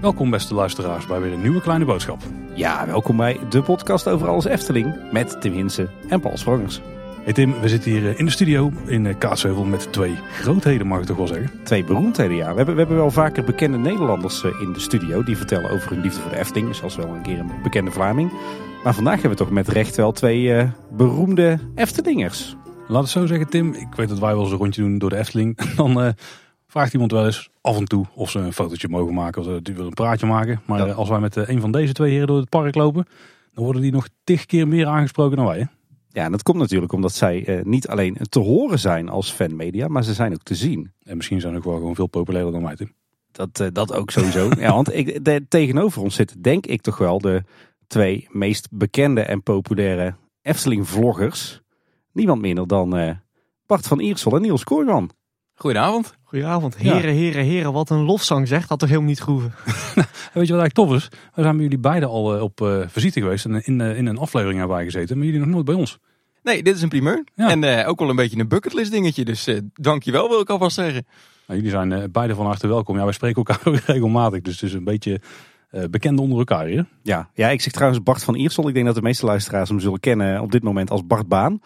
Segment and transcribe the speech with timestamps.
[0.00, 2.22] Welkom beste luisteraars bij weer een nieuwe kleine boodschap.
[2.54, 6.80] Ja, welkom bij de podcast over alles Efteling met Tim Hinsen en Paul Sprangers.
[7.24, 10.86] Hey Tim, we zitten hier eh, in de studio in eh, Kaatsheuvel met twee grootheden
[10.86, 11.50] mag ik toch wel zeggen.
[11.62, 12.50] Twee beroemdheden, ja.
[12.50, 15.90] We hebben, we hebben wel vaker bekende Nederlanders eh, in de studio die vertellen over
[15.90, 16.74] hun liefde voor de Efteling.
[16.74, 18.30] Zoals wel een keer een bekende Vlaming.
[18.84, 22.56] Maar vandaag hebben we toch met recht wel twee uh, beroemde Eftelingers.
[22.88, 25.10] Laat het zo zeggen Tim, ik weet dat wij wel eens een rondje doen door
[25.10, 25.56] de Efteling.
[25.76, 26.08] Dan uh,
[26.66, 29.60] vraagt iemand wel eens af en toe of ze een fotootje mogen maken of ze
[29.62, 30.60] willen een praatje maken.
[30.66, 30.92] Maar Ja.
[30.92, 33.06] als wij met een van deze twee heren door het park lopen,
[33.52, 35.58] dan worden die nog tig keer meer aangesproken dan wij.
[35.58, 35.64] Hè?
[36.08, 40.04] Ja, en dat komt natuurlijk omdat zij niet alleen te horen zijn als fanmedia, maar
[40.04, 40.92] ze zijn ook te zien.
[41.02, 42.92] En misschien zijn ze ook wel gewoon veel populairder dan wij Tim.
[43.32, 44.50] Dat, dat ook sowieso.
[44.58, 47.42] ja, want ik, de, tegenover ons zitten denk ik toch wel de
[47.86, 51.60] twee meest bekende en populaire Efteling-vloggers.
[52.12, 53.10] Niemand minder dan uh,
[53.66, 55.10] Bart van Iersel en Niels Kooijman.
[55.54, 56.14] Goedenavond.
[56.22, 56.76] Goedenavond.
[56.76, 57.72] Heren, heren, heren.
[57.72, 58.66] Wat een lofzang zeg.
[58.66, 59.54] Dat toch helemaal niet groeven.
[60.34, 61.08] Weet je wat eigenlijk tof is?
[61.34, 64.06] We zijn bij jullie beiden al uh, op uh, visite geweest en in, uh, in
[64.06, 65.16] een aflevering hebben wij gezeten.
[65.16, 65.98] Maar jullie nog nooit bij ons.
[66.44, 67.24] Nee, dit is een primeur.
[67.34, 67.50] Ja.
[67.50, 69.24] En uh, ook wel een beetje een bucketlist dingetje.
[69.24, 71.06] Dus uh, dankjewel wil ik alvast zeggen.
[71.46, 72.96] Nou, jullie zijn uh, beide van harte welkom.
[72.96, 74.40] Ja, wij spreken elkaar ook regelmatig.
[74.40, 75.20] Dus het is een beetje
[75.74, 76.86] uh, bekend onder elkaar hier.
[77.02, 78.68] Ja, ja, ik zeg trouwens Bart van Iersel.
[78.68, 81.60] Ik denk dat de meeste luisteraars hem zullen kennen op dit moment als Bart Baan.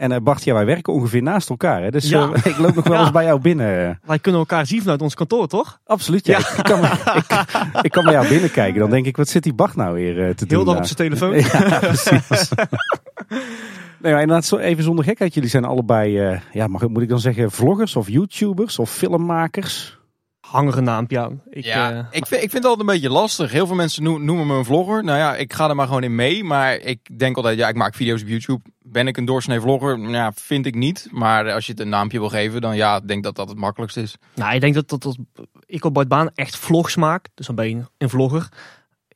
[0.00, 1.82] En uh, Bart, ja, wij werken ongeveer naast elkaar.
[1.82, 1.90] Hè?
[1.90, 2.28] Dus ja.
[2.28, 3.00] uh, ik loop nog wel ja.
[3.00, 4.00] eens bij jou binnen.
[4.04, 5.80] Wij kunnen elkaar zien vanuit ons kantoor, toch?
[5.86, 6.38] Absoluut, ja.
[6.38, 6.56] ja.
[6.56, 7.16] Ik, kan maar,
[7.74, 8.80] ik, ik, kan bij jou binnenkijken.
[8.80, 10.66] Dan denk ik, wat zit die Bart nou weer uh, te Heel doen?
[10.66, 11.34] dag op zijn telefoon.
[11.60, 12.48] ja, precies.
[13.98, 15.34] nee, maar inderdaad, zo even zonder gekheid.
[15.34, 19.99] Jullie zijn allebei, uh, ja, mag, moet ik dan zeggen, vloggers of YouTubers of filmmakers?
[20.50, 21.42] Hangere naampje aan.
[21.50, 23.50] Ik, ja, uh, ik, vind, ik vind het altijd een beetje lastig.
[23.50, 25.04] Heel veel mensen noemen me een vlogger.
[25.04, 26.44] Nou ja, ik ga er maar gewoon in mee.
[26.44, 28.60] Maar ik denk altijd, ja, ik maak video's op YouTube.
[28.78, 29.98] Ben ik een doorsnee vlogger?
[29.98, 31.08] Ja, vind ik niet.
[31.10, 33.58] Maar als je het een naampje wil geven, dan ja, ik denk dat dat het
[33.58, 34.16] makkelijkste is.
[34.34, 35.18] Nou, ik denk dat, dat, dat
[35.66, 37.28] ik op Bart Baan echt vlogs maak.
[37.34, 38.48] Dus dan ben je een vlogger.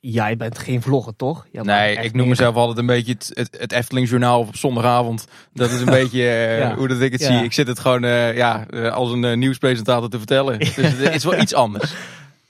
[0.07, 1.47] Jij bent geen vlogger, toch?
[1.53, 5.27] Jij nee, ik noem mezelf altijd een beetje het, het, het Efteling Journaal op zondagavond.
[5.53, 6.75] Dat is een beetje uh, ja.
[6.75, 7.27] hoe dat ik het ja.
[7.27, 7.45] zie.
[7.45, 10.59] Ik zit het gewoon uh, ja, uh, als een uh, nieuwspresentator te vertellen.
[10.59, 11.95] Dus het is wel iets anders.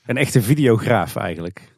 [0.07, 1.73] Een echte videograaf eigenlijk.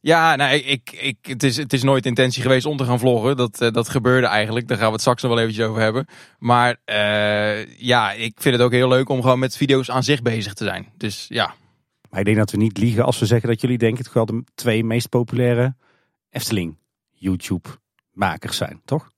[0.00, 3.36] Ja, nou, ik, ik, het, is, het is nooit intentie geweest om te gaan vloggen.
[3.36, 4.68] Dat, dat gebeurde eigenlijk.
[4.68, 6.06] Daar gaan we het straks nog wel eventjes over hebben.
[6.38, 6.76] Maar
[7.76, 10.64] ja, ik vind het ook heel leuk om gewoon met video's aan zich bezig te
[10.64, 10.88] zijn.
[10.96, 11.54] Dus ja.
[12.14, 14.26] Maar ik denk dat we niet liegen als we zeggen dat jullie denken toch wel
[14.26, 15.74] de twee meest populaire
[16.30, 16.78] Efteling
[17.10, 17.68] YouTube
[18.12, 19.10] makers zijn, toch?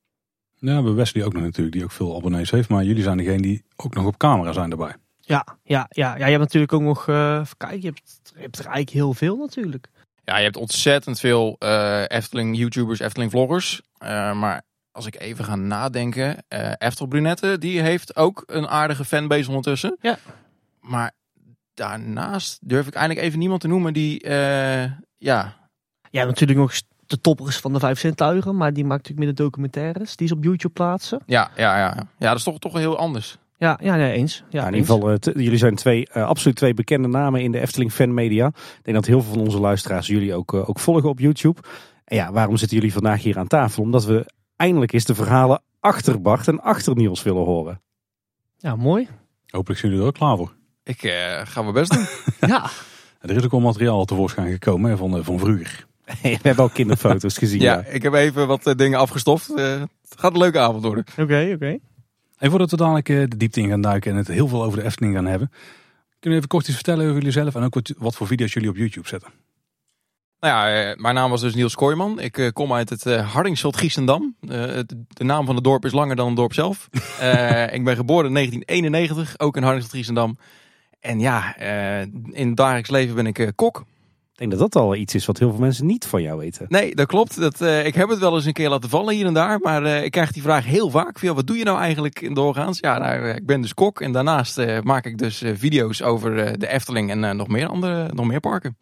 [0.55, 2.69] Ja, we Wesley ook nog natuurlijk, die ook veel abonnees heeft.
[2.69, 4.95] Maar jullie zijn degene die ook nog op camera zijn erbij.
[5.19, 8.59] Ja, ja, ja, ja je hebt natuurlijk ook nog, uh, kijk, je hebt, je hebt
[8.59, 9.87] er eigenlijk heel veel natuurlijk.
[10.23, 13.81] Ja, je hebt ontzettend veel uh, Efteling YouTubers, Efteling vloggers.
[14.03, 19.05] Uh, maar als ik even ga nadenken, uh, Eftel Brunette, die heeft ook een aardige
[19.05, 19.97] fanbase ondertussen.
[20.01, 20.17] Ja.
[20.79, 21.11] Maar
[21.77, 24.83] daarnaast durf ik eigenlijk even niemand te noemen die, uh,
[25.17, 25.55] ja...
[26.09, 26.73] Ja, natuurlijk nog
[27.05, 30.33] de toppers van de vijf zintuigen, maar die maakt natuurlijk meer de documentaires die ze
[30.33, 31.21] op YouTube plaatsen.
[31.25, 31.95] Ja, ja, ja.
[32.17, 33.37] ja dat is toch, toch heel anders.
[33.57, 34.43] Ja, ja nee, eens.
[34.49, 37.51] Ja, ja in ieder geval, uh, jullie zijn twee, uh, absoluut twee bekende namen in
[37.51, 38.47] de Efteling fanmedia.
[38.47, 41.61] Ik denk dat heel veel van onze luisteraars jullie ook, uh, ook volgen op YouTube.
[42.05, 43.83] En ja, waarom zitten jullie vandaag hier aan tafel?
[43.83, 47.81] Omdat we eindelijk eens de verhalen achter Bart en achter Niels willen horen.
[48.57, 49.07] Ja, mooi.
[49.47, 50.56] Hopelijk zijn jullie er ook klaar voor.
[50.87, 52.05] Ik uh, ga mijn best doen.
[52.49, 52.69] ja.
[53.21, 55.85] Er is ook al materiaal tevoorschijn gekomen hè, van, van vroeger.
[56.21, 57.61] We hebben ook kinderfoto's gezien.
[57.61, 59.49] ja, ja, ik heb even wat uh, dingen afgestoft.
[59.49, 61.05] Uh, het gaat een leuke avond worden.
[61.11, 61.53] Oké, okay, oké.
[61.53, 61.79] Okay.
[62.37, 64.79] En voordat we dadelijk uh, de diepte in gaan duiken en het heel veel over
[64.79, 65.51] de Efteling gaan hebben.
[66.19, 68.53] Kunnen we even kort iets vertellen over jullie zelf en ook wat, wat voor video's
[68.53, 69.31] jullie op YouTube zetten?
[70.39, 72.19] Nou ja, mijn naam was dus Niels Kooijman.
[72.19, 74.35] Ik kom uit het Hardingshot Giesendam.
[74.39, 76.89] de naam van het dorp is langer dan het dorp zelf.
[77.77, 80.37] ik ben geboren in 1991, ook in Hardingshot Giesendam.
[80.99, 83.85] En ja, uh, in het dagelijks leven ben ik uh, kok.
[84.31, 86.65] Ik denk dat dat al iets is wat heel veel mensen niet van jou weten.
[86.69, 87.39] Nee, dat klopt.
[87.39, 89.59] Dat, uh, ik heb het wel eens een keer laten vallen hier en daar.
[89.59, 91.19] Maar ik krijg die vraag heel vaak.
[91.19, 92.79] Van, wat doe je nou eigenlijk in doorgaans?
[92.79, 94.01] Ja, nou, ik ben dus kok.
[94.01, 98.39] En daarnaast maak ik dus video's over de Efteling en nog, meer andere, nog meer
[98.39, 98.77] parken.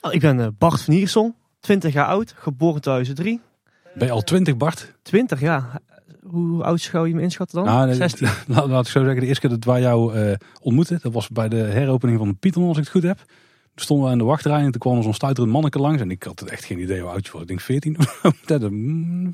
[0.00, 3.40] Oh, ik ben Bart van Iersel, 20 jaar oud, geboren 2003.
[3.94, 4.94] Ben je al 20 Bart?
[5.02, 5.80] 20, ja.
[6.30, 7.74] Hoe oud zou je me inschatten dan?
[7.74, 8.28] Nou, 16.
[8.46, 11.28] Laat, laat ik zo zeggen, de eerste keer dat wij jou uh, ontmoetten, dat was
[11.28, 13.16] bij de heropening van de Pieter, als ik het goed heb.
[13.74, 16.00] Toen stonden we in de wachtrij en toen kwam er zo'n stuiterend manneke langs.
[16.00, 17.42] En ik had echt geen idee hoe oud je was.
[17.42, 17.96] Ik denk 14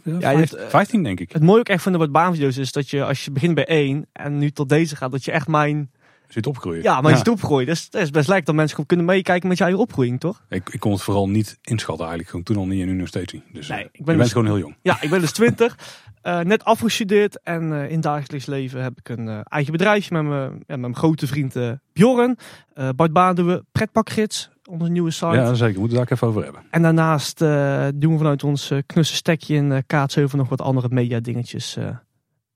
[0.04, 1.32] ja, ja, 15, 15 denk ik.
[1.32, 3.66] Het mooie ook echt van de wat baanvideo's is dat je als je begint bij
[3.66, 5.90] één en nu tot deze gaat, dat je echt mijn
[6.28, 6.82] Zit opgroeien.
[6.82, 7.66] Ja, maar je ziet opgroeien.
[7.66, 10.42] Dus het is best lekker dat mensen gewoon kunnen meekijken met jouw opgroeiing, toch?
[10.48, 12.30] Ik, ik kon het vooral niet inschatten eigenlijk.
[12.30, 13.42] Gewoon toen al niet en nu nog steeds niet.
[13.52, 14.76] Dus Nee, eh, ik ben je bent dus- gewoon heel jong.
[14.82, 15.78] Ja, ik ben dus 20,
[16.22, 20.22] eh, net afgestudeerd en eh, in dagelijks leven heb ik een eh, eigen bedrijfje met
[20.22, 21.54] mijn, ja, met mijn grote vriend
[21.92, 22.38] Bjorn.
[22.74, 25.26] Eh Bart Baan doen we pretpakgids, onze nieuwe site.
[25.26, 25.80] Ja, zeker.
[25.80, 26.62] Moeten we het daar even over hebben.
[26.70, 30.88] En daarnaast eh, doen we vanuit ons knusse stekje in uh, Kaatsheuvel nog wat andere
[30.90, 31.88] media dingetjes eh,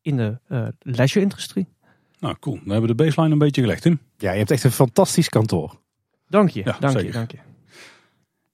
[0.02, 0.38] in de
[0.78, 1.68] leisure-industrie.
[2.20, 2.54] Nou, cool.
[2.54, 4.00] Dan hebben we de baseline een beetje gelegd, Tim.
[4.16, 5.78] Ja, je hebt echt een fantastisch kantoor.
[6.28, 7.38] Dank je, Ja, dank je, dank je.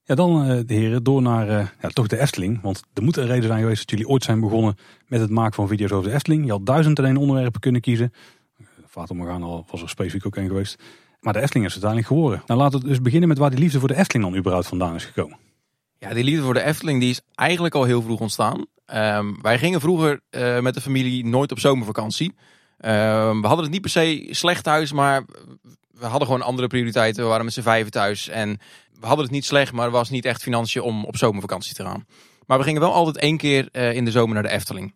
[0.02, 2.60] Ja, dan eh, de heren, door naar eh, ja, toch de Efteling.
[2.62, 4.76] Want er moet een reden zijn geweest dat jullie ooit zijn begonnen
[5.06, 6.44] met het maken van video's over de Efteling.
[6.44, 8.12] Je had duizend en één onderwerpen kunnen kiezen.
[8.60, 10.82] Uh, Vater Morgana was er specifiek ook één geweest.
[11.20, 12.42] Maar de Efteling is het uiteindelijk geworden.
[12.46, 14.94] Nou, laten we dus beginnen met waar die liefde voor de Efteling dan überhaupt vandaan
[14.94, 15.38] is gekomen.
[15.98, 18.66] Ja, die liefde voor de Efteling die is eigenlijk al heel vroeg ontstaan.
[18.84, 22.34] Ehm, wij gingen vroeger eh, met de familie nooit op zomervakantie.
[22.78, 25.24] Ehm, we hadden het niet per se slecht thuis, maar
[25.90, 27.22] we hadden gewoon andere prioriteiten.
[27.22, 28.60] We waren met z'n vijven thuis en
[29.00, 31.82] we hadden het niet slecht, maar er was niet echt financiën om op zomervakantie te
[31.82, 32.06] gaan.
[32.46, 34.94] Maar we gingen wel altijd één keer eh, in de zomer naar de Efteling.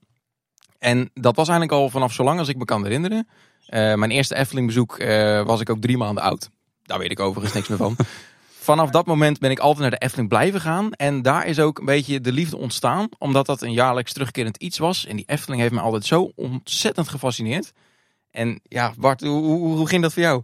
[0.78, 3.28] En dat was eigenlijk al vanaf zolang als ik me kan herinneren.
[3.66, 6.50] Eh, mijn eerste Efteling bezoek eh, was ik ook drie maanden oud.
[6.82, 7.96] Daar weet ik overigens niks meer van.
[8.60, 10.92] Vanaf dat moment ben ik altijd naar de Efteling blijven gaan.
[10.92, 13.08] En daar is ook een beetje de liefde ontstaan.
[13.18, 15.06] Omdat dat een jaarlijks terugkerend iets was.
[15.06, 17.72] En die Efteling heeft me altijd zo ontzettend gefascineerd.
[18.30, 20.42] En ja, Bart, hoe, hoe, ging dat voor jou?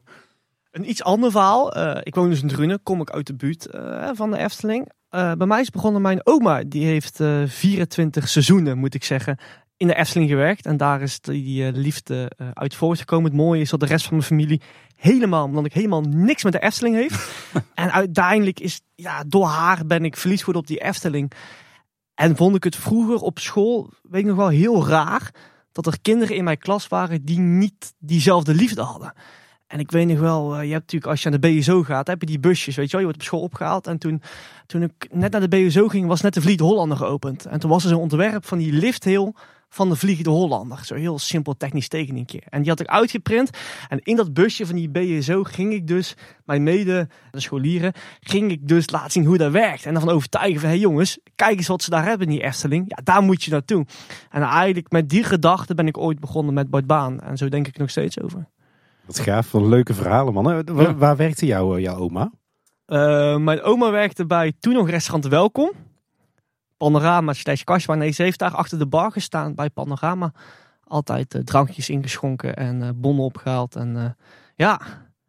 [0.70, 1.72] Een iets ander verhaal.
[1.72, 4.90] Eh, ik woon dus in Drunen, kom ik uit de buurt eh, van de Efteling.
[5.08, 6.62] Eh, bij mij is begonnen mijn oma.
[6.66, 9.38] Die heeft eh 24 seizoenen, moet ik zeggen,
[9.76, 10.66] in de Efteling gewerkt.
[10.66, 13.30] En daar is die eh, liefde eh, uit voortgekomen.
[13.30, 14.60] Het mooie is dat de rest van mijn familie
[14.96, 17.28] helemaal, omdat ik helemaal niks met de Efteling heeft.
[17.74, 21.32] en uiteindelijk is, ja, door haar ben ik verliefd geworden op die Efteling.
[22.14, 25.30] En vond ik het vroeger op school, weet ik nog wel, heel raar.
[25.72, 29.12] Dat er kinderen in mijn klas waren die niet diezelfde liefde hadden.
[29.66, 32.06] En ik weet nog wel, eh, je hebt natuurlijk als je aan de BSO gaat,
[32.06, 33.00] heb je die busjes, weet je wel.
[33.00, 33.86] Je wordt op school opgehaald.
[33.86, 34.22] En toen,
[34.66, 37.46] toen ik net naar de BSO ging, was net de Vliegende Hollander geopend.
[37.46, 39.34] En toen was er zo'n ontwerp van die liftheel
[39.76, 40.84] van de Vliegende Hollander.
[40.84, 42.42] Zo heel simpel technisch tekeningje.
[42.48, 43.50] En die had ik uitgeprint.
[43.88, 48.50] En in dat busje van die BSO ging ik dus, mijn mede de scholieren, ging
[48.50, 49.86] ik dus laten zien hoe dat werkt.
[49.86, 52.32] En dan van overtuigen van, hé hey jongens, kijk eens wat ze daar hebben in
[52.32, 52.84] die Efteling.
[52.88, 53.86] Ja, daar moet je naartoe.
[54.30, 57.20] En eigenlijk met die gedachte ben ik ooit begonnen met Bart Baan.
[57.20, 58.48] En zo denk ik nog steeds over.
[59.06, 60.50] Wat gaaf, wat leuke verhalen man.
[60.50, 60.94] Eh, Ja.
[60.94, 62.30] Waar werkte jouw, jouw oma?
[62.86, 65.72] Eh, mijn oma werkte bij toen nog restaurant Welkom.
[66.76, 67.98] Panorama slash Kastbaan.
[67.98, 70.32] Nee, ze heeft daar achter de bar gestaan bij Panorama.
[70.84, 73.76] Altijd eh, drankjes ingeschonken en eh, bonnen opgehaald.
[73.76, 74.04] En eh,
[74.54, 74.80] ja,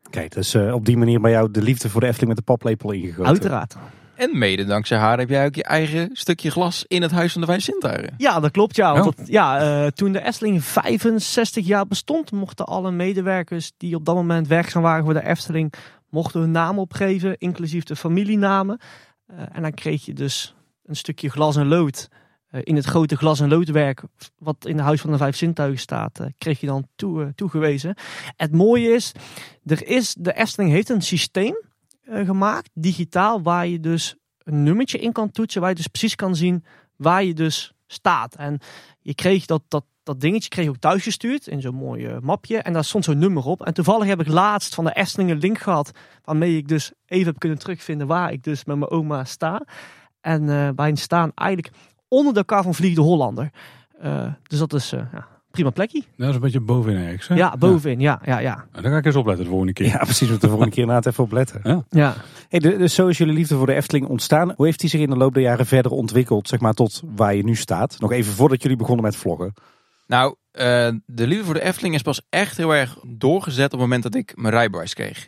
[0.10, 2.92] Kijk, dus op die manier bij jou de liefde voor de Efteling met de paplepel
[2.92, 3.26] ingegoten.
[3.26, 3.76] uiteraard.
[4.16, 7.42] En mede dankzij haar heb jij ook je eigen stukje glas in het Huis van
[7.42, 8.14] de Vijf Zintuigen.
[8.18, 8.76] Ja, dat klopt.
[8.76, 9.12] Ja, want Ja.
[9.18, 14.16] dat- ja eh, toen de Efteling 65 jaar bestond, mochten alle medewerkers die op dat
[14.16, 15.74] moment werkzaam waren voor de Efteling,
[16.10, 18.80] mochten hun naam opgeven, inclusief de familienamen.
[19.28, 20.56] Eh, en dan kreeg je dus
[20.88, 22.08] een stukje glas en lood.
[22.48, 24.04] eh, in het grote glas en loodwerk,
[24.38, 27.28] wat in de Huis van de Vijf Zintuigen staat, eh, kreeg je dan toe, eh,
[27.36, 27.96] toegewezen.
[28.36, 29.12] Het mooie is,
[29.66, 31.66] er is, de Efteling heeft een systeem
[32.10, 36.36] gemaakt, digitaal, waar je dus een nummertje in kan toetsen, waar je dus precies kan
[36.36, 36.64] zien
[36.96, 38.36] waar je dus staat.
[38.36, 38.60] En
[39.00, 42.58] je kreeg dat, dat, dat dingetje kreeg je ook thuis gestuurd in zo'n mooi mapje.
[42.58, 43.66] En daar stond zo'n nummer op.
[43.66, 45.92] En toevallig heb ik laatst van de Efteling een link gehad.
[46.24, 49.66] Waarmee ik dus even heb kunnen terugvinden waar ik dus met mijn oma sta.
[50.28, 51.74] En eh wij staan eigenlijk
[52.08, 53.50] onder de kar van Vliegende Hollander.
[54.02, 56.04] Eh, dus dat is eh, ja, prima plekje.
[56.18, 57.28] Dat is een beetje bovenin ergens.
[57.28, 57.36] Hè?
[57.36, 58.00] Ja, bovenin.
[58.00, 58.56] Ja, ja, ja.
[58.72, 59.86] Nou, Dan ga ik eens opletten de volgende keer.
[59.88, 60.30] Ja, precies.
[60.30, 61.86] We de volgende keer inderdaad even op letten.
[61.90, 62.14] ja.
[62.50, 64.54] Hey, de- dus zo is jullie liefde voor de Efteling ontstaan.
[64.56, 67.36] Hoe heeft die zich in de loop der jaren verder ontwikkeld, zeg maar, tot waar
[67.36, 67.96] je nu staat?
[68.00, 69.54] Nog even voordat jullie begonnen met vloggen.
[70.08, 70.66] Nou, eh,
[71.06, 74.16] de liefde voor de Efteling is pas echt heel erg doorgezet op het moment dat
[74.16, 75.28] ik mijn rijbewijs kreeg.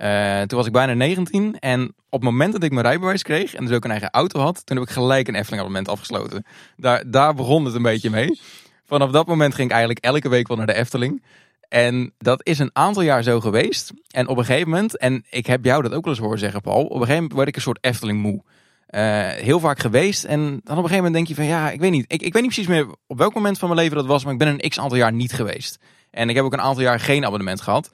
[0.00, 3.54] Eh, toen was ik bijna 19 en op het moment dat ik mijn rijbewijs kreeg
[3.54, 6.44] en dus ook een eigen auto had, toen heb ik gelijk een Efteling abonnement afgesloten.
[6.76, 8.40] Daar, daar begon het een beetje mee.
[8.86, 11.22] Vanaf dat moment ging ik eigenlijk elke week wel naar de Efteling.
[11.68, 13.92] En dat is een aantal jaar zo geweest.
[14.10, 16.60] En op een gegeven moment, en ik heb jou dat ook wel eens horen zeggen,
[16.60, 18.42] Paul, op een gegeven moment werd ik een soort Efteling moe.
[18.86, 20.24] Eh, heel vaak geweest.
[20.24, 22.04] En dan op een gegeven moment denk je van ja, ik weet niet.
[22.08, 24.32] Ik, ik weet niet precies meer op welk moment van mijn leven dat was, maar
[24.32, 25.78] ik ben een x aantal jaar niet geweest.
[26.10, 27.90] En ik heb ook een aantal jaar geen abonnement gehad.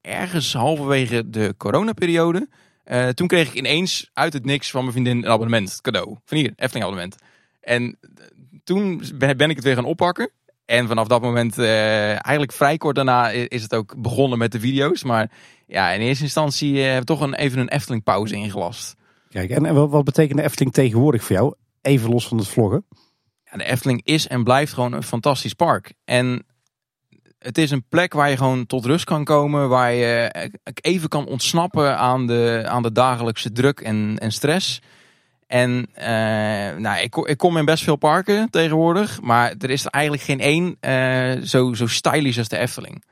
[0.00, 2.48] Ergens halverwege de coronaperiode.
[2.84, 6.16] eh toen kreeg ik ineens uit het niks van mijn vriendin een abonnement cadeau.
[6.24, 7.16] Van hier, Efteling abonnement.
[7.60, 8.24] En eh,
[8.64, 10.30] toen ben ik het weer gaan oppakken.
[10.64, 14.60] En vanaf dat moment, eh, eigenlijk vrij kort daarna, is het ook begonnen met de
[14.60, 15.04] video's.
[15.04, 15.30] Maar
[15.66, 18.96] ja, in eerste instantie eh, heb ik toch een, even een Efteling pauze ingelast.
[19.28, 21.54] Kijk, en, en wat, wat betekent de Efteling tegenwoordig voor jou?
[21.82, 22.84] Even los van het vloggen.
[23.44, 25.94] Ja, de Efteling is en blijft gewoon een fantastisch park.
[26.04, 26.46] En
[27.38, 29.68] het is een plek waar je gewoon tot rust kan komen.
[29.68, 34.80] Waar je eh, even kan ontsnappen aan de, aan de dagelijkse druk en, en stress.
[35.46, 39.20] En eh, nou, ik, ik kom in best veel parken tegenwoordig.
[39.20, 43.04] Maar er is er eigenlijk geen één eh, zo, zo stylish als de Efteling.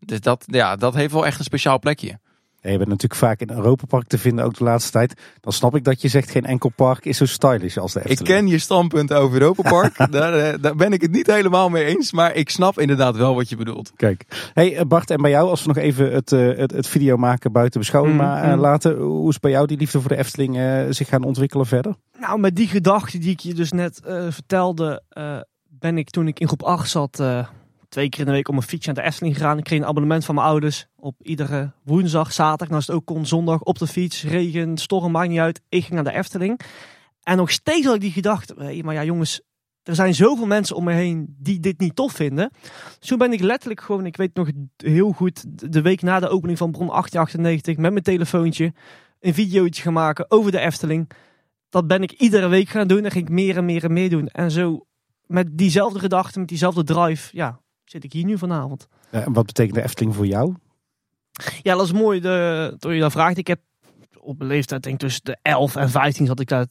[0.00, 2.18] Dus dat, ja, dat heeft wel echt een speciaal plekje.
[2.66, 5.14] Ja, je bent natuurlijk vaak in Europa Park te vinden, ook de laatste tijd.
[5.40, 8.06] Dan snap ik dat je zegt geen enkel park is zo stylish als de Ik
[8.06, 8.36] Efteling.
[8.36, 9.96] ken je standpunt over Europa Park.
[10.12, 12.12] daar, eh, daar ben ik het niet helemaal mee eens.
[12.12, 13.92] Maar ik snap inderdaad wel wat je bedoelt.
[13.96, 16.86] Kijk, hey eh, Bart, en bij jou, als we nog even het, eh, het, het
[16.86, 18.60] video maken buiten beschouwing Mm, maar, eh, mm.
[18.60, 18.96] laten.
[18.96, 20.58] Hoe is bij jou die liefde voor de Efteling
[20.94, 21.94] zich gaan ontwikkelen verder?
[22.20, 26.28] Nou, met die gedachte die ik je dus net eh, vertelde, eh, ben ik toen
[26.28, 27.46] ik in groep 8 zat, eh,
[27.96, 29.58] twee keer in de week om een fietsje naar de Efteling gegaan.
[29.58, 33.26] Ik kreeg een abonnement van mijn ouders op iedere woensdag, zaterdag, nou het ook kon,
[33.26, 35.60] zondag op de fiets, regen, storm, maakt niet uit.
[35.68, 36.60] Ik ging naar de Efteling.
[37.22, 39.40] En nog steeds had ik die gedachte, maar ja jongens,
[39.82, 42.50] er zijn zoveel mensen om me heen die dit niet tof vinden.
[42.98, 46.28] Dus toen ben ik letterlijk gewoon, ik weet nog heel goed, de week na de
[46.28, 48.72] opening van Bron 1898 met mijn telefoontje
[49.20, 51.10] een videootje gaan maken over de Efteling
[51.68, 53.04] dat ben ik iedere week gaan doen.
[53.04, 54.26] En ging ik meer en meer en meer doen.
[54.26, 54.86] En zo
[55.26, 58.88] met diezelfde gedachten, met diezelfde drive, ja, zit ik hier nu vanavond.
[59.10, 60.54] Eh, en wat betekent de Efteling voor jou?
[61.62, 63.38] Ja, dat is mooi de, toen je dat vraagt.
[63.38, 63.60] Ik heb
[64.18, 66.66] op een leeftijd, denk ik tussen de 11 en 15 zat ik daar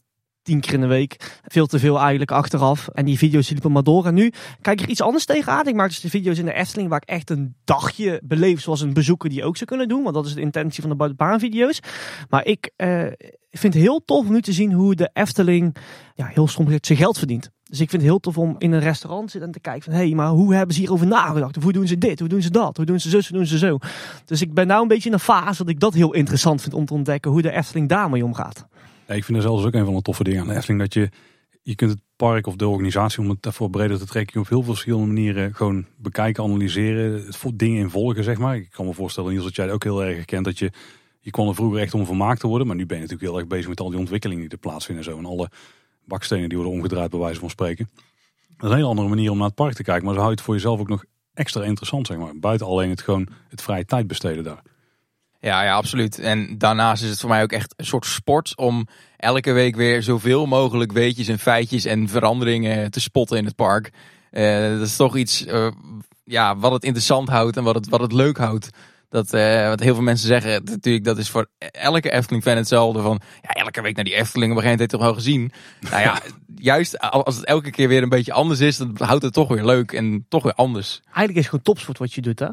[0.46, 1.40] tien keer in de week.
[1.44, 2.88] Veel te veel eigenlijk achteraf.
[2.88, 4.06] En die video's liepen maar door.
[4.06, 4.32] En nu
[4.62, 5.68] kijk ik er iets anders tegenaan.
[5.68, 8.62] Ik maak dus de video's in de Efteling waar ik echt een dagje beleef.
[8.62, 10.04] Zoals een bezoeker die ook zou kunnen doen.
[10.04, 11.80] Want dat is de intentie van de buitenbaanvideo's.
[12.30, 13.06] Maar ik eh,
[13.60, 15.76] vind het heel tof nu te zien hoe de Efteling,
[16.16, 17.52] ja, heel stom zijn geld verdient.
[17.64, 19.84] Dus ik vind het heel tof om in een restaurant te zitten en te kijken
[19.84, 19.94] van...
[19.94, 21.64] hé, hey, maar hoe hebben ze hierover nagedacht?
[21.64, 22.20] Hoe doen ze dit?
[22.20, 22.78] Hoe doen ze dat?
[22.78, 23.30] Hoe doen ze zus?
[23.30, 23.78] Hoe doen ze zo?
[24.26, 26.74] Dus ik ben nou een beetje in een fase dat ik dat heel interessant vind
[26.74, 27.32] om te ontdekken...
[27.32, 28.68] hoe de Efteling daarmee omgaat.
[29.08, 30.80] Ik vind er zelfs ook een van de toffe dingen aan de Efteling.
[30.80, 31.10] Dat je,
[31.62, 34.64] je kunt het park of de organisatie, om het daarvoor breder te trekken, op heel
[34.64, 38.56] veel verschillende manieren gewoon bekijken, analyseren, het dingen in volgen, zeg maar.
[38.56, 40.72] Ik kan me voorstellen, Niels, dat jij ook heel erg herkent dat je,
[41.26, 42.68] je kon er vroeger echt om vermaakt te worden.
[42.68, 45.06] Maar nu ben je natuurlijk heel erg bezig met al die ontwikkelingen die er plaatsvinden
[45.06, 45.18] en zo.
[45.18, 45.50] En alle
[46.04, 47.90] bakstenen die worden omgedraaid, bij wijze van spreken.
[48.58, 50.06] Dat is een hele andere manier om naar het park te kijken.
[50.06, 51.04] Maar zo houdt het voor jezelf ook nog
[51.34, 52.40] extra interessant, zeg maar.
[52.40, 54.62] Buiten alleen het gewoon het vrije tijd besteden daar.
[55.40, 56.20] Ja, ja, absoluut.
[56.20, 60.04] En daarnaast is het voor mij ook echt een soort sport om elke week weer
[60.04, 63.92] zoveel mogelijk weetjes en feitjes en veranderingen te spotten in het park.
[64.32, 65.72] Eh, dat is toch iets eh,
[66.24, 68.70] ja, wat het interessant houdt en wat het, wat het leuk houdt.
[69.16, 73.02] Dat, eh, wat heel veel mensen zeggen, natuurlijk, dat is voor elke Efteling-fan hetzelfde.
[73.02, 75.52] Van ja, elke week naar die Efteling, op een gegeven moment toch wel gezien.
[75.90, 76.22] Nou ja,
[76.72, 79.66] juist als het elke keer weer een beetje anders is, dan houdt het toch weer
[79.66, 81.02] leuk en toch weer anders.
[81.04, 82.48] Eigenlijk is het gewoon topsport wat je doet, hè?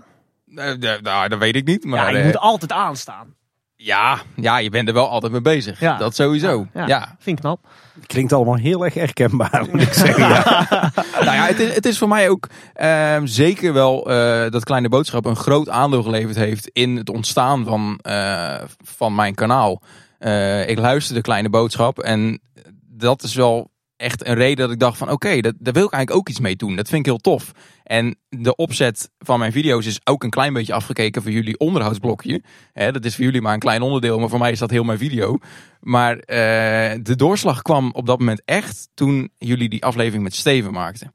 [0.55, 1.85] Eh, nou, dat weet ik niet.
[1.85, 3.35] Maar ja, je eh, moet altijd aanstaan.
[3.85, 5.81] Ja, ja, je bent er wel altijd mee bezig.
[5.81, 5.97] Ja.
[5.97, 6.67] Dat sowieso.
[6.75, 7.17] Ja, Ja.
[7.19, 7.61] Vind ik knap.
[8.07, 10.29] Klinkt allemaal heel erg herkenbaar, moet ik zeggen.
[10.29, 10.67] Ja.
[11.25, 14.89] nou ja, het is, het is voor mij ook ehm, zeker wel eh, dat Kleine
[14.89, 19.83] Boodschap een groot aandeel geleverd heeft in het ontstaan van, eh, van mijn kanaal.
[20.19, 22.41] Eh, ik luisterde Kleine Boodschap en
[22.89, 23.71] dat is wel
[24.03, 26.41] echt een reden dat ik dacht van oké, dat daar wil ik eigenlijk ook iets
[26.41, 26.77] mee doen.
[26.77, 27.53] Dat vind ik heel tof.
[27.83, 32.43] En de opzet van mijn video's is ook een klein beetje afgekeken voor jullie onderhoudsblokje.
[32.73, 34.85] Hè, dat is voor jullie maar een klein onderdeel, maar voor mij is dat heel
[34.85, 35.39] mijn video.
[35.81, 40.73] Maar eh, de doorslag kwam op dat moment echt toen jullie die aflevering met Steven
[40.73, 41.13] maakten.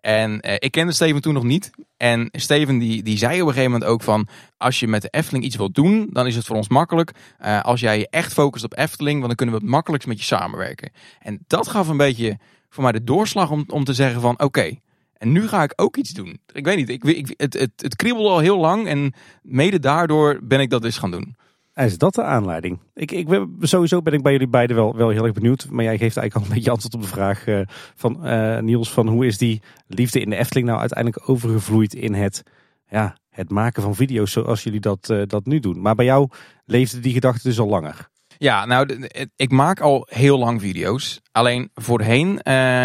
[0.00, 1.70] En eh, ik kende Steven toen nog niet.
[1.96, 4.28] En Steven die, die zei op een gegeven moment ook van...
[4.56, 7.12] als je met de Efteling iets wilt doen, dan is het voor ons makkelijk.
[7.38, 10.18] Eh, als jij je echt focust op Efteling, want dan kunnen we het makkelijkst met
[10.18, 10.90] je samenwerken.
[11.18, 12.38] En dat gaf een beetje
[12.68, 14.40] voor mij de doorslag om, om te zeggen van...
[14.40, 14.78] oké,
[15.18, 16.40] en nu ga ik ook iets doen.
[16.52, 18.86] Ik weet niet, ik, ik, het, het, het kriebelde al heel lang.
[18.86, 19.12] En
[19.42, 21.36] mede daardoor ben ik dat dus gaan doen.
[21.84, 22.78] Is dat de aanleiding?
[22.94, 25.66] Ik, ik ben, sowieso ben ik bij jullie beiden wel, wel heel erg benieuwd.
[25.70, 27.60] Maar jij geeft eigenlijk al een beetje antwoord op de vraag eh,
[27.94, 28.92] van eh, Niels.
[28.92, 32.42] Van hoe is die liefde in de Efteling nou uiteindelijk overgevloeid in het,
[32.88, 35.80] ja, het maken van video's zoals jullie dat, eh, dat nu doen.
[35.80, 36.28] Maar bij jou
[36.64, 38.08] leefde die gedachte dus al langer.
[38.38, 41.20] Ja, nou, ik maak al heel lang video's.
[41.32, 42.40] Alleen voorheen,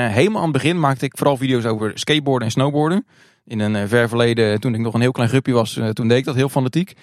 [0.09, 3.05] helemaal aan het begin, maakte ik vooral video's over skateboarden en snowboarden.
[3.45, 6.25] In een ver verleden, toen ik nog een heel klein grupje was, toen deed ik
[6.25, 6.93] dat heel fanatiek.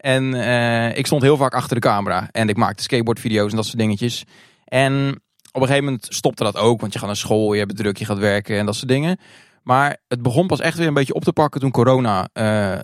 [0.00, 2.28] En eh, ik stond heel vaak achter de camera.
[2.32, 4.24] En ik maakte skateboardvideo's en dat soort dingetjes.
[4.64, 5.08] En
[5.52, 6.80] op een gegeven moment stopte dat ook.
[6.80, 9.18] Want je gaat naar school, je hebt druk, je gaat werken en dat soort dingen.
[9.62, 12.80] Maar het begon pas echt weer een beetje op te pakken toen corona eh, eh,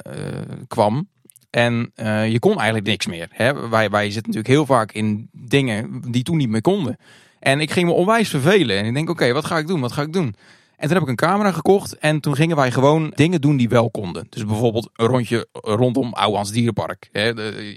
[0.68, 1.08] kwam.
[1.50, 1.92] En
[2.30, 3.28] je kon eigenlijk niks meer.
[3.30, 3.68] Hè?
[3.68, 6.96] Wij, wij zitten natuurlijk heel vaak in dingen die toen niet meer konden.
[7.38, 8.78] En ik ging me onwijs vervelen.
[8.78, 9.80] En ik denk, oké, wat ga ik doen?
[9.80, 10.34] Wat ga ik doen?
[10.76, 11.98] En toen heb ik een camera gekocht.
[11.98, 14.26] En toen gingen wij gewoon dingen doen die wel konden.
[14.30, 17.08] Dus bijvoorbeeld een rondje rondom Ouwans Dierenpark.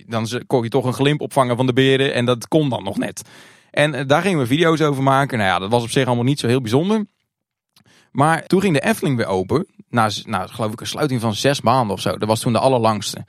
[0.08, 2.13] Dan kon je toch een glimp opvangen van de beren.
[2.13, 3.22] En dat kon dan nog net.
[3.72, 5.38] En eh, daar gingen we video's over maken.
[5.38, 7.06] Nou ja, dat was op zich allemaal niet zo heel bijzonder.
[8.12, 9.68] Maar toen ging de Efteling weer open.
[9.89, 12.18] na, nou, geloof ik, een sluiting van zes maanden of zo.
[12.18, 13.25] Dat was toen de allerlangste.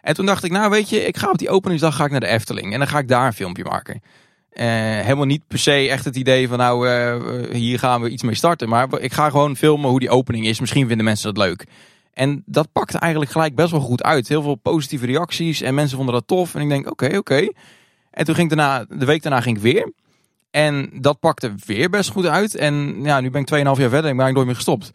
[0.00, 2.20] En toen dacht ik, nou weet je, ik ga op die openingsdag ga ik naar
[2.20, 2.72] de Efteling.
[2.72, 4.02] En dan ga ik daar een filmpje maken.
[4.50, 4.66] Eh,
[5.00, 8.34] helemaal niet per se echt het idee van nou, eh, hier gaan we iets mee
[8.34, 8.68] starten.
[8.68, 10.60] Maar ik ga gewoon filmen hoe die opening is.
[10.60, 11.66] Misschien vinden mensen dat leuk.
[12.12, 14.28] En dat pakte eigenlijk gelijk best wel goed uit.
[14.28, 16.54] Heel veel positieve reacties en mensen vonden dat tof.
[16.54, 17.48] En ik denk, oké, oké.
[18.10, 19.92] En toen ging ik daarna, de week daarna ging ik weer.
[20.50, 22.54] En dat pakte weer best goed uit.
[22.54, 24.92] En ja, nu ben ik 2,5 jaar verder en ik ben eigenlijk nooit meer gestopt.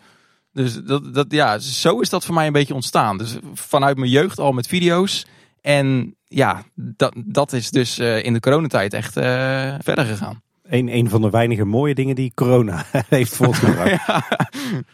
[0.53, 3.17] Dus dat, dat, ja, zo is dat voor mij een beetje ontstaan.
[3.17, 5.25] Dus vanuit mijn jeugd al met video's.
[5.61, 10.41] En ja, dat, dat is dus eh, in de coronatijd echt eh, verder gegaan.
[10.63, 14.07] Een, een van de weinige mooie dingen die corona heeft voortgebracht.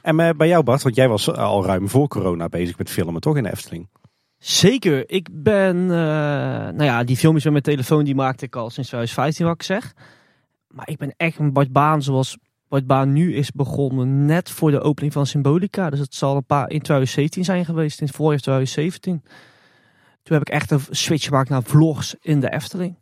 [0.02, 3.22] En eh, bij jou Bart, want jij was al ruim voor corona bezig met filmen,
[3.22, 3.88] toch in de Efteling?
[4.38, 5.10] Zeker.
[5.10, 5.98] Ik ben, eh,
[6.74, 9.64] nou ja, die filmpjes met mijn telefoon die maakte ik al sinds 2015, wat ik
[9.64, 9.94] zeg.
[10.68, 14.72] Maar ik ben echt een Bart Baan zoals Bart Baan nu is begonnen, net voor
[14.72, 15.90] de opening van Symbolica.
[15.90, 19.24] Dus het zal een paar in 2017 zijn geweest, in het voorjaar 2017.
[20.24, 22.96] Toen heb ik echt een switch gemaakt naar vlogs in de Efteling.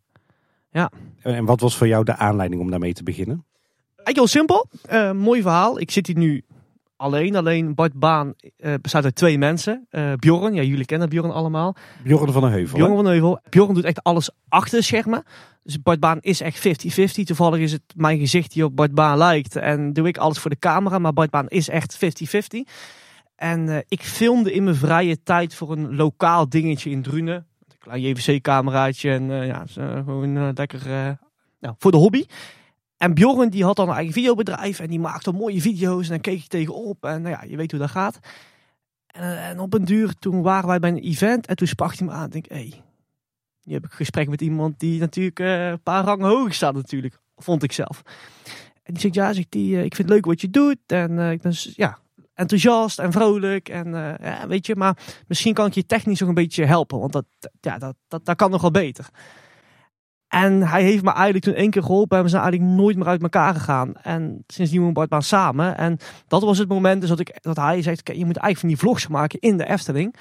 [0.71, 3.45] En, en wat was voor jou de aanleiding om daarmee te beginnen?
[3.95, 4.69] Eigenlijk heel simpel.
[4.81, 5.79] Eh, mooi verhaal.
[5.79, 6.43] Ik zit hier nu
[6.95, 7.35] alleen.
[7.35, 9.85] Alleen Bart Baan eh, bestaat uit twee mensen.
[9.89, 11.75] Eh Bjorn, ja jullie kennen Bjorn allemaal.
[12.03, 12.79] Bjorn van der Heuvel.
[12.79, 12.85] hè?
[12.85, 13.39] Bjorn van Heuvel.
[13.49, 15.23] Bjorn doet echt alles achter de schermen.
[15.63, 17.23] Dus Bart Baan is echt 50-50.
[17.23, 19.55] Toevallig is het mijn gezicht die op Bart Baan lijkt.
[19.55, 20.99] En doe ik alles voor de camera.
[20.99, 21.99] Maar Bart Baan is echt 50-50.
[23.39, 27.35] En eh, ik filmde in mijn vrije tijd voor een lokaal dingetje in Drunen.
[27.35, 29.11] Een klein JVC-cameraatje.
[29.11, 30.81] En eh, ja, gewoon eh, lekker
[31.59, 32.25] nou, voor de hobby.
[32.97, 34.79] En Bjorn die had dan een eigen videobedrijf.
[34.79, 36.03] En die maakte mooie video's.
[36.03, 37.05] En dan keek ik tegenop.
[37.05, 38.19] En nou ja, je weet hoe dat gaat.
[39.07, 41.47] En, op een duur, toen waren wij bij een event.
[41.47, 42.29] En toen sprak hij me aan.
[42.29, 42.81] Denk, hé, hey,
[43.63, 47.19] nu heb ik een gesprek met iemand die natuurlijk een paar rangen hoger staat natuurlijk.
[47.35, 48.01] Vond ik zelf.
[48.83, 50.77] En die zegt, ja, zegt die, ik vind het leuk wat je doet.
[50.87, 51.99] En ik ben ja,
[52.39, 53.69] enthousiast en vrolijk.
[53.69, 56.99] En eh, ja, weet je, maar misschien kan ik je technisch nog een beetje helpen.
[56.99, 57.25] Want dat,
[57.59, 59.09] ja, dat, dat, kan nog wel beter.
[60.27, 62.17] En hij heeft me eigenlijk toen één keer geholpen.
[62.17, 63.95] En we zijn eigenlijk nooit meer uit elkaar gegaan.
[63.95, 65.77] En sindsdien we Bart samen.
[65.77, 68.59] En dat was het moment dus dat, ik, dat hij zegt, "Kijk, je moet eigenlijk
[68.59, 70.15] van die vlogs maken in de Efteling.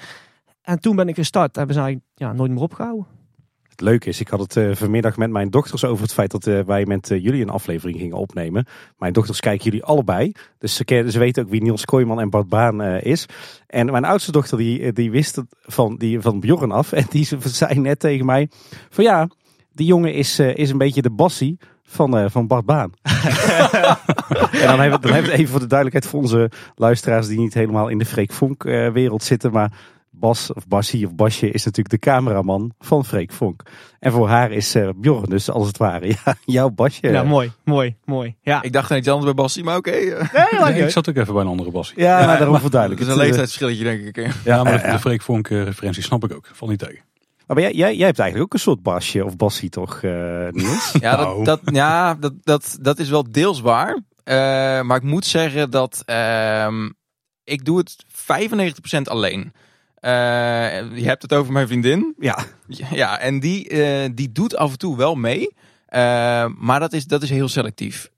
[0.61, 1.57] En toen ben ik gestart.
[1.57, 3.18] En we zijn ja, nooit meer opgehouden.
[3.79, 6.47] Het leuke is, ik had het eh, vanmiddag met mijn dochters over het feit dat
[6.47, 8.65] eh, wij met eh, jullie een aflevering gingen opnemen.
[8.97, 10.31] Mijn dochters kijken jullie allebei.
[10.57, 13.25] Dus ze, ze weten ook wie Niels Kooijman en Bart Baan is.
[13.67, 16.91] En mijn oudste dochter die, die wist het van, die, van Bjorn af.
[16.99, 18.49] En die zei net tegen mij
[18.89, 19.27] van ja,
[19.73, 22.91] die jongen is, is een beetje de bassie van, van Bart Baan.
[24.51, 27.87] en dan hebben, we, het even voor de duidelijkheid voor onze luisteraars die niet helemaal
[27.87, 29.51] in de Freek Vonk wereld zitten.
[29.51, 29.71] Maar
[30.19, 33.61] Bas of Bassie of Basje is natuurlijk de cameraman van Freek Vonk.
[33.99, 37.09] En voor haar is eh, Bjorn dus als het ware ja, jouw Basje.
[37.09, 38.35] Ja, mooi, mooi, mooi.
[38.41, 39.91] Ja, Ik dacht aan iets anders bij Bassie, maar oké.
[39.91, 41.99] nee, ik zat ook even bij een andere Bassie.
[41.99, 43.01] Ja, maar daarom Het verduidelijk.
[43.01, 44.33] is een Het, eh, leeftijdsverschilletje, denk ik.
[44.43, 46.49] Ja, maar de, Freek Vonk eh, referentie snap ik ook.
[46.53, 47.03] Valt niet tegen.
[47.47, 50.11] Maar jij, jij, jij hebt eigenlijk ook een soort Basje of Bassie toch, eh
[50.49, 50.91] Niels?
[50.99, 51.43] Ja, Nou.
[51.43, 53.99] dat, dat, ja dat, dat, dat is wel deels waar.
[54.23, 54.35] Eh,
[54.81, 56.89] maar ik moet zeggen dat ehm,
[57.43, 57.95] ik doe het
[58.97, 59.53] 95% alleen.
[59.99, 62.15] Eh, je hebt het over mijn vriendin.
[62.19, 62.45] ja,
[62.91, 65.53] Ja, en die, eh, die doet af en toe wel mee.
[65.85, 68.09] Eh, maar dat is, dat is heel selectief.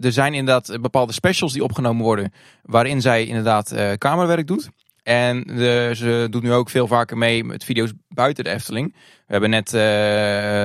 [0.00, 2.32] Er zijn inderdaad bepaalde specials die opgenomen worden.
[2.62, 4.68] Waarin zij inderdaad camerawerk doet.
[5.02, 8.92] En de, ze doet nu ook veel vaker mee met video's buiten de Efteling.
[8.92, 9.70] We hebben net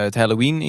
[0.04, 0.62] het Halloween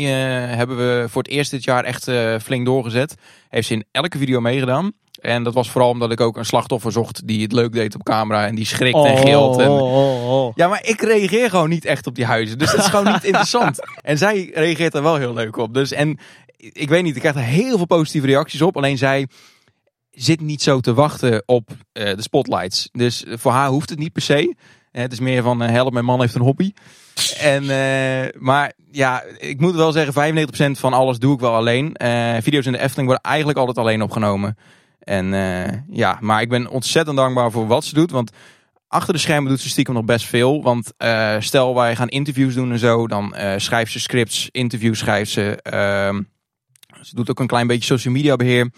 [0.49, 2.11] hebben we voor het eerst dit jaar echt
[2.43, 3.15] flink doorgezet.
[3.49, 4.93] Heeft ze in elke video meegedaan.
[5.25, 8.03] En dat was vooral omdat ik ook een slachtoffer zocht die het leuk deed op
[8.03, 8.47] camera.
[8.47, 9.59] En die schrikt en gilt.
[9.59, 10.53] En, oh, oh.
[10.55, 12.59] ja, maar ik reageer gewoon niet echt op die huizen.
[12.59, 13.79] Dus dat is gewoon niet interessant.
[14.03, 15.75] En zij reageert er wel heel leuk op.
[15.75, 16.19] Dus en
[16.57, 18.77] ik weet niet, ik krijg er heel veel positieve reacties op.
[18.77, 19.29] Alleen zij
[20.11, 22.89] zit niet zo te wachten op eh, de spotlights.
[22.93, 24.55] Dus voor haar hoeft het niet per se.
[24.91, 26.73] Eh, Het is meer van eh, help, mijn man heeft een hobby.
[27.39, 27.65] En,
[28.39, 31.97] maar ja, ik moet wel zeggen, 95% van alles doe ik wel alleen.
[32.43, 34.57] Video's in de Efteling worden eigenlijk altijd alleen opgenomen.
[35.05, 38.11] En eh, ja, maar ik ben ontzettend dankbaar voor wat ze doet.
[38.11, 38.31] Want
[38.89, 40.63] achter de schermen doet ze stiekem nog best veel.
[40.63, 44.99] Want eh, stel wij gaan interviews doen en zo, dan eh, schrijft ze scripts, interviews
[44.99, 45.63] schrijft ze.
[45.63, 46.23] Ehm,
[47.01, 48.71] ze doet ook een klein beetje social media beheer.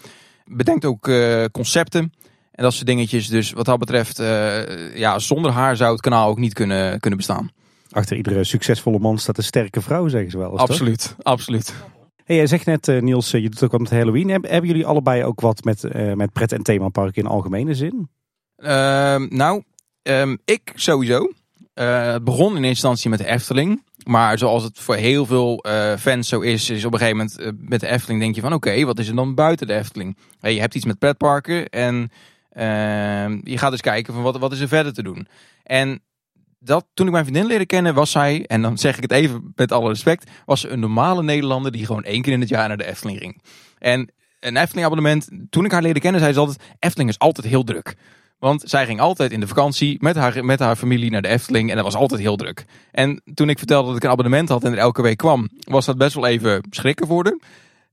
[0.45, 1.11] Bedenkt ook
[1.51, 2.13] concepten.
[2.51, 3.27] En dat soort dingetjes.
[3.27, 4.17] Dus wat dat betreft,
[4.93, 7.51] ja, zonder haar zou het kanaal ook niet kunnen, kunnen bestaan.
[7.91, 10.59] achter iedere succesvolle man staat een sterke vrouw, zeggen ze wel eens.
[10.59, 10.69] toch?
[10.69, 11.73] Absoluut, absoluut.
[12.27, 14.29] Hey, jij zegt net, eh, Niels, eh, je doet ook wat met Halloween.
[14.29, 18.09] Heb- hebben jullie allebei ook wat met, eh, met pret- en themaparken in algemene zin?
[18.55, 19.63] Ehm, nou,
[20.01, 21.31] ehm, ik sowieso.
[21.73, 23.83] Het begon in eerste instantie met de Efteling.
[24.05, 25.65] Maar zoals het voor heel veel
[25.99, 28.85] fans zo is, is op een gegeven moment met de Efteling denk je van oké,
[28.85, 30.17] wat is er dan buiten de Efteling?
[30.39, 32.11] Hey, je hebt iets met pretparken en
[32.57, 35.27] Ehm, je gaat dus kijken van wat, wat is er verder te doen.
[35.63, 36.01] En
[36.59, 39.51] dat, toen ik mijn vriendin leerde kennen, was zij, en dan zeg ik het even
[39.55, 42.67] met alle respect, was ze een normale Nederlander die gewoon één keer in het jaar
[42.67, 43.41] naar de Efteling ging.
[43.77, 47.47] En een Efteling abonnement, toen ik haar leerde kennen, zei ze altijd, Efteling is altijd
[47.47, 47.95] heel druk.
[48.39, 51.69] Want zij ging altijd in de vakantie met haar, met haar familie naar de Efteling
[51.69, 52.65] en dat was altijd heel druk.
[52.91, 55.85] En toen ik vertelde dat ik een abonnement had en er elke week kwam, was
[55.85, 57.37] dat best wel even schrikken voor haar.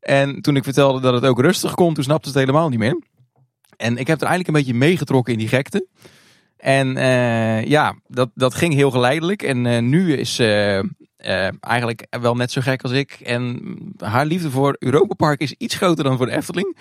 [0.01, 2.79] En toen ik vertelde dat het ook rustig kon, toen snapte ze het helemaal niet
[2.79, 3.03] meer.
[3.77, 5.87] En ik heb er eigenlijk een beetje meegetrokken in die gekte.
[6.57, 9.43] En uh, ja, dat, dat ging heel geleidelijk.
[9.43, 10.79] En uh, nu is uh,
[11.61, 13.13] eigenlijk wel net zo gek als ik.
[13.13, 13.61] En
[13.97, 16.77] haar liefde voor Europa Park is iets groter dan voor de Efteling.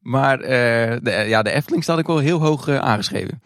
[0.00, 3.42] Maar de, ja, de Efteling staat ook wel heel hoog aangeschreven.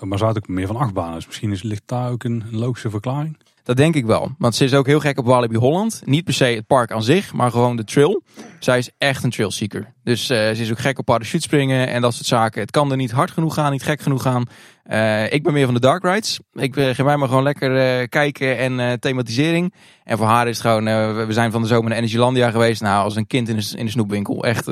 [0.00, 1.14] Maar zou het ook meer van achtbanen?
[1.14, 3.36] Dus misschien is, ligt daar ook een, een logische verklaring?
[3.62, 4.30] Dat denk ik wel.
[4.38, 6.02] Want ze is ook heel gek op Walibi Holland.
[6.04, 8.22] Niet per se het park aan zich, maar gewoon de trail.
[8.58, 9.92] Zij is echt een trailseeker.
[10.04, 12.60] Dus uh, ze is ook gek op parachutespringen en dat soort zaken.
[12.60, 14.44] Het kan er niet hard genoeg gaan, niet gek genoeg gaan.
[14.86, 16.40] Uh, ik ben meer van de dark rides.
[16.52, 19.74] Ik uh, geef mij maar gewoon lekker kijken en thematisering.
[20.04, 20.84] En voor haar is het gewoon,
[21.26, 22.82] we zijn van de zomer naar Energylandia geweest.
[22.82, 24.44] Nou, als een kind in de, in de snoepwinkel.
[24.44, 24.64] Echt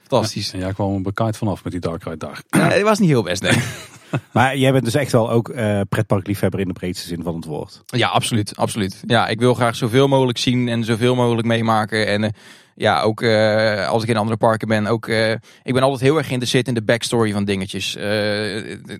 [0.00, 0.46] fantastisch.
[0.46, 2.42] Ja, en jij kwam een bekijkt vanaf met die dark ride daar.
[2.48, 3.62] Ja, het was niet heel best, nee.
[4.32, 7.44] Maar jij bent dus echt wel ook uh, pretparkliefhebber in de breedste zin van het
[7.44, 7.82] woord.
[7.86, 9.02] Ja, absoluut, absoluut.
[9.06, 12.06] Ja, ik wil graag zoveel mogelijk zien en zoveel mogelijk meemaken.
[12.06, 12.28] En uh,
[12.74, 15.08] ja, ook uh, als ik in andere parken ben, ook
[15.62, 17.94] ik ben altijd heel erg geïnteresseerd in de backstory van dingetjes.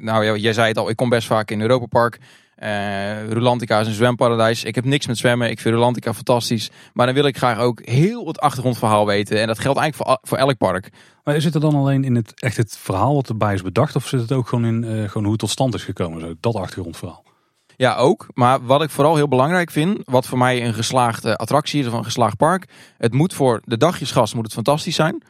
[0.01, 2.19] nou jij zei het al, ik kom best vaak in Europa Park.
[2.63, 4.65] Uh, Rulantica is een zwemparadijs.
[4.65, 5.51] Ik heb niks met zwemmen.
[5.51, 6.71] Ik vind Rulantica fantastisch.
[6.93, 9.41] Maar dan wil ik graag ook heel het achtergrondverhaal weten.
[9.41, 10.91] En dat geldt eigenlijk voor, voor elk park.
[11.25, 13.97] Maar zit er dan alleen in het, echt het verhaal wat erbij is bedacht?
[13.97, 16.21] Of zit het ook gewoon in uh, gewoon hoe het tot stand is gekomen?
[16.21, 17.25] Zo, dat achtergrondverhaal.
[17.77, 18.27] Ja, ook.
[18.35, 21.93] Maar wat ik vooral heel belangrijk vind, wat voor mij een geslaagde attractie is of
[21.93, 22.69] een geslaagd park.
[22.99, 25.23] Het moet voor de dagjesgast moet het fantastisch zijn.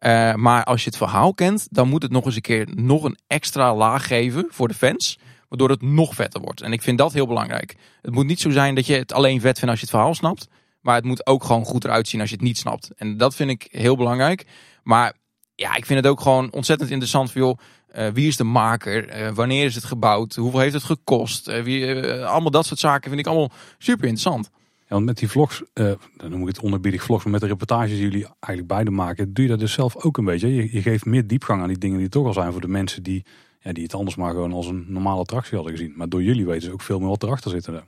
[0.00, 3.04] Uh, maar als je het verhaal kent, dan moet het nog eens een keer nog
[3.04, 5.18] een extra laag geven voor de fans.
[5.52, 6.60] Waardoor het nog vetter wordt.
[6.60, 7.76] En ik vind dat heel belangrijk.
[8.02, 10.14] Het moet niet zo zijn dat je het alleen vet vindt als je het verhaal
[10.14, 10.48] snapt.
[10.80, 12.90] Maar het moet ook gewoon goed eruit zien als je het niet snapt.
[12.96, 14.46] En dat vind ik heel belangrijk.
[14.82, 15.12] Maar
[15.54, 17.58] ja, ik vind het ook gewoon ontzettend interessant voor joh.
[17.96, 19.20] Uh, wie is de maker?
[19.20, 20.34] Uh, wanneer is het gebouwd?
[20.34, 21.48] Hoeveel heeft het gekost?
[21.48, 24.50] Uh, wie, allemaal dat soort zaken vind ik allemaal super interessant.
[24.78, 25.98] Ja, want met die vlogs, dan
[26.30, 29.44] noem ik het onderbiedig vlogs, maar met de reportages die jullie eigenlijk beide maken, doe
[29.44, 30.54] je dat dus zelf ook een beetje.
[30.54, 33.02] Je, je geeft meer diepgang aan die dingen die toch al zijn voor de mensen
[33.02, 33.24] die
[33.62, 35.92] ja, die het anders maar gewoon als een normale attractie hadden gezien.
[35.96, 37.66] Maar door jullie weten ze ook veel meer wat erachter zit.
[37.66, 37.82] Ja,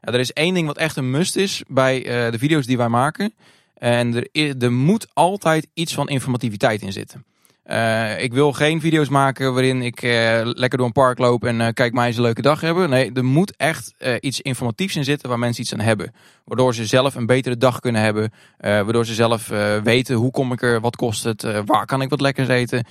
[0.00, 2.88] er is één ding wat echt een must is bij uh, de video's die wij
[2.88, 3.34] maken.
[3.74, 7.24] En er, er moet altijd iets van informativiteit in zitten.
[7.68, 10.10] Uh, ik wil geen video's maken waarin ik uh,
[10.44, 12.90] lekker door een park loop en uh, kijk mij eens een leuke dag hebben.
[12.90, 16.12] Nee, er moet echt iets informatiefs in zitten waar mensen iets aan hebben.
[16.44, 18.32] Waardoor ze zelf een betere dag kunnen hebben.
[18.58, 19.48] waardoor ze zelf
[19.82, 22.86] weten hoe kom ik er, wat kost het, waar kan ik wat lekkers eten.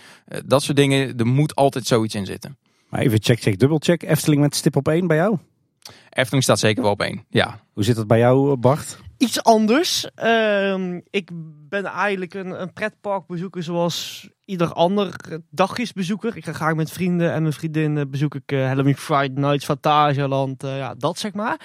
[0.45, 2.57] dat soort dingen, er moet altijd zoiets in zitten.
[2.89, 4.03] Maar even check, check, dubbel check.
[4.03, 5.37] Efteling met stip op één bij jou?
[6.09, 7.59] Efteling staat zeker wel op één, ja.
[7.73, 8.99] Hoe zit het bij jou, Bart?
[9.17, 10.09] Iets anders.
[10.23, 11.29] Uh, ik
[11.69, 15.15] ben eigenlijk een, een pretparkbezoeker zoals ieder ander
[15.49, 16.37] dagjesbezoeker.
[16.37, 20.63] Ik ga graag met vrienden en mijn vriendin bezoek ik uh, Halloween Friday Nights, Fantasieland,
[20.63, 21.59] uh, ja, dat zeg maar.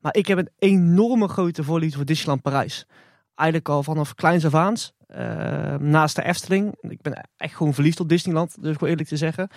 [0.00, 2.86] Maar ik heb een enorme grote voorliefde voor Disneyland Parijs.
[3.34, 4.74] Eigenlijk al vanaf kleins af aan.
[5.10, 6.74] Uh, naast de Efteling.
[6.80, 9.48] Ik ben echt gewoon verliefd op Disneyland, dus ik wil eerlijk te zeggen.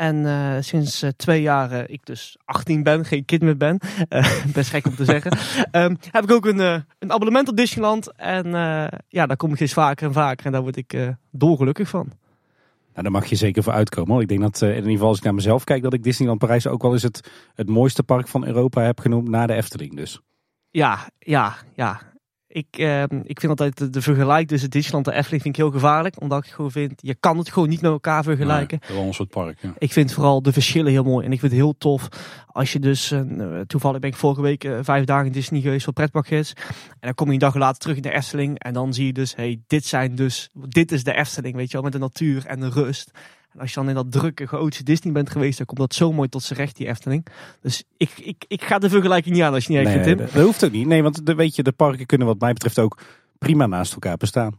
[0.00, 3.78] En uh, sinds uh, twee jaar uh, ik dus 18 ben, geen kind meer ben,
[4.54, 5.38] best gek om te zeggen,
[5.72, 6.58] um, heb ik ook een,
[6.98, 8.12] een abonnement op Disneyland.
[8.16, 8.46] En
[9.08, 12.12] ja, daar kom ik steeds vaker en vaker en daar word ik dolgelukkig van.
[12.90, 14.20] Nou, daar mag je zeker voor uitkomen.
[14.20, 16.66] Ik denk dat in ieder geval als ik naar mezelf kijk, dat ik Disneyland Parijs
[16.66, 20.20] ook wel eens het, het mooiste park van Europa heb genoemd na de Efteling dus.
[20.70, 22.00] Ja, ja, ja.
[22.52, 25.70] Ik, uh, ik vind altijd de, de vergelijk tussen Disneyland en Efteling vind ik heel
[25.70, 26.20] gevaarlijk.
[26.20, 28.80] Omdat ik gewoon vind, je kan het gewoon niet met elkaar vergelijken.
[28.88, 29.74] Nee, wel een soort park, ja.
[29.78, 31.26] Ik vind vooral de verschillen heel mooi.
[31.26, 32.08] En ik vind het heel tof
[32.52, 35.84] als je dus, uh, toevallig ben ik vorige week uh, vijf dagen in Disney geweest
[35.84, 36.52] voor pretparkgids.
[36.90, 38.58] En dan kom je een dag later terug in de Efteling.
[38.58, 41.72] En dan zie je dus, hey, dit zijn dus, dit is de Efteling, weet je
[41.72, 41.82] wel.
[41.82, 43.10] Met de natuur en de rust.
[43.52, 46.12] En als je dan in dat drukke, chaotische Disney bent geweest, dan komt dat zo
[46.12, 47.26] mooi tot zijn recht, die Efteling.
[47.60, 50.18] Dus ik, ik, ik ga de vergelijking niet aan als je niet echt nee, vindt,
[50.18, 50.26] Tim.
[50.26, 50.86] Dat, dat hoeft ook niet.
[50.86, 52.98] Nee, want de, weet je, de parken kunnen wat mij betreft ook
[53.38, 54.58] prima naast elkaar bestaan.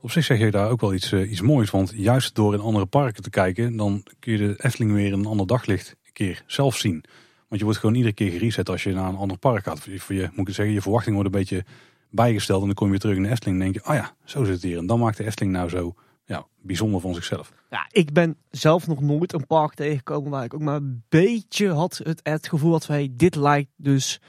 [0.00, 1.70] Op zich zeg je daar ook wel iets, uh, iets moois.
[1.70, 5.26] Want juist door in andere parken te kijken, dan kun je de Efteling weer een
[5.26, 7.04] ander daglicht een keer zelf zien.
[7.48, 9.80] Want je wordt gewoon iedere keer gereset als je naar een ander park gaat.
[9.80, 11.64] Voor je, moet ik zeggen, je verwachting wordt een beetje
[12.10, 12.60] bijgesteld.
[12.60, 14.44] En dan kom je weer terug in de Efteling en denk je, oh ja, zo
[14.44, 14.78] zit het hier.
[14.78, 17.52] En dan maakt de Efteling nou zo ja, bijzonder van zichzelf.
[17.70, 21.72] Ja, ik ben zelf nog nooit een park tegengekomen waar ik ook maar een beetje
[21.72, 24.20] had het, het gevoel dat wij dit lijkt dus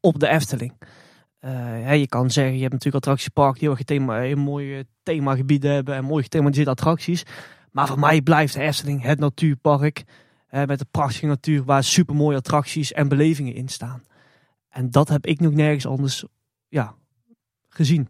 [0.00, 0.72] op de Efteling.
[1.40, 5.94] Uh, je kan zeggen, je hebt natuurlijk attractiepark die heel, thema, heel mooie themagebieden hebben
[5.94, 7.22] en mooi gethematiseerde attracties.
[7.70, 10.04] Maar voor mij blijft de Efteling het natuurpark.
[10.46, 14.02] eh, met een prachtige natuur waar super mooie attracties en belevingen in staan.
[14.68, 16.24] En dat heb ik nog nergens anders
[16.68, 16.94] ja,
[17.68, 18.08] gezien.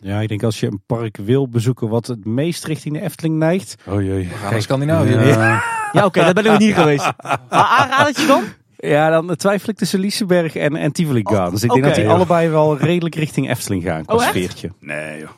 [0.00, 3.36] Ja, ik denk als je een park wil bezoeken wat het meest richting de Efteling
[3.36, 3.74] neigt.
[3.86, 4.28] Oh jee.
[4.28, 5.10] We gaan naar Scandinavië.
[5.12, 5.62] Ja.
[5.92, 7.12] Ja, oké, daar ben ik niet geweest.
[7.22, 8.44] Maar aanradertje dan?
[8.76, 11.62] Ja, dan twijfel ik tussen Liseberg en, en Tivoli Gardens.
[11.62, 12.10] ik denk dat die Ja.
[12.10, 14.04] allebei wel redelijk richting Efteling gaan.
[14.04, 14.30] Qua Oh, echt?
[14.30, 14.72] sfeertje.
[14.80, 15.28] Nee joh.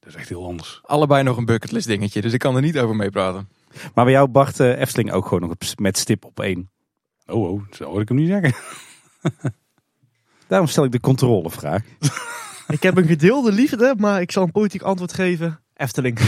[0.00, 0.80] Dat is echt heel anders.
[0.82, 3.48] Allebei nog een bucketlist dingetje, dus ik kan er niet over meepraten.
[3.94, 6.70] Maar bij jou Bart, eh, Efteling ook gewoon nog met stip op één.
[7.26, 8.54] Oh oh, zo hoor ik hem niet zeggen.
[10.48, 11.82] Daarom stel ik de controlevraag.
[12.72, 15.60] Ik heb een gedeelde liefde, maar ik zal een politiek antwoord geven.
[15.76, 16.18] Efteling.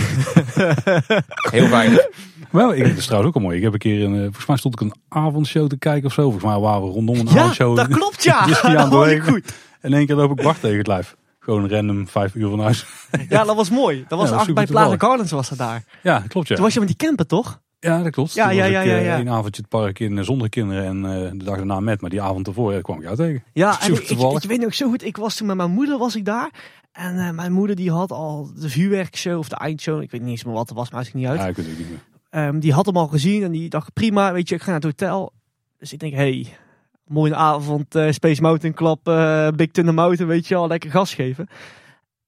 [1.50, 2.06] Heel weinig.
[2.50, 3.56] Wel, ik, dat is trouwens ook al mooi.
[3.56, 6.12] Ik heb een keer een, eh, volgens mij stond ik een avondshow te kijken of
[6.12, 6.22] zo.
[6.22, 7.76] Volgens mij waren we rondom een Ja, avondshow.
[7.76, 8.38] dat klopt ja.
[8.62, 9.52] Aan Dat was ik goed.
[9.80, 11.16] En in één keer loop ik Bart tegen het lijf.
[11.40, 12.86] Gewoon random vijf uur van huis.
[13.28, 14.04] Ja, dat was mooi.
[14.08, 15.84] Dat was Ja, dat was achter bij Plaza Gardens was dat daar.
[16.02, 16.54] Ja, klopt ja.
[16.54, 17.60] Toen was je met die camper, toch?
[17.84, 18.34] Ja, dat klopt.
[18.34, 19.30] Ja, Toen ja, was ja, ik, ja, eh, ja.
[19.30, 22.00] avondje het park in eh, zonder kinderen en eh, de dag daarna met.
[22.00, 23.42] Maar die avond ervoor kwam ik jou tegen.
[23.52, 24.08] Ja, en ik,
[24.48, 25.04] weet nog zo goed.
[25.04, 26.50] Ik was toen met mijn moeder was ik daar.
[26.92, 30.02] En mijn moeder die had al de vuurwerkshow of de eindshow.
[30.02, 31.40] Ik weet niet eens meer wat het was, maar het niet uit.
[31.40, 32.02] Ja, ik weet het niet meer.
[32.30, 34.80] Ehm, die had hem al gezien en die dacht prima, weet je, ik ga naar
[34.80, 35.32] het hotel.
[35.78, 36.46] Dus ik denk, hey,
[37.06, 39.00] mooie avond, Space Mountain Club,
[39.56, 41.48] Big Thunder Mountain, weet je al, lekker gas geven.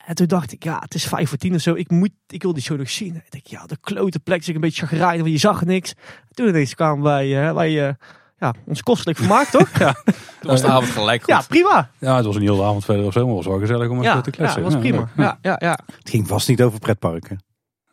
[0.06, 2.42] En toen dacht ik, ja, het is vijf voor tien of zo, ik, moet, ik
[2.42, 3.14] wil die show nog zien.
[3.14, 5.94] Ik denk, ja, de klote plek, dus ik een beetje chagrijnig, want je zag niks.
[6.30, 7.94] Toen ineens kwamen wij, eh, wij eh,
[8.38, 9.68] ja, ons kostelijk vermaakt, toch?
[9.70, 9.94] Toen
[10.40, 11.28] was de avond gelijk goed.
[11.34, 11.90] ja, prima.
[11.98, 13.26] Ja, het was een hele avond verder of zo.
[13.26, 14.62] Maar het was wel gezellig om even Ja, te ja, kletsen.
[14.62, 14.98] dat was prima.
[14.98, 15.08] leuk.
[15.16, 15.78] Ja, ja, ja.
[15.98, 17.44] Het ging vast niet over pretparken.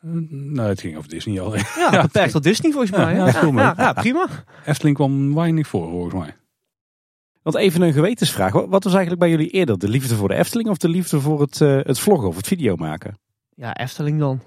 [0.02, 1.56] Eh, Nee, het ging over Disney al.
[1.91, 3.15] ja beperkt tot Disney volgens Ja, mij.
[3.15, 4.28] ja, ja, ja, prima.
[4.65, 6.36] Efteling kwam weinig voor volgens mij.
[7.44, 8.52] Want even een gewetensvraag.
[8.52, 9.80] Wat was eigenlijk bij jullie eerder?
[9.80, 12.48] De liefde voor de Efteling of de liefde voor het, eh, het vloggen of het
[12.48, 13.18] video maken?
[13.56, 14.42] Ja, Efteling dan.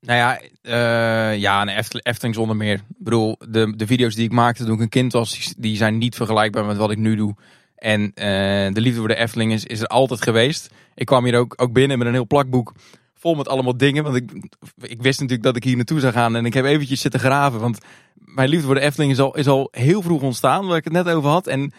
[0.00, 2.74] Nou ja, eh, ja een Efteling, Efteling zonder meer.
[2.74, 5.76] Ik bedoel, de, de video's die ik maakte toen ik een kind was, die, die
[5.76, 7.34] zijn niet vergelijkbaar met wat ik nu doe.
[7.74, 10.70] En eh, de liefde voor de Efteling is, is er altijd geweest.
[10.94, 12.74] Ik kwam hier ook, ook binnen met een heel plakboek
[13.14, 14.04] vol met allemaal dingen.
[14.04, 14.32] Want ik,
[14.80, 16.36] ik wist natuurlijk dat ik hier naartoe zou gaan.
[16.36, 17.60] En ik heb eventjes zitten graven.
[17.60, 17.78] Want
[18.14, 20.92] mijn liefde voor de Efteling is al, is al heel vroeg ontstaan, waar ik het
[20.92, 21.46] net over had.
[21.46, 21.72] En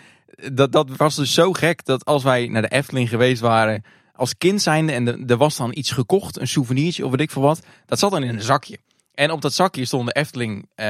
[0.53, 3.83] dat, dat was dus zo gek dat als wij naar de Efteling geweest waren
[4.17, 7.41] als kind zijnde en er- was dan iets gekocht, een souvenirtje of weet ik veel
[7.41, 8.77] wat, dat zat dan in een zakje.
[9.13, 10.87] En op dat zakje stonden Efteling eh,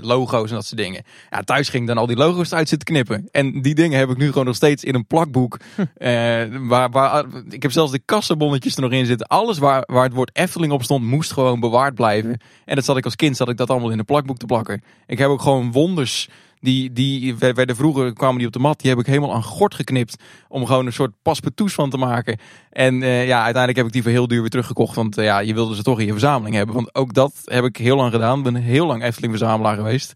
[0.00, 1.02] logo's en dat soort dingen.
[1.30, 3.28] Ja, thuis ging ik dan al die logo's uit zitten knippen.
[3.30, 5.58] En die dingen heb ik nu gewoon nog steeds in een plakboek.
[5.96, 9.26] Eh, waar, waar, ik heb zelfs de kassenbonnetjes er nog in zitten.
[9.26, 12.40] Alles waar, waar het woord Efteling op stond, moest gewoon bewaard blijven.
[12.64, 14.82] En dat zat ik als kind, zat ik dat allemaal in een plakboek te plakken.
[15.06, 16.28] Ik heb ook gewoon wonders.
[16.60, 19.74] Die, die werden vroeger, kwamen die op de mat, die heb ik helemaal aan gort
[19.74, 20.22] geknipt.
[20.48, 22.38] Om gewoon een soort paspartouts van te maken.
[22.70, 24.94] En eh, ja, uiteindelijk heb ik die voor heel duur weer teruggekocht.
[24.94, 26.74] Want eh, ja, je wilde ze toch in je verzameling hebben.
[26.74, 28.38] Want ook dat heb ik heel lang gedaan.
[28.38, 30.12] Ik ben heel lang Efteling verzamelaar geweest.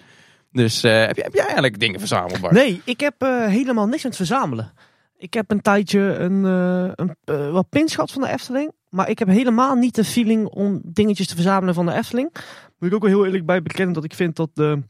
[0.52, 2.54] Dus eh, heb, jij, heb jij eigenlijk dingen verzameld, Bart?
[2.54, 3.14] Nee, ik heb
[3.46, 4.72] helemaal niks aan het verzamelen.
[5.16, 7.16] Ik heb een tijdje een, een,
[7.52, 8.72] wat pins van de Efteling.
[8.88, 12.32] Maar ik heb helemaal niet de feeling om dingetjes te verzamelen van de Efteling.
[12.78, 14.82] Moet ik ook wel heel eerlijk bij bekennen dat ik vind dat de,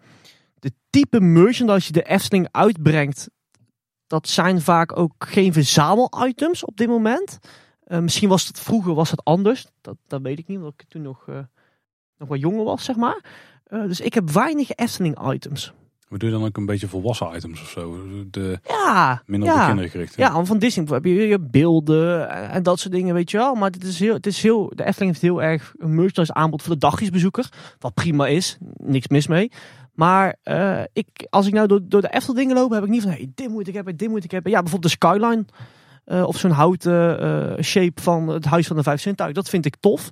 [0.60, 3.28] de type merchandise die de Efteling uitbrengt...
[4.06, 7.38] dat zijn vaak ook geen verzamel-items op dit moment.
[7.84, 9.66] Eh, misschien was het vroeger was het anders.
[9.80, 11.38] Dat, dat weet ik niet, omdat ik toen nog, eh,
[12.18, 13.24] nog wat jonger was, zeg maar.
[13.64, 15.72] Eh, dus ik heb weinig Efteling-items.
[16.08, 18.06] We doen dan ook een beetje volwassen items of zo.
[18.30, 19.54] De, Ja, minder ja.
[19.54, 20.16] op de kinderen gericht.
[20.16, 20.22] hè?
[20.22, 23.36] Ja, want van Disney heb je je beelden en, en dat soort dingen, weet je
[23.36, 23.54] wel.
[23.54, 26.62] Maar dit is heel, het is heel, de Efteling heeft heel erg een merchandise aanbod
[26.62, 27.48] voor de dagjesbezoeker.
[27.78, 29.50] Wat prima is, niks mis mee.
[29.94, 33.02] Maar eh, ik, als ik nou door, door de Eftel dingen loop, heb ik niet
[33.02, 34.52] van, hey, dit moet ik hebben, dit moet ik hebben.
[34.52, 35.44] Ja, bijvoorbeeld de Skyline.
[36.04, 37.20] eh, of zo'n houten
[37.56, 39.36] eh, shape van het Huis van de Vijf Zintuigen.
[39.42, 40.10] Dat vind ik tof.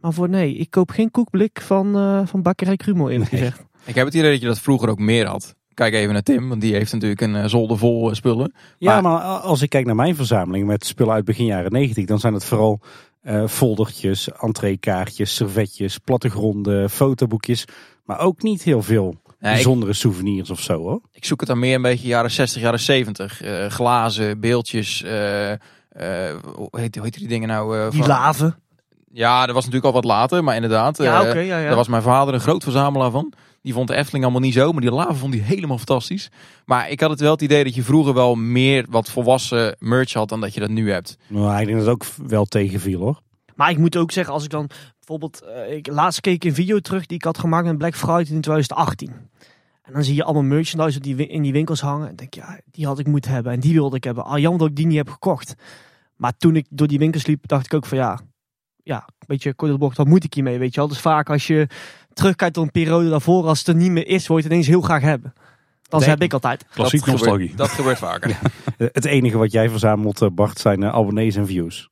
[0.00, 3.40] Maar voor nee, ik koop geen koekblik van, eh van Bakkerij Krumel eerlijk Nee.
[3.40, 3.62] gezegd.
[3.84, 5.54] Ik heb het idee dat je dat vroeger ook meer had.
[5.74, 8.52] Kijk even naar Tim, want die heeft natuurlijk een zolder vol spullen.
[8.78, 12.04] Ja, Maar- maar als ik kijk naar mijn verzameling met spullen uit begin jaren 90,
[12.04, 12.80] dan zijn het vooral
[13.22, 17.64] eh foldertjes, entreekaartjes, servetjes, plattegronden, fotoboekjes.
[18.04, 21.00] Maar ook niet heel veel Ja, ik, bijzondere souvenirs of zo hoor.
[21.12, 23.42] ik zoek het dan meer een beetje jaren 60, jaren 70.
[23.42, 25.58] Eh, glazen, beeldjes, eh, eh,
[26.54, 27.90] hoe, heet, hoe heet die dingen nou?
[27.90, 28.58] Die laven.
[29.12, 30.98] Ja, dat was natuurlijk al wat later, maar inderdaad.
[30.98, 31.66] Ja, eh, oké, ja, ja.
[31.66, 33.32] Daar was mijn vader een groot verzamelaar van.
[33.62, 36.30] Die vond de Efteling allemaal niet zo, maar die laven vond hij helemaal fantastisch.
[36.64, 40.12] Maar ik had het wel het idee dat je vroeger wel meer wat volwassen merch
[40.12, 41.16] had dan dat je dat nu hebt.
[41.26, 43.20] Maar ik denk dat het ook wel tegenviel hoor.
[43.60, 46.78] Maar ik moet ook zeggen, als ik dan bijvoorbeeld, eh, ik laatst keek een video
[46.78, 49.12] terug die ik had gemaakt met Black Friday in 2018.
[49.82, 52.08] En dan zie je allemaal merchandise op die, in die winkels hangen.
[52.08, 54.24] En denk je, ja, die had ik moeten hebben en die wilde ik hebben.
[54.24, 55.54] Ah, jammer dat ik die niet heb gekocht.
[56.16, 58.20] Maar toen ik door die winkels liep, dacht ik ook van ja,
[58.82, 60.88] ja, een beetje kort op de bocht, wat moet ik hiermee, weet je wel.
[60.88, 61.66] Dus vaak als je
[62.12, 64.66] terugkijkt op een periode daarvoor, als het er niet meer is, wil je het ineens
[64.66, 65.32] heel graag hebben.
[65.88, 66.08] Dat Nee.
[66.08, 66.64] heb ik altijd.
[66.70, 68.38] Klassiek dat gebeurt, dat gebeurt vaker.
[68.92, 71.88] Het enige wat jij verzamelt, eh, Bart, zijn eh, abonnees en views.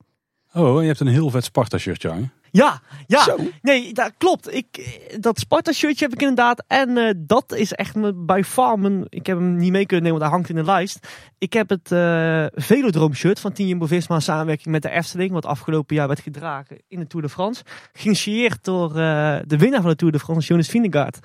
[0.55, 2.33] Oh, je hebt een heel vet Sparta shirtje hangen.
[2.51, 3.23] Ja, ja.
[3.23, 3.37] Zo.
[3.63, 4.55] Nee, dat klopt.
[4.55, 6.65] Ik, dat Sparta-shirtje heb ik inderdaad.
[6.67, 9.05] En eh, dat is echt mijn, bij far mijn...
[9.09, 11.09] Ik heb hem niet mee kunnen nemen, want hij hangt in de lijst.
[11.39, 15.31] Ik heb het eh Velodroom-shirt van Team Jumbo-Visma in samenwerking met de Efteling.
[15.31, 17.63] Wat afgelopen jaar werd gedragen in de Tour de France.
[17.93, 21.19] Geïnitieerd door eh, de winnaar van de Tour de France, Jonas Vingegaard.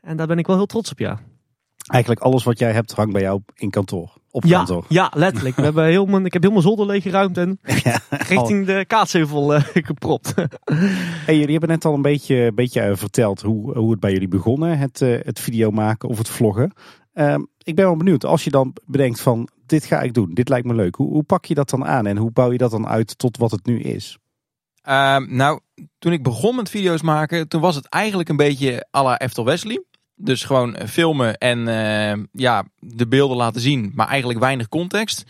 [0.00, 1.18] En daar ben ik wel heel trots op, ja.
[1.88, 4.16] Eigenlijk alles wat jij hebt hangt bij jou in kantoor.
[4.30, 4.84] Op Ja, kantoor.
[4.88, 5.56] ja letterlijk.
[5.56, 7.60] We hebben heel mijn, ik heb heel mijn zolder leeggeruimd en
[8.28, 10.34] richting de kaatsheuvel eh, gepropt.
[11.26, 14.28] Hey, jullie hebben net al een beetje, beetje eh, verteld hoe, hoe het bij jullie
[14.28, 16.72] begonnen, het, eh, het video maken of het vloggen.
[17.12, 20.48] Ehm, ik ben wel benieuwd, als je dan bedenkt van dit ga ik doen, dit
[20.48, 20.94] lijkt me leuk.
[20.94, 23.36] Hoe, hoe pak je dat dan aan en hoe bouw je dat dan uit tot
[23.36, 24.18] wat het nu is?
[24.82, 25.60] Ehm, nou,
[25.98, 29.44] toen ik begon met video's maken, toen was het eigenlijk een beetje à la Eftel
[29.44, 29.84] Wesley.
[30.20, 35.24] Dus gewoon eh, filmen en eh, ja, de beelden laten zien, maar eigenlijk weinig context.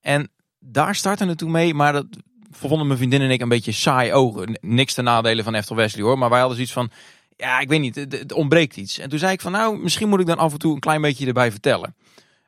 [0.00, 2.06] En daar startte het toen mee, maar dat
[2.50, 4.58] vonden mijn vriendin en ik een beetje saai ogen.
[4.60, 6.90] Niks ten nadele van Eftel Wesley hoor, maar wij hadden zoiets van,
[7.36, 8.98] ja, ik weet niet, het ontbreekt iets.
[8.98, 11.00] En toen zei ik van, nou, misschien moet ik dan af en toe een klein
[11.00, 11.94] beetje erbij vertellen.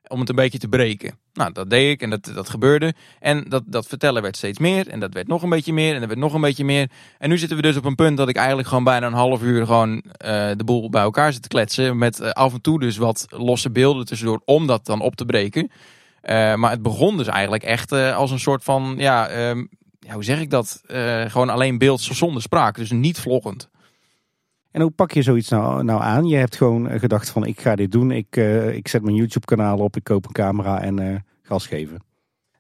[0.06, 1.18] Om het een beetje te breken.
[1.34, 2.94] Nou, dat deed ik en dat, dat gebeurde.
[3.20, 4.88] En dat, dat vertellen werd steeds meer.
[4.88, 5.94] En dat werd nog een beetje meer.
[5.94, 6.90] En dat werd nog een beetje meer.
[7.18, 9.42] En nu zitten we dus op een punt dat ik eigenlijk gewoon bijna een half
[9.42, 11.98] uur gewoon eh, de boel bij elkaar zit te kletsen.
[11.98, 15.24] Met eh, af en toe dus wat losse beelden tussendoor om dat dan op te
[15.24, 15.70] breken.
[16.20, 19.64] Eh, maar het begon dus eigenlijk echt als een soort van, ja, ehm,
[20.12, 20.82] hoe zeg ik dat?
[21.26, 22.76] Gewoon alleen beeld zonder spraak.
[22.76, 23.68] Dus niet vloggend.
[24.72, 26.26] En hoe pak je zoiets nou, nou aan?
[26.26, 29.16] Je hebt gewoon eh, gedacht van ik ga dit doen, ik, eh, ik zet mijn
[29.16, 32.02] YouTube kanaal op, ik koop een camera en eh, gas geven.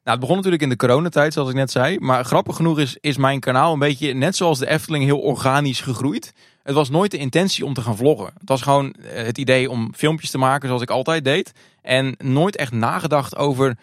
[0.04, 1.98] Nou, het begon natuurlijk in de coronatijd, zoals ik net zei.
[1.98, 5.80] Maar grappig genoeg is, is mijn kanaal een beetje, net zoals de Efteling, heel organisch
[5.80, 6.34] gegroeid.
[6.62, 8.30] Het was nooit de intentie om te gaan vloggen.
[8.38, 11.52] Het was gewoon het idee om filmpjes te maken zoals ik altijd deed.
[11.82, 13.76] En nooit echt nagedacht over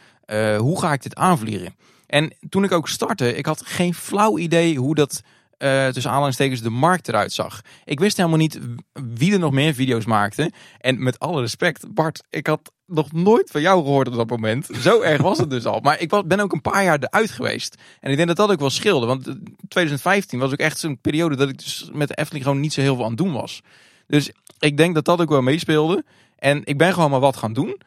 [0.58, 1.76] hoe ga ik dit aanvliegen.
[2.08, 5.22] En toen ik ook startte, ik had geen flauw idee hoe dat
[5.60, 7.62] eh, tussen aanhalingstekens de markt eruit zag.
[7.86, 8.60] Ik wist helemaal niet
[9.18, 10.52] wie er nog meer video's maakte.
[10.78, 14.70] En met alle respect, Bart, ik had nog nooit van jou gehoord op dat moment.
[14.82, 15.80] Zo erg was het dus al.
[15.80, 17.76] Maar ik was, ben ook een paar jaar eruit geweest.
[18.00, 19.06] En ik denk dat dat ook wel scheelde.
[19.06, 19.34] Want eh,
[19.68, 22.82] 2015 was ook echt zo'n periode dat ik dus met de Efteling gewoon niet zo
[22.82, 23.62] heel veel aan het doen was.
[24.08, 26.04] Dus ik denk dat dat ook wel meespeelde.
[26.36, 27.82] En ik ben gewoon maar wat gaan doen.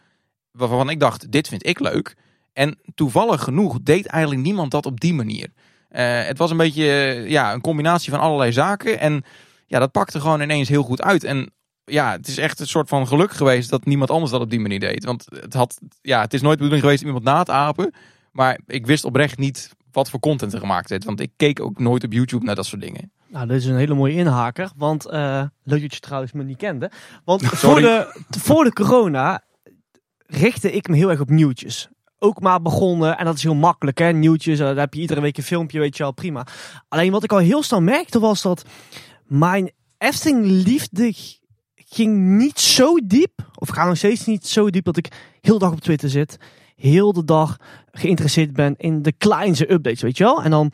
[0.51, 2.17] Waarvan ik dacht, dit vind ik leuk.
[2.53, 5.53] En toevallig genoeg deed eigenlijk niemand dat op die manier.
[5.93, 8.99] Eh, het was een beetje eh, ja, een combinatie van allerlei zaken.
[8.99, 9.25] En
[9.67, 11.25] ja, dat pakte gewoon ineens heel goed uit.
[11.25, 11.53] En
[11.85, 14.61] ja, het is echt een soort van geluk geweest dat niemand anders dat op die
[14.61, 15.05] manier deed.
[15.05, 17.95] Want het, had, ja, het is nooit de bedoeling geweest om iemand na te apen.
[18.31, 21.05] Maar ik wist oprecht niet wat voor content er gemaakt werd.
[21.05, 23.13] Want ik keek ook nooit op YouTube naar dat soort dingen.
[23.29, 24.71] Nou, dit is een hele mooie inhaker.
[24.77, 26.91] Want eh leuk dat je trouwens me niet kende.
[27.25, 29.43] Want voor de, voor de corona
[30.27, 31.89] richtte ik me heel erg op nieuwtjes.
[32.25, 34.59] Ook maar begonnen, en dat is heel makkelijk hè, nieuwtjes.
[34.59, 36.47] eh, Daar heb je iedere week een filmpje, weet je wel, prima.
[36.89, 38.65] Alleen wat ik al heel snel merkte was dat
[39.27, 41.13] mijn Efteling liefde
[41.75, 43.51] ging niet zo diep.
[43.55, 45.09] Of gaat nog steeds niet zo diep dat ik
[45.41, 46.37] heel de dag op Twitter zit.
[46.77, 47.57] Heel de dag
[47.93, 50.43] geïnteresseerd ben in de kleinste updates, weet je wel.
[50.43, 50.73] En dan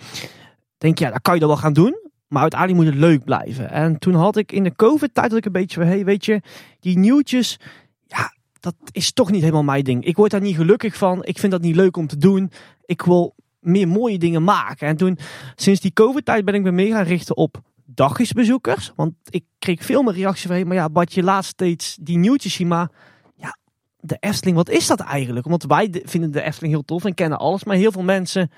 [0.79, 2.07] denk je, ja, dat kan je dan wel gaan doen.
[2.29, 3.71] Maar uiteindelijk moet het leuk blijven.
[3.71, 6.41] En toen had ik in de COVID-tijd dat ik een beetje van, hey, weet je,
[6.81, 7.59] die nieuwtjes,
[8.07, 10.05] ja, dat is toch niet helemaal mijn ding.
[10.05, 11.25] Ik word daar niet gelukkig van.
[11.25, 12.51] Ik vind dat niet leuk om te doen.
[12.85, 14.89] Ik wil meer mooie dingen maken.
[14.89, 15.19] En toen,
[15.55, 18.93] sinds die COVID-tijd ben ik me meer gaan richten op dagjesbezoekers.
[18.97, 22.55] Want ik kreeg veel meer reacties van, maar ja, wat je laatst steeds die nieuwtjes
[22.55, 22.91] zien, maar
[23.37, 23.57] ja,
[24.01, 25.47] de Efteling, wat is dat eigenlijk?
[25.47, 28.51] Want wij de- vinden de Efteling heel tof en kennen alles, maar heel veel mensen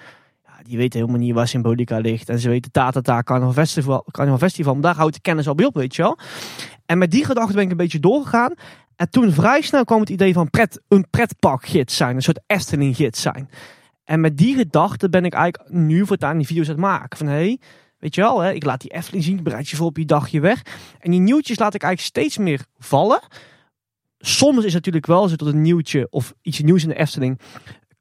[0.45, 2.29] ja, die weten helemaal niet waar Symbolica ligt.
[2.29, 4.73] En ze weten Tatata, Carnival Festival, Carnival Festival.
[4.73, 6.19] Maar daar houdt de kennis al bij op, weet je wel.
[6.87, 8.55] En met die gedachte ben ik een beetje doorgegaan.
[9.01, 12.17] En toen vrij snel kwam het idee van pret, een pretparkgids zijn.
[12.17, 13.51] Een soort Efteling gids zijn.
[14.05, 17.19] En met die gedachte ben ik eigenlijk nu voortaan die video's aan het maken.
[17.19, 17.61] Van hé, hey,
[17.99, 19.43] weet je wel, hè, ik laat die Efteling zien.
[19.43, 20.63] Bereid je voor op je dagje weg.
[20.99, 23.21] En die nieuwtjes laat ik eigenlijk steeds meer vallen.
[24.19, 27.41] Soms is het natuurlijk wel zo dat een nieuwtje of iets nieuws in de Efteling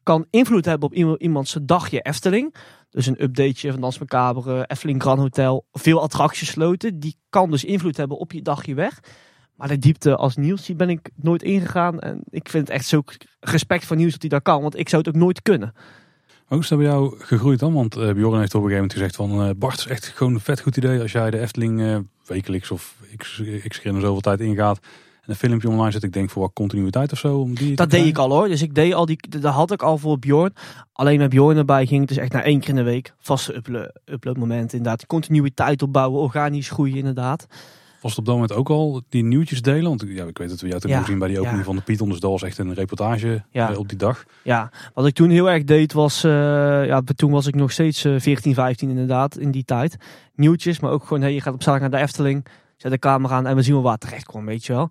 [0.04, 2.56] kan invloed hebben op iemand- iemands dagje Efteling.
[2.90, 7.00] Dus een updateje van Dans Macabre, Efteling Grand Hotel, veel attracties sloten.
[7.00, 9.00] Die kan dus invloed hebben op je dagje weg.
[9.60, 12.00] Maar de diepte als nieuws, die ben ik nooit ingegaan.
[12.00, 13.02] En ik vind het echt zo
[13.40, 14.62] respect voor nieuws dat hij dat kan.
[14.62, 15.74] Want ik zou het ook nooit kunnen.
[16.46, 17.74] Hoe is dat bij jou gegroeid dan?
[17.74, 19.42] Want eh Bjorn heeft op een gegeven moment gezegd van...
[19.42, 22.72] eh, Bart, is echt gewoon een vet goed idee als jij de Efteling eh, wekelijks
[22.72, 24.80] of x, x keer in de zoveel tijd ingaat.
[25.22, 26.04] En een filmpje online zet.
[26.04, 27.38] Ik denk voor wat continuïteit of zo.
[27.38, 28.48] Om die Dat deed ik al hoor.
[28.48, 30.54] Dus ik deed al die, dat had ik al voor Bjorn.
[30.94, 33.14] Alleen met Bjorn erbij ging het dus echt naar één keer in de week.
[33.20, 35.06] Vaste uplo- uploadmomenten inderdaad.
[35.06, 37.48] Continuïteit opbouwen, organisch groeien inderdaad.
[38.02, 39.84] Was het op dat moment ook al die nieuwtjes delen?
[39.84, 41.66] Want ja, ik weet dat we jou toen Ja, gezien bij die opening ja.
[41.66, 42.10] van de Python.
[42.10, 43.72] Dus dat was echt een reportage Ja.
[43.72, 44.24] eh, op die dag.
[44.44, 46.32] Ja, wat ik toen heel erg deed was, eh,
[46.86, 49.98] ja, toen was ik nog steeds eh, 14, 15 inderdaad, in die tijd.
[50.36, 52.46] Nieuwtjes, maar ook gewoon, hey, je gaat op zaterdag naar de Efteling,
[52.78, 54.90] zet de camera aan en we zien wel waar terecht kwam, weet je wel.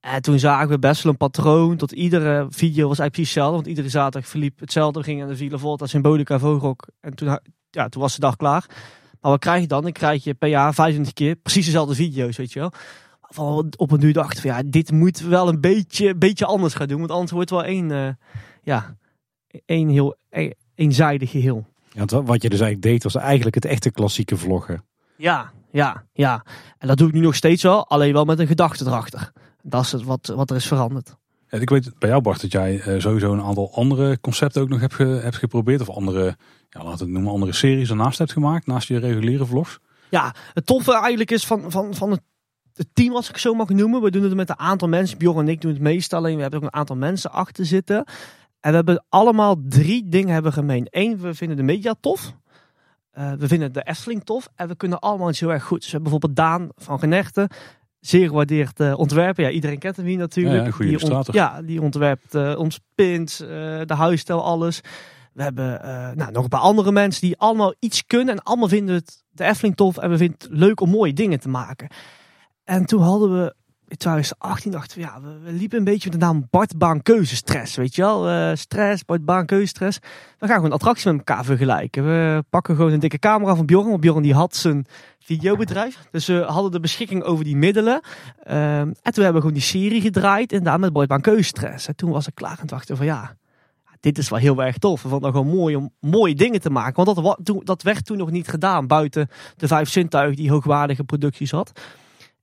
[0.00, 3.54] En toen zagen we best wel een patroon, tot iedere video was eigenlijk precies hetzelfde,
[3.54, 4.98] want iedere zaterdag verliep hetzelfde.
[4.98, 7.38] We gingen naar de Villa Volta, Symbolica, Vogelrok en toen,
[7.70, 8.66] ja, toen was de dag klaar.
[9.20, 9.82] Maar wat krijg je dan?
[9.82, 12.72] Dan krijg je per jaar 25 keer precies dezelfde video's, weet je wel.
[13.20, 16.88] Van op een nu dacht van ja, dit moet wel een beetje, beetje anders gaan
[16.88, 18.08] doen, want anders wordt het wel één, eh,
[18.62, 18.96] ja,
[19.64, 21.66] één heel e- eenzijdig geheel.
[21.92, 24.84] Ja, wat je dus eigenlijk deed was eigenlijk het echte klassieke vloggen.
[25.16, 26.44] Ja, ja, ja.
[26.78, 29.32] En dat doe ik nu nog steeds wel, alleen wel met een gedachte erachter.
[29.62, 31.16] Dat is het wat, wat er is veranderd.
[31.50, 34.80] Ik weet bij jou Bart dat jij eh, sowieso een aantal andere concepten ook nog
[34.80, 35.80] hebt, ge- hebt geprobeerd.
[35.80, 36.36] Of andere,
[36.70, 38.66] ja, laten we het noemen, andere series ernaast hebt gemaakt.
[38.66, 39.78] Naast je reguliere vlogs.
[40.10, 42.20] Ja, het toffe eigenlijk is van, van, van het,
[42.74, 44.02] het team, als ik het zo mag noemen.
[44.02, 45.18] We doen het met een aantal mensen.
[45.18, 46.12] Bjorn en ik doen het meest.
[46.12, 47.96] Alleen we hebben ook een aantal mensen achter zitten.
[48.60, 50.86] En we hebben allemaal drie dingen hebben gemeen.
[50.90, 52.32] Eén, we vinden de media tof.
[53.10, 54.48] Eh, we vinden de Efteling tof.
[54.54, 55.80] En we kunnen allemaal iets heel erg goed.
[55.80, 57.48] Dus we hebben bijvoorbeeld Daan van Genechten.
[58.00, 59.44] Zeer gewaardeerd ontwerper.
[59.44, 60.56] Ja, iedereen kent hem hier natuurlijk.
[60.56, 63.48] Ja, ja, goede die ont- ja, die ontwerpt eh, ons pins, eh,
[63.84, 64.80] de huisstijl, alles.
[65.32, 68.34] We hebben eh, nou, nog een paar andere mensen die allemaal iets kunnen.
[68.34, 69.96] En allemaal vinden het de Efteling tof.
[69.96, 71.88] En we vinden het leuk om mooie dingen te maken.
[72.64, 73.54] En toen hadden we
[73.90, 77.76] in 2018 dachten we, ja, we, liepen een beetje met de naam Bart Baan Keuzestress.
[77.76, 78.28] Weet je wel?
[78.28, 79.98] Eh, stress, Bart Baan Keuzestress.
[80.38, 82.04] We gaan gewoon attracties met elkaar vergelijken.
[82.04, 83.88] We pakken gewoon een dikke camera van Bjorn.
[83.88, 84.86] Want Bjorn die had zijn
[85.18, 85.98] videobedrijf.
[86.10, 88.00] Dus we hadden de beschikking over die middelen.
[88.42, 90.52] Ehm, en toen hebben we gewoon die serie gedraaid.
[90.52, 91.88] En daar met Bart Baan Keuzestress.
[91.88, 93.36] En toen was ik klaar en dachten van ja,
[94.00, 95.02] dit is wel heel erg tof.
[95.02, 97.04] We vonden het gewoon mooi om mooie dingen te maken.
[97.04, 98.86] Want dat, dat werd toen nog niet gedaan.
[98.86, 101.80] Buiten de vijf zintuigen die hoogwaardige producties had.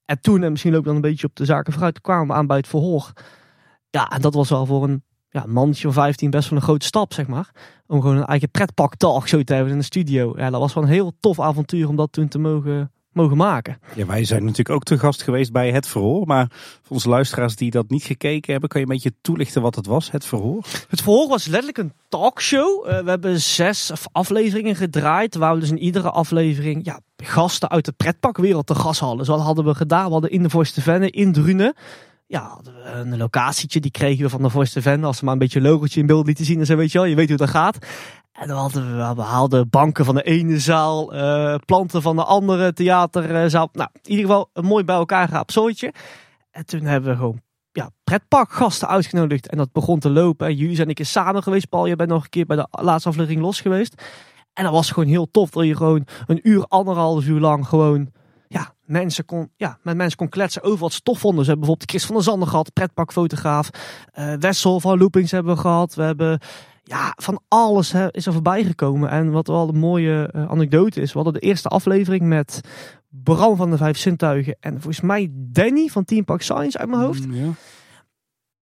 [0.05, 2.47] En toen, en misschien ook dan een beetje op de zaken vooruit, kwamen we aan
[2.47, 3.11] bij het verhoor.
[3.89, 6.85] Ja, en dat was wel voor een ja, mannetje van 15 best wel een grote
[6.85, 7.51] stap, zeg maar.
[7.87, 10.33] Om gewoon een eigen pretpak talk zo te hebben in de studio.
[10.37, 13.79] Ja, dat was wel een heel tof avontuur om dat toen te mogen, mogen maken.
[13.95, 16.27] Ja, wij zijn natuurlijk ook te gast geweest bij Het Verhoor.
[16.27, 16.47] Maar
[16.81, 19.85] voor onze luisteraars die dat niet gekeken hebben, kan je een beetje toelichten wat het
[19.85, 20.65] was, Het Verhoor?
[20.89, 22.87] Het verhoor was letterlijk een talkshow.
[22.87, 25.35] Eh, we hebben zes afleveringen gedraaid.
[25.35, 29.25] Waar we dus in iedere aflevering ja, gasten uit de pretpakwereld te gast hadden.
[29.25, 30.05] Zo hadden we gedaan.
[30.05, 31.73] We hadden in de Voice Venne in Drunen.
[32.27, 33.79] Ja, een locatietje.
[33.79, 35.05] Die kregen we van de Voice Venne.
[35.05, 36.59] Als ze maar een beetje een logotje in beeld lieten zien.
[36.59, 37.07] En zo weet je wel.
[37.07, 37.77] Je weet hoe dat gaat.
[38.31, 41.13] En dan hadden we, we haalden banken van de ene zaal.
[41.13, 43.69] eh, planten van de andere theaterzaal.
[43.71, 45.93] Nou, in ieder geval een mooi bij elkaar gehaapt zooitje.
[46.51, 49.49] En toen hebben we gewoon ja, pretparkgasten uitgenodigd.
[49.49, 50.47] En dat begon te lopen.
[50.47, 51.69] En jullie zijn een keer samen geweest.
[51.69, 54.01] Paul, je bent nog een keer bij de laatste aflevering los geweest.
[54.53, 55.49] En dat was gewoon heel tof.
[55.49, 58.11] Dat je gewoon een uur, anderhalf uur lang gewoon...
[58.87, 61.43] Mensen kon, ja, met mensen kon kletsen over wat ze tof vonden.
[61.43, 63.69] Ze hebben bijvoorbeeld Chris van der Zanden gehad, pretparkfotograaf.
[64.11, 65.95] eh Wessel van Loopings hebben we gehad.
[65.95, 66.39] We hebben...
[66.83, 69.09] Ja, van alles hè, is er voorbij gekomen.
[69.09, 71.11] En wat wel een mooie eh, anekdote is.
[71.13, 72.61] We hadden de eerste aflevering met
[73.09, 74.57] Bram van de Vijf Zintuigen.
[74.59, 77.27] En volgens mij Danny van Team Park Science uit mijn hoofd.
[77.27, 77.51] Mm, ja.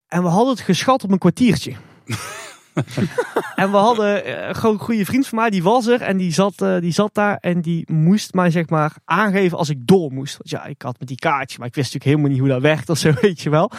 [0.06, 1.72] En we hadden het geschat op een kwartiertje.
[3.54, 6.32] en we hadden eh, gewoon een goede vriend van mij, die was er en die
[6.32, 10.12] zat, eh, die zat daar en die moest mij zeg maar aangeven als ik door
[10.12, 10.36] moest.
[10.36, 12.72] Want ja, ik had met die kaartje, maar ik wist natuurlijk helemaal niet hoe dat
[12.72, 13.70] werkt of zo, weet je wel.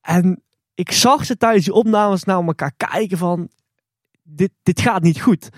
[0.00, 0.42] En
[0.74, 3.48] ik zag ze tijdens die opnames naar elkaar kijken van,
[4.22, 5.48] dit, dit gaat niet goed.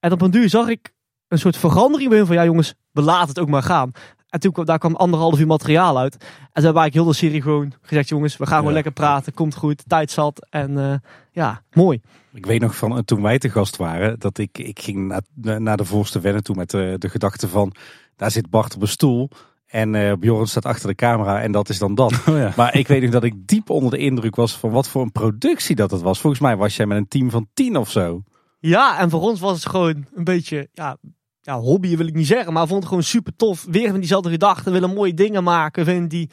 [0.00, 0.92] En op een duur zag ik
[1.28, 3.92] een soort verandering bij hun van, ja jongens, we laten het ook maar gaan.
[4.28, 6.14] En toen kwam, daar kwam anderhalf uur materiaal uit.
[6.14, 9.34] En toen we eigenlijk heel de serie gewoon gezegd, jongens, we gaan gewoon lekker praten,
[9.34, 10.46] komt goed, tijd zat.
[10.50, 10.94] En eh,
[11.34, 12.00] ja, mooi.
[12.32, 15.60] Ik weet nog van eh, toen wij te gast waren, dat ik, ik ging naar,
[15.60, 17.74] naar de voorste wennen toe met de, de gedachte van,
[18.16, 19.28] daar zit Bart op een stoel.
[19.66, 22.12] En eh Bjorn staat achter de camera en dat is dan dat.
[22.28, 22.52] Oh ja.
[22.56, 25.12] Maar ik weet nog dat ik diep onder de indruk was van wat voor een
[25.12, 26.20] productie dat het was.
[26.20, 28.22] Volgens mij was jij met een team van tien of zo.
[28.60, 30.96] Ja, en voor ons was het gewoon een beetje, ja,
[31.40, 33.66] ja hobby wil ik niet zeggen, maar we vonden het gewoon super tof.
[33.70, 36.30] Weer met diezelfde gedachten, willen mooie dingen maken, vinden die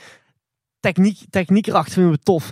[0.80, 2.52] techniek, techniek erachter vinden we tof.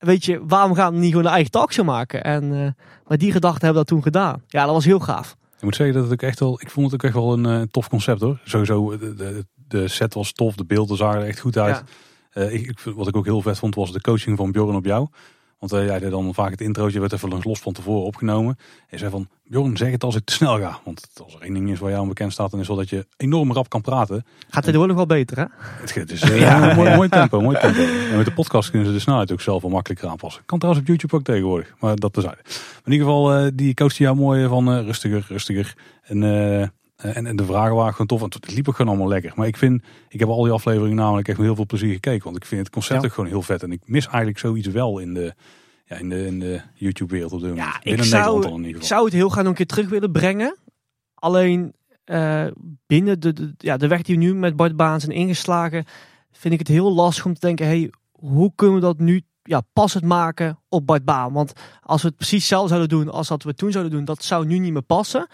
[0.00, 2.24] Weet je, waarom gaan we niet gewoon een eigen talkshow maken?
[2.24, 4.42] En eh maar die gedachten hebben we dat toen gedaan.
[4.46, 5.36] Ja, dat was heel gaaf.
[5.56, 7.46] Ik moet zeggen dat het ook echt wel, ik vond het ook echt wel een
[7.46, 8.40] eh, tof concept hoor.
[8.44, 11.82] Sowieso, de, de, de set was tof, de beelden zagen er echt goed uit.
[12.32, 12.42] Ja.
[12.42, 15.08] Eh, ik, wat ik ook heel vet vond was de coaching van Bjorn op jou.
[15.60, 18.58] Want jij deed dan vaak het introotje, werd even langs los van tevoren opgenomen.
[18.88, 20.80] En zei van, Bjorn zeg het als ik te snel ga.
[20.84, 23.06] Want als er één ding is waar jou bekend staat, dan is wel dat je
[23.16, 24.24] enorm rap kan praten.
[24.48, 25.44] Gaat er nog wel beter, hè?
[25.58, 27.80] Het het is Ja, een mooi, mooi tempo, mooi tempo.
[27.80, 30.42] En met de podcast kunnen ze de snelheid ook zelf wel makkelijker aanpassen.
[30.46, 32.40] Kan trouwens op YouTube ook tegenwoordig, maar dat terzijde.
[32.44, 35.74] Maar in ieder geval, eh, die coachte jou mooi van eh, rustiger, rustiger.
[36.02, 36.22] En
[37.02, 38.20] En, en de vragen waren gewoon tof.
[38.22, 39.32] En het liep ook gewoon allemaal lekker.
[39.34, 42.24] Maar ik vind, ik heb al die afleveringen namelijk echt met heel veel plezier gekeken.
[42.24, 43.06] Want ik vind het concept Ja.
[43.06, 43.62] ook gewoon heel vet.
[43.62, 45.34] En ik mis eigenlijk zoiets wel in de,
[45.84, 47.68] ja, in de, in de YouTube-wereld op dit moment.
[47.68, 48.96] Ja, ik Binnen zou- Nederland dan in ieder Ik geval.
[48.96, 50.56] zou het heel graag nog een keer terug willen brengen.
[51.14, 51.74] Alleen
[52.04, 52.46] eh,
[52.86, 55.84] binnen de, de, ja, de weg die we nu met Bart Baan zijn ingeslagen,
[56.32, 59.60] vind ik het heel lastig om te denken, hey, hoe kunnen we dat nu ja,
[59.72, 61.32] passend maken op Bart Baan?
[61.32, 64.24] Want als we het precies hetzelfde zouden doen als dat we toen zouden doen, dat
[64.24, 65.26] zou nu niet meer passen.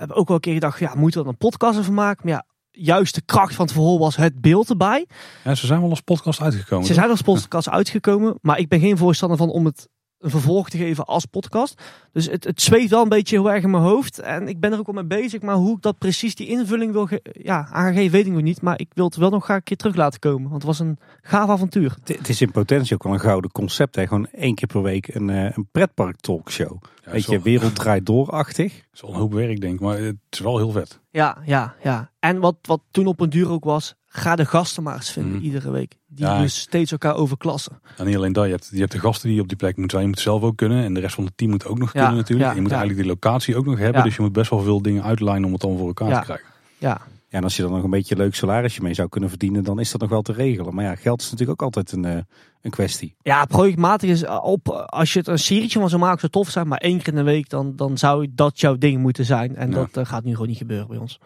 [0.00, 2.28] Hebben ook wel een keer gedacht, ja, moeten we er een podcast over maken?
[2.28, 5.06] Maar ja, juist de kracht van het verhaal was het beeld erbij.
[5.44, 6.86] Ja, ze zijn wel als podcast uitgekomen.
[6.86, 7.00] Ze toch?
[7.00, 9.88] zijn als podcast uitgekomen, maar ik ben geen voorstander van om het
[10.20, 11.82] een vervolg te geven als podcast.
[12.12, 14.18] Dus het, het zweeft wel een beetje heel erg in mijn hoofd.
[14.18, 16.92] En ik ben er ook al mee bezig, maar hoe ik dat precies die invulling
[16.92, 18.62] wil ja, aangeven, weet ik nog niet.
[18.62, 20.78] Maar ik wil het wel nog graag een keer terug laten komen, want het was
[20.78, 21.96] een gaaf avontuur.
[22.04, 23.96] Het, het is in potentie ook wel een gouden concept.
[23.96, 24.06] Hè?
[24.06, 26.82] Gewoon één keer per week een, eh, een pretpark talkshow.
[27.04, 28.84] Ja, Weet is je, wereld draait door-achtig.
[28.92, 29.80] is wel een hoop werk, denk ik.
[29.80, 31.00] Maar het is wel heel vet.
[31.10, 32.10] Ja, ja, ja.
[32.18, 35.32] En wat, wat toen op een duur ook was, ga de gasten maar eens vinden
[35.34, 35.44] Mhm.
[35.44, 35.98] iedere week.
[36.06, 37.80] Die Ja, dus steeds elkaar overklassen.
[37.96, 39.90] En niet alleen dat, je hebt, je hebt de gasten die op die plek moeten
[39.98, 40.02] zijn.
[40.02, 40.84] Je moet zelf ook kunnen.
[40.84, 42.48] En de rest van het team moet ook nog Ja, kunnen natuurlijk.
[42.48, 44.02] ja, je moet eigenlijk die locatie ook nog hebben.
[44.02, 46.46] Dus je moet best wel veel dingen uitlijnen om het dan voor elkaar te krijgen.
[46.78, 47.00] Ja,
[47.30, 49.64] Ja, en als je dan nog een beetje een leuk salarisje mee zou kunnen verdienen,
[49.64, 50.74] dan is dat nog wel te regelen.
[50.74, 52.22] Maar ja, geld is natuurlijk ook altijd een, eh,
[52.60, 53.14] een kwestie.
[53.22, 54.68] Ja, projectmatig is op.
[54.68, 56.68] Als je het een serietje van zou maken, zou tof zijn.
[56.68, 59.56] Maar één keer in de week, dan, dan zou dat jouw ding moeten zijn.
[59.56, 59.74] En Ja.
[59.74, 61.18] dat eh, gaat nu gewoon niet gebeuren bij ons.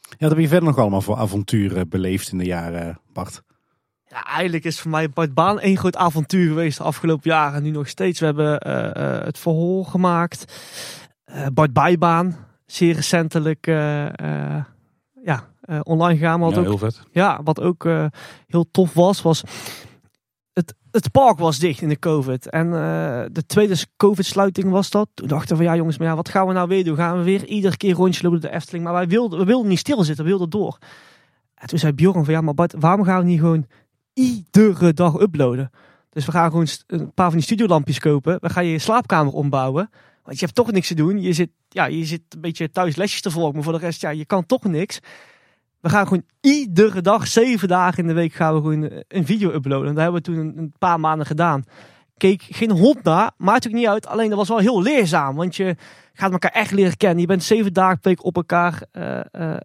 [0.00, 3.42] Ja, wat heb je verder nog allemaal voor avonturen beleefd in de jaren, Bart?
[4.06, 7.54] Ja, eigenlijk is voor mij Bart Baan één groot avontuur geweest de afgelopen jaren.
[7.56, 8.20] En nu nog steeds.
[8.20, 10.44] We hebben eh, eh, het verhoor gemaakt.
[11.24, 14.06] Eh, Bart Bijbaan, zeer recentelijk eh,
[14.56, 14.64] eh,
[15.24, 16.40] ja, eh, online gegaan.
[16.40, 17.02] Maar Ja, wat ook heel vet.
[17.12, 18.06] Ja, wat ook eh,
[18.46, 19.42] heel tof was, was
[20.52, 22.50] het, het park was dicht in de COVID.
[22.50, 25.08] En eh, de tweede COVID-sluiting was dat.
[25.14, 26.96] Toen dachten we van ja jongens, maar ja, wat gaan we nou weer doen?
[26.96, 28.84] Gaan we weer iedere keer rondje lopen de Efteling?
[28.84, 30.78] Maar wij wilden, we wilden niet stilzitten, we wilden door.
[31.54, 33.66] En toen zei Bjorn van ja, maar Bart, waarom gaan we niet gewoon
[34.12, 35.70] iedere dag uploaden?
[36.10, 38.36] Dus we gaan gewoon een paar van die studiolampjes kopen.
[38.40, 39.90] We gaan je slaapkamer ombouwen.
[40.24, 41.20] Want je hebt toch niks te doen.
[41.20, 43.54] Je zit, ja, je zit een beetje thuis lesjes te volgen.
[43.54, 45.00] Maar voor de rest, ja, je kan toch niks.
[45.80, 49.26] We gaan gewoon iedere dag, zeven dagen in de week, gaan we gewoon eh, een
[49.26, 49.88] video uploaden.
[49.88, 51.64] En dat hebben we toen een, paar maanden gedaan.
[52.16, 54.06] Keek geen hond naar, maakt ook niet uit.
[54.06, 55.76] Alleen dat was wel heel leerzaam, want je
[56.12, 57.20] gaat elkaar echt leren kennen.
[57.20, 58.82] Je bent zeven dagen per week op elkaar.
[58.92, 59.20] eh,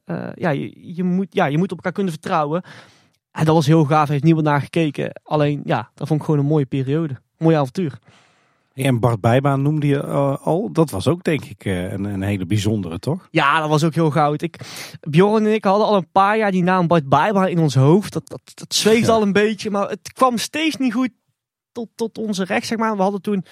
[0.05, 2.63] eh, ja, je, je, moet, ja, je moet op elkaar kunnen vertrouwen.
[3.31, 5.21] En dat was heel gaaf, heeft niemand naar gekeken.
[5.23, 7.15] Alleen, ja, dat vond ik gewoon een mooie periode.
[7.37, 7.99] Mooi avontuur.
[8.85, 10.69] En Bart Bijbaan noemde je eh, al.
[10.71, 13.27] Dat was ook denk ik eh, een, een hele bijzondere, toch?
[13.31, 14.41] Ja, dat was ook heel goud.
[14.41, 14.59] Ik,
[15.09, 18.13] Bjorn en ik hadden al een paar jaar die naam Bart Bijbaan in ons hoofd.
[18.13, 19.07] Dat, dat, dat Ja.
[19.07, 21.09] al een beetje, maar het kwam steeds niet goed
[21.71, 22.95] tot, tot onze recht, zeg maar.
[22.95, 23.45] We hadden toen,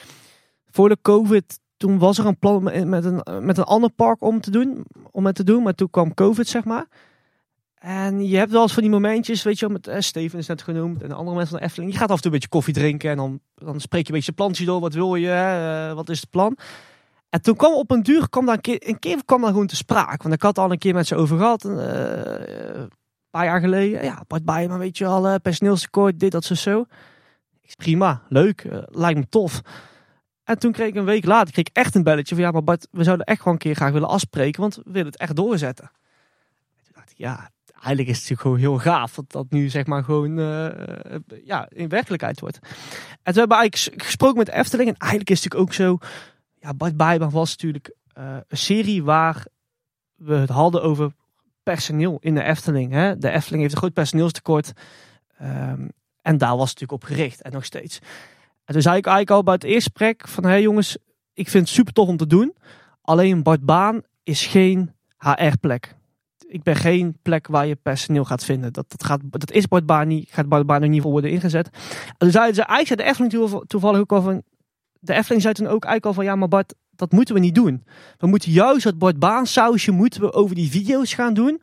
[0.72, 4.24] voor de COVID, toen was er een plan met, met een, met een ander park
[4.24, 5.64] om te doen, om het te doen.
[5.64, 6.88] Maar toen kwam COVID, zeg maar.
[7.88, 10.48] En je hebt wel eens van die momentjes, weet je wel, met eh, Steven is
[10.48, 11.92] net genoemd en de andere mensen van de Efteling.
[11.92, 14.16] Je gaat af en toe een beetje koffie drinken en dan, dan spreek je een
[14.16, 14.80] beetje plantjes door.
[14.80, 15.32] Wat wil je?
[15.32, 16.58] Eh, wat is het plan?
[17.30, 19.68] En toen kwam op een duur, kwam daar een keer, een keer kwam daar gewoon
[19.68, 20.24] te sprake.
[20.24, 22.92] Want ik had al een keer met ze over gehad, eh, een
[23.30, 24.04] paar jaar geleden.
[24.04, 26.86] Ja, Bart Bijman, weet je al, eh, personeelstekort, dit, dat, zo, zo.
[27.76, 29.62] Prima, leuk, lijkt me tof.
[30.44, 32.64] En toen kreeg ik een week later kreeg ik echt een belletje van ja, maar
[32.64, 35.36] Bart, we zouden echt gewoon een keer graag willen afspreken, want we willen het echt
[35.36, 35.92] doorzetten.
[36.76, 37.50] En toen dacht ik, ja,
[37.84, 41.20] eigenlijk is het natuurlijk gewoon heel gaaf dat dat nu zeg maar gewoon eh, eh,
[41.44, 42.60] ja, in werkelijkheid wordt.
[42.62, 45.98] En toen hebben we eigenlijk gesproken met de Efteling en eigenlijk is het ook zo,
[46.60, 49.46] ja, Bart Bijbaan was natuurlijk eh, een serie waar
[50.16, 51.12] we het hadden over
[51.64, 52.92] personeel in de Efteling.
[52.92, 53.18] Hè?
[53.18, 54.74] De Efteling heeft een groot personeelstekort.
[55.38, 55.88] Ehm,
[56.22, 58.00] en daar was het natuurlijk op gericht en nog steeds.
[58.66, 60.44] En toen zei ik eigenlijk al bij het eerste gesprek van...
[60.44, 60.98] hé hey jongens,
[61.34, 62.56] ik vind het super tof om te doen.
[63.02, 65.97] Alleen Bart Baan is geen HR-plek.
[66.50, 68.74] Ik ben geen plek waar je personeel gaat vinden.
[68.74, 70.30] Dat, dat, gaat, dat is Bart Baan niet.
[70.32, 71.70] Gaat Bart Baan er niet voor worden ingezet.
[72.18, 74.42] Toen zeiden ze, eigenlijk zei de Efteling toeval- toevallig ook al van...
[75.00, 76.24] De Efteling zei toen ook eigenlijk al van...
[76.24, 77.84] ja, maar Bart, dat moeten we niet doen.
[78.18, 81.62] We moeten juist dat Bart Baan sausje moeten we over die video's gaan doen.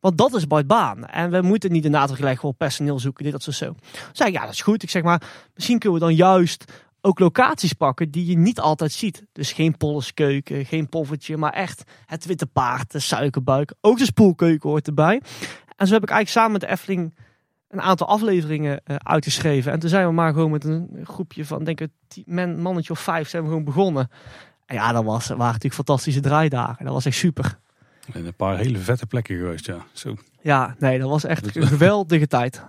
[0.00, 1.06] Want dat is Bart Baan.
[1.06, 3.74] En we moeten niet de nadruk leggen personeel zoeken, dit, dat, zo,
[4.12, 4.82] zei ja, dat is goed.
[4.82, 5.22] Ik zeg maar,
[5.54, 6.72] misschien kunnen we dan juist
[7.02, 9.24] ook locaties pakken die je niet altijd ziet.
[9.32, 13.74] Dus geen polleskeuken, geen poffertje, maar echt het witte paard, de suikerbuik.
[13.80, 15.22] Ook de spoelkeuken hoort erbij.
[15.76, 17.14] En zo heb ik eigenlijk samen met de Efteling
[17.68, 19.72] een aantal afleveringen eh, uitgeschreven.
[19.72, 21.90] En toen zijn we maar gewoon met een groepje van, denk ik,
[22.24, 24.10] man, mannetje of vijf zijn we gewoon begonnen.
[24.66, 26.84] En ja, dat was, waren natuurlijk fantastische draaidagen.
[26.84, 27.58] Dat was echt super.
[28.12, 29.86] En een paar hele vette plekken geweest, ja.
[29.92, 30.14] Zo.
[30.40, 32.62] Ja, nee, dat was echt een geweldige tijd.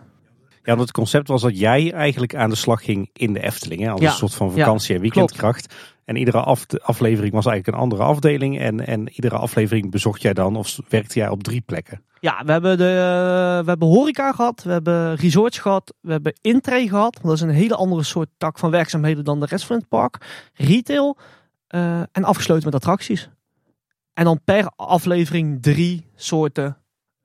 [0.66, 3.82] Ja, want het concept was dat jij eigenlijk aan de slag ging in de Efteling.
[3.82, 3.90] Hè?
[3.92, 4.10] Als Ja.
[4.10, 5.74] een soort van vakantie- en weekendkracht.
[6.06, 8.60] En iedere af- aflevering was eigenlijk een andere afdeling.
[8.60, 12.04] En, en iedere aflevering bezocht jij dan of werkte jij op drie plekken.
[12.20, 12.84] Ja, we hebben, de,
[13.64, 17.20] we hebben horeca gehad, we hebben resorts gehad, we hebben intree gehad.
[17.24, 20.18] Dat is een hele andere soort tak van werkzaamheden dan de rest van het park.
[20.54, 21.18] Retail
[21.68, 23.30] eh, en afgesloten met attracties.
[24.14, 26.78] En dan per aflevering drie soorten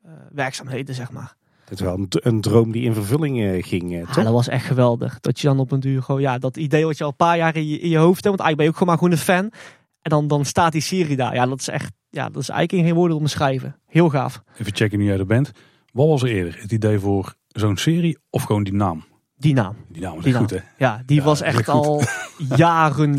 [0.05, 1.37] eh, werkzaamheden, zeg maar.
[1.69, 4.25] Het is wel een, een droom die in vervulling eh, ging, eh, Ja, toch?
[4.25, 5.21] dat was echt geweldig.
[5.21, 7.37] Dat je dan op een duur gewoon, ja, dat idee wat je al een paar
[7.37, 8.37] jaar in je, in je hoofd hebt.
[8.37, 9.13] Want eigenlijk ben je ook gewoon maar gewoon
[9.43, 9.61] een fan.
[10.03, 11.35] En dan, dan staat die serie daar.
[11.35, 13.77] Ja, dat is echt, ja, dat is eigenlijk in geen woorden te omschrijven.
[13.87, 14.43] Heel gaaf.
[14.59, 15.51] Even checken nu jij er bent.
[15.93, 16.59] Wat was er eerder?
[16.61, 19.05] Het idee voor zo'n serie of gewoon die naam?
[19.37, 19.77] Die naam.
[19.89, 20.49] Die naam is Die echt naam.
[20.49, 20.85] goed hè?
[20.85, 22.03] Ja, die Ja, was echt al
[22.57, 23.19] jaren,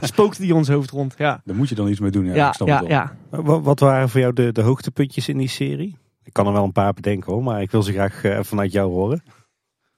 [0.00, 1.14] spookte die ons hoofd rond.
[1.18, 2.24] Ja, Daar moet je dan iets mee doen.
[2.24, 2.96] Ja, ja, ik snap ja, het wel.
[2.96, 3.16] ja.
[3.42, 5.96] Wat, wat waren voor jou de, de hoogtepuntjes in die serie?
[6.26, 8.72] Ik kan er wel een paar bedenken hoor, maar ik wil ze graag eh, vanuit
[8.72, 9.22] jou horen.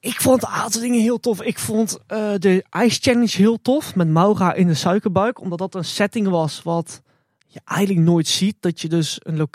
[0.01, 1.43] Ik vond een aantal dingen heel tof.
[1.43, 3.95] Ik vond eh, de Ice Challenge heel tof.
[3.95, 5.41] Met Maura in de suikerbuik.
[5.41, 7.03] Omdat dat een setting was wat
[7.47, 8.57] je eigenlijk nooit ziet.
[8.61, 9.49] Dat je dus een,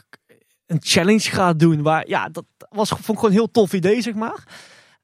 [0.66, 1.82] een challenge gaat doen.
[1.82, 4.44] Waar, ja, dat was, vond ik gewoon een heel tof idee, zeg maar.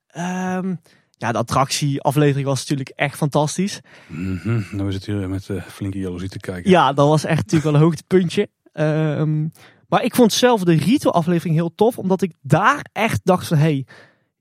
[0.07, 0.75] Ehm,
[1.17, 3.81] ja, de attractieaflevering was natuurlijk echt fantastisch.
[4.07, 4.61] Mhm.
[4.71, 6.71] Nou zit hier met eh, flinke jaloezie te kijken.
[6.71, 8.49] Ja, dat was echt natuurlijk wel een hoogtepuntje.
[8.71, 9.47] Ehm,
[9.89, 11.97] maar ik vond zelf de Rito aflevering heel tof.
[11.97, 13.57] Omdat ik daar echt dacht van...
[13.57, 13.85] Hey,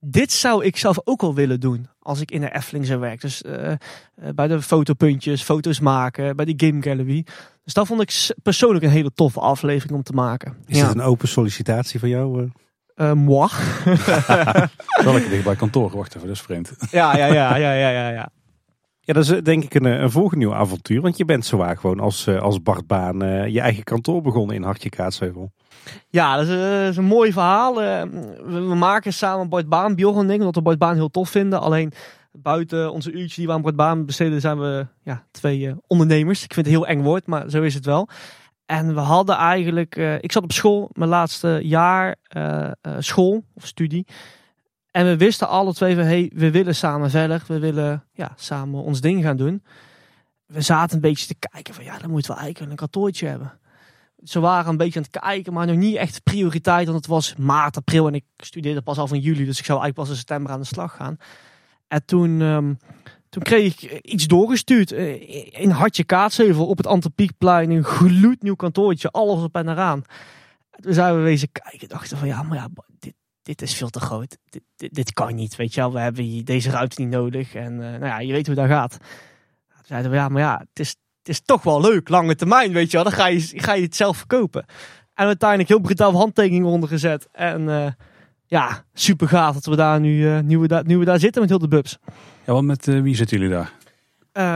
[0.01, 1.89] dit zou ik zelf ook wel willen doen.
[1.99, 3.29] Als ik in de Efteling zou werken.
[3.29, 3.79] Dus eh, eh,
[4.35, 6.37] bij de fotopuntjes, foto's maken.
[6.37, 7.27] Bij die game gallery.
[7.65, 10.57] Dus dat vond ik persoonlijk een hele toffe aflevering om te maken.
[10.67, 10.91] Is ja.
[10.91, 12.43] een open sollicitatie van jou?
[12.43, 13.11] eh?
[13.11, 13.49] Eh, moi.
[15.05, 15.97] Wel lekker dicht bij kantoor.
[15.97, 16.73] Wacht even, dat is vreemd.
[16.91, 18.31] ja, ja, ja, ja, ja, ja, ja.
[19.09, 21.01] Ja, dat is eh, denk ik een, eh, een volgend nieuw avontuur.
[21.01, 23.19] Want je bent zowaar gewoon als, eh, als Bart Baan
[23.51, 25.53] je eigen kantoor begonnen in Hartje Kaatsheuvel.
[26.09, 26.49] Ja, dat
[26.89, 27.75] is, een mooi verhaal.
[27.75, 31.61] We, maken samen Bart Baan, Bjorn en ik, omdat we Bart Baan heel tof vinden.
[31.61, 31.93] Alleen
[32.33, 36.45] buiten onze uurtjes die we aan Bart Baan besteden, zijn we ja, twee ondernemers.
[36.45, 38.09] Ik vind het een heel eng woord, maar zo is het wel.
[38.67, 42.17] En we hadden eigenlijk, ik zat op school, mijn laatste jaar
[42.99, 44.07] school of studie.
[44.91, 47.45] En we wisten alle twee van, hey, we willen samen verder.
[47.47, 49.63] We willen ja, samen ons ding gaan doen.
[50.47, 53.27] We zaten een beetje te kijken van, ja, dan moeten we eigenlijk wel een kantoortje
[53.27, 53.59] hebben
[54.23, 56.87] ze waren een beetje aan het kijken, maar nog niet echt prioriteit.
[56.87, 59.45] Want het was maart, april en ik studeerde pas al van juli.
[59.45, 61.17] Dus ik zou eigenlijk pas in september aan de slag gaan.
[61.89, 62.75] En toen, ehm,
[63.29, 64.93] toen kreeg ik iets doorgestuurd.
[64.93, 67.71] eh, In Hartje Kaatsheuvel op het Antropiekplein.
[67.71, 70.03] Een gloednieuw kantoortje, alles op en eraan.
[70.81, 71.89] Toen zijn we wezen kijken.
[71.89, 72.69] Dachten van ja, maar ja,
[72.99, 73.15] dit,
[73.49, 74.39] dit is veel te groot.
[74.49, 75.93] Dit, dit, dit kan niet, weet je wel.
[75.93, 77.55] We hebben hier deze ruimte niet nodig.
[77.55, 78.91] En eh, nou ja, je weet hoe dat gaat.
[78.91, 80.89] Toen zeiden we ja, maar ja, het is,
[81.19, 83.05] het is toch wel leuk, lange termijn, weet je wel.
[83.05, 84.65] Dan ga je, ga je het zelf verkopen.
[85.15, 87.29] En uiteindelijk heel brutaal handtekeningen onder gezet.
[87.33, 87.93] En eh,
[88.47, 91.41] ja, super gaaf dat we daar nu, eh, nu, we daar, nu we daar zitten
[91.41, 91.99] met heel de bubs.
[92.47, 93.73] Ja, want met wie zitten jullie daar?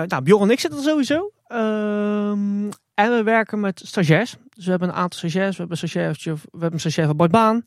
[0.06, 1.32] Nou, Bjorn en ik zitten er sowieso.
[1.46, 4.36] Ehm, en we werken met stagiairs.
[4.54, 5.56] Dus we hebben een aantal stagiairs.
[5.56, 7.62] We hebben een we hebben een stagiair van Bart Baan.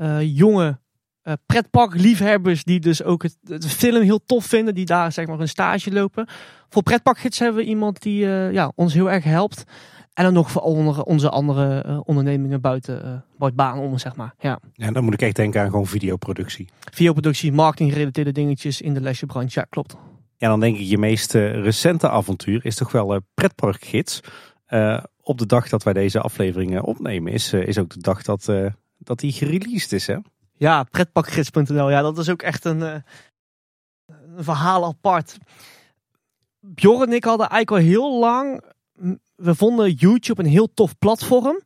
[0.00, 0.78] Eh, jonge
[1.22, 4.74] eh pretparkliefhebbers die dus ook het, film heel tof vinden.
[4.74, 6.28] Die daar zeg maar een stage lopen.
[6.68, 9.64] Voor pretparkgids hebben we iemand die eh, ja, ons heel erg helpt.
[10.12, 14.34] En dan nog voor andere, onze andere ondernemingen buiten Bart Baan om, zeg maar.
[14.38, 14.60] Ja.
[14.72, 16.68] Ja, dan moet ik echt denken aan gewoon videoproductie.
[16.90, 19.60] Videoproductie, marketing gerelateerde dingetjes in de lesjebranche.
[19.60, 19.96] Ja, klopt.
[20.36, 24.20] Ja, dan denk ik je meest recente avontuur is toch wel pretparkgids.
[25.22, 28.48] Op de dag dat wij deze aflevering eh, opnemen is, is ook de dag dat,
[29.02, 30.16] dat die gereleased is hè?
[30.60, 31.90] Ja, pretpakgids.nl.
[31.90, 32.94] Ja, dat is ook echt een, eh,
[34.36, 35.38] een verhaal apart.
[36.60, 38.64] Bjorn en ik hadden eigenlijk al heel lang...
[39.34, 41.62] We vonden YouTube een heel tof platform.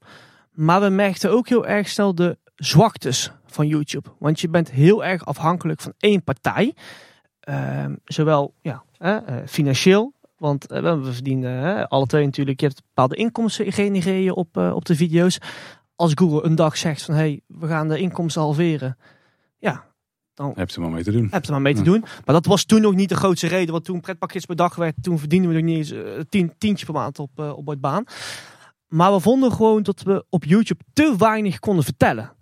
[0.50, 4.10] Maar we merkten ook heel erg snel de zwaktes van YouTube.
[4.18, 6.74] Want je bent heel erg afhankelijk van één partij.
[7.40, 9.16] Ehm, zowel ja, eh,
[9.46, 10.12] financieel.
[10.36, 12.60] Want eh, we verdienen alle twee natuurlijk.
[12.60, 15.38] Je hebt bepaalde inkomsten genereer je op, op de video's
[15.96, 18.96] als Google een dag zegt van hey, we gaan de inkomsten halveren.
[19.58, 19.84] Ja,
[20.54, 21.28] Heb je er maar mee te doen.
[21.30, 21.84] heb er maar mee te Ja.
[21.84, 22.00] doen.
[22.00, 23.72] Maar dat was toen nog niet de grootste reden.
[23.72, 26.84] Want toen pretpakjes per dag werd, toen verdienden we nog niet eens eh, tien, tientje
[26.84, 28.04] per maand op, uh, op het baan.
[28.88, 32.32] Maar we vonden gewoon dat we op YouTube te weinig konden vertellen.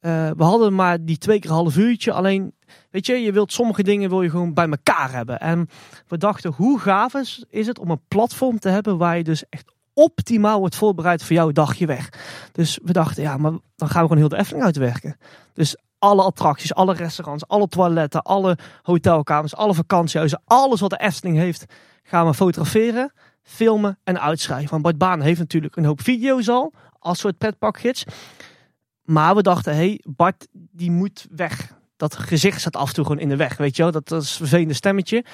[0.00, 2.12] Uh, we hadden maar die twee keer een half uurtje.
[2.12, 2.54] Alleen,
[2.90, 5.40] weet je, je wilt sommige dingen wil je gewoon bij elkaar hebben.
[5.40, 5.68] En
[6.08, 9.48] we dachten, hoe gaaf is, is het om een platform te hebben waar je dus
[9.48, 12.08] echt optimaal wordt voorbereid voor jouw dagje weg.
[12.52, 15.16] Dus we dachten, ja, maar dan gaan we gewoon heel de Efteling uitwerken.
[15.52, 21.36] Dus alle attracties, alle restaurants, alle toiletten, alle hotelkamers, alle vakantiehuizen, alles wat de Efteling
[21.36, 21.64] heeft,
[22.02, 24.70] gaan we fotograferen, filmen en uitschrijven.
[24.70, 28.04] Want Bart Baan heeft natuurlijk een hoop video's al, als soort pretpakgids.
[29.02, 31.72] Maar we dachten, hé, hey, Bart, die moet weg.
[32.10, 33.92] Dat gezicht staat af en toe gewoon in de weg, weet je wel.
[33.92, 35.24] Dat, dat is vervelende stemmetje.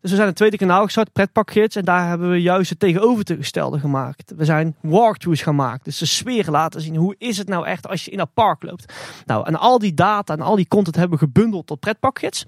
[0.00, 1.76] Dus we zijn een tweede kanaal gestart, Pretpakgids.
[1.76, 4.32] En daar hebben we juist het tegenovergestelde gemaakt.
[4.36, 5.84] We zijn walkthroughs gemaakt.
[5.84, 6.96] Dus de sfeer laten zien.
[6.96, 8.94] Hoe is het nou echt als je in dat park loopt?
[9.26, 12.44] Nou, en al die data en al die content hebben we gebundeld tot Pretpakgids.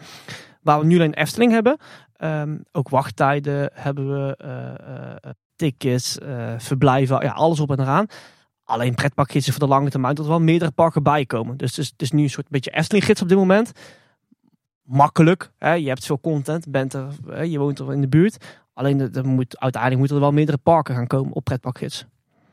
[0.62, 1.76] Waar we nu alleen Efteling hebben.
[2.16, 6.18] Ehm, ook wachttijden hebben we, uh, tickets,
[6.58, 8.06] verblijven, ja, alles op en eraan.
[8.72, 11.56] Alleen pretpakgids voor de lange termijn dat er wel meerdere parken bij komen.
[11.56, 13.72] Dus het is, het is nu een soort beetje Efteling gids op dit moment.
[14.82, 15.72] Makkelijk, hè?
[15.72, 17.42] je hebt veel content, bent er, hè?
[17.42, 18.44] je woont er in de buurt.
[18.74, 22.06] Alleen er moet, uiteindelijk moeten er wel meerdere parken gaan komen op pretpakgids.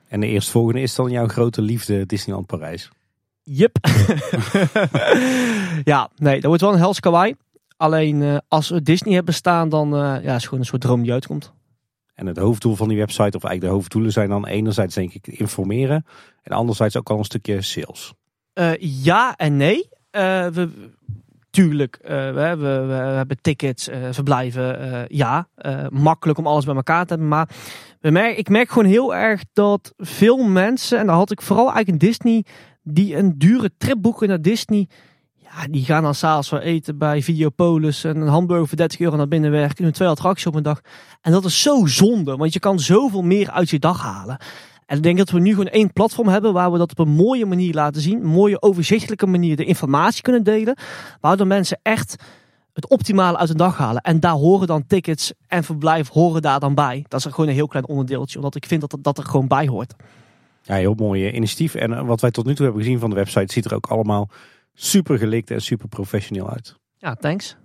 [0.07, 2.89] En de eerstvolgende is dan jouw grote liefde Disneyland Parijs?
[3.43, 3.77] Yep.
[5.83, 7.35] ja, nee, dat wordt wel een hels kawaii.
[7.77, 10.81] Alleen uh, als we Disney hebben staan, dan uh, ja, is het gewoon een soort
[10.81, 11.53] droom die uitkomt.
[12.19, 15.27] En het hoofddoel van die website, of eigenlijk de hoofddoelen zijn dan enerzijds denk ik
[15.27, 16.05] informeren.
[16.41, 18.13] En anderzijds ook al een stukje sales.
[18.53, 19.89] Uh, ja en nee.
[20.11, 20.69] we,
[21.49, 25.05] tuurlijk, we, we, we, hebben tickets, verblijven.
[25.07, 25.47] ja,
[25.89, 27.27] makkelijk om alles bij elkaar te hebben.
[27.27, 27.49] Maar
[27.99, 31.71] we merk, ik merk gewoon heel erg dat veel mensen, en daar had ik vooral
[31.71, 32.45] eigenlijk in Disney,
[32.83, 34.87] die een dure trip boeken naar Disney
[35.55, 39.15] ja, die gaan dan s'avonds wel eten bij Videopolis en een hamburger voor 30 euro
[39.15, 39.83] naar binnen werken.
[39.83, 40.81] Doen twee attracties op een dag.
[41.21, 44.37] En dat is zo zonde, want je kan zoveel meer uit je dag halen.
[44.85, 47.13] En ik denk dat we nu gewoon één platform hebben waar we dat op een
[47.13, 48.19] mooie manier laten zien.
[48.19, 50.77] Een mooie overzichtelijke manier de informatie kunnen delen.
[51.21, 52.15] Waardoor mensen echt
[52.73, 54.01] het optimale uit de dag halen.
[54.01, 57.05] En daar horen dan tickets en verblijf horen daar dan bij.
[57.07, 59.67] Dat is gewoon een heel klein onderdeeltje, omdat ik vind dat dat er gewoon bij
[59.67, 59.93] hoort.
[60.61, 61.75] Ja, heel mooi initiatief.
[61.75, 63.87] En eh, wat wij tot nu toe hebben gezien van de website ziet er ook
[63.87, 64.29] allemaal
[64.81, 66.75] super gelikt en super professioneel uit.
[66.97, 67.57] Ja, thanks.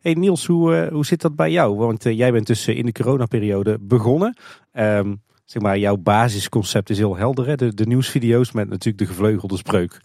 [0.00, 1.76] Hey Niels, hoe, uh, hoe zit dat bij jou?
[1.76, 4.36] Want uh, jij bent dus in de coronaperiode begonnen.
[4.72, 7.46] Um, zeg maar, jouw basisconcept is heel helder.
[7.46, 7.54] Hè?
[7.54, 10.00] De, de nieuwsvideo's met natuurlijk de gevleugelde spreuk.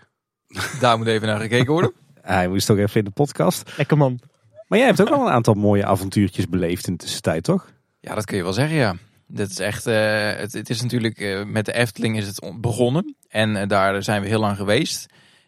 [0.79, 1.93] Daar moet even naar gekeken worden.
[2.21, 3.73] Hij moest toch even in de podcast.
[3.77, 4.19] Lekker man.
[4.67, 7.71] Maar jij hebt ook al een aantal mooie avontuurtjes beleefd in de tussentijd, toch?
[7.99, 8.95] Ja, dat kun je wel zeggen, ja.
[9.27, 13.15] Dit is echt, uh, het, het, is natuurlijk, met de Efteling is het begonnen.
[13.27, 15.05] En daar zijn we heel lang geweest.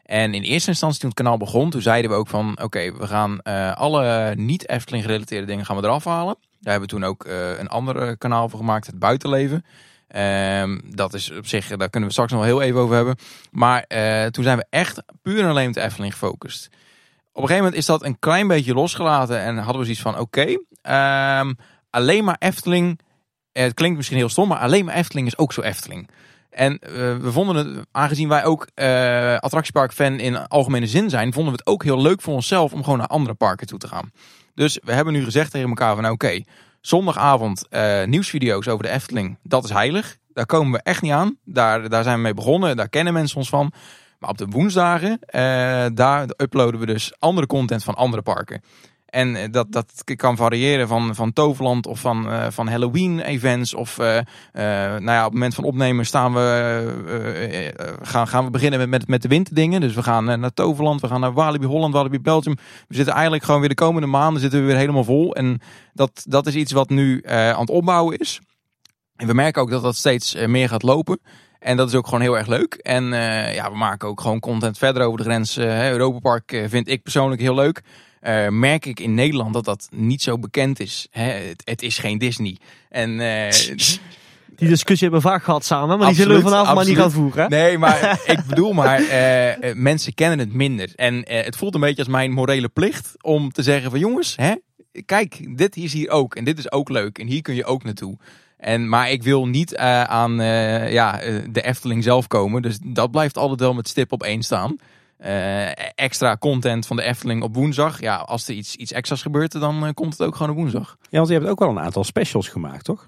[0.10, 3.08] En in eerste instantie toen het kanaal begon, toen zeiden we ook van oké, we
[3.08, 6.36] gaan uh, alle niet Efteling gerelateerde dingen gaan we eraf halen.
[6.60, 9.66] Daar hebben we toen ook uh, een ander kanaal voor gemaakt, het buitenleven.
[10.62, 13.16] Um, dat is op zich, daar kunnen we straks nog heel even over hebben.
[13.52, 13.86] Maar
[14.32, 16.66] toen zijn we echt puur en alleen met Efteling gefocust.
[17.32, 20.20] Op een gegeven moment is dat een klein beetje losgelaten en hadden we zoiets van
[20.20, 21.58] oké, um,
[21.90, 23.00] alleen maar Efteling.
[23.52, 26.10] Het klinkt misschien heel stom, maar alleen maar Efteling is ook zo Efteling.
[26.50, 31.54] En uh, we vonden het, aangezien wij ook uh, attractiepark-fan in algemene zin zijn, vonden
[31.54, 34.12] we het ook heel leuk voor onszelf om gewoon naar andere parken toe te gaan.
[34.54, 36.44] Dus we hebben nu gezegd tegen elkaar van nou, oké,
[36.82, 40.18] zondagavond uh, nieuwsvideo's over de Efteling, dat is heilig.
[40.34, 41.38] Daar komen we echt niet aan.
[41.44, 43.72] Daar, daar zijn we mee begonnen, daar kennen mensen ons van.
[44.20, 45.20] Maar op de woensdagen,
[45.96, 48.62] daar uploaden we dus andere content van andere parken.
[49.10, 53.74] En eh, dat, dat kan variëren van, van Toverland of van, uh, van Halloween events.
[53.74, 58.50] Of uh, uh, nou ja, op het moment van opnemen staan we, gaan, gaan we
[58.50, 59.82] beginnen met, met, met de winterdingen.
[59.82, 62.56] Dus we gaan naar Toverland, we gaan naar Walibi Holland, Walibi Belgium.
[62.88, 65.36] We zitten eigenlijk gewoon weer de komende maanden zitten we weer helemaal vol.
[65.36, 65.62] En
[65.94, 68.40] dat, dat is iets wat nu aan het opbouwen is.
[69.16, 71.20] En we merken ook dat dat steeds meer gaat lopen.
[71.60, 72.74] En dat is ook gewoon heel erg leuk.
[72.74, 73.04] En
[73.54, 75.58] ja, we maken ook gewoon content verder over de grens.
[75.58, 77.82] Europa Park vind ik persoonlijk heel leuk.
[78.24, 81.08] Uh, merk ik in Nederland dat dat niet zo bekend is.
[81.12, 81.32] Hè?
[81.32, 82.58] Het, het, is geen Disney.
[82.90, 83.52] En, uh,
[84.56, 86.98] die discussie hebben we vaak gehad samen, maar absoluut, die zullen we vanavond maar niet
[86.98, 87.50] gaan voeren.
[87.50, 90.92] Nee, maar ik bedoel maar, uh, mensen kennen het minder.
[90.96, 94.54] En het voelt een beetje als mijn morele plicht om te zeggen van jongens, hè,
[95.06, 96.36] kijk, dit is hier ook.
[96.36, 97.18] En dit is ook leuk.
[97.18, 98.18] En hier kun je ook naartoe.
[98.58, 100.36] En, maar ik wil niet aan
[100.92, 102.62] ja, de Efteling zelf komen.
[102.62, 104.78] Dus dat blijft altijd wel met stip op één staan.
[105.26, 108.02] Uh, extra content van de Efteling op woensdag.
[108.02, 110.98] Ja, als er iets, iets extra's gebeurt, dan uh, komt het ook gewoon op woensdag.
[111.10, 113.06] Ja, want je hebt ook wel een aantal specials gemaakt, toch?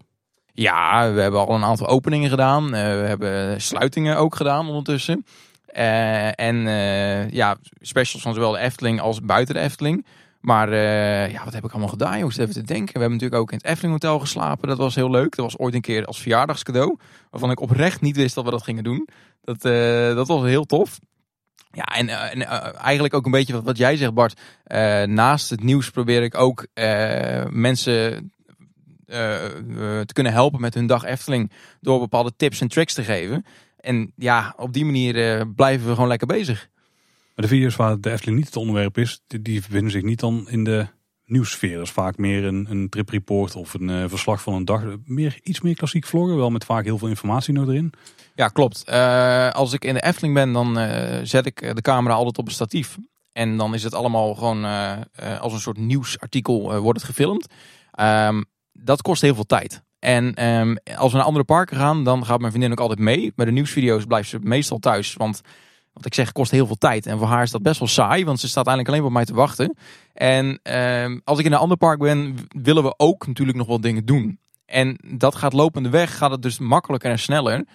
[0.54, 2.64] Ja, we hebben al een aantal openingen gedaan.
[2.64, 5.26] Uh, we hebben sluitingen ook gedaan ondertussen.
[6.36, 6.56] en
[7.32, 10.06] ja, specials van zowel de Efteling als buiten de Efteling.
[10.42, 10.76] Maar
[11.32, 12.38] ja, wat heb ik allemaal gedaan, jongens?
[12.38, 12.94] Even te denken.
[12.94, 14.68] We hebben natuurlijk ook in het Efteling Hotel geslapen.
[14.68, 15.36] Dat was heel leuk.
[15.36, 16.98] Dat was ooit een keer als verjaardagscadeau.
[17.30, 19.08] Waarvan ik oprecht niet wist dat we dat gingen doen.
[19.42, 19.62] Dat,
[20.16, 21.00] dat was heel tof.
[21.72, 24.40] Ja, en, en uh, eigenlijk ook een beetje wat, jij zegt, Bart.
[24.68, 26.68] Uh, naast het nieuws probeer ik ook
[27.50, 28.32] mensen
[29.06, 31.52] te kunnen helpen met hun dag Efteling.
[31.82, 33.46] Door bepaalde tips en tricks te geven.
[33.80, 36.70] En ja, op die manier blijven we gewoon lekker bezig.
[37.36, 40.20] Maar de video's waar de Efteling niet het onderwerp is, die, die bevinden zich niet
[40.20, 40.88] dan in de
[41.32, 41.78] nieuwssfeer.
[41.78, 44.84] Dat is vaak meer een, een trip report of een verslag van een dag.
[45.06, 47.94] Meer, iets meer klassiek vloggen, wel met vaak heel veel informatie nog erin.
[48.36, 48.84] Ja, klopt.
[48.90, 52.46] Uh, als ik in de Efteling ben, dan uh, zet ik de camera altijd op
[52.46, 52.98] een statief.
[53.34, 57.08] En dan is het allemaal gewoon eh, eh, als een soort nieuwsartikel eh, wordt het
[57.10, 57.48] gefilmd.
[57.92, 59.84] Ehm, dat kost heel veel tijd.
[60.00, 63.34] En ehm, als we naar andere parken gaan, dan gaat mijn vriendin ook altijd mee.
[63.36, 65.14] Bij de nieuwsvideo's blijft ze meestal thuis.
[65.14, 65.42] Want
[65.94, 67.06] wat ik zeg, het kost heel veel tijd.
[67.06, 69.26] En voor haar is dat best wel saai, want ze staat eigenlijk alleen op mij
[69.26, 69.76] te wachten.
[70.14, 73.82] En ehm, als ik in een ander park ben, willen we ook natuurlijk nog wel
[73.82, 74.40] dingen doen.
[74.66, 77.66] En dat gaat lopende weg, gaat het dus makkelijker en sneller.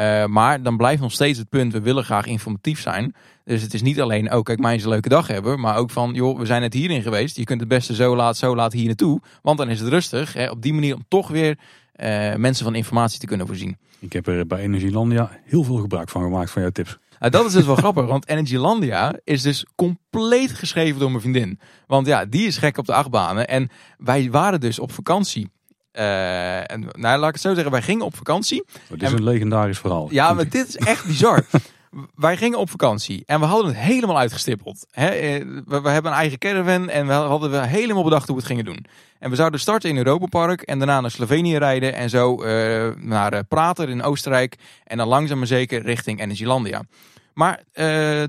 [0.00, 3.14] Uh, maar dan blijft nog steeds het punt, we willen graag informatief zijn.
[3.44, 5.60] Dus het is niet alleen, oh kijk, mij eens een leuke dag hebben.
[5.60, 7.36] Maar ook van, joh, we zijn net hierin geweest.
[7.36, 9.20] Je kunt het beste zo laat, zo laat hier naartoe.
[9.42, 10.32] Want dan is het rustig.
[10.32, 11.58] Hè, op die manier om toch weer
[11.96, 13.76] uh, mensen van informatie te kunnen voorzien.
[13.98, 16.98] Ik heb er bij Energielandia heel veel gebruik van gemaakt van jouw tips.
[17.18, 21.60] Nou, dat is dus wel grappig, want Energylandia is dus compleet geschreven door mijn vriendin.
[21.86, 23.48] Want ja, die is gek op de achtbanen.
[23.48, 25.50] En wij waren dus op vakantie.
[25.92, 28.64] Uh, en, nou, laat ik het zo zeggen, wij gingen op vakantie.
[28.88, 30.08] Dit is een legendarisch verhaal.
[30.10, 31.44] Ja, maar dit is echt bizar.
[32.14, 34.86] wij gingen op vakantie en we hadden het helemaal uitgestippeld.
[34.90, 35.10] He,
[35.66, 38.64] we, hebben een eigen caravan en we hadden we helemaal bedacht hoe we het gingen
[38.64, 38.86] doen.
[39.18, 42.88] En we zouden starten in Europa Park en daarna naar Slovenië rijden en zo uh,
[42.96, 44.56] naar uh, Prater in Oostenrijk.
[44.84, 46.82] En dan langzaam maar zeker richting Energylandia.
[47.34, 47.62] Maar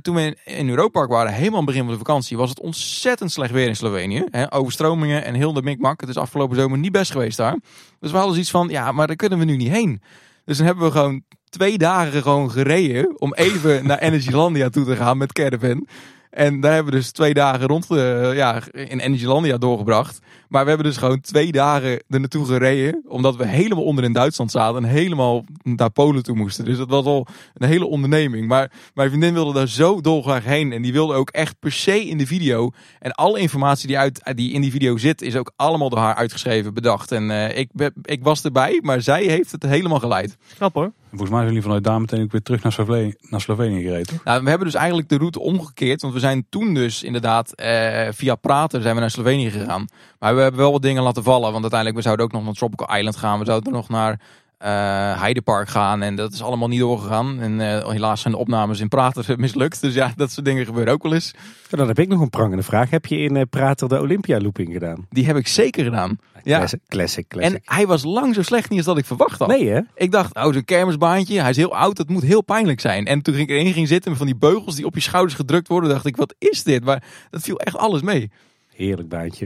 [0.01, 2.59] toen we in Europa Park waren, helemaal aan het begin van de vakantie, was het
[2.59, 4.25] ontzettend slecht weer in Slovenië.
[4.49, 6.01] Overstromingen en heel de mikmak.
[6.01, 7.57] Het is afgelopen zomer niet best geweest daar.
[7.99, 10.01] Dus we hadden zoiets van, ja, maar daar kunnen we nu niet heen.
[10.45, 14.95] Dus dan hebben we gewoon twee dagen gewoon gereden om even naar Energylandia toe te
[14.95, 15.87] gaan met caravan.
[16.29, 20.19] En daar hebben we dus twee dagen rond uh, ja, in Energylandia doorgebracht.
[20.47, 23.03] Maar we hebben dus gewoon twee dagen er naartoe gereden.
[23.07, 24.83] Omdat we helemaal onder in Duitsland zaten.
[24.83, 26.65] En helemaal naar Polen toe moesten.
[26.65, 28.47] Dus dat was al een hele onderneming.
[28.47, 30.71] Maar mijn vriendin wilde daar zo dolgraag heen.
[30.71, 32.71] En die wilde ook echt per se in de video.
[32.99, 35.21] En alle informatie die, uit, die in die video zit.
[35.21, 37.11] Is ook allemaal door haar uitgeschreven, bedacht.
[37.11, 37.69] En uh, ik,
[38.01, 38.79] ik was erbij.
[38.83, 40.37] Maar zij heeft het helemaal geleid.
[40.57, 40.91] Knap hoor.
[41.09, 44.19] Volgens mij zijn jullie vanuit daar meteen ook weer terug naar Slovenië, naar Slovenië gereden.
[44.23, 46.01] Nou, we hebben dus eigenlijk de route omgekeerd.
[46.01, 49.87] Want we zijn toen dus inderdaad uh, via praten zijn we naar Slovenië gegaan.
[50.19, 51.51] Maar we hebben wel wat dingen laten vallen.
[51.51, 53.39] Want uiteindelijk we zouden ook nog naar Tropical Island gaan.
[53.39, 54.19] We zouden nog naar
[54.63, 56.01] uh, Heidepark gaan.
[56.01, 57.39] En dat is allemaal niet doorgegaan.
[57.39, 59.81] En uh, helaas zijn de opnames in Prater mislukt.
[59.81, 61.33] Dus ja, dat soort dingen gebeuren ook wel eens.
[61.69, 62.89] Ja, dan heb ik nog een prangende vraag.
[62.89, 65.07] Heb je in uh, Prater de Olympia looping gedaan?
[65.09, 66.17] Die heb ik zeker gedaan.
[66.43, 66.57] Ja.
[66.57, 67.53] Classic, classic, classic.
[67.53, 69.47] En hij was lang zo slecht niet als dat ik verwacht had.
[69.47, 69.79] Nee hè?
[69.95, 71.41] Ik dacht, oh zo'n kermisbaantje.
[71.41, 73.05] Hij is heel oud, dat moet heel pijnlijk zijn.
[73.05, 75.67] En toen ik erin ging zitten met van die beugels die op je schouders gedrukt
[75.67, 75.89] worden.
[75.89, 76.83] Dacht ik, wat is dit?
[76.83, 78.31] Maar dat viel echt alles mee.
[78.67, 79.45] Heerlijk baantje.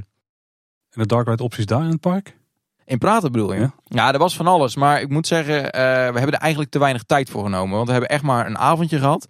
[0.90, 2.36] En de dark ride opties daar in het park?
[2.86, 3.60] In praten bedoel je?
[3.60, 4.76] Ja, ja er was van alles.
[4.76, 7.76] Maar ik moet zeggen, uh, we hebben er eigenlijk te weinig tijd voor genomen.
[7.76, 9.28] Want we hebben echt maar een avondje gehad.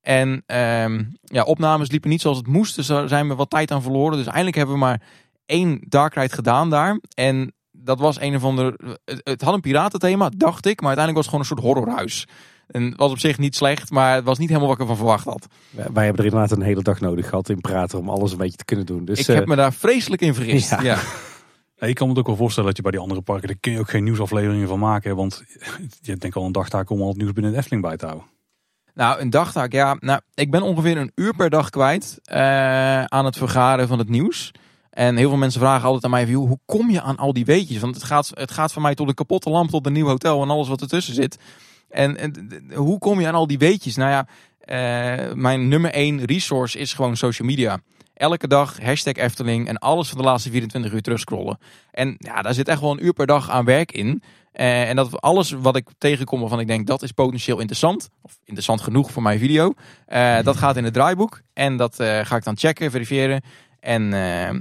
[0.00, 2.76] En um, ja, opnames liepen niet zoals het moest.
[2.76, 4.16] Dus daar zijn we wat tijd aan verloren.
[4.16, 5.02] Dus eindelijk hebben we maar
[5.46, 7.00] één dark ride gedaan daar.
[7.14, 8.74] En dat was een of ander...
[9.04, 10.80] Het, het had een piratenthema, dacht ik.
[10.80, 12.26] Maar uiteindelijk was het gewoon een soort horrorhuis.
[12.66, 14.96] En het was op zich niet slecht, maar het was niet helemaal wat ik ervan
[14.98, 15.46] verwacht had.
[15.70, 18.56] Wij hebben er inderdaad een hele dag nodig gehad in praten om alles een beetje
[18.56, 19.04] te kunnen doen.
[19.04, 20.70] Dus, ik heb me daar vreselijk in vergist.
[20.76, 20.82] Ja.
[20.82, 20.98] ja.
[21.78, 23.78] Je kan me ook wel voorstellen dat je bij die andere parken, daar kun je
[23.78, 25.16] ook geen nieuwsafleveringen van maken.
[25.16, 25.44] Want
[26.02, 27.96] je hebt denk ik al een dagtaak om al het nieuws binnen de Efteling bij
[27.96, 28.26] te houden.
[28.94, 29.96] Nou, een dagtaak, ja.
[30.00, 34.08] Nou, ik ben ongeveer een uur per dag kwijt uh, aan het vergaren van het
[34.08, 34.52] nieuws.
[34.90, 37.80] En heel veel mensen vragen altijd aan mij, hoe kom je aan al die weetjes?
[37.80, 40.42] Want het gaat, het gaat van mij tot een kapotte lamp, tot een nieuw hotel
[40.42, 41.38] en alles wat ertussen zit.
[41.88, 42.32] En,
[42.74, 43.96] hoe kom je aan al die weetjes?
[43.96, 44.26] Nou ja,
[45.28, 47.80] uh, mijn nummer één resource is gewoon social media.
[48.16, 51.58] Elke dag hashtag Efteling en alles van de laatste 24 uur terugscrollen.
[51.90, 54.22] En ja, daar zit echt wel een uur per dag aan werk in.
[54.54, 58.08] Uh, en dat alles wat ik tegenkom waarvan ik denk dat is potentieel interessant.
[58.22, 59.72] Of interessant genoeg voor mijn video.
[60.08, 61.40] Uh, dat gaat in het draaiboek.
[61.52, 63.42] En dat uh, ga ik dan checken, verifiëren.
[63.80, 64.02] En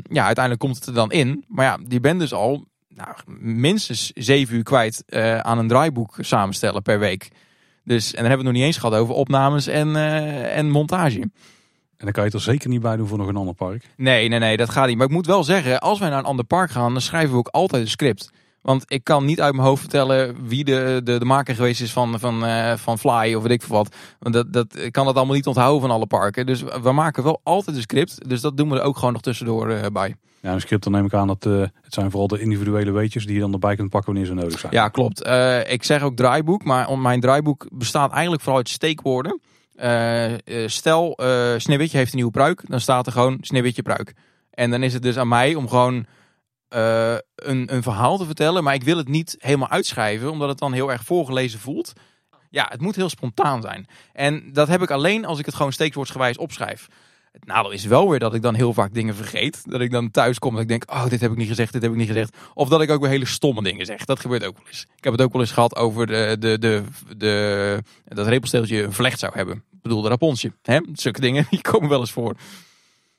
[0.10, 1.46] ja, uiteindelijk komt het er dan in.
[1.48, 5.04] Maar ja, je bent dus al nou, minstens zeven uur kwijt
[5.42, 7.30] aan een draaiboek samenstellen per week.
[7.84, 9.96] Dus, en dan hebben we het nog niet eens gehad over opnames en,
[10.46, 11.30] en montage.
[11.98, 13.86] En dan kan je het er zeker niet bij doen voor nog een ander park.
[13.98, 14.98] Nee, nee, nee, dat gaat niet.
[14.98, 17.38] Maar ik moet wel zeggen, als wij naar een ander park gaan, dan schrijven we
[17.38, 18.32] ook altijd een script.
[18.62, 21.92] Want ik kan niet uit mijn hoofd vertellen wie de, de, de maker geweest is
[21.92, 23.96] van, van, uh, van Fly of weet ik veel wat.
[24.20, 26.46] Want dat, dat, ik kan dat allemaal niet onthouden van alle parken.
[26.46, 28.30] Dus we maken wel altijd een script.
[28.30, 30.16] Dus dat doen we er ook gewoon nog tussendoor uh, bij.
[30.42, 33.26] Ja, een script dan neem ik aan dat uh, het zijn vooral de individuele weetjes
[33.26, 34.74] die je dan erbij kunt pakken wanneer ze nodig zijn.
[34.74, 35.28] Ja, klopt.
[35.68, 39.40] Ik zeg ook draaiboek, maar mijn draaiboek bestaat eigenlijk vooral uit steekwoorden.
[39.78, 40.34] Uh,
[40.66, 41.14] stel,
[41.58, 44.14] Sneeuwwitje heeft een nieuwe pruik, dan staat er gewoon Sneeuwwitje pruik.
[44.52, 46.06] En dan is het dus aan mij om gewoon
[47.36, 50.74] een, een verhaal te vertellen, maar ik wil het niet helemaal uitschrijven, omdat het dan
[50.74, 51.94] heel erg voorgelezen voelt.
[52.50, 53.88] Ja, het moet heel spontaan zijn.
[54.14, 56.88] En dat heb ik alleen als ik het gewoon steekwoordsgewijs opschrijf.
[57.36, 59.62] Het nadeel is wel weer dat ik dan heel vaak dingen vergeet.
[59.66, 61.82] Dat ik dan thuis kom en ik denk, oh, dit heb ik niet gezegd, dit
[61.82, 62.38] heb ik niet gezegd.
[62.54, 64.06] Of dat ik ook weer hele stomme dingen zeg.
[64.06, 64.86] Dat gebeurt ook wel eens.
[64.98, 66.84] Ik heb het ook wel eens gehad over de, de, de,
[67.18, 69.56] de, dat repelsteeltje een vlecht zou hebben.
[69.56, 70.52] Ik bedoel, de raponsje.
[70.62, 70.80] Hè?
[70.94, 72.36] Zulke dingen, die komen wel eens voor.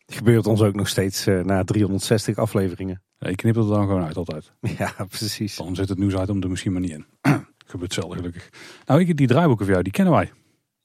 [0.07, 3.03] Gebeurt ons ook nog steeds eh, na 360 afleveringen.
[3.19, 4.53] Ja, ik knip het er dan gewoon uit altijd.
[4.79, 5.57] Ja, precies.
[5.57, 7.07] Dan zit het nieuws uit om er misschien maar niet in.
[7.67, 8.49] Gebeurt zelden gelukkig.
[8.87, 10.33] Nou, ik, die draaiboeken voor jou, die kennen wij.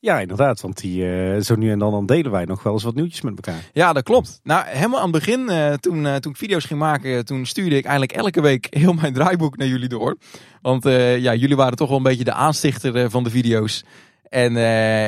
[0.01, 0.61] Ja, inderdaad.
[0.61, 3.21] Want die, eh, zo nu en dan, dan delen wij nog wel eens wat nieuwtjes
[3.21, 3.69] met elkaar.
[3.73, 4.39] Ja, dat klopt.
[4.43, 7.75] Nou, helemaal aan het begin, eh, toen, eh, toen ik video's ging maken, toen stuurde
[7.75, 10.17] ik eigenlijk elke week heel mijn draaiboek naar jullie door.
[10.61, 13.83] Want ja, jullie waren toch wel een beetje de aanstichter van de video's.
[14.23, 14.55] En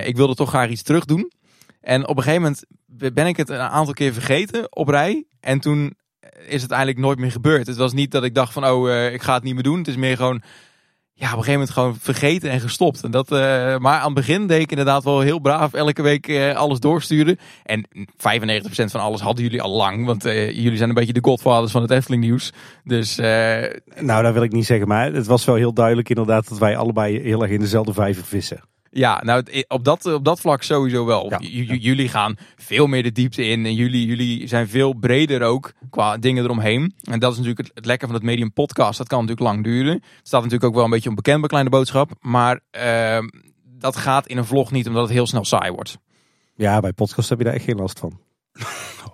[0.08, 1.32] ik wilde toch graag iets terug doen.
[1.82, 2.66] En op een gegeven moment
[3.14, 5.26] ben ik het een aantal keer vergeten op rij.
[5.40, 5.94] En toen
[6.48, 7.68] is het eigenlijk nooit meer gebeurd.
[7.68, 9.78] Het was niet dat ik dacht van, oh, ik ga het niet meer doen.
[9.78, 10.42] Het is meer gewoon,
[11.24, 13.04] ja, op een gegeven moment gewoon vergeten en gestopt.
[13.04, 13.38] En dat, eh,
[13.78, 17.40] maar aan het begin deed ik inderdaad wel heel braaf elke week eh, alles doorsturen.
[17.64, 17.86] En
[18.18, 20.06] 95% van alles hadden jullie al lang.
[20.06, 22.52] Want eh, jullie zijn een beetje de godfathers van het Efteling nieuws.
[22.84, 24.88] Dus Nou, dat wil ik niet zeggen.
[24.88, 28.24] Maar het was wel heel duidelijk inderdaad dat wij allebei heel erg in dezelfde vijver
[28.24, 28.73] vissen.
[28.94, 31.30] Ja, nou, op dat, op dat vlak sowieso wel.
[31.30, 31.38] Ja.
[31.42, 33.66] J- j- Jullie gaan veel meer de diepte in.
[33.66, 36.94] En jullie, jullie zijn veel breder ook qua dingen eromheen.
[37.02, 38.98] En dat is natuurlijk het, het lekker van het medium podcast.
[38.98, 39.94] Dat kan natuurlijk lang duren.
[39.94, 42.12] Het staat natuurlijk ook wel een beetje onbekend bij Kleine Boodschap.
[42.22, 43.28] Maar ehm,
[43.78, 45.98] dat gaat in een vlog niet, omdat het heel snel saai wordt.
[46.56, 48.20] Ja, bij podcast heb je daar echt geen last van.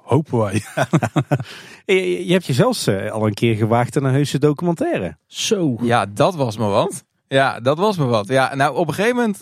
[0.03, 0.61] Hopen wij.
[1.85, 5.17] Je, je- je hebt je zelfs eh, al een keer gewaagd aan een heuse documentaire.
[5.27, 5.77] Zo.
[5.81, 7.03] Ja, dat was me wat.
[7.31, 8.27] Ja, dat was me wat.
[8.27, 9.41] Ja, nou op een gegeven moment,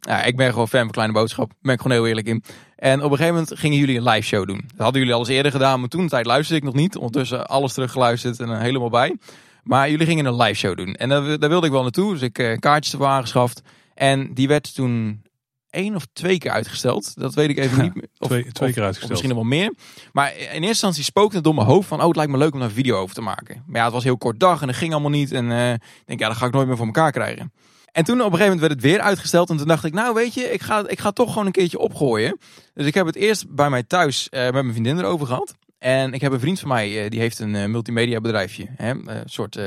[0.00, 1.52] ja, ik ben gewoon fan van Kleine Boodschap.
[1.62, 2.42] Ben ik gewoon heel eerlijk in.
[2.76, 4.60] En op een gegeven moment gingen jullie een live show doen.
[4.66, 6.96] Dat hadden jullie al eens eerder gedaan, maar toen tijd luisterde ik nog niet.
[6.96, 9.16] Ondertussen alles teruggeluisterd en er helemaal bij.
[9.62, 10.94] Maar jullie gingen een live show doen.
[10.94, 13.62] En daar, wilde ik wel naartoe, dus ik eh, kaartjes ervoor aangeschaft.
[13.94, 15.22] En die werd toen
[15.76, 17.12] één of twee keer uitgesteld.
[17.14, 18.08] Dat weet ik even Ja, niet meer.
[18.18, 19.10] Of, twee- twee of- keer uitgesteld.
[19.10, 19.72] misschien nog wel meer.
[20.12, 22.00] Maar in eerste instantie spookte het door mijn hoofd van...
[22.00, 23.62] oh, het lijkt me leuk om daar een video over te maken.
[23.66, 25.32] Maar ja, het was een heel kort dag en dat ging allemaal niet.
[25.32, 27.52] En eh, ik denk, ja, dat ga ik nooit meer voor elkaar krijgen.
[27.92, 29.50] En toen op een gegeven moment werd het weer uitgesteld.
[29.50, 31.78] En toen dacht ik, nou weet je, ik ga, ik ga toch gewoon een keertje
[31.78, 32.38] opgooien.
[32.74, 35.54] Dus ik heb het eerst bij mij thuis eh, met mijn vriendin erover gehad.
[35.78, 38.66] En ik heb een vriend van mij, eh, die heeft een multimedia bedrijfje.
[38.76, 38.90] Hè?
[38.90, 39.58] Een soort,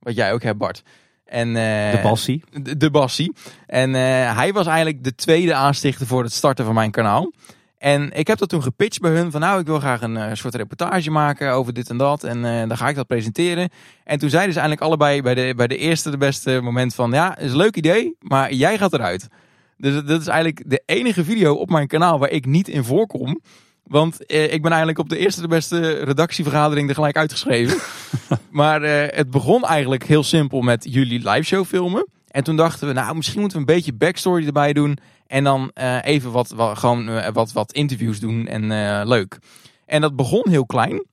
[0.00, 0.82] wat jij ook hebt Bart.
[1.28, 2.44] En, eh, De Bassie.
[2.62, 3.32] de, de Bassie.
[3.66, 7.32] En eh, hij was eigenlijk de tweede aanstichter voor het starten van mijn kanaal.
[7.78, 10.34] En ik heb dat toen gepitcht bij hun van nou, ik wil graag een eh,
[10.34, 12.24] soort reportage maken over dit en dat.
[12.24, 13.68] En dan ga ik dat presenteren.
[14.04, 17.10] En toen zeiden ze eigenlijk allebei bij de, bij de eerste de beste moment van
[17.10, 19.28] ja, is een leuk idee, maar jij gaat eruit.
[19.76, 23.40] Dus dat is eigenlijk de enige video op mijn kanaal waar ik niet in voorkom.
[23.88, 27.78] Want eh, ik ben eigenlijk op de eerste de beste redactievergadering er gelijk uitgeschreven.
[28.50, 32.06] maar eh, het begon eigenlijk heel simpel met jullie live show filmen.
[32.28, 34.98] En toen dachten we, nou, misschien moeten we een beetje backstory erbij doen.
[35.26, 39.38] En dan eh, even wat, wat, gewoon, eh, wat, wat interviews doen en eh, leuk.
[39.86, 41.04] En dat begon heel klein.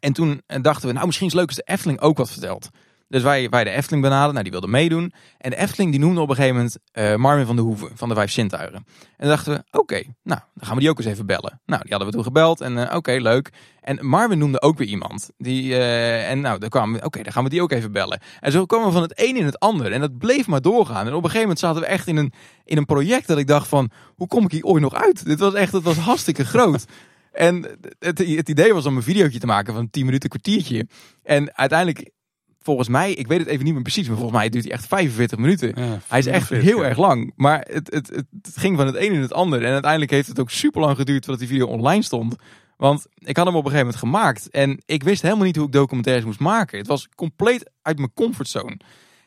[0.00, 2.30] En toen eh, dachten we, nou, misschien is het leuk als de Efteling ook wat
[2.30, 2.68] vertelt.
[3.08, 5.12] Dus wij, wij de Efteling benaderden, nou, die wilde meedoen.
[5.38, 8.08] En de Efteling die noemde op een gegeven moment eh, Marvin van de Hoeven van
[8.08, 8.86] de Vijf Zintuigen.
[9.16, 11.60] En dachten we, oké, nou, dan gaan we die ook eens even bellen.
[11.66, 13.50] Nou, die hadden we toen gebeld en eh, oké, leuk.
[13.80, 15.30] En Marvin noemde ook weer iemand.
[15.36, 18.20] Die, eh, en nou, dan kwamen oké, dan gaan we die ook even bellen.
[18.40, 19.92] En zo kwamen we van het een in het ander.
[19.92, 21.06] En dat bleef maar doorgaan.
[21.06, 22.32] En op een gegeven moment zaten we echt in een,
[22.64, 25.24] in een project dat ik dacht van, hoe kom ik hier ooit nog uit?
[25.24, 26.84] Dit was echt, het was hartstikke groot.
[27.32, 30.86] En het, het idee was om een videootje te maken van 10 minuten, kwartiertje.
[31.22, 32.10] En uiteindelijk,
[32.68, 34.86] volgens mij, ik weet het even niet meer precies, maar volgens mij duurt hij echt
[34.86, 35.68] 45 minuten.
[35.68, 36.88] Ja, Hij is echt 45, heel ja.
[36.88, 37.32] erg lang.
[37.36, 39.64] Maar het, het, het, het ging van het een in het ander.
[39.64, 42.36] En uiteindelijk heeft het ook super lang geduurd voordat die video online stond.
[42.76, 44.50] Want ik had hem op een gegeven moment gemaakt.
[44.50, 46.78] En ik wist helemaal niet hoe ik documentaires moest maken.
[46.78, 48.76] Het was compleet uit mijn comfortzone.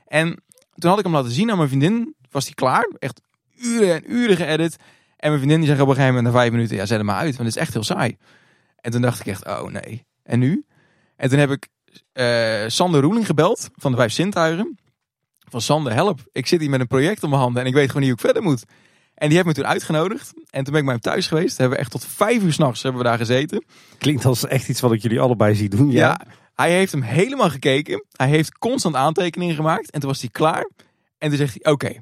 [0.05, 0.43] En
[0.75, 2.15] toen had ik hem laten zien aan mijn vriendin.
[2.29, 2.89] Was hij klaar.
[2.99, 3.21] Echt
[3.61, 4.75] uren en uren geëdit.
[5.17, 6.75] En mijn vriendin die zegt op een gegeven moment na vijf minuten.
[6.75, 7.35] Ja, zet hem maar uit.
[7.35, 8.17] Want het is echt heel saai.
[8.75, 10.05] En toen dacht ik echt, oh nee.
[10.23, 10.65] En nu?
[11.15, 11.67] En toen heb ik
[12.13, 14.79] eh, Sander Roeling gebeld van de Vijf Zintuigen
[15.51, 16.19] van Sander, help.
[16.31, 18.19] Ik zit hier met een project op mijn handen en ik weet gewoon niet hoe
[18.19, 18.63] ik verder moet.
[19.13, 20.33] En die heeft me toen uitgenodigd.
[20.33, 21.57] En toen ben ik bij hem thuis geweest.
[21.57, 23.65] Hebben we echt tot vijf uur s'nachts hebben we daar gezeten.
[23.97, 25.91] Klinkt als echt iets wat ik jullie allebei zie doen.
[25.91, 25.99] Ja.
[25.99, 26.21] Ja.
[26.55, 28.05] Hij heeft hem helemaal gekeken.
[28.11, 29.91] Hij heeft constant aantekeningen gemaakt.
[29.91, 30.69] En toen was hij klaar.
[31.17, 31.93] En toen zegt hij, oké.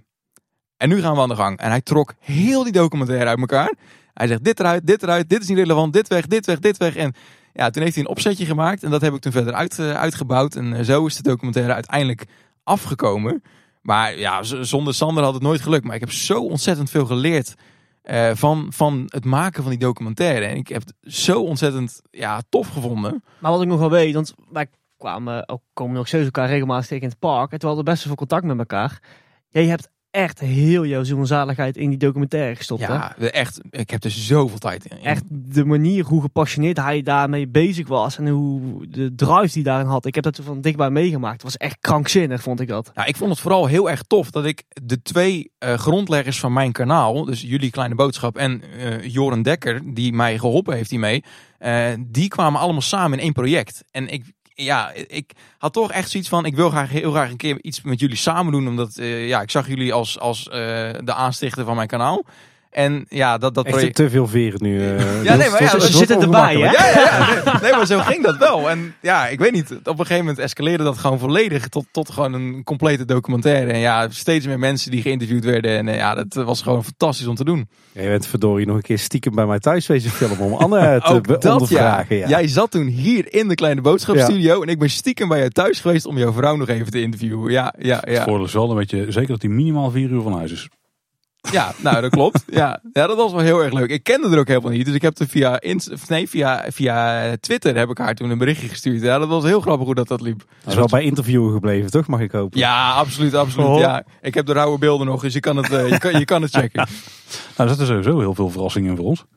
[0.77, 1.57] En nu gaan we aan de gang.
[1.57, 3.73] En hij trok heel die documentaire uit elkaar.
[4.13, 6.77] Hij zegt, dit eruit, dit eruit, dit is niet relevant, dit weg, dit weg, dit
[6.77, 6.95] weg.
[6.95, 7.13] En
[7.53, 8.83] ja, toen heeft hij een opzetje gemaakt.
[8.83, 10.55] En dat heb ik toen verder uit, eh, uitgebouwd.
[10.55, 12.25] En eh, zo is de documentaire uiteindelijk
[12.63, 13.43] afgekomen.
[13.81, 15.85] Maar ja, zonder Sander had het nooit gelukt.
[15.85, 17.55] Maar ik heb zo ontzettend veel geleerd
[18.01, 20.45] eh, van, van het maken van die documentaire.
[20.45, 23.23] En ik heb het zo ontzettend ja, tof gevonden.
[23.39, 26.87] Maar wat ik nog wel weet, want wij kwamen ook, komen nog steeds elkaar regelmatig
[26.87, 27.51] tegen in het park.
[27.51, 29.01] En we hadden best wel veel contact met elkaar.
[29.49, 32.87] Jij hebt echt heel jouw zaligheid in die documentaire gestopt.
[32.87, 32.93] hè?
[32.93, 33.61] Ja, echt.
[33.69, 34.97] Ik heb er zoveel tijd in.
[35.03, 38.17] Echt de manier hoe gepassioneerd hij daarmee bezig was.
[38.17, 40.05] En hoe de drive die daarin had.
[40.05, 41.33] Ik heb dat van dichtbij meegemaakt.
[41.33, 42.91] Het was echt krankzinnig, vond ik dat.
[42.93, 46.53] Nou, ik vond het vooral heel erg tof dat ik de twee eh, grondleggers van
[46.53, 51.23] mijn kanaal, dus jullie kleine boodschap en eh Joren Dekker, die mij geholpen heeft hiermee,
[51.57, 53.83] eh, die kwamen allemaal samen in één project.
[53.91, 54.25] En ik,
[54.63, 57.81] ja, ik had toch echt zoiets van, ik wil graag heel graag een keer iets
[57.81, 60.53] met jullie samen doen, omdat eh, ja, ik zag jullie als, als eh,
[61.03, 62.25] de aanstichter van mijn kanaal.
[62.69, 63.95] En ja, dat, dat Echt project...
[63.95, 64.79] te veel veren nu.
[64.79, 65.51] eh, Ja, nee, Niels.
[65.51, 66.71] maar ja, Het ze zitten erbij, hè?
[66.71, 67.01] Ja, ja,
[67.45, 67.59] ja.
[67.63, 68.69] Nee, maar zo ging dat wel.
[68.69, 69.71] En ja, ik weet niet.
[69.71, 73.71] Op een gegeven moment escaleerde dat gewoon volledig tot, tot gewoon een complete documentaire.
[73.71, 75.77] En ja, steeds meer mensen die geïnterviewd werden.
[75.77, 77.69] En eh, ja, dat was gewoon fantastisch om te doen.
[77.91, 81.01] Ja, je bent verdorie nog een keer stiekem bij mij thuis wezen filmen om Anne
[81.05, 81.51] te ja.
[81.53, 82.15] ondervragen.
[82.17, 82.27] Ja.
[82.27, 84.61] Jij zat toen hier in de kleine boodschapstudio.
[84.61, 87.51] En ik ben stiekem bij jou thuis geweest om jouw vrouw nog even te interviewen.
[87.51, 88.23] Ja, ja, Het ja.
[88.23, 90.67] voordeel is wel een beetje, zeker dat hij minimaal vier uur van huis is.
[91.51, 92.43] Ja, nou dat klopt.
[92.49, 92.79] Ja.
[92.93, 93.89] ja, dat was wel heel erg leuk.
[93.89, 94.85] Ik kende er ook helemaal niet.
[94.85, 98.29] Dus ik heb er via, Inst- of nee, via, via Twitter heb ik haar toen
[98.29, 99.01] een berichtje gestuurd.
[99.01, 100.43] Ja, dat was heel grappig hoe dat, dat liep.
[100.67, 102.07] is wel bij interviewen gebleven, toch?
[102.07, 102.59] Mag ik hopen?
[102.59, 103.67] Ja, absoluut, absoluut.
[103.67, 103.79] Oh.
[103.79, 106.25] Ja, ik heb de rauwe beelden nog, dus je kan het, eh, je kan, je
[106.25, 106.87] kan het checken.
[107.57, 109.19] Nou, er zitten sowieso heel veel verrassingen in voor ons.
[109.19, 109.27] Voor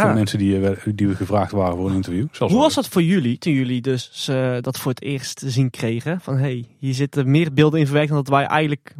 [0.00, 0.12] Ja.
[0.12, 2.26] mensen die, eh, die we gevraagd waren voor een interview.
[2.38, 5.70] Hoe was dat voor jullie toen jullie dus eh, dat voor het eerst te zien
[5.70, 6.20] kregen?
[6.20, 8.94] Van hey, hier zitten meer beelden in verwerkt dan dat wij eigenlijk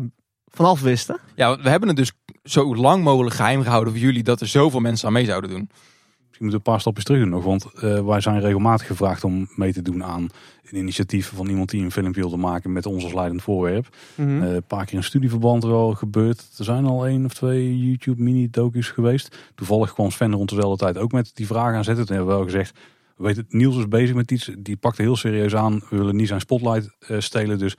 [0.47, 1.19] vanaf wisten.
[1.35, 2.13] Ja, we hebben het dus
[2.45, 5.69] zo lang mogelijk geheim gehouden voor jullie dat er zoveel mensen aan mee zouden doen.
[5.69, 7.45] Misschien moeten we een paar stapjes terug doen nog.
[7.45, 10.29] Want eh, wij zijn regelmatig gevraagd om mee te doen aan
[10.73, 13.97] een initiatief van iemand die een filmpje wilde maken met ons als leidend voorwerp.
[14.15, 14.43] Mhm.
[14.43, 16.49] Eh, een paar keer in studieverband wel gebeurd.
[16.59, 19.37] Er zijn al één of twee YouTube mini-docu's geweest.
[19.55, 22.07] Toevallig kwam Sven rond dezelfde tijd ook met die vraag aan zetten.
[22.07, 22.79] Toen hebben we wel gezegd,
[23.17, 24.51] we weten, Niels is bezig met iets.
[24.59, 25.83] Die pakte heel serieus aan.
[25.91, 27.59] We willen niet zijn spotlight eh, stelen.
[27.59, 27.77] Dus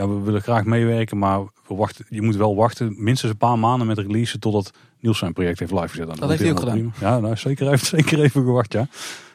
[0.00, 1.18] ja, we willen graag meewerken.
[1.18, 5.18] Maar we wachten, je moet wel wachten minstens een paar maanden met release totdat Niels
[5.18, 6.06] zijn project heeft live gezet.
[6.16, 6.94] Dat heeft hij ook gedaan.
[7.00, 8.86] Ja, nou, zeker, heeft zeker even gewacht, ja.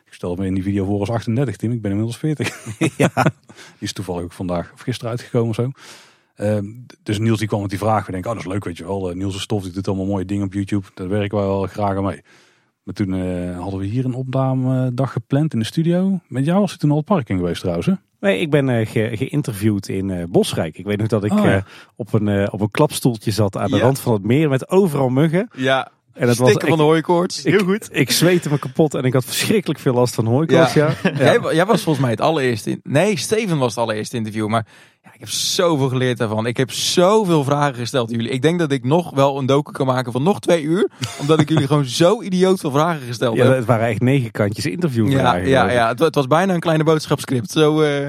[0.05, 1.71] Ik stel me in die video voor als 38, Tim.
[1.71, 2.77] Ik ben inmiddels 40.
[2.97, 3.11] ja.
[3.79, 5.71] Die is toevallig ook vandaag of gisteren uitgekomen of zo.
[6.35, 6.65] Ehm,
[7.03, 8.05] dus Niels die kwam met die vraag.
[8.05, 9.09] We denken, oh dat is leuk weet je wel.
[9.09, 10.87] Eh, Niels is stof, die doet allemaal mooie dingen op YouTube.
[10.93, 12.21] Daar werken wij wel graag aan mee.
[12.85, 16.19] Maar toen eh, hadden we hier een opnamedag gepland in de studio.
[16.27, 17.93] Met jou was je toen al het park in geweest trouwens hè?
[18.19, 20.77] Nee, ik ben ge- geïnterviewd in eh, Bosrijk.
[20.77, 21.63] Ik weet nog dat ik Oh, ja.
[21.95, 23.81] op, een, op een klapstoeltje zat aan de Ja.
[23.83, 25.47] rand van het meer met overal muggen.
[25.55, 27.43] Ja, En dat was, van ik, de hooikoorts.
[27.45, 27.89] ik, goed.
[27.91, 30.73] Ik zweette me kapot en ik had verschrikkelijk veel last van hooikoorts.
[30.73, 30.89] Ja.
[31.03, 31.11] Ja.
[31.17, 32.69] Jij, wa- jij was volgens mij het allereerste.
[32.69, 34.47] in- Nee, Steven was het allereerste interview.
[34.47, 34.65] Maar
[35.03, 36.45] ja, ik heb zoveel geleerd daarvan.
[36.45, 38.31] Ik heb zoveel vragen gesteld aan jullie.
[38.31, 40.89] Ik denk dat ik nog wel een docu kan maken van nog twee uur.
[41.21, 43.47] omdat ik jullie gewoon zo idioot veel vragen gesteld heb.
[43.55, 45.11] het waren echt negen kantjes interview.
[45.11, 45.87] Ja, ja, ja.
[45.87, 47.51] Het, wa- het was bijna een kleine boodschapscript.
[47.51, 48.07] Zo, eh,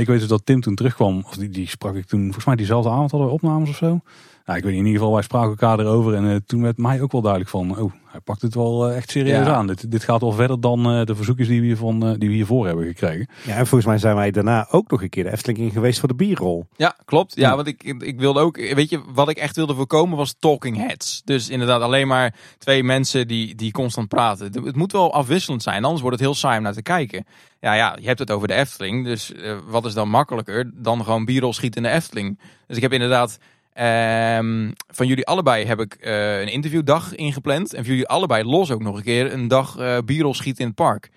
[0.00, 1.22] ik weet dus dat Tim toen terugkwam.
[1.26, 4.00] Of die, die sprak ik toen, volgens mij diezelfde avond hadden we opnames of zo.
[4.48, 6.14] Nou, ik weet in ieder geval, wij spraken elkaar erover.
[6.14, 8.96] En eh, toen werd mij ook wel duidelijk van, oh, hij pakt het wel eh,
[8.96, 9.54] echt serieus Ja.
[9.54, 9.66] aan.
[9.66, 12.66] Dit, dit gaat wel verder dan eh, de verzoekjes die we, hiervan, die we hiervoor
[12.66, 13.28] hebben gekregen.
[13.44, 15.98] Ja, en volgens mij zijn wij daarna ook nog een keer de Efteling in geweest
[15.98, 16.66] voor de bierrol.
[16.76, 17.36] Ja, klopt.
[17.36, 20.76] Ja, want ik, ik wilde ook, weet je, wat ik echt wilde voorkomen was talking
[20.76, 21.22] heads.
[21.24, 24.64] Dus inderdaad alleen maar twee mensen die, die constant praten.
[24.64, 27.26] Het moet wel afwisselend zijn, anders wordt het heel saai om naar te kijken.
[27.60, 29.32] Ja, ja, je hebt het over de Efteling, dus
[29.66, 32.38] wat is dan makkelijker dan gewoon bierrol schieten in de Efteling?
[32.66, 33.38] Dus ik heb inderdaad,
[33.78, 37.74] ehm, van jullie allebei heb ik eh, een interviewdag ingepland.
[37.74, 40.66] En voor jullie allebei los ook nog een keer een dag eh bierrol schieten in
[40.66, 41.10] het park.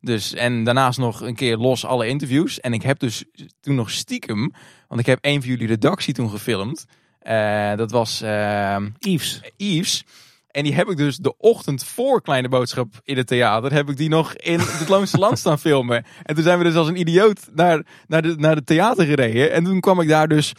[0.00, 2.60] Dus, en daarnaast nog een keer los alle interviews.
[2.60, 3.24] En ik heb dus
[3.60, 4.52] toen nog stiekem,
[4.88, 6.84] want ik heb een van jullie redactie toen gefilmd.
[7.18, 9.40] Eh, dat was ehm, Yves.
[9.56, 10.04] Yves.
[10.50, 13.96] En die heb ik dus de ochtend voor Kleine Boodschap in het theater, heb ik
[13.96, 16.04] die nog in het Loonse Land staan filmen.
[16.22, 19.52] En toen zijn we dus als een idioot naar, naar, de, naar het theater gereden.
[19.52, 20.52] En toen kwam ik daar dus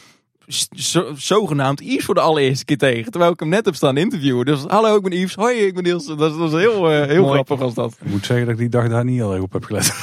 [1.15, 3.11] zogenaamd Yves voor de allereerste keer tegen.
[3.11, 4.45] Terwijl ik hem net heb staan interviewen.
[4.45, 5.35] Dus hallo, ik ben Yves.
[5.35, 6.05] Hoi, ik ben Niels.
[6.05, 7.33] Dat, dat was heel, eh, heel Mooi.
[7.33, 7.97] grappig was dat.
[8.03, 9.93] Ik moet zeggen dat ik die dag daar niet heel erg op heb gelet.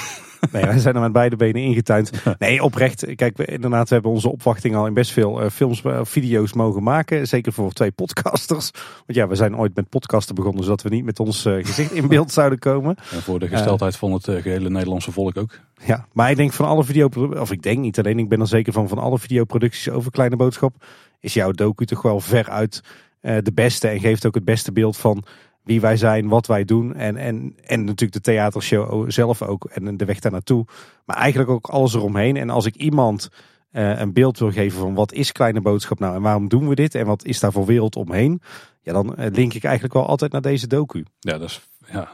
[0.52, 2.10] Nee, wij zijn er met beide benen ingetuind.
[2.38, 3.14] Nee, oprecht.
[3.14, 6.52] Kijk, we, inderdaad, we hebben onze opwachting al in best veel eh, films, eh, video's
[6.52, 7.28] mogen maken.
[7.28, 8.70] Zeker voor twee podcasters.
[9.06, 11.92] Want ja, we zijn ooit met podcasten begonnen, zodat we niet met ons eh, gezicht
[11.92, 12.96] in beeld zouden komen.
[13.10, 15.60] En voor de gesteldheid van het eh, gehele Nederlandse volk ook.
[15.84, 17.08] Ja, maar ik denk van alle video,
[17.38, 20.36] of ik denk niet alleen, ik ben er zeker van, van alle videoproducties over Kleine
[20.36, 20.84] Boodschap,
[21.20, 22.82] is jouw docu toch wel veruit
[23.20, 25.24] de beste en geeft ook het beste beeld van
[25.70, 29.96] wie wij zijn, wat wij doen en, en, en natuurlijk de theatershow zelf ook en
[29.96, 30.66] de weg daar naartoe.
[31.04, 32.36] Maar eigenlijk ook alles eromheen.
[32.36, 33.28] En als ik iemand
[33.70, 36.74] eh, een beeld wil geven van wat is Kleine Boodschap nou en waarom doen we
[36.74, 38.42] dit en wat is daar voor wereld omheen,
[38.82, 41.04] ja, dan eh, link ik eigenlijk wel altijd naar deze docu.
[41.20, 41.60] Ja, dat is
[41.92, 42.08] ja,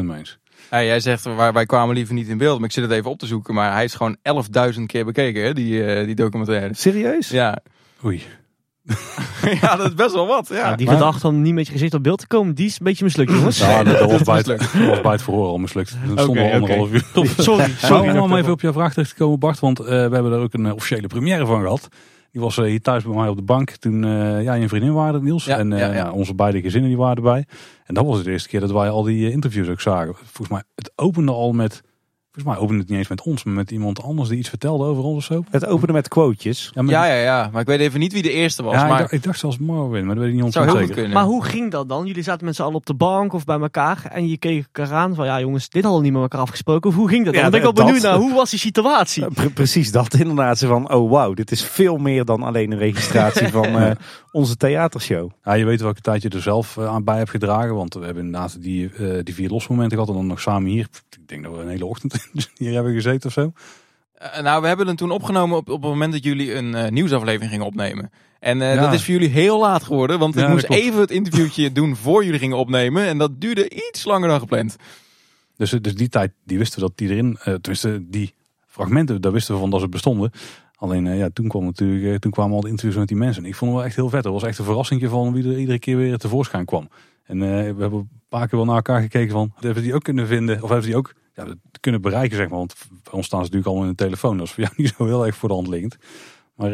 [0.00, 0.38] 100% meens.
[0.70, 2.58] Ja, jij zegt, wij, wij kwamen liever niet in beeld.
[2.58, 3.54] Maar ik zit het even op te zoeken.
[3.54, 4.16] Maar hij is gewoon
[4.74, 6.74] 11.000 keer bekeken, hè, die, eh, die documentaire.
[6.74, 7.28] Serieus?
[7.28, 7.58] Ja,
[8.04, 8.22] Oei.
[9.60, 10.48] ja, dat is best wel wat.
[10.48, 10.56] Ja.
[10.56, 12.72] Ja, die maar- gedachte om niet met je gezicht op beeld te komen, die is
[12.78, 13.58] een beetje mislukt, jongens.
[13.58, 15.90] Ja, dat, dat was bij het, dat bij verhoor al mislukt.
[15.90, 17.26] We stonden Oké, al anderhalf uur op.
[17.36, 19.58] Sorry, Sorry, om even op jouw vraag terug te komen, Bart.
[19.58, 21.88] Want eh, we hebben er ook een eh, officiële première van gehad.
[22.32, 24.92] Die was eh, hier thuis bij mij op de bank toen eh jij en vriendin
[24.92, 25.44] waren, Niels.
[25.44, 26.10] Ja, en eh, ja, ja.
[26.10, 27.44] onze beide gezinnen die waren erbij.
[27.84, 30.14] En dat was de eerste keer dat wij al die interviews ook zagen.
[30.14, 31.82] Volgens mij, het opende al met...
[32.42, 34.84] Volgens mij opende het niet eens met ons, maar met iemand anders die iets vertelde
[34.84, 35.44] over ons of zo.
[35.50, 36.70] Het openen met quotejes.
[36.74, 37.48] Ja, maar, Ja, ja, ja.
[37.52, 38.74] Maar ik weet even niet wie de eerste was.
[38.74, 40.74] ja, ik, maar dacht, ik dacht zelfs Marvin, maar dat weet ik niet zou heel
[40.74, 40.94] ontzettend zeker.
[40.94, 41.12] kunnen.
[41.12, 42.06] Maar hoe ging dat dan?
[42.06, 44.94] Jullie zaten met z'n allen op de bank of bij elkaar en je keek elkaar
[44.96, 46.90] aan van ja jongens, dit hadden we niet met elkaar afgesproken.
[46.90, 47.42] Of hoe ging dat dan?
[47.44, 49.26] Ja, Dan ben ik wel benieuwd naar hoe was die situatie?
[49.26, 50.58] Pre- precies dat inderdaad.
[50.58, 53.90] Zo van, oh wauw, dit is veel meer dan alleen een registratie van eh,
[54.38, 55.30] onze theatershow.
[55.44, 57.74] Ja, je weet welke tijd je er zelf eh, aan bij hebt gedragen.
[57.74, 60.08] Want we hebben inderdaad die, eh, die vier losmomenten gehad.
[60.12, 60.88] En dan nog samen hier.
[61.10, 63.52] Ik denk dat we een hele ochtend hier hebben gezeten of zo.
[64.12, 67.50] Eh, nou, we hebben hem toen opgenomen op, op het moment dat jullie een nieuwsaflevering
[67.50, 68.10] gingen opnemen.
[68.40, 68.80] En eh, Ja.
[68.80, 71.96] dat is voor jullie heel laat geworden, want Ja, ik moest even het interviewtje doen
[71.96, 73.06] voor jullie gingen opnemen.
[73.06, 74.76] En dat duurde iets langer dan gepland.
[75.56, 78.34] Dus, dus die tijd, die wisten we dat die erin, tenminste die
[78.66, 80.30] fragmenten, daar wisten we van dat ze bestonden.
[80.80, 83.42] Alleen eh, ja, toen, kwam natuurlijk, eh, toen kwamen al de interviews met die mensen.
[83.42, 84.22] En ik vond het wel echt heel vet.
[84.22, 86.88] Dat was echt een verrassing van wie er iedere keer weer tevoorschijn kwam.
[87.24, 89.94] En eh, we hebben een paar keer wel naar elkaar gekeken van, hebben we die
[89.94, 90.54] ook kunnen vinden?
[90.54, 91.46] Of hebben ze die ook ja,
[91.80, 92.58] kunnen bereiken, zeg maar.
[92.58, 94.36] Want bij ons staan ze natuurlijk allemaal in de telefoon.
[94.36, 95.96] Dat is voor jou niet zo heel erg voor de hand liggend.
[96.54, 96.70] Maar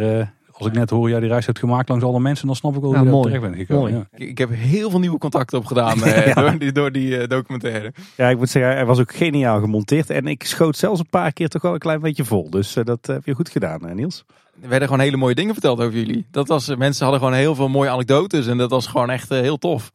[0.58, 2.80] als ik net hoor jij die reis hebt gemaakt langs alle mensen, dan snap ik
[2.80, 3.92] wel Ja, hoe je terecht bent gekomen.
[3.92, 4.04] Mooi.
[4.12, 4.18] Ja.
[4.18, 6.34] Ik, ik heb heel veel nieuwe contacten opgedaan eh, Ja.
[6.34, 7.92] door die, door die eh, documentaire.
[8.16, 10.10] Ja, ik moet zeggen, hij was ook geniaal gemonteerd.
[10.10, 12.50] En ik schoot zelfs een paar keer toch wel een klein beetje vol.
[12.50, 14.24] Dus eh, dat heb je goed gedaan, eh, Niels.
[14.62, 16.26] Er werden gewoon hele mooie dingen verteld over jullie.
[16.30, 19.58] Dat was, mensen hadden gewoon heel veel mooie anekdotes en dat was gewoon echt heel
[19.58, 19.92] tof.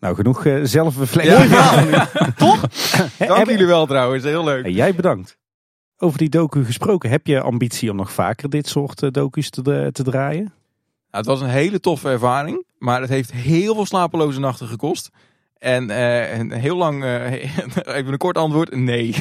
[0.00, 0.52] Nou, genoeg eh.
[0.74, 2.06] Mooi verhaal.
[2.36, 2.60] Toch?
[3.18, 4.62] Dank jullie wel trouwens, heel leuk.
[4.62, 5.38] Hey, jij bedankt.
[5.98, 9.88] Over die docu gesproken, heb je ambitie om nog vaker dit soort eh, docu's te,
[9.92, 10.44] te draaien?
[10.44, 10.52] Nou,
[11.10, 15.10] het was een hele toffe ervaring, maar het heeft heel veel slapeloze nachten gekost.
[15.58, 15.90] En
[16.40, 17.32] een heel lang, eh,
[17.96, 19.14] even een kort antwoord, nee.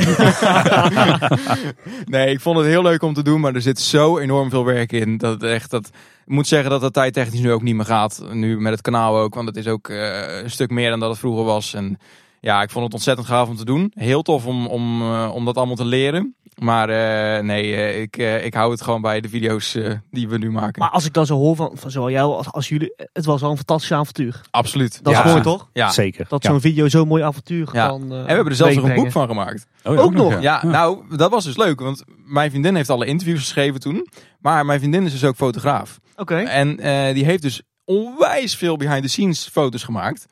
[2.06, 4.66] nee, ik vond het heel leuk om te doen, maar er zit zo enorm veel
[4.66, 5.18] werk in.
[5.18, 5.88] Dat echt, dat,
[6.26, 8.24] ik moet zeggen dat dat tijdtechnisch nu ook niet meer gaat.
[8.32, 11.20] Nu met het kanaal ook, want het is ook een stuk meer dan dat het
[11.20, 11.74] vroeger was.
[11.74, 11.98] En
[12.44, 13.92] ja, ik vond het ontzettend gaaf om te doen.
[13.96, 16.36] Heel tof om, om, eh, om dat allemaal te leren.
[16.56, 20.28] Maar eh, nee, eh, ik, eh, ik hou het gewoon bij de video's eh, die
[20.28, 20.82] we nu maken.
[20.82, 23.42] Maar als ik dan zo hoor van, van zowel jou als, als jullie, het was
[23.42, 24.42] wel een fantastisch avontuur.
[24.52, 25.04] Absoluut.
[25.04, 25.24] Dat Ja.
[25.24, 25.70] is mooi toch?
[25.74, 25.90] Ja.
[25.92, 26.26] Zeker.
[26.30, 26.50] Dat Ja.
[26.50, 27.88] zo'n video zo'n mooi avontuur Ja.
[27.88, 29.66] kan eh, En we hebben er zelfs nog een boek van gemaakt.
[29.84, 30.42] Oh, ja, Ook nog?
[30.42, 31.80] Ja, nou, dat was dus leuk.
[31.80, 34.08] Want mijn vriendin heeft alle interviews geschreven toen.
[34.40, 36.00] Maar mijn vriendin is dus ook fotograaf.
[36.16, 36.36] Oké.
[36.36, 40.26] En eh, die heeft dus onwijs veel behind the scenes foto's gemaakt.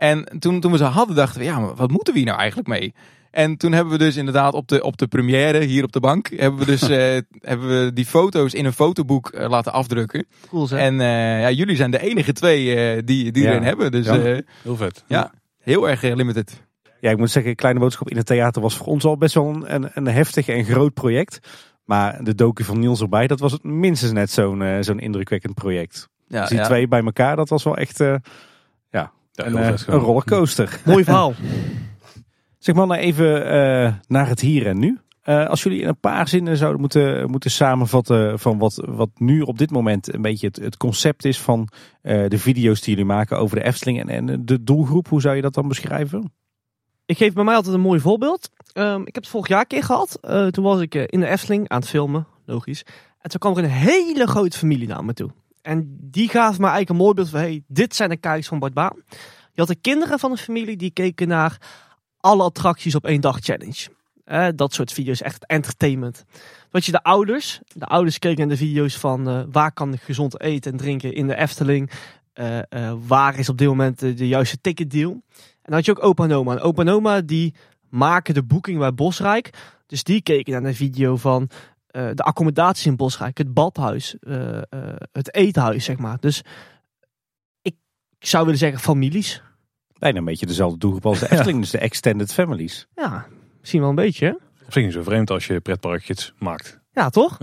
[0.00, 2.38] En toen, toen we ze hadden, dachten we, ja, maar wat moeten we hier nou
[2.40, 2.94] eigenlijk mee?
[3.30, 6.28] En toen hebben we dus inderdaad op de, op de première hier op de bank,
[6.36, 10.26] hebben we dus eh, hebben we die foto's in een fotoboek eh, laten afdrukken.
[10.48, 10.78] Cool zeg.
[10.78, 13.50] En eh, ja, jullie zijn de enige twee eh, die, die Ja.
[13.50, 13.90] erin hebben.
[13.92, 14.18] Dus Ja.
[14.18, 15.04] eh, Heel vet.
[15.06, 16.62] ja, heel erg eh, limited.
[17.00, 19.46] Ja, ik moet zeggen, Kleine Boodschap in het theater was voor ons al best wel
[19.46, 21.38] een, een, een heftig en groot project.
[21.84, 25.54] Maar de docu van Niels erbij, dat was het minstens net zo'n eh, zo'n indrukwekkend
[25.54, 26.08] project.
[26.28, 26.64] Ja, dus die ja.
[26.64, 28.14] twee bij elkaar, dat was wel echt eh,
[29.46, 30.80] een, eh, een rollercoaster.
[30.84, 31.34] Mooi verhaal.
[32.58, 34.98] Zeg maar nou even eh, naar het hier en nu.
[35.20, 39.40] Eh, als jullie in een paar zinnen zouden moeten, moeten samenvatten van wat, wat nu
[39.40, 41.68] op dit moment een beetje het, het concept is van
[42.02, 45.36] eh, de video's die jullie maken over de Efteling en, en de doelgroep, hoe zou
[45.36, 46.32] je dat dan beschrijven?
[47.06, 48.50] Ik geef bij mij altijd een mooi voorbeeld.
[48.72, 50.18] Ehm, ik heb het vorig jaar een keer gehad.
[50.20, 52.84] Eh, toen was ik in de Efteling aan het filmen, logisch.
[53.20, 55.30] En toen kwam er een hele grote familie naar me toe.
[55.62, 58.58] En die gaf me eigenlijk een mooi beeld van, hey, dit zijn de kijkers van
[58.58, 59.02] Bart Baan.
[59.52, 61.58] Je had de kinderen van de familie die keken naar
[62.20, 63.88] alle attracties op één dag challenge.
[64.24, 66.24] Eh, dat soort video's, echt entertainment.
[66.70, 70.00] Wat je de ouders, de ouders keken naar de video's van eh, waar kan ik
[70.00, 71.90] gezond eten en drinken in de Efteling.
[72.32, 75.10] Eh, waar is op dit moment de, de juiste ticketdeal.
[75.10, 75.22] En
[75.62, 76.30] dan had je ook opa en.
[76.30, 77.54] En opa en die
[77.88, 79.50] maken de boeking bij Bosrijk.
[79.86, 81.48] Dus die keken naar een video van
[81.90, 83.38] eh, de accommodatie in Bosrijk.
[83.38, 84.16] Het badhuis.
[84.20, 84.62] eh, eh,
[85.12, 86.16] het eethuis, zeg maar.
[86.20, 86.42] Dus
[87.62, 87.76] ik
[88.18, 89.42] zou willen zeggen families.
[89.98, 92.86] Bijna een beetje dezelfde doelgroep als de Efteling, dus de extended families.
[92.94, 93.26] Ja,
[93.58, 94.26] misschien wel een beetje.
[94.26, 94.32] hè?
[94.66, 96.80] Op zich niet zo vreemd als je pretparkjes maakt.
[96.92, 97.38] Ja, toch?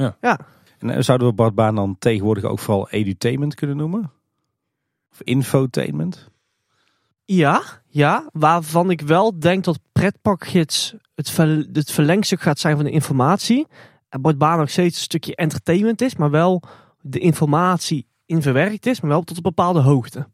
[0.80, 4.11] En eh, zouden we Bart Baan dan tegenwoordig ook vooral edutainment kunnen noemen?
[5.11, 6.30] Of infotainment?
[7.26, 12.86] Ja, ja, waarvan ik wel denk dat pretparkgids het, ver, het verlengstuk gaat zijn van
[12.86, 13.68] de informatie.
[14.10, 16.62] Bart Baan nog steeds een stukje entertainment is, maar wel
[17.02, 20.28] de informatie in verwerkt is, maar wel tot een bepaalde hoogte.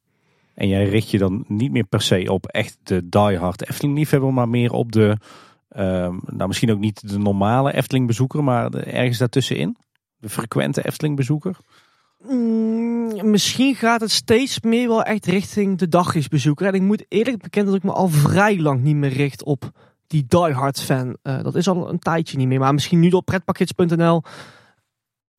[0.54, 4.34] En jij richt je dan niet meer per se op echt de diehard Efteling liefhebber,
[4.34, 5.18] maar meer op de,
[5.70, 9.78] ehm, nou misschien ook niet de normale Efteling bezoeker, maar de- ergens daartussenin?
[10.18, 11.56] De frequente Efteling bezoeker?
[12.30, 16.68] Mm, misschien gaat het steeds meer wel echt richting de dagjesbezoeker.
[16.68, 19.72] En ik moet eerlijk bekennen dat ik me al vrij lang niet meer richt op
[20.14, 21.18] die diehard fan.
[21.22, 22.60] Eh, dat is al een tijdje niet meer.
[22.60, 24.22] Maar misschien nu op pretpakkets.nl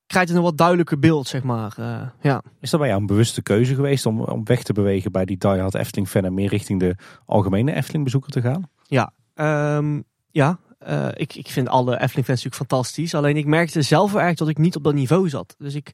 [0.07, 1.75] krijgt het een wat duidelijker beeld, zeg maar.
[1.77, 2.43] Eh, ja.
[2.61, 5.37] Is dat bij jou een bewuste keuze geweest om, om weg te bewegen bij die
[5.37, 6.97] diehard Efteling fan en meer richting de
[7.27, 8.69] algemene Efteling bezoeker te gaan?
[8.83, 10.59] Ja, ehm, ja.
[10.79, 13.15] eh, ik, ik vind alle Efteling fans natuurlijk fantastisch.
[13.15, 15.55] Alleen ik merkte zelf wel erg dat ik niet op dat niveau zat.
[15.59, 15.89] Dus ik,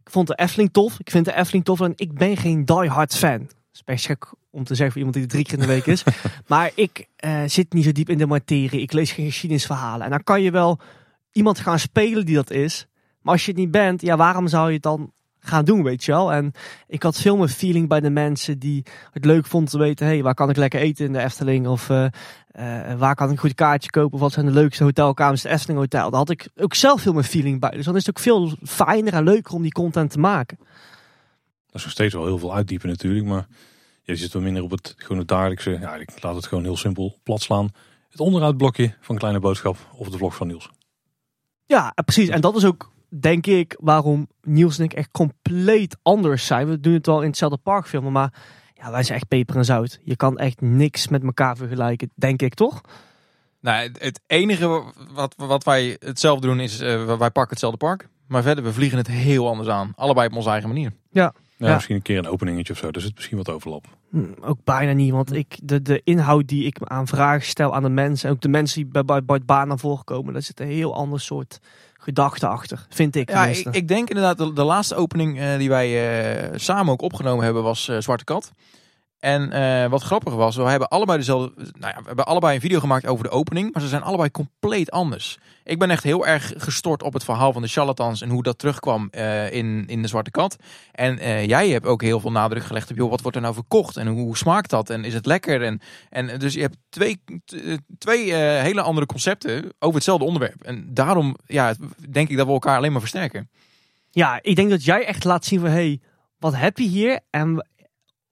[0.00, 0.98] ik vond de Efteling tof.
[0.98, 3.38] Ik vind de Efteling tof en ik ben geen diehard fan.
[3.38, 5.66] Dat is best gek om te zeggen voor iemand die er drie keer in de
[5.66, 6.04] week is.
[6.46, 8.80] maar ik eh, zit niet zo diep in de materie.
[8.80, 10.04] Ik lees geen geschiedenisverhalen.
[10.04, 10.78] En dan kan je wel
[11.32, 12.86] iemand gaan spelen die dat is.
[13.20, 16.04] Maar als je het niet bent, ja, waarom zou je het dan gaan doen, weet
[16.04, 16.32] je wel?
[16.32, 16.52] En
[16.86, 20.06] ik had veel meer feeling bij de mensen die het leuk vonden te weten...
[20.06, 21.66] hey, waar kan ik lekker eten in de Efteling?
[21.66, 24.14] Of eh, eh, waar kan ik een goed kaartje kopen?
[24.14, 26.10] Of wat zijn de leukste hotelkamers in het Efteling Hotel?
[26.10, 27.70] Daar had ik ook zelf veel meer feeling bij.
[27.70, 30.58] Dus dan is het ook veel fijner en leuker om die content te maken.
[31.66, 33.46] Dat is nog steeds wel heel veel uitdiepen natuurlijk, maar
[34.06, 35.70] je zit wel minder op het gewoon het dagelijkse.
[35.70, 37.70] Ja, ik laat het gewoon heel simpel plat slaan.
[38.10, 40.70] Het onderhoudblokje van Kleine Boodschap of de vlog van Niels.
[41.64, 42.28] Ja, precies.
[42.28, 46.68] En dat is ook, denk ik, waarom Niels en ik echt compleet anders zijn.
[46.68, 48.32] We doen het wel in hetzelfde park filmen, maar
[48.74, 50.00] ja, wij zijn echt peper en zout.
[50.04, 52.80] Je kan echt niks met elkaar vergelijken, denk ik, toch?
[53.60, 58.08] Nou, het- het enige wat, wat wij hetzelfde doen is, eh, wij pakken hetzelfde park.
[58.28, 59.92] Maar verder, we vliegen het heel anders aan.
[59.94, 60.92] Allebei op onze eigen manier.
[61.10, 61.74] Ja, Ja.
[61.74, 62.88] Misschien een keer een openingetje of zo.
[62.90, 63.86] Er zit misschien wat overlap.
[64.10, 67.82] Hm, ook bijna niet, want ik, de, de inhoud die ik aan vragen stel aan
[67.82, 70.32] de mensen, en ook de mensen die bij, bij, bij het baan naar voren komen,
[70.32, 71.60] daar zit een heel ander soort
[71.98, 73.30] gedachte achter, vind ik.
[73.30, 75.88] Ja, ik denk inderdaad, de, de laatste opening eh, die wij
[76.42, 78.52] eh, samen ook opgenomen hebben was eh, Zwarte Kat.
[79.26, 81.52] En eh, wat grappig was, we hebben allebei dezelfde.
[81.56, 84.30] Nou ja, we hebben allebei een video gemaakt over de opening, maar ze zijn allebei
[84.30, 85.38] compleet anders.
[85.64, 88.58] Ik ben echt heel erg gestort op het verhaal van de charlatans en hoe dat
[88.58, 90.56] terugkwam eh, in, in de Zwarte Kat.
[90.92, 93.54] En eh, jij hebt ook heel veel nadruk gelegd op, joh, wat wordt er nou
[93.54, 95.62] verkocht en hoe, smaakt dat en is het lekker?
[95.62, 95.80] En,
[96.10, 97.20] en dus je hebt twee,
[97.98, 100.62] twee hele andere concepten over hetzelfde onderwerp.
[100.62, 101.74] En daarom ja,
[102.10, 103.50] denk ik dat we elkaar alleen maar versterken.
[104.10, 106.00] Ja, ik denk dat jij echt laat zien van, hey,
[106.38, 107.20] wat heb je hier?
[107.30, 107.64] En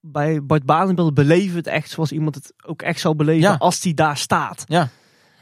[0.06, 3.56] bij Bart Badenbeeld beleven we het echt zoals iemand het ook echt zou beleven Ja.
[3.58, 4.64] als die daar staat.
[4.68, 4.80] Ja.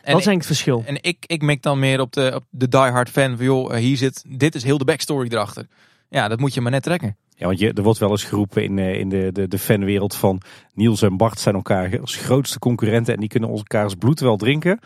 [0.03, 0.83] En dat is denk ik het verschil.
[0.87, 3.81] En ik, ik mik dan meer op de, op de diehard fan van joh, eh,
[3.81, 5.67] hier zit, dit is heel de backstory erachter.
[6.09, 7.17] Ja, dat moet je maar net trekken.
[7.37, 10.15] Ja, want je, er wordt wel eens geroepen in, eh, in de, de, de fanwereld
[10.15, 10.41] van
[10.75, 14.81] Niels en Bart zijn elkaar als grootste concurrenten en die kunnen elkaars bloed wel drinken.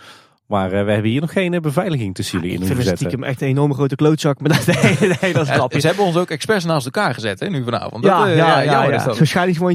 [0.47, 2.89] Maar eh, we hebben hier nog geen eh, beveiliging tussen jullie ik in vind het
[2.89, 3.07] zetten.
[3.07, 4.41] stiekem echt een enorme grote klootzak.
[4.41, 5.81] Maar dat, nee, nee, dat is Ja, grapje.
[5.81, 8.03] ze hebben ons ook expres naast elkaar gezet hè, nu vanavond.
[8.03, 9.13] Dat, Ja, eh, ja, ja, ja.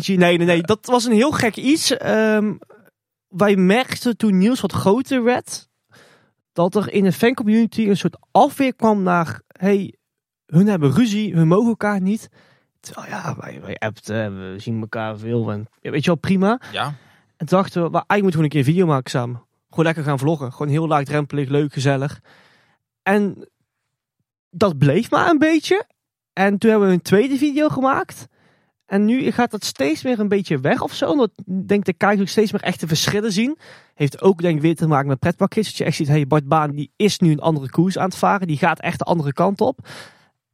[0.02, 0.18] je.
[0.18, 0.62] Nee, nee, nee.
[0.62, 1.98] Dat was een heel gek iets.
[1.98, 2.54] Ehm,
[3.28, 5.70] wij merkten toen Niels wat groter werd,
[6.54, 9.96] dat er in de fancommunity een soort afweer kwam naar, hey,
[10.46, 12.30] hun hebben ruzie, hun mogen elkaar niet.
[12.80, 16.60] Terwijl ja, wij, wij appten, we zien elkaar veel en ja, weet je wel, prima.
[16.72, 16.86] Ja,
[17.38, 19.50] En toen dachten we, maar eigenlijk moeten we een keer een video maken samen.
[19.72, 20.52] Gewoon lekker gaan vloggen.
[20.52, 22.22] Gewoon heel laagdrempelig, leuk, gezellig.
[23.04, 23.50] En
[24.50, 25.86] dat bleef maar een beetje.
[26.34, 28.28] En toen hebben we een tweede video gemaakt.
[28.86, 31.10] En nu gaat dat steeds meer een beetje weg of zo.
[31.10, 31.32] Omdat
[31.66, 33.58] denk de kijkers ook steeds meer echte verschillen zien.
[33.94, 35.66] Heeft ook denk ik weer te maken met pretpakjes.
[35.68, 38.16] Dat je echt ziet, hey, Bart Baan die is nu een andere koers aan het
[38.16, 38.48] varen.
[38.48, 39.88] Die gaat echt de andere kant op.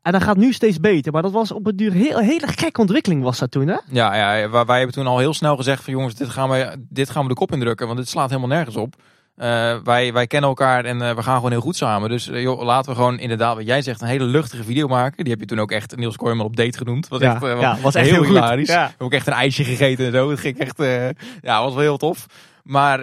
[0.08, 1.12] En dat gaat nu steeds beter.
[1.12, 3.78] Maar dat was op het duur heel, hele gekke ontwikkeling was dat toen hè?
[3.92, 6.86] ja, ja wij, wij hebben toen al heel snel gezegd van jongens, dit gaan we,
[6.90, 8.96] dit gaan we de kop indrukken, want dit slaat helemaal nergens op.
[9.36, 12.10] Eh, wij, wij kennen elkaar en eh, we gaan gewoon heel goed samen.
[12.10, 15.24] Dus eh, joh, laten we gewoon inderdaad, wat jij zegt, een hele luchtige video maken.
[15.24, 17.08] Die heb je toen ook echt Niels Kooijman op date genoemd.
[17.08, 18.68] Was echt, ja, was echt heel, hilarisch.
[18.68, 18.74] Ja.
[18.74, 20.30] We hebben ook echt een ijsje gegeten en zo.
[20.30, 20.84] Het ging echt,
[21.42, 22.26] ja, was wel heel tof.
[22.64, 23.02] Maar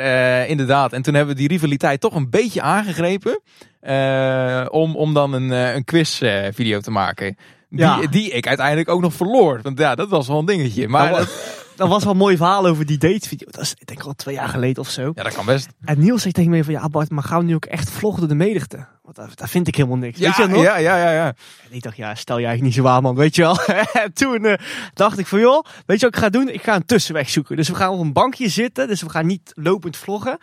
[0.48, 3.40] inderdaad, en toen hebben we die rivaliteit toch een beetje aangegrepen.
[3.84, 7.36] Eh, om, om dan een, eh, een quiz eh, video te maken.
[7.68, 8.06] Die, Ja.
[8.06, 9.60] die ik uiteindelijk ook nog verloor.
[9.62, 10.88] Want ja, dat was wel een dingetje.
[10.88, 13.46] Maar dat- Dat was wel een mooi verhaal over die datevideo.
[13.50, 15.12] Dat is ik denk al twee jaar geleden of zo.
[15.14, 15.68] ja, dat kan best.
[15.84, 18.20] En Niels zegt tegen me van ja Bart, maar gaan we nu ook echt vloggen
[18.20, 18.86] door de menigte?
[19.02, 20.18] Want daar, daar vind ik helemaal niks.
[20.18, 20.62] Weet je dat nog?
[20.62, 21.26] ja, ja, ja, ja.
[21.26, 23.58] En ik dacht ja, stel je eigenlijk niet zo aan man, weet je wel.
[23.92, 24.56] en toen
[24.94, 26.48] dacht ik van joh, weet je wat ik ga doen?
[26.48, 27.56] Ik ga een tussenweg zoeken.
[27.56, 30.38] Dus we gaan op een bankje zitten, dus we gaan niet lopend vloggen.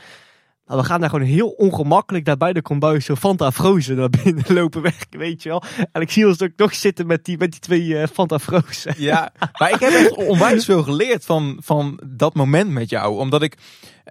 [0.71, 4.09] Maar we gaan daar gewoon heel ongemakkelijk daar bij de kombuis zo Fanta Frozen naar
[4.09, 5.63] binnen lopen weg, weet je wel.
[5.91, 8.93] En ik zie ons ook nog zitten met die, met die twee eh, Fanta Frozen.
[8.97, 13.17] Ja, maar ik heb echt onwijs veel geleerd van, van dat moment met jou.
[13.17, 13.57] Omdat ik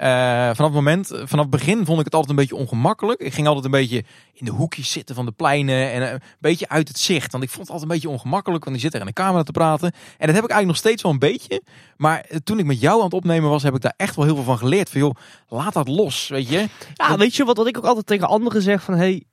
[0.00, 0.08] eh,
[0.54, 3.20] vanaf het moment, vanaf het begin vond ik het altijd een beetje ongemakkelijk.
[3.20, 6.20] Ik ging altijd een beetje in de hoekjes zitten van de pleinen en eh, een
[6.38, 7.32] beetje uit het zicht.
[7.32, 9.42] Want ik vond het altijd een beetje ongemakkelijk, want je zit er in de camera
[9.42, 9.92] te praten.
[9.92, 11.62] En dat heb ik eigenlijk nog steeds wel een beetje.
[11.96, 14.24] Maar eh, toen ik met jou aan het opnemen was, heb ik daar echt wel
[14.24, 14.90] heel veel van geleerd.
[14.90, 15.14] Van joh,
[15.48, 16.68] laat dat los, weet je.
[16.94, 19.24] Ja, weet je wat, wat ik ook altijd tegen anderen zeg van hey,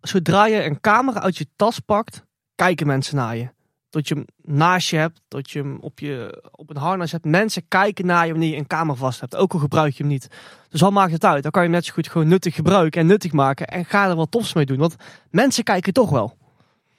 [0.00, 2.22] zodra je een camera uit je tas pakt,
[2.54, 3.54] kijken mensen naar je.
[3.96, 4.24] Dat je hem
[4.56, 7.24] naast je hebt, dat je hem op, je, op een harnas hebt.
[7.24, 10.12] Mensen kijken naar je wanneer je een camera vast hebt, ook al gebruik je hem
[10.12, 10.28] niet.
[10.70, 11.42] Dus wat maakt het uit?
[11.42, 14.08] Dan kan je hem net zo goed gewoon nuttig gebruiken en nuttig maken en ga
[14.08, 14.76] er wat tofs mee doen.
[14.78, 14.96] Want
[15.30, 16.36] mensen kijken toch wel.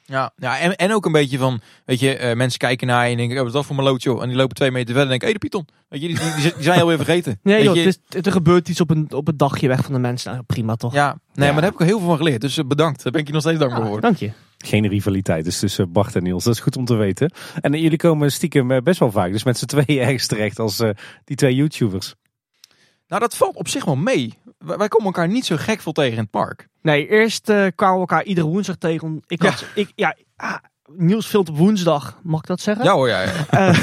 [0.06, 3.11] Ja, ja en, en ook een beetje van, weet je, eh, mensen kijken naar je
[3.11, 4.10] en denken, oh, wat is dat voor mijn loodje?
[4.10, 4.22] joh?
[4.22, 5.68] En die lopen twee meter verder en denken, hé, de Python.
[5.90, 7.40] Weet je, die, die, die zijn alweer vergeten.
[7.44, 7.82] Nee joh, je?
[7.82, 10.32] het is, er gebeurt iets op een, op een dagje weg van de mensen.
[10.32, 10.94] Nou, prima toch?
[10.94, 11.53] Ja, nee, Ja.
[11.53, 12.41] maar daar heb ik heel veel van geleerd.
[12.41, 13.03] Dus eh, bedankt.
[13.03, 14.02] Daar ben ik je nog steeds dankbaar Ah, voor.
[14.02, 14.32] dank je.
[14.58, 16.44] Geen rivaliteit dus tussen Bart en Niels.
[16.44, 17.32] Dat is goed om te weten.
[17.62, 19.32] En jullie komen stiekem eh, best wel vaak.
[19.32, 20.90] Dus met z'n tweeën ergens terecht als eh,
[21.24, 22.16] die twee YouTubers.
[23.08, 24.34] Nou, dat valt op zich wel mee.
[24.58, 26.68] Wij, komen elkaar niet zo gek veel tegen in het park.
[26.82, 29.24] Nee, eerst eh, kwamen we elkaar iedere woensdag tegen.
[29.28, 30.56] Ik had, ik, ja, ah,
[30.96, 32.86] Niels filmt op woensdag, mag ik dat zeggen?
[32.86, 33.22] Ja hoor, ja.
[33.52, 33.74] ja.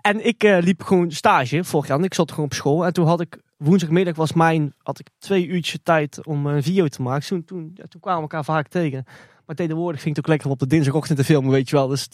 [0.00, 1.98] En ik eh, liep gewoon stage vorig jaar.
[1.98, 2.86] En ik zat gewoon op school.
[2.86, 6.88] En toen had ik woensdagmiddag was mijn, had ik twee uurtjes tijd om een video
[6.88, 7.26] te maken.
[7.26, 9.04] Toen, toen, ja, toen kwamen we elkaar vaak tegen.
[9.50, 11.88] Maar tegenwoordig ging het ook lekker om op de dinsdagochtend te filmen, weet je wel.
[11.88, 12.08] Dus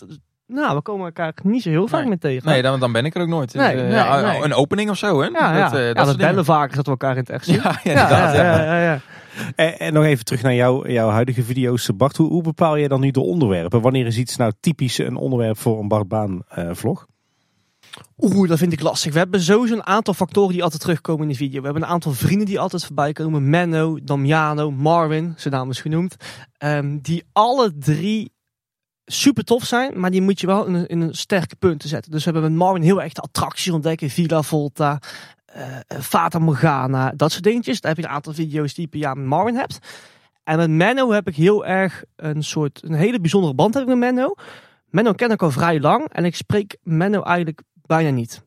[0.46, 2.08] nou, we komen elkaar niet zo heel vaak Nee.
[2.08, 2.48] meer tegen.
[2.48, 3.52] Nee, dan, dan ben ik er ook nooit.
[3.52, 4.42] Dus, eh, nee, ja, nee.
[4.42, 5.26] Een opening of zo, hè?
[5.26, 5.68] ja, ja.
[5.68, 7.54] Dat, eh, ja, dat bellen vaker dat we elkaar in het echt zien.
[7.54, 8.34] Ja, ja, inderdaad.
[8.34, 8.62] ja, ja.
[8.62, 9.00] ja, ja, ja.
[9.56, 11.90] En, en nog even terug naar jou, jouw huidige video's.
[11.96, 13.80] Bart, hoe, hoe bepaal je dan nu de onderwerpen?
[13.80, 17.06] Wanneer is iets nou typisch een onderwerp voor een Bart Baan eh, vlog?
[18.18, 19.12] Oeh, dat vind ik lastig.
[19.12, 21.58] We hebben sowieso een aantal factoren die altijd terugkomen in de video.
[21.58, 23.50] We hebben een aantal vrienden die altijd voorbij komen.
[23.50, 26.16] Menno, Damiano, Marvin, zijn naam genoemd.
[26.58, 28.34] Ehm, die alle drie
[29.04, 32.10] super tof zijn, maar die moet je wel in een, sterke punten zetten.
[32.10, 34.10] Dus we hebben met Marvin heel erg de attracties ontdekken.
[34.10, 34.98] Villa Volta,
[35.44, 35.66] eh,
[36.00, 37.80] Fata Morgana, dat soort dingetjes.
[37.80, 39.78] Daar heb je een aantal video's die je met Marvin hebt.
[40.44, 43.88] En met Menno heb ik heel erg een soort, een hele bijzondere band heb ik
[43.88, 44.34] met Menno.
[44.90, 48.44] Menno ken ik al vrij lang en ik spreek Menno eigenlijk bijna niet.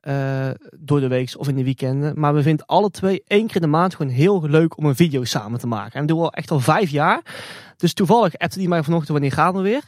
[0.00, 2.20] eh, door de week of in de weekenden.
[2.20, 4.96] Maar we vinden alle twee één keer in de maand gewoon heel leuk om een
[4.96, 6.00] video samen te maken.
[6.00, 7.22] En doen we al echt al vijf jaar.
[7.76, 9.82] Dus toevallig appte hij mij vanochtend wanneer gaan we weer.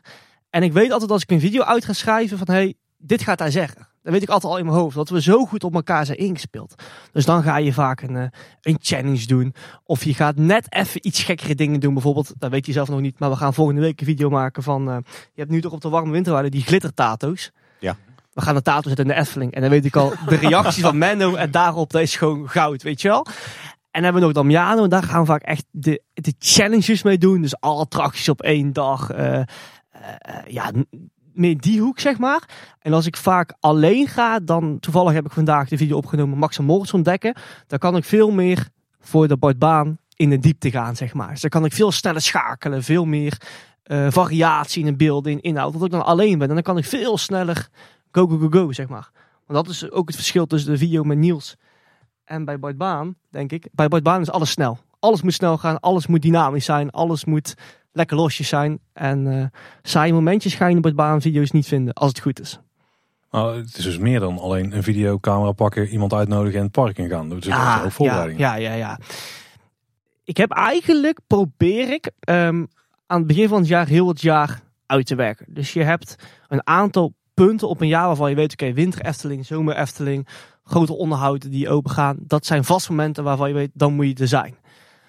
[0.50, 3.38] En ik weet altijd als ik een video uit ga schrijven van hey, dit gaat
[3.38, 3.88] hij zeggen.
[4.02, 4.94] Dat weet ik altijd al in mijn hoofd.
[4.96, 6.74] Dat we zo goed op elkaar zijn ingespeeld.
[7.12, 8.26] Dus dan ga je vaak een, eh,
[8.60, 9.54] een challenge doen.
[9.84, 11.94] Of je gaat net even iets gekkere dingen doen.
[11.94, 13.18] Bijvoorbeeld, dat weet je zelf nog niet.
[13.18, 14.88] Maar we gaan volgende week een video maken van...
[14.90, 14.96] eh,
[15.32, 17.50] je hebt nu toch op de warme winterweide die glittertato's.
[18.40, 19.52] We gaan een tato zetten in de Efteling.
[19.52, 22.82] En dan weet ik al, de reactie van Menno en daarop, dat is gewoon goud,
[22.82, 23.26] weet je wel.
[23.90, 24.84] En dan hebben we nog Damiano.
[24.84, 27.42] En daar gaan vaak echt de, de challenges mee doen.
[27.42, 29.10] Dus alle attracties op één dag.
[29.10, 29.44] eh, eh,
[30.46, 30.70] ja,
[31.32, 32.48] meer die hoek, zeg maar.
[32.78, 36.58] En als ik vaak alleen ga, dan toevallig heb ik vandaag de video opgenomen Max
[36.58, 37.34] en Moritz ontdekken.
[37.66, 38.68] Dan kan ik veel meer
[39.00, 41.30] voor de Bart-baan in de diepte gaan, zeg maar.
[41.30, 43.40] Dus dan kan ik veel sneller schakelen, veel meer
[43.82, 45.72] eh, variatie in de beelden, in inhoud.
[45.72, 47.68] Want ik dan alleen ben, en dan kan ik veel sneller
[48.12, 49.10] go, go, go, go, zeg maar.
[49.46, 51.56] Want dat is ook het verschil tussen de video met Niels
[52.24, 53.68] en bij Bart Baan, denk ik.
[53.72, 54.78] Bij Bart Baan is alles snel.
[54.98, 57.54] Alles moet snel gaan, alles moet dynamisch zijn, alles moet
[57.92, 58.80] lekker losjes zijn.
[58.92, 59.44] En eh
[59.82, 62.60] saaie momentjes ga je in Bart Baan video's niet vinden, als het goed is.
[63.30, 66.98] Nou, het is dus meer dan alleen een videocamera pakken, iemand uitnodigen en het park
[66.98, 67.28] in gaan.
[67.28, 68.38] Dus er is ook voorbereiding.
[68.38, 68.98] ja, ja, ja.
[70.24, 72.64] Ik heb eigenlijk, probeer ik, ehm,
[73.06, 75.46] aan het begin van het jaar heel het jaar uit te werken.
[75.48, 76.14] Dus je hebt
[76.48, 77.14] een aantal
[77.46, 80.28] punten op een jaar waarvan je weet, oké, winter Efteling, zomer Efteling,
[80.64, 82.16] grote onderhouden die open gaan.
[82.20, 84.54] Dat zijn vast momenten waarvan je weet, dan moet je er zijn.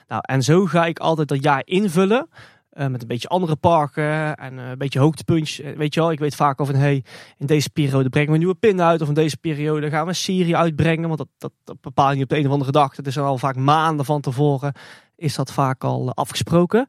[0.08, 2.28] Nou, en zo ga ik altijd dat jaar invullen.
[2.70, 5.60] eh, met een beetje andere parken en eh, een beetje hoogtepuntjes.
[5.60, 7.04] Eh, Weet je wel, ik weet vaak van, hey,
[7.38, 9.02] in deze periode brengen we een nieuwe pin uit.
[9.02, 11.08] Of in deze periode gaan we serie uitbrengen.
[11.08, 11.78] Want dat, dat,
[12.10, 12.96] je niet op de een of andere dag.
[12.96, 14.74] Dat is al vaak maanden van tevoren.
[15.16, 16.88] Is dat vaak al afgesproken.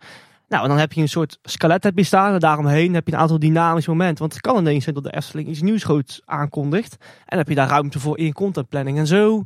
[0.53, 2.33] Nou, en dan heb je een soort skelet heb je staan.
[2.33, 4.19] En daaromheen heb je een aantal dynamische momenten.
[4.19, 6.97] Want het kan ineens zijn dat de Efteling iets nieuws groots aankondigt.
[7.27, 8.99] En heb je daar ruimte voor in contentplanning.
[8.99, 9.45] En zo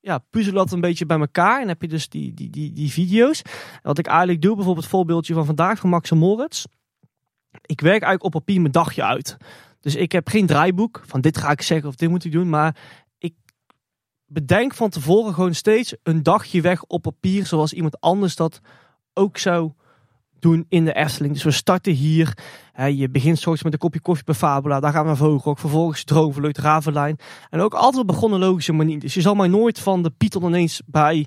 [0.00, 1.60] ja, puzzelen dat een beetje bij elkaar.
[1.60, 3.42] En heb je dus die, die, die, die video's.
[3.82, 6.64] Wat ik eigenlijk doe, bijvoorbeeld het voorbeeldje van vandaag van Max en Moritz.
[7.60, 9.36] Ik werk eigenlijk op papier mijn dagje uit.
[9.80, 12.48] Dus ik heb geen draaiboek van dit ga ik zeggen of dit moet ik doen.
[12.48, 12.76] Maar
[13.18, 13.34] ik
[14.26, 17.46] bedenk van tevoren gewoon steeds een dagje weg op papier.
[17.46, 18.60] Zoals iemand anders dat
[19.12, 19.72] ook zou
[20.48, 21.32] doen in de Efteling.
[21.32, 22.38] Dus we starten hier.
[22.72, 24.80] Hè, je begint straks met een kopje koffie bij Fabula.
[24.80, 25.58] Daar gaan we naar Vogelrok.
[25.58, 27.18] Vervolgens Droomvlucht, Ravelijn.
[27.50, 29.00] En ook altijd op een chronologische manier.
[29.00, 31.26] Dus je zal mij nooit van de Python ineens bij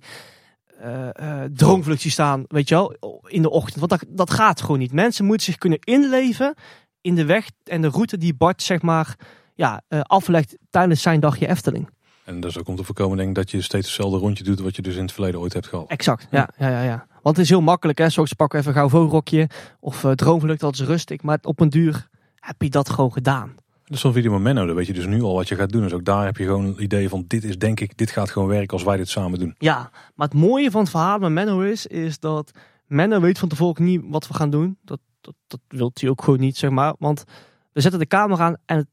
[0.80, 2.44] eh eh, Droomvlucht staan.
[2.48, 2.96] Weet je wel,
[3.28, 3.80] in de ochtend.
[3.80, 4.94] Want dat, dat gaat gewoon niet.
[4.94, 6.56] Mensen moeten zich kunnen inleven
[7.02, 9.16] in de weg en de route die Bart zeg maar
[9.56, 11.90] ja, eh, aflegt tijdens zijn dagje Efteling.
[12.28, 14.60] En dat is ook om te voorkomen denk ik, dat je steeds hetzelfde rondje doet
[14.60, 15.90] wat je dus in het verleden ooit hebt gehad.
[15.90, 17.08] Exact, ja, ja, ja, ja.
[17.22, 18.10] Want het is heel makkelijk, hè.
[18.10, 19.50] Soms pakken even een gauw vogelrokje
[19.80, 21.22] of uh, droomvlucht, dat is rustig.
[21.22, 23.56] Maar op een duur heb je dat gewoon gedaan.
[23.86, 25.82] Dus zo'n video met Menno, dan weet je dus nu al wat je gaat doen.
[25.82, 28.30] Dus ook daar heb je gewoon een idee van dit is denk ik, dit gaat
[28.32, 29.56] gewoon werken als wij dit samen doen.
[29.58, 32.52] Ja, maar het mooie van het verhaal met Menno is, is dat
[32.86, 34.78] Menno weet van tevoren niet wat we gaan doen.
[34.82, 36.94] Dat, dat, dat wil hij ook gewoon niet, zeg maar.
[37.00, 38.88] Want we We zetten de camera aan en het,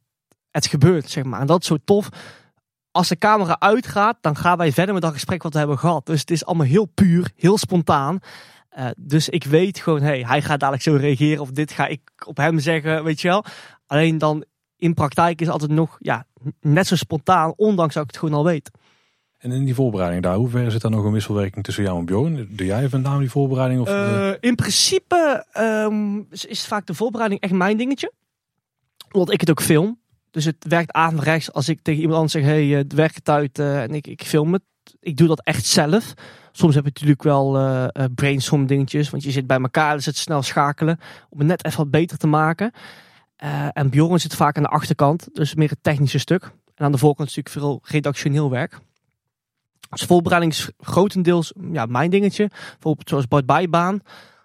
[0.51, 1.41] het gebeurt, zeg maar.
[1.41, 2.09] En dat is zo tof.
[2.95, 6.07] Als de camera uitgaat, dan gaan wij verder met dat gesprek wat we hebben gehad.
[6.07, 8.19] Dus het is allemaal heel puur, heel spontaan.
[8.79, 12.01] Uh, dus ik weet gewoon, hey, hij gaat dadelijk zo reageren of dit ga ik
[12.27, 13.45] op hem zeggen, weet je wel.
[13.87, 14.45] Alleen dan
[14.77, 16.27] in praktijk is het altijd nog ja,
[16.61, 18.71] net zo spontaan, ondanks dat ik het gewoon al weet.
[19.39, 22.05] En in die voorbereiding daar, hoe ver zit daar nog een wisselwerking tussen jou en
[22.05, 22.49] Bjorn?
[22.51, 23.81] Doe jij vandaan die voorbereiding?
[23.81, 28.13] Of, uh, in principe um, is vaak de voorbereiding echt mijn dingetje.
[29.11, 29.99] Omdat ik het ook film.
[30.35, 33.59] Dus het werkt averechts als ik tegen iemand anders zeg, hey, het werkt het uit
[33.59, 34.63] uh, en ik, ik film het.
[35.01, 36.15] Ik doe dat echt zelf.
[36.53, 40.17] Soms heb je natuurlijk wel uh, brainstorm dingetjes, want je zit bij elkaar, dus het
[40.17, 40.99] snel schakelen
[41.29, 42.73] om het net even wat beter te maken.
[43.45, 46.43] Uh, en Bjorn zit vaak aan de achterkant, dus meer het technische stuk.
[46.75, 48.79] En aan de voorkant natuurlijk veel redactioneel werk.
[49.91, 52.49] Dus voorbereiding is grotendeels ja, mijn dingetje.
[52.49, 54.01] Bijvoorbeeld zoals Bart Bijbaan.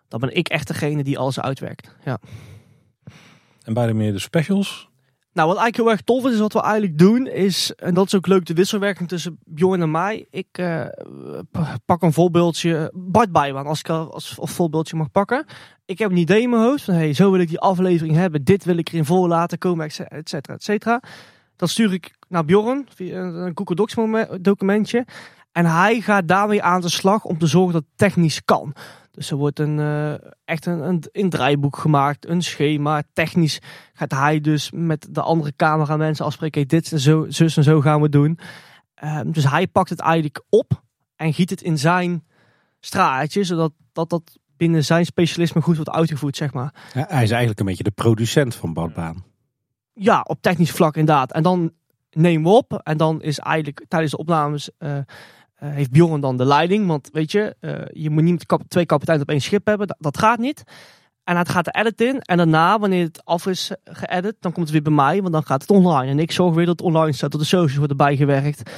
[0.07, 1.95] Dan ben ik echt degene die alles uitwerkt.
[2.05, 2.19] Ja.
[3.63, 4.88] En bij de meer de specials?
[5.39, 8.05] Nou, wat eigenlijk heel erg tof is, is wat we eigenlijk doen, is, en dat
[8.05, 10.27] is ook leuk, de wisselwerking tussen Bjorn en mij.
[10.29, 10.85] Ik uh,
[11.85, 15.45] pak een voorbeeldje, Bart Bijbaan, als ik als, als voorbeeldje mag pakken.
[15.85, 18.43] Ik heb een idee in mijn hoofd van, hey, zo wil ik die aflevering hebben,
[18.43, 21.01] dit wil ik erin voor laten komen, et cetera, et cetera.
[21.55, 23.95] Dat stuur ik naar Bjorn, via een Google Docs
[24.41, 25.05] documentje.
[25.51, 28.73] En hij gaat daarmee aan de slag om te zorgen dat het technisch kan.
[29.19, 30.13] Dus er wordt een, uh,
[30.45, 33.03] echt een, een, een, draaiboek gemaakt, een schema.
[33.13, 33.59] Technisch
[33.93, 36.67] gaat hij dus met de andere cameramensen afspreken.
[36.67, 38.39] dit en zo, zus en zo gaan we doen.
[39.03, 40.83] Uh, dus hij pakt het eigenlijk op
[41.15, 42.23] en giet het in zijn
[42.79, 43.43] straatje.
[43.43, 46.73] Zodat dat, dat binnen zijn specialisme goed wordt uitgevoerd, zeg maar.
[46.93, 49.23] Ja, hij is eigenlijk een beetje de producent van Badbaan.
[49.93, 51.31] Ja, op technisch vlak inderdaad.
[51.31, 51.71] En dan
[52.09, 52.81] nemen we op.
[52.83, 54.69] En dan is eigenlijk tijdens de opnames...
[54.79, 54.97] Uh,
[55.63, 56.87] uh, heeft Bjorn dan de leiding.
[56.87, 59.95] Want weet je, uh, je moet niet twee kapiteins op één schip hebben.
[59.99, 60.63] Dat, gaat niet.
[61.23, 62.21] En het gaat de edit in.
[62.21, 65.21] En daarna, wanneer het af is geëdit, dan komt het weer bij mij.
[65.21, 66.11] Want dan gaat het online.
[66.11, 67.31] En ik zorg weer dat het online staat.
[67.31, 68.71] Dat de socials worden bijgewerkt.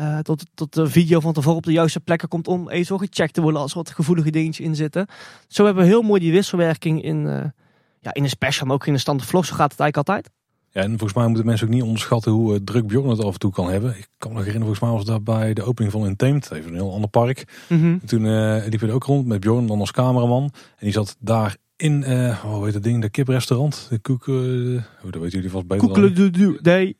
[0.00, 3.34] Uh, tot, tot de video van tevoren op de juiste plekken komt om even gecheckt
[3.34, 5.06] te worden als er wat gevoelige dingetjes in zitten.
[5.48, 7.52] Zo hebben we heel mooi die wisselwerking in,
[8.00, 9.44] ja, in een special, maar ook in een standaard vlog.
[9.44, 10.30] Zo gaat het eigenlijk altijd.
[10.74, 13.32] Ja, en volgens mij moeten mensen ook niet onderschatten hoe uh, druk Bjorn het af
[13.32, 13.90] en toe kan hebben.
[13.90, 16.68] Ik kan me nog herinneren, volgens mij was dat bij de opening van Intamed, even
[16.68, 17.66] een heel ander park.
[17.68, 18.00] Mm -hmm.
[18.06, 20.42] Toen uh, liep we ook rond met Bjorn dan als cameraman.
[20.42, 23.86] En die zat daar in, uh, hoe heet dat ding, de kiprestaurant.
[23.90, 24.36] De koek, uh,
[24.76, 26.96] oh, dat weten jullie vast beter Koekeloedoe, nee.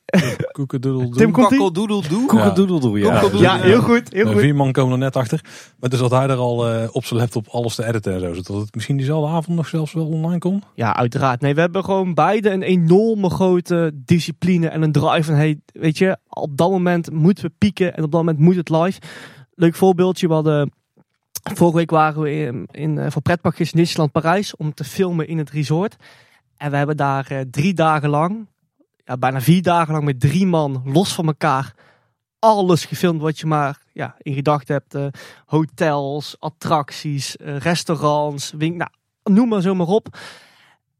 [0.52, 1.16] Koekedoedeldoe.
[1.16, 1.48] Tim komt.
[2.26, 3.22] Koekedoedeldoe, ja.
[3.32, 4.40] Ja, heel goed, heel goed.
[4.40, 5.40] Vier man komen er net achter.
[5.80, 8.34] Maar dus had hij er al uh, op zijn laptop alles te editen en zo.
[8.34, 10.62] Zodat het misschien diezelfde avond nog zelfs wel online kon.
[10.74, 11.40] Ja, uiteraard.
[11.40, 15.98] Nee, we hebben gewoon beide een enorme grote discipline en een drive van, hey, weet
[15.98, 19.00] je, op dat moment moeten we pieken en op dat moment moet het live.
[19.54, 20.72] Leuk voorbeeldje, we hadden
[21.42, 25.50] Vorige week waren we in, uh, voor pretparkjes Disneyland Parijs om te filmen in het
[25.50, 25.96] resort.
[26.56, 28.46] En we hebben daar uh, drie dagen lang,
[29.04, 31.74] ja, bijna vier dagen lang met drie man los van elkaar
[32.38, 34.94] alles gefilmd wat je maar ja, in gedachten hebt.
[34.94, 35.06] Uh,
[35.46, 38.90] hotels, attracties, restaurants, wink, nou,
[39.22, 40.18] noem maar zo maar op.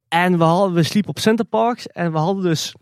[0.08, 2.74] En we, hadden, we sliepen op Centerparks en we hadden dus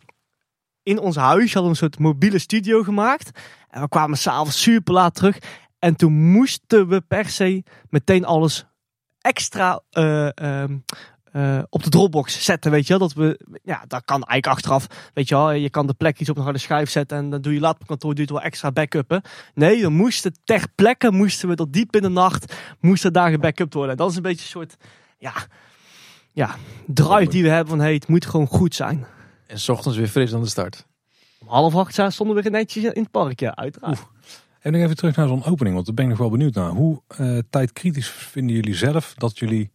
[0.83, 3.39] in ons huis hadden een soort mobiele studio gemaakt.
[3.71, 5.39] En we kwamen s'avonds super laat terug.
[5.83, 8.67] En toen moesten we per se meteen alles
[9.21, 10.65] extra uh, uh,
[11.33, 13.09] uh, op de Dropbox zetten, weet je wel.
[13.09, 15.51] Dat we, ja, dat kan eigenlijk achteraf, weet je wel.
[15.51, 17.87] Je kan de plekjes op een harde schijf zetten en dan doe je later op
[17.87, 19.23] kantoor, doe je wel extra backuppen.
[19.55, 23.75] Nee, we moesten ter plekke, moesten we tot diep in de nacht, moesten daar gebackupt
[23.75, 23.97] worden.
[23.97, 24.77] Dat is een beetje een soort,
[25.19, 25.35] ja,
[26.33, 26.57] ja,
[26.87, 29.07] drive die we hebben van, hey, het moet gewoon goed zijn.
[29.47, 30.87] En s ochtends weer fris aan de start.
[31.39, 33.99] Om half acht stonden we netjes in het park, ja, uiteraard.
[33.99, 34.11] Oef.
[34.63, 36.71] En nog even terug naar zo'n opening, want daar ben ik nog wel benieuwd naar.
[36.71, 39.71] Hoe uh, tijdkritisch vinden jullie zelf dat jullie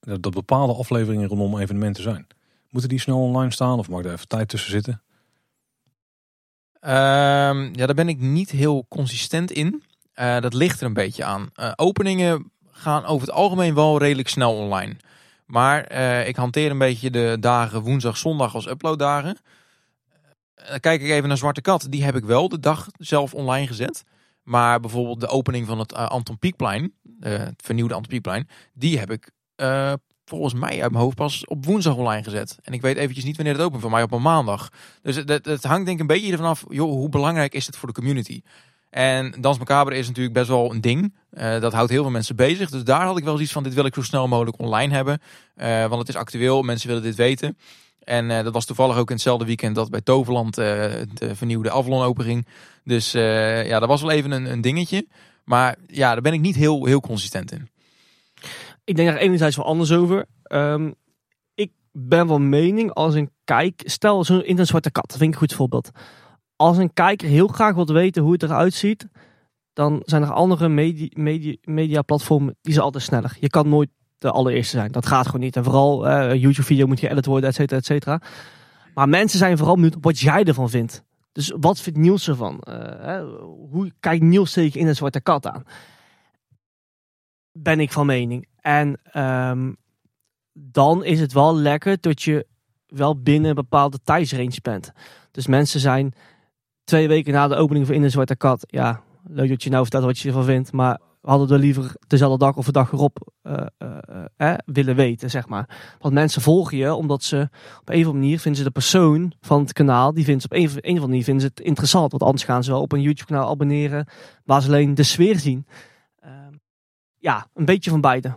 [0.00, 2.26] dat bepaalde afleveringen rondom evenementen zijn?
[2.70, 5.02] Moeten die snel online staan of mag er even tijd tussen zitten?
[6.80, 9.82] Um, ja, daar ben ik niet heel consistent in.
[10.14, 11.50] Uh, dat ligt er een beetje aan.
[11.56, 14.96] Uh, openingen gaan over het algemeen wel redelijk snel online.
[15.46, 15.92] Maar
[16.26, 19.38] ik hanteer een beetje de dagen woensdag, zondag als uploaddagen.
[20.54, 21.86] Dan kijk ik even naar Zwarte Kat.
[21.90, 24.04] Die heb ik wel de dag zelf online gezet.
[24.44, 26.82] Maar bijvoorbeeld de opening van het uh, Anton Pieckplein,
[27.20, 29.92] uh, het vernieuwde Anton Pieckplein, die heb ik uh,
[30.24, 32.58] volgens mij uit mijn hoofd pas op woensdag online gezet.
[32.62, 34.68] En ik weet eventjes niet wanneer het opent, voor mij op een maandag.
[35.02, 37.88] Dus het hangt denk ik een beetje ervan af, joh, hoe belangrijk is het voor
[37.88, 38.40] de community?
[38.90, 41.14] En Dans Macabre is natuurlijk best wel een ding.
[41.30, 42.70] Dat houdt heel veel mensen bezig.
[42.70, 45.20] Dus daar had ik wel zoiets van, dit wil ik zo snel mogelijk online hebben.
[45.88, 47.58] Want het is actueel, mensen willen dit weten.
[48.04, 50.64] En uh, dat was toevallig ook in hetzelfde weekend dat bij Toverland uh,
[51.14, 52.46] de vernieuwde Avalon open ging.
[52.84, 55.06] Dus ja, dat was wel even een, een, dingetje.
[55.44, 57.68] Maar ja, daar ben ik niet heel, heel consistent in.
[58.84, 60.24] Ik denk daar enerzijds wel anders over.
[60.52, 60.94] Um,
[61.54, 65.34] ik ben van mening als een kijk, stel zo in een zwarte kat, dat vind
[65.34, 65.90] ik een goed voorbeeld.
[66.56, 69.08] Als een kijker heel graag wil weten hoe het eruit ziet,
[69.72, 73.36] dan zijn er andere media, media, mediaplatformen die zijn altijd sneller.
[73.40, 73.88] Je kan nooit
[74.24, 74.92] de allereerste zijn.
[74.92, 75.56] Dat gaat gewoon niet.
[75.56, 78.20] En vooral eh, YouTube-video moet geëdit worden, et cetera, et cetera.
[78.94, 81.04] Maar mensen zijn vooral benieuwd wat jij ervan vindt.
[81.32, 82.60] Dus wat vindt Niels ervan?
[82.60, 83.22] Eh,
[83.70, 85.64] hoe kijkt Niels tegen in een zwarte kat aan?
[87.52, 88.46] Ben ik van mening.
[88.60, 89.72] En ehm,
[90.52, 92.46] dan is het wel lekker dat je
[92.86, 94.92] wel binnen een bepaalde tijdsrange bent.
[95.30, 96.14] Dus mensen zijn
[96.84, 98.64] twee weken na de opening van In de Zwarte Kat.
[98.66, 100.72] Ja, leuk dat je nou vertelt wat je ervan vindt.
[100.72, 104.96] Maar we hadden er liever dezelfde dag of de dag erop eh, eh, eh, willen
[104.96, 105.96] weten, zeg maar.
[105.98, 107.48] Want mensen volgen je omdat ze
[107.80, 110.46] op een of andere manier vinden ze de persoon van het kanaal, die vinden ze
[110.46, 112.10] op een, een of andere manier vinden ze het interessant.
[112.10, 114.06] Want anders gaan ze wel op een YouTube kanaal abonneren
[114.44, 115.66] waar ze alleen de sfeer zien.
[116.20, 116.52] Ehm,
[117.18, 118.34] ja, een beetje van beide.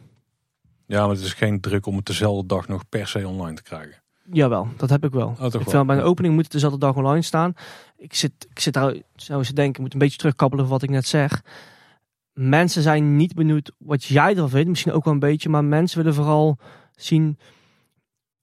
[0.86, 3.64] Ja, maar het is geen druk om het dezelfde dag nog per se online te
[3.64, 4.02] krijgen.
[4.32, 5.28] Jawel, dat heb ik wel.
[5.28, 5.62] Oh, ik wel?
[5.64, 7.54] vind bij een opening moet het dezelfde dag online staan.
[7.98, 10.84] Ik zit, ik zit daar, zou eens denken, ik moet een beetje terugkabbelen van wat
[10.84, 11.42] ik net zeg.
[12.38, 15.98] Mensen zijn niet benieuwd wat jij ervan vindt, misschien ook wel een beetje, maar mensen
[15.98, 16.58] willen vooral
[16.96, 17.38] zien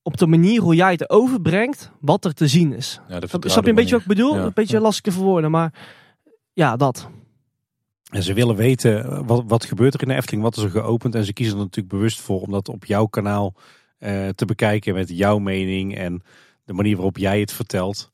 [0.02, 3.00] op de manier hoe jij het overbrengt, wat er te zien is.
[3.08, 4.34] Ja, de Snap, je een beetje wat ik bedoel?
[4.34, 4.42] Ja.
[4.42, 5.74] Een beetje lastig te verwoorden, maar
[6.52, 7.08] ja, dat.
[8.10, 10.70] En ze willen weten eh, wat, wat gebeurt er in de Efteling, wat is er
[10.70, 11.14] geopend.
[11.14, 13.54] En ze kiezen er natuurlijk bewust voor om dat op jouw kanaal
[13.98, 16.22] eh, te bekijken met jouw mening en
[16.64, 18.12] de manier waarop jij het vertelt.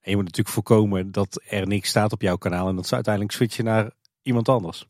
[0.00, 2.94] En je moet natuurlijk voorkomen dat er niks staat op jouw kanaal en dat ze
[2.94, 3.90] uiteindelijk switchen naar
[4.22, 4.88] iemand anders.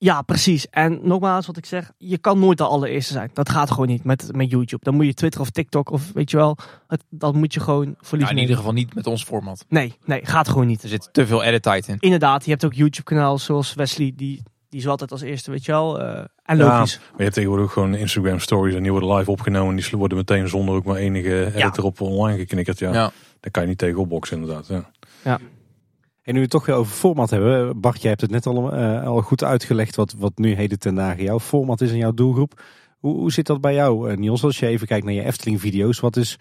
[0.00, 0.68] Ja, precies.
[0.70, 3.30] En nogmaals, wat ik zeg, je kan nooit de allereerste zijn.
[3.32, 4.84] Dat gaat gewoon niet met, met YouTube.
[4.84, 6.56] Dan moet je Twitter of TikTok of weet je wel,
[6.88, 9.64] het, dat moet je gewoon voor Ja, lief in ieder geval niet met ons format.
[9.68, 10.82] Nee, nee, gaat gewoon niet.
[10.82, 11.96] Er zit te veel edit tijd in.
[12.00, 15.72] Inderdaad, je hebt ook YouTube-kanaal zoals Wesley, die, die is altijd als eerste, weet je
[15.72, 16.00] wel.
[16.00, 16.98] eh, en Ja, logisch.
[16.98, 19.76] Maar je hebt tegenwoordig ook gewoon Instagram stories en die worden live opgenomen.
[19.76, 22.78] En die worden meteen zonder ook maar enige editor op online geknikkerd.
[22.78, 23.10] Ja, Ja.
[23.40, 24.66] daar kan je niet tegen opboksen inderdaad.
[25.24, 25.38] Ja.
[26.28, 27.80] En nu we het toch weer over format hebben.
[27.80, 30.94] Bart, jij hebt het net al, eh, al goed uitgelegd wat, wat nu heden ten
[30.94, 32.62] dagen jouw format is in jouw doelgroep.
[32.98, 34.44] Hoe, hoe zit dat bij jou, eh, Niels?
[34.44, 36.36] Als je even kijkt naar je Efteling video's, wat is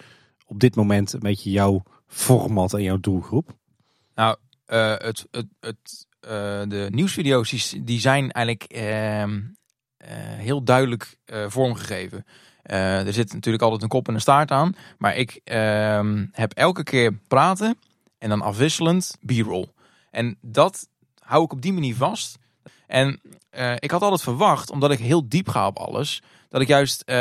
[0.45, 3.49] op dit moment een beetje jouw format en jouw doelgroep?
[4.15, 6.07] Nou, eh, het, het, het,
[6.69, 9.41] de nieuwsvideo's die, zijn eigenlijk ehm,
[9.97, 12.25] eh, heel duidelijk vormgegeven.
[12.63, 14.75] Er zit natuurlijk altijd een kop en een staart aan.
[14.97, 17.77] Maar ik ehm, heb elke keer praten
[18.17, 19.75] en dan afwisselend b-roll.
[20.17, 20.87] En dat
[21.19, 22.37] hou ik op die manier vast.
[22.87, 26.67] En eh, ik had altijd verwacht, omdat ik heel diep ga op alles, dat ik
[26.67, 27.15] juist eh,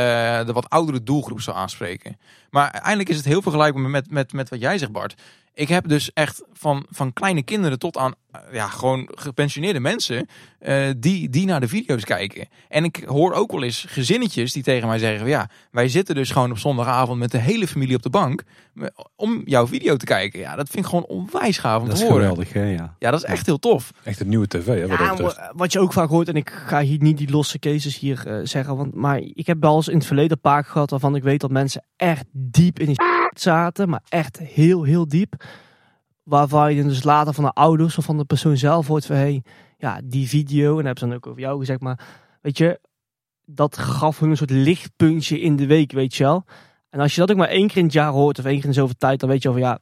[0.47, 2.19] de wat oudere doelgroep zou aanspreken.
[2.57, 5.15] Maar eigenlijk is het heel vergelijkbaar met, met, met wat jij zegt, Bart.
[5.55, 10.29] Ik heb dus echt van, van kleine kinderen tot aan eh, ja, gewoon gepensioneerde mensen
[10.59, 12.49] eh, die, die naar de video's kijken.
[12.69, 16.15] En ik hoor ook wel eens gezinnetjes die tegen mij zeggen: van, Ja, wij zitten
[16.15, 18.43] dus gewoon op zondagavond met de hele familie op de bank
[18.77, 20.41] eh, om jouw video te kijken.
[20.41, 22.23] Ja, dat vind ik gewoon onwijs gaaf om Dat te is horen.
[22.29, 22.65] geweldig, hè?
[22.71, 22.95] Ja.
[22.99, 23.91] Ja, dat is echt heel tof.
[24.03, 24.67] Echt een nieuwe tv.
[24.67, 25.37] Hè, wat dat Ja, betreft.
[25.37, 28.41] wa- wat je ook vaak hoort, en ik ga hier niet die losse cases hier
[28.43, 31.41] zeggen, want, maar ik heb wel eens in het verleden paak gehad waarvan ik weet
[31.41, 32.97] dat mensen echt diep in die
[33.35, 35.45] zaten, maar echt heel, heel diep.
[36.23, 39.43] Waarvan je dus later van de ouders of van de persoon zelf hoort van, hey,
[39.79, 42.01] ja, die video, en dat hebben ze dan ook over jou gezegd, maar
[42.41, 42.81] weet je,
[43.45, 46.45] dat gaf hun een soort lichtpuntje in de week, weet je wel.
[46.91, 48.67] En als je dat ook maar één keer in het jaar hoort of één keer
[48.67, 49.79] in zoveel tijd, dan weet je wel van, ja,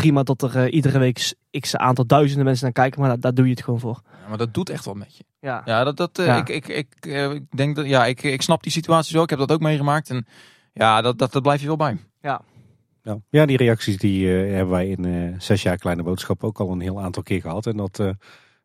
[0.00, 3.34] prima dat er eh, iedere week x aantal duizenden mensen naar kijken, maar daar, daar
[3.34, 4.00] doe je het gewoon voor.
[4.22, 5.24] Ja, maar dat doet echt wat met je.
[5.40, 5.62] Ja.
[5.64, 6.36] Ja, dat, dat, eh, Ja.
[6.36, 9.22] Ik, ik, ik, eh, ik denk dat, ja, ik, ik snap die situatie zo.
[9.22, 10.10] Ik heb dat ook meegemaakt.
[10.10, 10.26] En
[10.72, 11.96] ja, dat, dat, dat blijf je wel bij.
[12.20, 12.42] Ja.
[13.30, 16.70] ja, die reacties die eh, hebben wij in eh, zes jaar Kleine Boodschap ook al
[16.70, 17.66] een heel aantal keer gehad.
[17.66, 18.10] En dat, eh,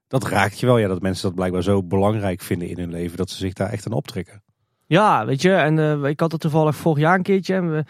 [0.07, 0.77] dat raakt je wel.
[0.77, 3.17] Ja, dat mensen dat blijkbaar zo belangrijk vinden in hun leven.
[3.17, 4.43] Dat ze zich daar echt aan optrekken.
[4.87, 7.53] Ja, weet je, en eh, ik had het toevallig vorig jaar een keertje.
[7.53, 7.83] En we,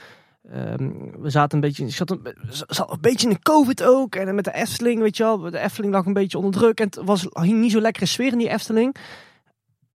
[0.49, 0.91] ehm,
[1.21, 4.15] we zaten een beetje, ik zat een, zat een beetje in de COVID ook.
[4.15, 6.79] En met de Efteling, weet je wel, de Efteling lag een beetje onder druk.
[6.79, 8.95] En het was hing niet zo lekkere sfeer in die Efteling.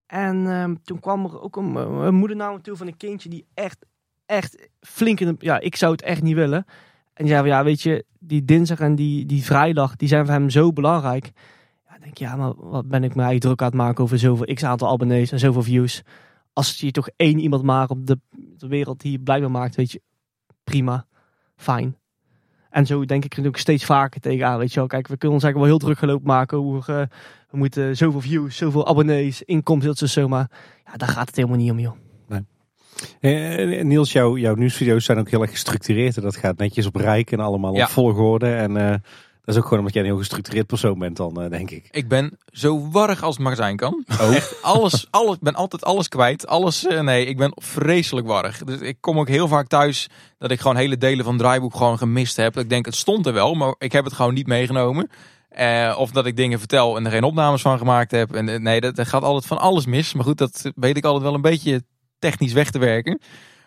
[0.05, 3.29] En ehm, toen kwam er ook een, een moeder naar me toe van een kindje
[3.29, 3.85] die echt,
[4.29, 6.65] echt flink in ja, ik zou het echt niet willen.
[7.13, 10.49] En die ja, weet je, die dinsdag en die, die vrijdag, die zijn voor hem
[10.49, 11.31] zo belangrijk.
[11.87, 14.63] Ja, denk ja, maar wat ben ik me druk aan het maken over zoveel x
[14.63, 16.03] aantal abonnees en zoveel views
[16.53, 19.91] als je toch één iemand maakt op de, de wereld die blij mee maakt, weet
[19.91, 20.01] je,
[20.63, 21.05] prima,
[21.55, 21.97] fijn.
[22.69, 24.87] En zo denk ik er ook steeds vaker tegenaan, weet je wel.
[24.87, 27.07] Kijk, we kunnen ons eigenlijk wel heel druk gelopen maken over, eh,
[27.49, 30.51] we moeten zoveel views, zoveel abonnees, inkomsten, dat is zo, maar
[30.85, 32.08] ja, daar gaat het helemaal niet om, joh.
[33.19, 36.17] Eh, Niels, jouw, jouw nieuwsvideo's zijn ook heel erg gestructureerd.
[36.17, 37.83] En dat gaat netjes op rijk en allemaal Ja.
[37.83, 38.55] op volgorde.
[38.55, 38.95] En eh,
[39.43, 41.87] Dat is ook gewoon omdat jij een heel gestructureerd persoon bent dan, eh, denk ik.
[41.91, 44.03] Ik ben zo warrig als het maar zijn kan.
[44.33, 46.47] Echt alles, alles, ik ben altijd alles kwijt.
[46.47, 48.63] Alles, eh, nee, ik ben vreselijk warrig.
[48.63, 51.75] Dus ik kom ook heel vaak thuis dat ik gewoon hele delen van het draaiboek
[51.75, 52.57] gewoon gemist heb.
[52.57, 55.09] Ik denk, het stond er wel, maar ik heb het gewoon niet meegenomen.
[55.49, 58.33] Eh, of dat ik dingen vertel en er geen opnames van gemaakt heb.
[58.33, 60.13] En, eh, nee, dat, er gaat altijd van alles mis.
[60.13, 61.83] Maar goed, dat weet ik altijd wel een beetje
[62.19, 63.19] technisch weg te werken.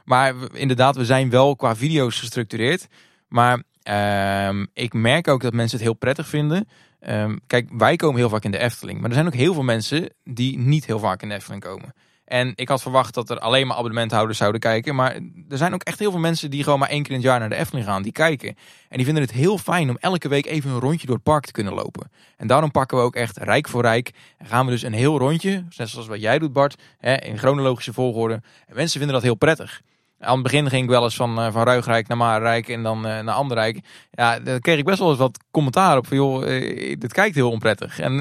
[0.05, 2.87] Maar inderdaad, we zijn wel qua video's gestructureerd.
[3.29, 6.69] Maar ehm, ik merk ook dat mensen het heel prettig vinden.
[7.01, 9.01] Ehm, kijk, wij komen heel vaak in de Efteling.
[9.01, 11.95] Maar er zijn ook heel veel mensen die niet heel vaak in de Efteling komen.
[12.25, 14.95] En ik had verwacht dat er alleen maar abonnementhouders zouden kijken.
[14.95, 15.15] Maar
[15.49, 17.39] er zijn ook echt heel veel mensen die gewoon maar één keer in het jaar
[17.39, 18.03] naar de Efteling gaan.
[18.03, 18.57] Die kijken.
[18.89, 21.45] En die vinden het heel fijn om elke week even een rondje door het park
[21.45, 22.11] te kunnen lopen.
[22.37, 24.11] En daarom pakken we ook echt rijk voor rijk.
[24.39, 27.39] En gaan we dus een heel rondje, net zoals wat jij doet Bart, hè, in
[27.39, 28.35] chronologische volgorde.
[28.67, 29.83] En mensen vinden dat heel prettig.
[30.23, 33.07] Aan het begin ging ik wel eens van, eh, van Ruigrijk naar Marenrijk en dan
[33.07, 33.81] eh, naar Anderrijk.
[34.11, 37.35] Ja, daar kreeg ik best wel eens wat commentaar op van joh, eh, dit kijkt
[37.35, 37.99] heel onprettig.
[38.01, 38.15] En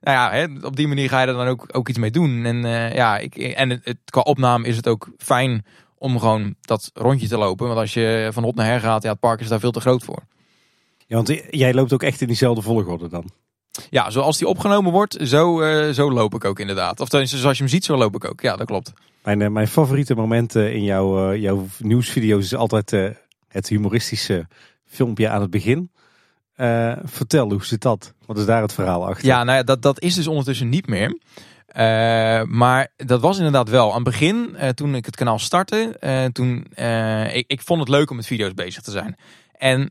[0.00, 2.44] nou ja, hè, op die manier ga je er dan ook, ook iets mee doen.
[2.44, 2.56] En
[2.94, 5.64] ja, ik, en het, het- qua opname is het ook fijn
[5.98, 7.66] om gewoon dat rondje te lopen.
[7.66, 9.80] Want als je van hot naar her gaat, ja, het park is daar veel te
[9.80, 10.22] groot voor.
[11.06, 13.30] Ja, want jij loopt ook echt in diezelfde volgorde dan.
[13.90, 17.00] Ja, zoals die opgenomen wordt, zo, eh, zo loop ik ook inderdaad.
[17.00, 18.40] Of tenminste, zoals je hem ziet, zo loop ik ook.
[18.40, 18.92] Ja, dat klopt.
[19.22, 23.10] Mijn, eh, mijn favoriete momenten in jouw, eh, jouw nieuwsvideo's is altijd eh,
[23.48, 24.46] het humoristische
[24.86, 25.90] filmpje aan het begin.
[26.54, 28.14] Eh, vertel, hoe zit dat?
[28.26, 29.26] Wat is daar het verhaal achter?
[29.26, 31.18] Ja, nou ja, dat, dat is dus ondertussen niet meer.
[31.66, 33.88] Eh, maar dat was inderdaad wel.
[33.88, 37.80] Aan het begin, eh, toen ik het kanaal startte, eh, toen, eh, ik, ik vond
[37.80, 39.16] het leuk om met video's bezig te zijn.
[39.52, 39.86] En eh,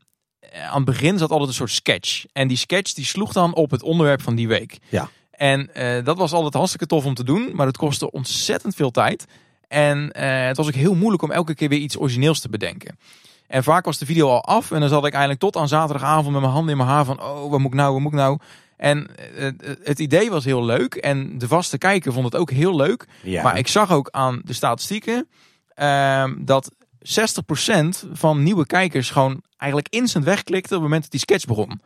[0.54, 2.26] aan het begin zat altijd een soort sketch.
[2.34, 4.78] En die sketch die sloeg dan op het onderwerp van die week.
[4.90, 5.10] Ja.
[5.32, 8.92] En eh, dat was altijd hartstikke tof om te doen, maar het kostte ontzettend veel
[8.92, 9.26] tijd.
[9.68, 12.98] En eh, het was ook heel moeilijk om elke keer weer iets origineels te bedenken.
[13.48, 16.32] En vaak was de video al af en dan zat ik eigenlijk tot aan zaterdagavond
[16.32, 18.18] met mijn handen in mijn haar van, oh, wat moet ik nou, wat moet ik
[18.18, 18.38] nou?
[18.78, 19.52] En eh,
[19.84, 23.08] het idee was heel leuk en de vaste kijker vond het ook heel leuk.
[23.24, 23.44] Ja.
[23.44, 25.28] Maar ik zag ook aan de statistieken
[25.74, 26.72] ehm, dat
[27.04, 31.82] 60% van nieuwe kijkers gewoon eigenlijk instant wegklikte op het moment dat die sketch begon.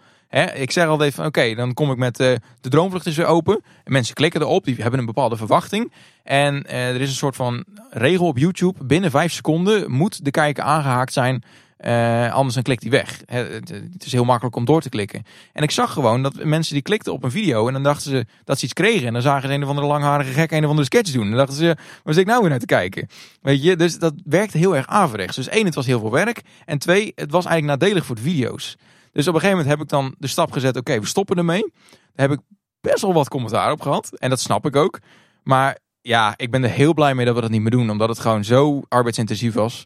[0.55, 3.61] Ik zeg altijd van oké, dan kom ik met eh, de droomvlucht is weer open.
[3.83, 5.91] En mensen klikken erop, die hebben een bepaalde verwachting.
[6.23, 8.83] En eh, er is een soort van regel op YouTube.
[8.85, 11.43] Binnen 5 seconden moet de kijker aangehaakt zijn.
[11.77, 13.21] Eh, anders dan klikt hij weg.
[13.25, 15.23] Het is heel makkelijk om door te klikken.
[15.53, 18.25] En ik zag gewoon dat mensen die klikten op een video en dan dachten ze
[18.43, 19.07] dat ze iets kregen.
[19.07, 21.23] En dan zagen ze een of andere langharige gek een of andere sketch doen.
[21.23, 23.07] En dan dachten ze, waar zit ik nou weer naar te kijken?
[23.41, 25.35] Weet je, dus dat werkte heel erg averechts.
[25.35, 26.41] Dus één, het was heel veel werk.
[26.65, 28.75] En twee, het was eigenlijk nadelig voor de video's.
[29.11, 31.71] Dus op een gegeven moment heb ik dan de stap gezet, oké, we stoppen ermee.
[32.13, 32.45] Daar heb ik
[32.81, 34.19] best wel wat commentaar op gehad.
[34.19, 34.99] En dat snap ik ook.
[35.43, 37.89] Maar ja, ik ben er heel blij mee dat we dat niet meer doen.
[37.89, 39.85] Omdat het gewoon zo arbeidsintensief was.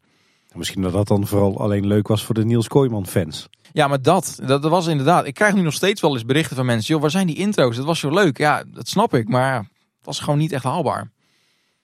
[0.53, 3.49] Misschien dat dat dan vooral alleen leuk was voor de Niels Kooijman fans.
[3.73, 5.25] Ja, maar dat, dat, was inderdaad.
[5.25, 6.93] Ik krijg nu nog steeds wel eens berichten van mensen.
[6.93, 7.75] Joh, waar zijn die intro's?
[7.75, 8.37] Dat was zo leuk.
[8.37, 9.27] Ja, dat snap ik.
[9.27, 11.11] Maar het was gewoon niet echt haalbaar.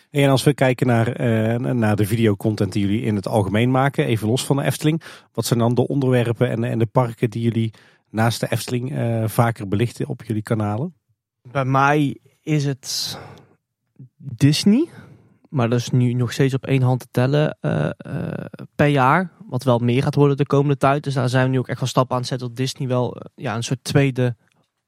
[0.10, 4.06] En als we kijken naar, eh, naar de videocontent die jullie in het algemeen maken,
[4.06, 5.02] even los van de Efteling.
[5.34, 7.73] Wat zijn dan de onderwerpen en, en de parken die jullie
[8.10, 10.94] naast de Efteling eh, vaker belichten op jullie kanalen?
[11.41, 13.18] Bij mij is het
[14.18, 14.89] Disney.
[15.58, 19.32] Maar dat is nu nog steeds op één hand te tellen eh, eh, per jaar.
[19.48, 21.04] Wat wel meer gaat worden de komende tijd.
[21.04, 23.16] Dus daar zijn we nu ook echt wel stappen aan het zetten dat Disney wel
[23.16, 24.36] eh, ja, een soort tweede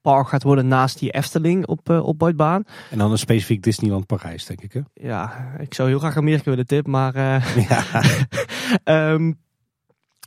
[0.02, 2.64] park gaat worden naast die Efteling op, uh, op Boydbaan.
[2.90, 4.74] En dan een specifiek Disneyland Parijs, denk ik.
[4.74, 4.82] Hè?
[4.94, 7.16] Ja, ik zou heel graag Amerika willen tip, maar...
[7.70, 7.84] Ja.
[8.84, 9.34] Ehm,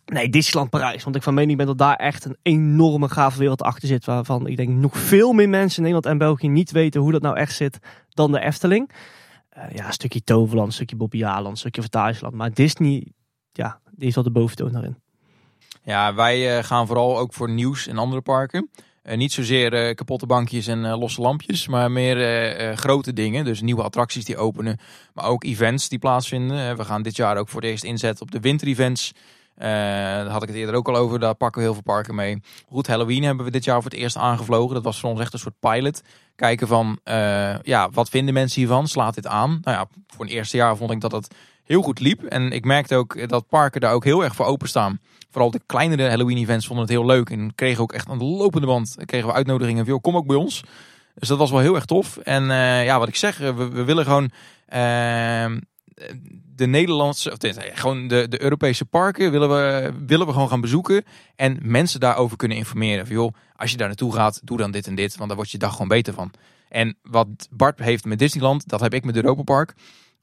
[0.04, 1.04] nee, Disneyland Parijs.
[1.04, 4.04] Want ik van mening ben dat daar echt een enorme gave wereld achter zit.
[4.04, 7.22] Waarvan ik denk nog veel meer mensen in Nederland en België niet weten hoe dat
[7.22, 7.78] nou echt zit
[8.08, 8.90] dan de Efteling.
[9.52, 12.34] Eh, ja, een stukje Toverland, een stukje Bobbejaanland, een stukje Fantasieland.
[12.34, 13.06] Maar Disney,
[13.52, 14.96] ja, die is wel de boventoon daarin.
[15.84, 18.70] Ja, wij eh, gaan vooral ook voor nieuws en andere parken.
[19.02, 23.44] Eh, niet zozeer kapotte bankjes en losse lampjes, maar meer grote dingen.
[23.44, 24.78] Dus nieuwe attracties die openen,
[25.14, 26.76] maar ook events die plaatsvinden.
[26.76, 29.12] We gaan dit jaar ook voor het eerst inzetten op de winterevents.
[29.54, 29.68] Eh
[30.22, 32.42] daar had ik het eerder ook al over, daar pakken we heel veel parken mee.
[32.68, 34.74] Goed, Halloween hebben we dit jaar voor het eerst aangevlogen.
[34.74, 36.02] Dat was voor ons echt een soort pilot.
[36.36, 38.88] Kijken van, eh, ja, wat vinden mensen hiervan?
[38.88, 39.58] Slaat dit aan?
[39.62, 41.34] Nou ja, voor een eerste jaar vond ik dat het
[41.64, 42.22] heel goed liep.
[42.22, 45.00] En ik merkte ook dat parken daar ook heel erg voor openstaan.
[45.30, 47.30] Vooral de kleinere Halloween-events vonden het heel leuk.
[47.30, 50.36] En kregen ook echt aan de lopende band kregen we uitnodigingen van, kom ook bij
[50.36, 50.62] ons.
[51.14, 52.16] Dus dat was wel heel erg tof.
[52.16, 54.30] En eh, ja, wat ik zeg, we, we willen gewoon
[54.66, 55.58] ehm,
[56.54, 60.60] de Nederlandse, of dit, gewoon de, de Europese parken willen we, willen we gewoon gaan
[60.60, 61.04] bezoeken.
[61.36, 63.06] En mensen daarover kunnen informeren.
[63.06, 65.14] Van, joh, als je daar naartoe gaat, doe dan dit en dit.
[65.16, 66.30] Want daar wordt je dag gewoon beter van.
[66.68, 69.74] En wat Bart heeft met Disneyland, dat heb ik met Europa Park.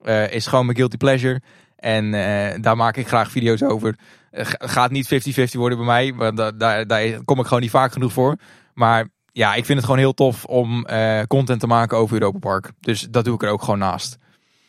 [0.01, 1.41] eh, is gewoon mijn guilty pleasure.
[1.75, 3.95] En eh, daar maak ik graag video's over.
[4.31, 7.91] Eh, ga- gaat niet 50-50 worden bij mij, da- daar, kom ik gewoon niet vaak
[7.91, 8.35] genoeg voor.
[8.73, 12.39] Maar ja, ik vind het gewoon heel tof om eh, content te maken over Europa
[12.39, 12.71] Park.
[12.79, 14.17] Dus dat doe ik er ook gewoon naast.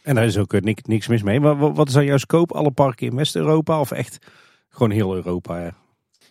[0.02, 1.40] En daar is ook eh, niks, niks mis mee.
[1.40, 2.55] Maar wa- wat is dan jouw scope?
[2.55, 4.18] Alle parken in West-Europa of echt
[4.68, 5.59] gewoon heel Europa?
[5.62, 5.74] Ja.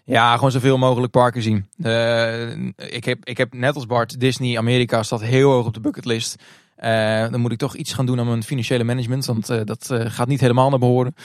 [0.03, 1.65] Ja, gewoon zoveel mogelijk parken zien.
[1.81, 5.79] Eh, ik, heb, ik heb net als Bart Disney Amerika staat heel hoog op de
[5.79, 6.35] bucketlist.
[6.75, 9.89] Eh, dan moet ik toch iets gaan doen aan mijn financiële management, want eh, dat
[9.91, 11.15] eh, gaat niet helemaal naar behoren.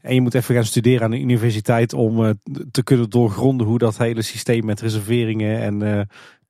[0.00, 2.30] En je moet even gaan studeren aan de universiteit om eh,
[2.70, 6.00] te kunnen doorgronden hoe dat hele systeem met reserveringen en eh,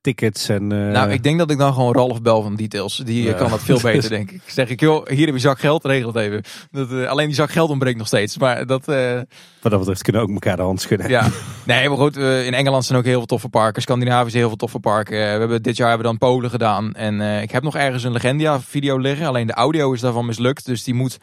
[0.01, 0.73] tickets en...
[0.73, 2.97] eh, Nou, ik denk dat ik dan gewoon Ralf bel van Details.
[3.05, 3.37] Die eh, Ja.
[3.37, 4.41] kan dat veel beter, denk ik.
[4.47, 6.43] Zeg ik, joh, hier heb je zak geld, regel het even.
[6.71, 8.39] Dat, eh, alleen die zak geld ontbreekt nog steeds.
[8.39, 11.09] Maar dat, Wat dat betreft kunnen we ook elkaar de hand schudden.
[11.09, 11.27] ja.
[11.67, 13.83] Nee, maar goed, in Engeland zijn ook heel veel toffe parken.
[13.83, 15.17] Scandinavië is heel veel toffe parken.
[15.17, 16.95] We hebben, dit jaar hebben we dan Polen gedaan.
[16.95, 19.27] En ik heb nog ergens een Legendia-video liggen.
[19.27, 20.67] Alleen de audio is daarvan mislukt.
[20.67, 21.19] Dus die moet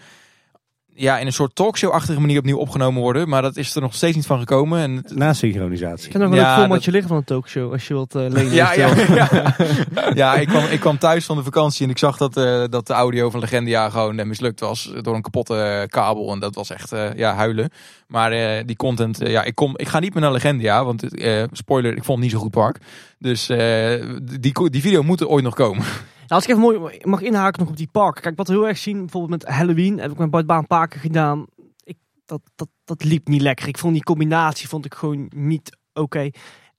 [0.97, 3.29] ja, in een soort talkshow-achtige manier opnieuw opgenomen worden.
[3.29, 4.79] Maar dat is er nog steeds niet van gekomen.
[4.79, 6.05] En het- Na synchronisatie.
[6.07, 7.71] Ik heb nog een Ja, leuk formatje dat- liggen van een talkshow.
[7.71, 8.53] Als je wilt eh lenen.
[8.53, 9.55] Ja, ja, ja.
[10.13, 12.87] ja ik, kwam, ik kwam thuis van de vakantie en ik zag dat, eh, dat
[12.87, 16.31] de audio van Legendia gewoon eh, mislukt was door een kapotte kabel.
[16.31, 17.69] En dat was echt eh, ja, huilen.
[18.07, 21.43] Maar eh, die content, ja, ik, kom, ik ga niet meer naar Legendia, want eh,
[21.51, 22.77] spoiler, ik vond het niet zo goed park.
[23.19, 24.03] Dus eh,
[24.39, 25.83] die, die video moet er ooit nog komen.
[26.27, 28.21] Nou, als ik even mooi mag inhaken nog op die park.
[28.21, 31.45] Kijk, wat we heel erg zien, bijvoorbeeld met Halloween, heb ik Bart Baan Parken gedaan.
[31.83, 33.67] Ik, dat, dat, dat liep niet lekker.
[33.67, 36.29] Ik vond die combinatie vond ik gewoon niet oké.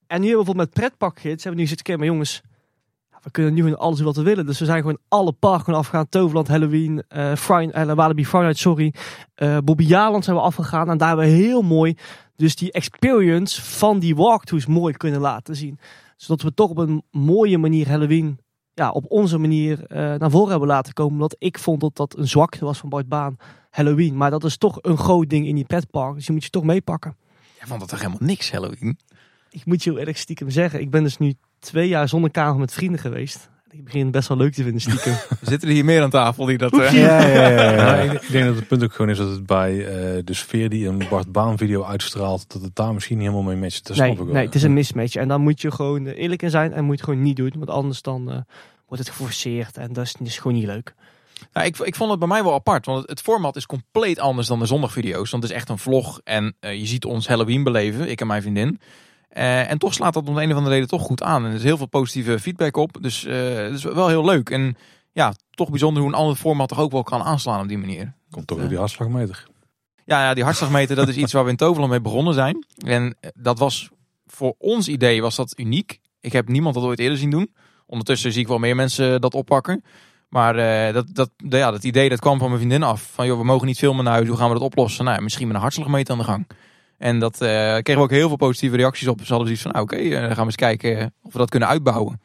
[0.07, 2.43] En nu bijvoorbeeld met pretpakgids, hebben we nu zitten kijken, maar jongens,
[3.23, 4.47] we kunnen nu gewoon alles wat we willen.
[4.47, 6.09] Dus we zijn gewoon alle parken afgegaan.
[6.09, 8.95] Toverland, Halloween, eh Friday, eh, Walibi Friday sorry.
[9.35, 11.97] Eh Bobby Jaland zijn we afgegaan en daar hebben we heel mooi
[12.37, 15.79] dus die experience van die walkthroughs mooi kunnen laten zien.
[16.17, 18.39] Zodat we toch op een mooie manier Halloween
[18.77, 21.13] ja, op onze manier eh, naar voren hebben laten komen.
[21.13, 23.37] Omdat ik vond dat dat een zwakte was van Bart Baan,
[23.71, 24.17] Halloween.
[24.17, 26.15] Maar dat is toch een groot ding in die pretpark.
[26.15, 27.17] Dus je moet je toch meepakken.
[27.59, 28.99] Jij vond dat toch helemaal niks, Halloween?
[29.51, 30.81] Ik moet je heel erg stiekem zeggen.
[30.81, 33.51] Ik ben dus nu twee jaar zonder kamer met vrienden geweest.
[33.77, 35.15] Ik begin het best wel leuk te vinden stiekem.
[35.43, 36.73] Zitten er hier meer aan tafel die dat...
[36.79, 38.03] eh, Ja, ja, ja, ja.
[38.03, 40.69] Ja, ik, denk dat het punt ook gewoon is dat het bij eh, de sfeer
[40.69, 43.87] die een Bart Baan video uitstraalt, dat het daar misschien niet helemaal mee matcht.
[43.87, 44.35] Dat nee, snap ik wel.
[44.35, 45.15] nee, het is een mismatch.
[45.15, 47.37] En dan moet je gewoon eh, eerlijk in zijn en moet je het gewoon niet
[47.37, 47.53] doen.
[47.55, 48.37] Want anders dan eh,
[48.87, 50.95] wordt het geforceerd en dat is, dat is gewoon niet leuk.
[51.53, 54.19] Nou, ik, ik vond het bij mij wel apart, want het, het format is compleet
[54.19, 55.31] anders dan de zondagvideo's.
[55.31, 58.27] Want het is echt een vlog en eh, je ziet ons Halloween beleven, ik en
[58.27, 58.81] mijn vriendin.
[59.37, 61.45] Eh, en toch slaat dat om de een of andere reden toch goed aan.
[61.45, 64.51] En er is heel veel positieve feedback op, dus eh, het is wel heel leuk.
[64.51, 64.77] En
[65.13, 68.13] ja, toch bijzonder hoe een ander format toch ook wel kan aanslaan op die manier.
[68.31, 69.47] Komt toch door die hartslagmeter.
[70.05, 72.67] Ja, ja die hartslagmeter, dat is iets waar we in Toverland mee begonnen zijn.
[72.77, 73.89] En eh, dat was
[74.27, 76.01] voor ons idee was dat uniek.
[76.21, 77.55] Ik heb niemand dat ooit eerder zien doen.
[77.87, 79.85] Ondertussen zie ik wel meer mensen dat oppakken.
[80.29, 83.11] Maar eh, dat, dat, ja, dat idee dat kwam van mijn vriendin af.
[83.13, 85.05] Van joh, we mogen niet filmen naar huis, hoe gaan we dat oplossen?
[85.05, 86.47] Nou, misschien met een hartslagmeter aan de gang.
[86.99, 89.21] En dat eh, kregen we ook heel veel positieve reacties op.
[89.21, 91.51] Ze hadden zoiets van, nou, oké, eh, dan gaan we eens kijken of we dat
[91.51, 92.21] kunnen uitbouwen.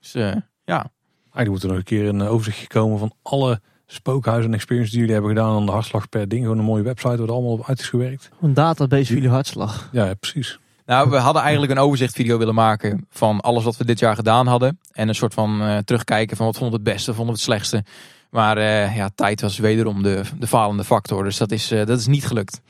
[0.00, 0.90] Dus eh, ja,
[1.32, 5.00] Eigenlijk moet er nog een keer een overzichtje komen van alle spookhuizen en experiences die
[5.00, 6.42] jullie hebben gedaan aan de hartslag per ding.
[6.42, 8.30] Gewoon een mooie website waar het allemaal op uit is gewerkt.
[8.40, 9.88] Een database voor jullie hartslag.
[9.92, 10.58] Ja, ja, precies.
[10.86, 14.46] Nou, we hadden eigenlijk een overzichtvideo willen maken van alles wat we dit jaar gedaan
[14.46, 14.78] hadden.
[14.90, 17.40] En een soort van eh, terugkijken van wat vonden we het beste, vonden we het
[17.40, 17.84] slechtste.
[18.30, 21.24] Maar eh, ja, tijd was wederom de, de falende factor.
[21.24, 22.60] Dus dat is, eh, dat is niet gelukt.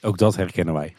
[0.00, 0.94] Ook dat herkennen wij.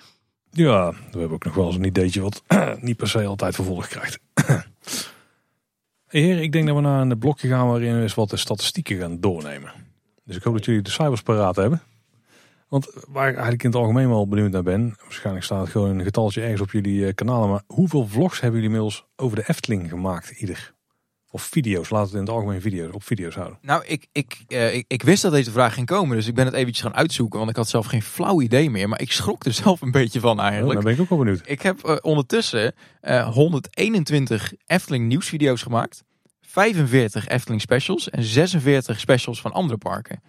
[0.51, 2.43] Ja, we hebben ook nog wel eens een ideetje wat
[2.81, 4.19] niet per se altijd vervolg krijgt.
[6.07, 8.37] hey heren, ik denk dat we naar een blokje gaan waarin we eens wat de
[8.37, 9.71] statistieken gaan doornemen.
[10.23, 11.81] Dus ik hoop dat jullie de cijfers paraat hebben.
[12.67, 15.89] Want waar ik eigenlijk in het algemeen wel benieuwd naar ben, waarschijnlijk staat het gewoon
[15.89, 19.43] een getalletje ergens op jullie eh, kanalen, maar hoeveel vlogs hebben jullie inmiddels over de
[19.47, 20.73] Efteling gemaakt, ieder?
[21.31, 23.57] Of video's, laten we het in het algemeen video's, op video's houden.
[23.61, 26.15] Nou, ik, ik, eh, ik, ik wist dat deze vraag ging komen.
[26.15, 27.37] Dus ik ben het eventjes gaan uitzoeken.
[27.37, 28.89] Want ik had zelf geen flauw idee meer.
[28.89, 30.73] Maar ik schrok er zelf een beetje van Oh, eigenlijk.
[30.73, 31.41] dan ben ik ook wel benieuwd.
[31.45, 36.03] Ik heb eh, ondertussen eh 121 Efteling nieuwsvideo's gemaakt.
[36.41, 40.21] 45 Efteling specials en 46 specials van andere parken.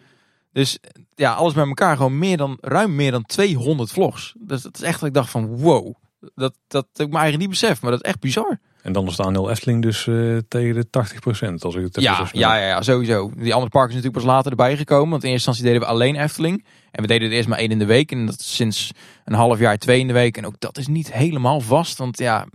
[0.52, 4.34] Dus eh, ja, alles bij elkaar gewoon meer dan, ruim meer dan 200 vlogs.
[4.38, 5.94] Dus dat is echt dat ik dacht van wow.
[6.34, 8.60] Dat, dat heb ik me eigenlijk niet besef, maar dat is echt bizar.
[8.88, 12.28] En dan is de Efteling dus eh, tegen de 80% als ik het heb Ja,
[12.32, 13.30] ja, ja, ja, sowieso.
[13.36, 15.10] Die andere parken zijn natuurlijk pas later erbij gekomen.
[15.10, 16.64] Want in eerste instantie deden we alleen Efteling.
[16.90, 18.12] En we deden er eerst maar één in de week.
[18.12, 18.92] En dat sinds
[19.24, 20.36] een half jaar twee in de week.
[20.36, 21.98] En ook dat is niet helemaal vast.
[21.98, 22.46] Want ja,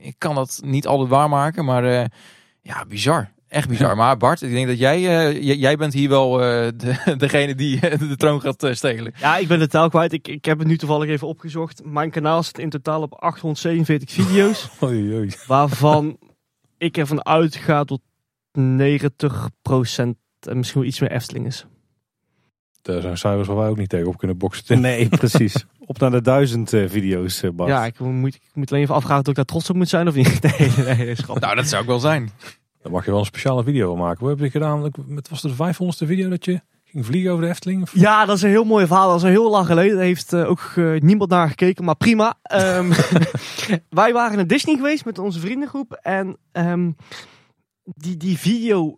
[0.00, 1.64] ik kan dat niet altijd waarmaken.
[1.64, 2.04] Maar eh,
[2.60, 3.30] ja, bizar.
[3.50, 3.96] Echt bizar.
[3.96, 7.80] Maar Bart, ik denk dat jij, eh, jij bent hier wel eh, de, degene die
[7.80, 9.12] eh, de troon gaat stelen.
[9.16, 10.12] Ja, ik ben de taal kwijt.
[10.12, 11.84] Ik, ik heb het nu toevallig even opgezocht.
[11.84, 14.68] Mijn kanaal zit in totaal op 847 video's.
[14.82, 15.30] Oei, oei.
[15.46, 16.18] waarvan
[16.78, 18.02] ik ervan uitga dat 90%
[20.40, 21.66] en misschien wel iets meer Efteling is.
[22.82, 24.64] Daar zijn cijfers waar wij ook niet tegen op kunnen boksen.
[24.64, 24.80] Tim.
[24.80, 25.64] Nee, precies.
[25.78, 27.70] Op naar de duizend eh, video's, eh, Bart.
[27.70, 30.08] Ja, ik moet, ik moet alleen even afvragen of ik daar trots op moet zijn
[30.08, 30.42] of niet.
[30.58, 31.44] Nee, nee, nee, is grappig.
[31.44, 32.30] Nou, dat zou ik wel zijn.
[32.82, 34.20] Dan mag je wel een speciale video van maken.
[34.26, 34.82] Wat heb je gedaan?
[35.14, 37.82] Het was de 500ste video dat je ging vliegen over de Efteling?
[37.82, 39.08] Of- Ja, dat is een heel mooi verhaal.
[39.08, 39.96] Dat is al heel lang geleden.
[39.96, 42.34] Daar heeft eh, ook eh, niemand naar gekeken, maar prima.
[42.42, 42.92] Ehm,
[43.88, 45.92] wij waren naar Disney geweest met onze vriendengroep.
[46.02, 46.90] En ehm,
[47.84, 48.94] die, die video,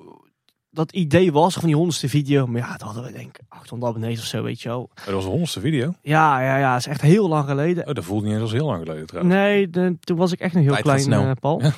[0.70, 2.46] dat idee was van die honderdste video.
[2.46, 4.90] Maar ja, dat hadden we denk ik 800 abonnees of zo, weet je wel.
[5.04, 5.94] Dat was de honderdste video.
[6.02, 6.70] Ja, ja, ja.
[6.72, 7.86] Dat is echt heel lang geleden.
[7.88, 9.34] Oh, dat voelde niet eens als heel lang geleden trouwens.
[9.34, 11.22] Nee, de- toen was ik echt nog heel Tijd klein, snel.
[11.24, 11.62] eh, Paul.
[11.62, 11.72] Ja.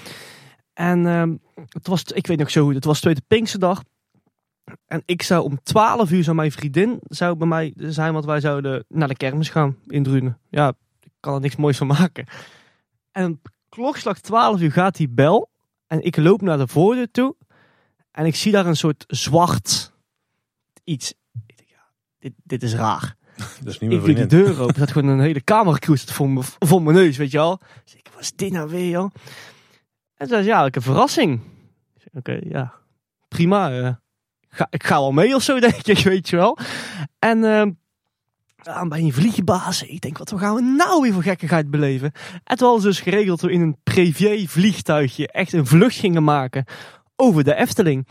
[0.75, 1.35] En ehm,
[1.69, 3.83] het was, ik weet nog zo goed, het was tweede Pinksterdag.
[4.87, 8.41] En ik zou om 12 uur, zou mijn vriendin zou bij mij zijn, want wij
[8.41, 10.39] zouden naar de kermis gaan in Drunen.
[10.49, 10.69] Ja,
[11.01, 12.27] ik kan er niks moois van maken.
[13.13, 15.51] En klokslag 12 uur gaat die bel.
[15.87, 17.37] En ik loop naar de voordeur toe.
[18.11, 19.93] En ik zie daar een soort zwart
[20.85, 21.15] iets.
[21.47, 21.87] Ik denk, ja,
[22.19, 23.17] dit, dit is raar.
[23.37, 24.29] Dat is niet Ik doe vriendin.
[24.29, 24.75] deur open.
[24.75, 27.61] Er zat gewoon een hele zat voor, me, voor mijn neus, weet je wel.
[27.85, 29.11] Dus ik, wat is dit nou weer, joh?
[30.17, 31.41] En zei ze, ja, ik een verrassing.
[32.13, 32.73] Oké, ja,
[33.29, 33.71] prima.
[33.71, 33.95] eh,
[34.71, 36.59] ik ga wel mee of zo, denk ik, weet je wel.
[37.19, 37.43] En
[38.65, 42.13] ja, bij een vliegbaas, ik denk, wat gaan we nou weer voor gekkigheid beleven?
[42.45, 46.65] Hadden ze dus geregeld dat we in een privé vliegtuigje echt een vlucht gingen maken
[47.17, 48.09] over de Efteling.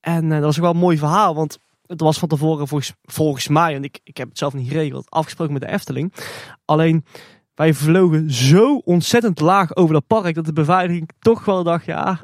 [0.00, 2.92] En eh, dat was ook wel een mooi verhaal, want het was van tevoren volgens,
[3.02, 6.12] volgens mij, en ik, ik heb het zelf niet geregeld, afgesproken met de Efteling.
[6.64, 7.04] Alleen,
[7.58, 12.20] wij vlogen zo ontzettend laag over dat park, dat de beveiliging toch wel dacht, ja,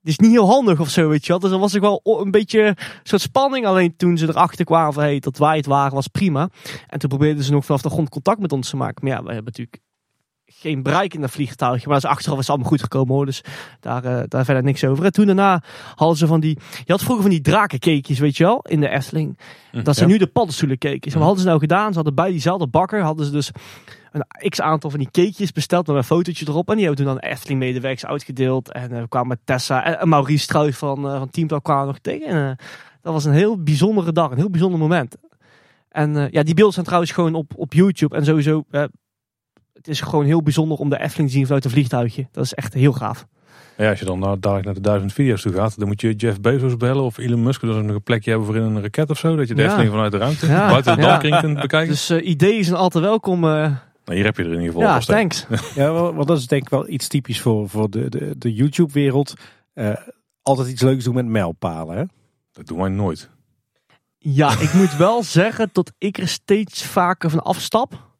[0.00, 1.38] het is niet heel handig of zo, weet je wel.
[1.38, 3.66] Dus dan was ik wel een beetje een soort spanning.
[3.66, 6.48] Alleen toen ze erachter kwamen van, hey, dat wij het waren, was prima.
[6.88, 9.04] En toen probeerden ze nog vanaf de grond contact met ons te maken.
[9.04, 9.78] Maar ja, we hebben natuurlijk
[10.46, 11.88] geen bereik in dat vliegtuigje.
[11.88, 13.26] Maar dat is achteraf is allemaal goed gekomen hoor.
[13.26, 13.40] Dus
[13.80, 15.04] daar, eh, daar verder niks over.
[15.04, 15.62] En toen daarna
[15.94, 16.58] hadden ze van die...
[16.84, 19.38] Je had vroeger van die drakencakejes, weet je wel, in de Efteling.
[19.82, 20.14] Dat zijn Ja.
[20.14, 21.12] nu de paddenstoelencakejes.
[21.12, 21.88] En wat hadden ze nou gedaan?
[21.88, 23.50] Ze hadden bij diezelfde bakker, hadden ze dus
[24.14, 26.68] een x aantal van die cakejes besteld met een fotootje erop.
[26.70, 28.72] En die hebben toen de Efteling medewerkers uitgedeeld.
[28.72, 31.86] En eh, we kwamen met Tessa en, en Maurice trouwens van, eh van Teamtalk kwamen
[31.86, 32.26] nog tegen.
[32.26, 32.66] En, eh,
[33.02, 35.16] dat was een heel bijzondere dag, een heel bijzonder moment.
[35.88, 38.16] En ja, die beelden zijn trouwens gewoon op, op YouTube.
[38.16, 42.28] En sowieso, het is gewoon heel bijzonder om de Efteling te zien vanuit een vliegtuigje.
[42.30, 43.26] Dat is echt heel gaaf.
[43.76, 46.14] Ja, als je dan nou dadelijk naar de duizend video's toe gaat, dan moet je
[46.14, 47.60] Jeff Bezos bellen of Elon Musk.
[47.60, 49.36] Dat ze nog een plekje hebben voor in een raket of zo.
[49.36, 49.66] Dat je de Ja.
[49.66, 50.68] Efteling vanuit de ruimte, Ja.
[50.68, 51.16] buiten de Ja.
[51.40, 51.88] kunt bekijken.
[51.88, 53.44] Dus ideeën zijn altijd welkom.
[54.04, 55.46] Nou, hier heb je er in ieder geval ja, thanks.
[55.74, 58.54] Ja, wel- want dat is denk ik wel iets typisch voor, voor de, de, de
[58.54, 59.34] YouTube-wereld.
[59.72, 59.96] Eh,
[60.42, 61.96] altijd iets leuks doen met mijlpalen.
[61.96, 62.04] Hè?
[62.52, 63.30] Dat doen wij nooit.
[64.18, 68.12] Ja, ik moet wel zeggen dat ik er steeds vaker van afstap.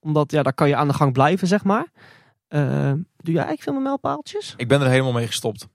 [0.00, 1.86] Omdat, ja, daar kan je aan de gang blijven, zeg maar.
[2.48, 4.54] Eh, doe jij eigenlijk veel met mijlpaaltjes?
[4.56, 5.66] Ik ben er helemaal mee gestopt.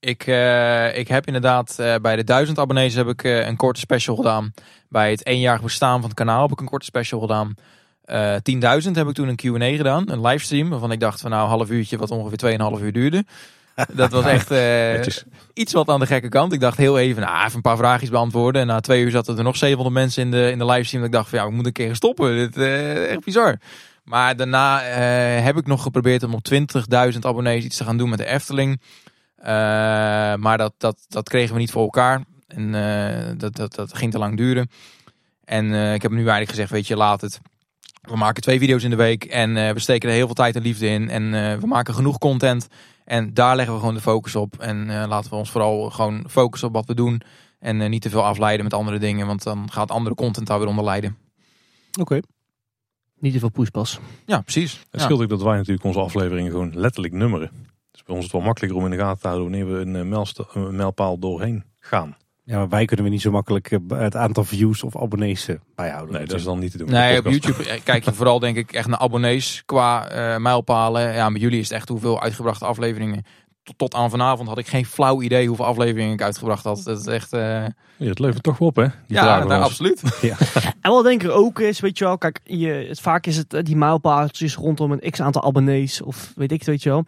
[0.00, 4.16] Ik, eh, ik heb inderdaad eh, bij de 1000 abonnees heb ik een korte special
[4.16, 4.52] gedaan.
[4.88, 7.54] Bij het eenjarig bestaan van het kanaal heb ik een korte special gedaan.
[8.08, 8.34] Eh
[8.84, 10.68] 10.000 heb ik toen een Q&A gedaan, een livestream.
[10.68, 13.24] Waarvan ik dacht van nou een half uurtje wat ongeveer 2,5 uur duurde.
[13.92, 15.06] Dat was echt eh,
[15.52, 16.52] iets wat aan de gekke kant.
[16.52, 18.60] Ik dacht heel even, nou even een paar vraagjes beantwoorden.
[18.60, 21.02] En na twee uur zaten er nog 700 mensen in de, in de livestream.
[21.02, 22.36] Dat ik dacht van ja, ik moet een keer stoppen.
[22.36, 23.58] Dit eh echt bizar.
[24.04, 24.80] Maar daarna
[25.42, 28.80] heb ik nog geprobeerd om op 20.000 abonnees iets te gaan doen met de Efteling.
[30.40, 32.22] Maar dat, dat, dat kregen we niet voor elkaar.
[32.46, 32.72] En
[33.38, 34.70] dat, dat, dat ging te lang duren.
[35.44, 37.40] En ik heb nu eigenlijk gezegd, weet je, laat het.
[38.08, 40.56] We maken twee video's in de week en eh, we steken er heel veel tijd
[40.56, 41.10] en liefde in.
[41.10, 42.68] En eh, we maken genoeg content.
[43.04, 44.58] En daar leggen we gewoon de focus op.
[44.58, 47.20] En eh, laten we ons vooral gewoon focussen op wat we doen.
[47.58, 49.26] En eh, niet te veel afleiden met andere dingen.
[49.26, 51.16] Want dan gaat andere content daar weer onder lijden.
[52.00, 52.20] Oké.
[53.18, 53.98] Niet te veel poespas.
[54.26, 54.72] Ja, precies.
[54.72, 54.98] Het Ja.
[55.00, 57.50] scheelt ook dat wij natuurlijk onze afleveringen gewoon letterlijk nummeren.
[57.90, 59.98] Dus bij ons is het wel makkelijker om in de gaten te houden wanneer we
[59.98, 62.16] een mijlpaal doorheen gaan.
[62.48, 65.56] Ja, maar wij kunnen we niet zo makkelijk eh, het aantal views of abonnees eh,
[65.74, 66.14] bijhouden.
[66.14, 66.90] Nee, dat is dan niet te doen.
[66.90, 67.24] Nee, op.
[67.24, 71.12] YouTube eh, kijk je vooral denk ik echt naar abonnees qua eh, mijlpalen.
[71.14, 73.24] Ja, bij jullie is het echt hoeveel uitgebrachte afleveringen.
[73.62, 76.82] Tot, tot aan vanavond had ik geen flauw idee hoeveel afleveringen ik uitgebracht had.
[76.84, 77.32] Dat is echt...
[77.32, 77.40] eh,
[77.96, 78.86] Ja, het levert toch wel op, hè?
[79.06, 80.02] Die ja, nou, absoluut.
[80.82, 83.60] En wat denk ik ook is, weet je wel, kijk, je, het, vaak is het
[83.62, 87.04] die mijlpaaltjes rondom een x aantal abonnees of weet ik het, weet je wel.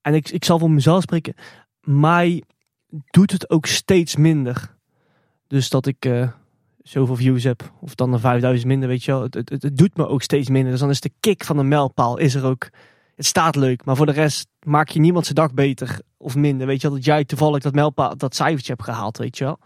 [0.00, 1.34] En ik, ik zal voor mezelf spreken,
[1.80, 2.42] mij
[2.90, 4.76] doet het ook steeds minder.
[5.46, 6.28] Dus dat ik eh,
[6.82, 9.22] zoveel views heb, of dan een 5000 minder, weet je wel.
[9.22, 10.70] Het, het, het, doet me ook steeds minder.
[10.70, 12.68] Dus dan is de kick van een mijlpaal, is er ook,
[13.14, 16.66] het staat leuk, maar voor de rest maak je niemand zijn dag beter of minder.
[16.66, 19.58] Weet je wel, dat jij toevallig dat mijlpaal, dat cijfertje hebt gehaald, weet je wel.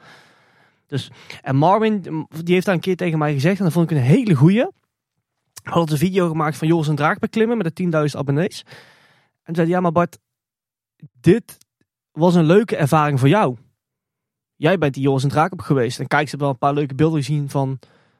[0.87, 1.11] Dus
[1.43, 4.03] en Marvin, die heeft daar een keer tegen mij gezegd, en dat vond ik een
[4.03, 4.67] hele goeie.
[5.63, 8.65] We hadden een video gemaakt van Joris en Draak beklimmen met de 10.000 abonnees.
[9.43, 10.19] En zei ja maar Bart,
[11.21, 11.59] dit
[12.13, 13.57] was een leuke ervaring voor jou.
[14.57, 15.99] jij bent die Joris en Draak op geweest.
[15.99, 17.79] En kijk, ze hebben wel een paar leuke beelden gezien van,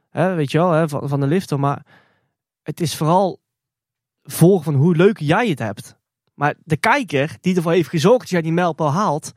[0.09, 1.61] hè, weet je wel, hè, van, van de lifter.
[1.61, 1.87] Maar
[2.63, 3.41] het is vooral
[4.23, 5.97] volgen van hoe leuk jij het hebt.
[6.35, 9.33] Maar de kijker die ervoor heeft gezorgd dat jij die mijlpaal haalt,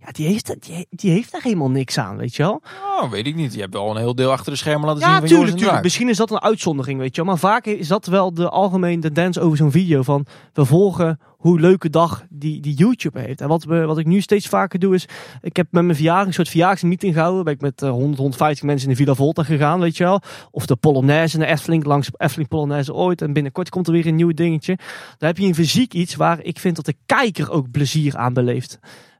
[0.00, 2.62] ja, die heeft, die, die heeft daar helemaal niks aan, weet je wel.
[3.00, 3.54] Oh, weet ik niet.
[3.54, 5.82] Je hebt wel een heel deel achter de schermen laten zien Ja, tuurlijk, tuurlijk.
[5.82, 7.30] Misschien is dat een uitzondering, weet je wel.
[7.30, 10.02] Maar vaak is dat wel de algemene tendens over zo'n video.
[10.02, 13.40] Van we volgen hoe leuke dag die, die YouTube heeft.
[13.40, 15.08] En wat, we, wat ik nu steeds vaker doe is...
[15.40, 17.44] Ik heb met mijn verjaardag een soort verjaardagsmeeting gehouden.
[17.44, 20.20] Ben ik met eh, 100, 150 mensen in de Villa Volta gegaan, weet je wel.
[20.50, 23.22] Of de Polonaise en de Efteling, langs Efteling Polonaise ooit.
[23.22, 24.76] En binnenkort komt er weer een nieuw dingetje.
[25.18, 28.32] Daar heb je een fysiek iets waar ik vind dat de kijker ook plezier aan
[28.32, 28.78] beleeft.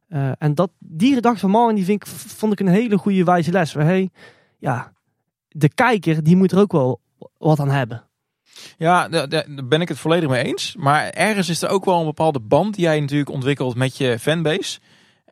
[0.08, 3.24] Eh, en dat, die gedachte van Marvin, die vind ik, vond ik een hele goede
[3.24, 3.72] wijze les.
[3.72, 4.10] Van, hey,
[4.58, 4.92] ja,
[5.48, 7.00] de kijker, die moet er ook wel
[7.38, 8.02] wat aan hebben.
[8.78, 10.76] Ja, da- da- daar ben ik het volledig mee eens.
[10.78, 14.18] Maar ergens is er ook wel een bepaalde band die jij natuurlijk ontwikkelt met je
[14.18, 14.78] fanbase.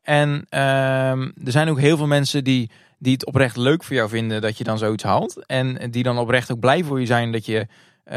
[0.02, 4.08] En ehm, er zijn ook heel veel mensen die, die het oprecht leuk voor jou
[4.08, 5.46] vinden dat je dan zoiets haalt.
[5.46, 7.66] En die dan oprecht ook blij voor je zijn dat je
[8.04, 8.16] eh,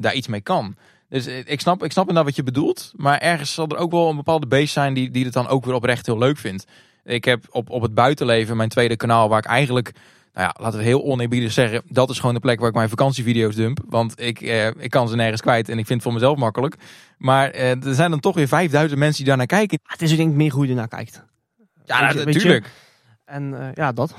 [0.00, 0.76] daar iets mee kan.
[1.08, 2.92] Dus eh, ik snap, ik snap inderdaad wat je bedoelt.
[2.96, 5.64] Maar ergens zal er ook wel een bepaalde base zijn die, die het dan ook
[5.64, 6.66] weer oprecht heel leuk vindt.
[7.04, 9.92] Ik heb op, op het buitenleven, mijn tweede kanaal, waar ik eigenlijk
[10.32, 12.88] nou ja, laten we heel oneerbiedig zeggen, dat is gewoon de plek waar ik mijn
[12.88, 13.78] vakantievideo's dump.
[13.88, 16.76] Want ik, eh, ik kan ze nergens kwijt en ik vind het voor mezelf makkelijk.
[17.18, 19.78] Maar eh, er zijn dan toch weer 5000 mensen die daar naar kijken.
[19.82, 21.24] Ah, Het is ik denk meer hoe je ernaar kijkt.
[21.84, 22.70] Ja, je- natuurlijk.
[23.24, 24.14] En eh, ja, dat.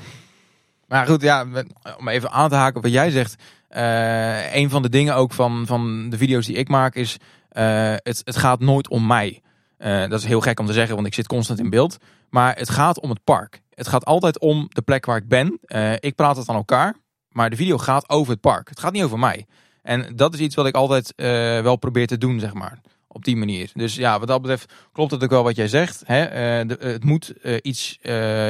[0.88, 1.46] Maar goed, ja,
[1.98, 3.34] om even aan te haken op wat jij zegt.
[3.76, 7.16] Eh, een van de dingen ook van, van de video's die ik maak is,
[7.48, 9.42] eh, het, het gaat nooit om mij.
[9.76, 11.96] Eh, dat is heel gek om te zeggen, want ik zit constant in beeld.
[12.30, 13.62] Maar het gaat om het park.
[13.70, 15.58] Het gaat altijd om de plek waar ik ben.
[16.00, 16.94] Ik praat het aan elkaar,
[17.28, 18.68] maar de video gaat over het park.
[18.68, 19.46] Het gaat niet over mij.
[19.82, 21.12] En dat is iets wat ik altijd
[21.62, 22.80] wel probeer te doen, zeg maar.
[23.08, 23.70] Op die manier.
[23.74, 26.02] Dus ja, wat dat betreft klopt het ook wel wat jij zegt.
[26.06, 26.16] Hè?
[26.16, 27.98] Het moet iets,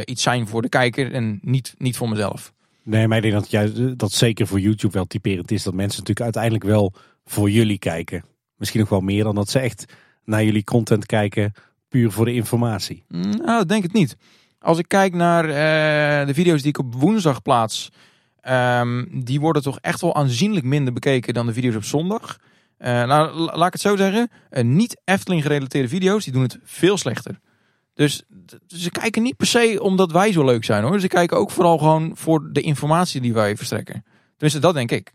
[0.04, 2.54] iets zijn voor de kijker en niet, niet voor mezelf.
[2.86, 5.62] Nee, maar ik denk dat, juist, dat zeker voor YouTube wel typerend is.
[5.62, 6.92] Dat mensen natuurlijk uiteindelijk wel
[7.24, 8.24] voor jullie kijken.
[8.56, 9.84] Misschien nog wel meer dan dat ze echt
[10.24, 11.52] naar jullie content kijken.
[11.88, 13.04] Puur voor de informatie.
[13.44, 14.16] Nou, ik denk het niet.
[14.58, 17.88] Als ik kijk naar eh, de video's die ik op woensdag plaats,
[18.40, 22.38] ehm, die worden toch echt wel aanzienlijk minder bekeken dan de video's op zondag.
[22.78, 24.30] Eh, nou, la- laat ik het zo zeggen.
[24.50, 27.38] eh, niet Efteling gerelateerde video's, die doen het veel slechter.
[27.96, 28.22] Dus
[28.66, 31.00] ze kijken niet per se omdat wij zo leuk zijn hoor.
[31.00, 34.04] Ze kijken ook vooral gewoon voor de informatie die wij verstrekken.
[34.30, 35.12] Tenminste, dat denk ik.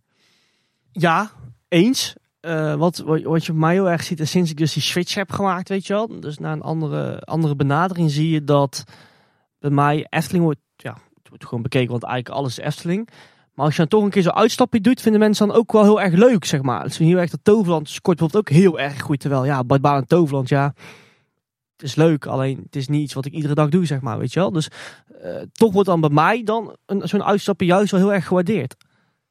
[0.91, 1.31] Ja,
[1.67, 2.15] eens.
[2.39, 5.13] Eh, wat, wat je bij mij heel erg ziet, is sinds ik dus die switch
[5.13, 6.19] heb gemaakt, weet je wel.
[6.19, 8.83] Dus naar een andere, andere benadering zie je dat
[9.59, 13.09] bij mij Efteling wordt, ja, het wordt gewoon bekeken, want eigenlijk alles is Efteling.
[13.53, 15.83] Maar als je dan toch een keer zo'n uitstapje doet, vinden mensen dan ook wel
[15.83, 16.83] heel erg leuk, zeg maar.
[16.83, 19.19] Dus heel erg dat Toverland scoort bijvoorbeeld ook heel erg goed.
[19.19, 20.73] Terwijl, ja, Bart Baan en ja,
[21.81, 22.25] het is leuk.
[22.25, 24.51] Alleen, het is niet iets wat ik iedere dag doe, zeg maar, weet je wel.
[24.51, 24.67] Dus
[25.21, 28.75] eh, toch wordt dan bij mij dan een- zo'n uitstapje juist wel heel erg gewaardeerd.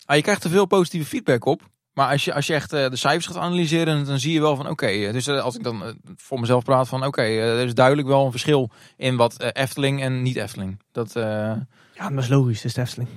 [0.04, 1.62] Ah, je krijgt er veel positieve feedback op.
[1.92, 4.56] Maar als je, als je echt eh, de cijfers gaat analyseren, dan zie je wel
[4.56, 4.86] van oké.
[4.86, 5.82] eh, dus als ik dan
[6.16, 10.22] voor mezelf praat van oké, er is duidelijk wel een verschil in wat Efteling en
[10.22, 10.80] niet Efteling.
[10.92, 11.60] Dat, eh, Ja,
[11.96, 13.08] maar dat is logisch, het is de Efteling.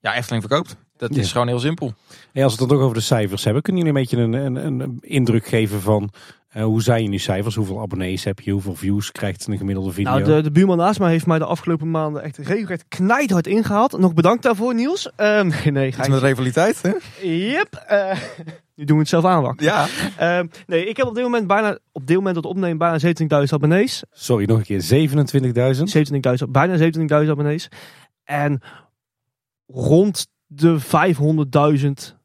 [0.00, 0.76] ja, Efteling verkoopt.
[0.96, 1.20] Dat Ja.
[1.20, 1.86] is gewoon heel simpel.
[2.32, 3.62] En als we het dan toch over de cijfers hebben.
[3.62, 6.10] Kunnen jullie een beetje een, een, een indruk geven van
[6.50, 7.54] eh, hoe zijn jullie cijfers?
[7.54, 8.50] Hoeveel abonnees heb je?
[8.50, 10.12] Hoeveel views krijgt een gemiddelde video?
[10.12, 13.98] Nou, de, de buurman naast mij heeft mij de afgelopen maanden echt regelrecht knijthard ingehaald.
[13.98, 15.10] Nog bedankt daarvoor, Niels.
[15.16, 16.92] Ehm, nee, nee, ga Iets met rivaliteit, hè?
[17.28, 17.74] Yep.
[17.74, 18.18] eh,
[18.76, 19.66] nu doen we het zelf aanwakken.
[19.66, 19.86] Ja.
[20.16, 23.48] Ehm, nee, ik heb op dit moment bijna, op dit moment tot opnemen bijna 17.000
[23.48, 24.02] abonnees.
[24.10, 25.08] Sorry, nog een keer.
[25.08, 26.42] 27.000?
[26.44, 26.90] 27.000, bijna
[27.24, 27.68] 17.000 abonnees.
[28.24, 28.60] En
[29.66, 30.78] rond de
[32.10, 32.19] 500.000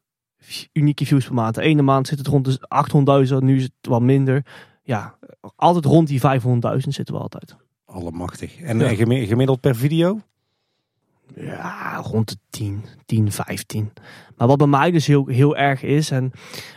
[0.72, 1.54] unieke views per maand.
[1.54, 4.44] De ene maand zit het rond de 800.000, nu is het wat minder.
[4.82, 5.18] Ja,
[5.56, 7.56] altijd rond die 500.000 zitten we altijd.
[7.84, 8.60] Allemachtig.
[8.60, 8.84] En Ja.
[8.90, 10.20] eh, gemi- gemiddeld per video?
[11.34, 13.92] Ja, rond de 10, 10, 15.
[14.36, 16.32] Maar wat bij mij dus heel, heel erg is, en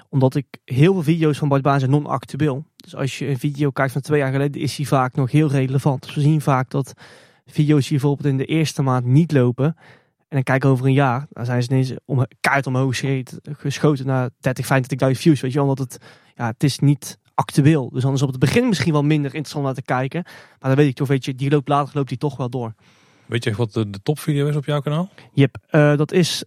[0.10, 2.66] omdat ik heel veel video's van Bart Baan zijn non-actueel.
[2.76, 5.50] Dus als je een video kijkt van twee jaar geleden, is die vaak nog heel
[5.50, 6.02] relevant.
[6.06, 6.94] Dus we zien vaak dat
[7.46, 9.76] video's die bijvoorbeeld in de eerste maand niet lopen.
[10.30, 14.06] En dan kijken over een jaar, dan zijn ze ineens om, kaart omhoog geschoten- geschoten
[14.06, 15.42] naar 30, 35.000 views.
[15.42, 15.98] Weet je, omdat het,
[16.36, 17.90] ja, het is niet actueel.
[17.90, 20.22] Dus dan is op het begin misschien wel minder interessant om naar te kijken.
[20.60, 22.74] Maar dan weet ik toch, weet je, die loopt later loopt die toch wel door.
[23.26, 25.10] Weet je echt wat de, de topvideo is op jouw kanaal?
[25.34, 26.44] Yep, eh, dat is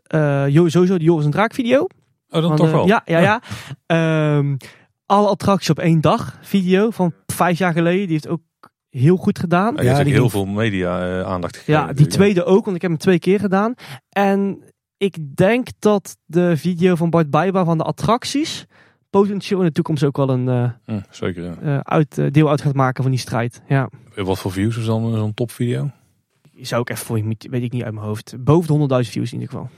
[0.49, 1.87] Jo- sowieso de Joris en Draak video.
[2.29, 2.87] Oh, dan toch wel.
[2.87, 3.43] Ja, ja, ja.
[3.87, 4.57] Ehm,
[5.07, 8.01] alle attracties op één dag video van vijf jaar geleden.
[8.03, 8.41] Die heeft ook
[9.01, 9.75] heel goed gedaan.
[9.75, 11.81] Ja, Ja, die heel ging- veel media eh, aandacht gegeven.
[11.87, 13.75] Ja, die tweede ook, want ik heb hem twee keer gedaan.
[14.09, 14.63] En
[14.97, 18.67] ik denk dat de video van Bart Bijba van de attracties
[19.11, 21.57] potentieel in de toekomst ook wel een eh, Hm, zeker, ja.
[21.61, 23.63] eh, uit, deel uit gaat maken van die strijd.
[23.69, 23.89] Ja.
[24.15, 25.91] Wat voor views is dan zo'n topvideo?
[26.61, 28.35] zou ik even voor je, moet- weet ik niet uit mijn hoofd.
[28.45, 28.73] Boven de
[29.05, 29.71] 100.000 views in ieder geval.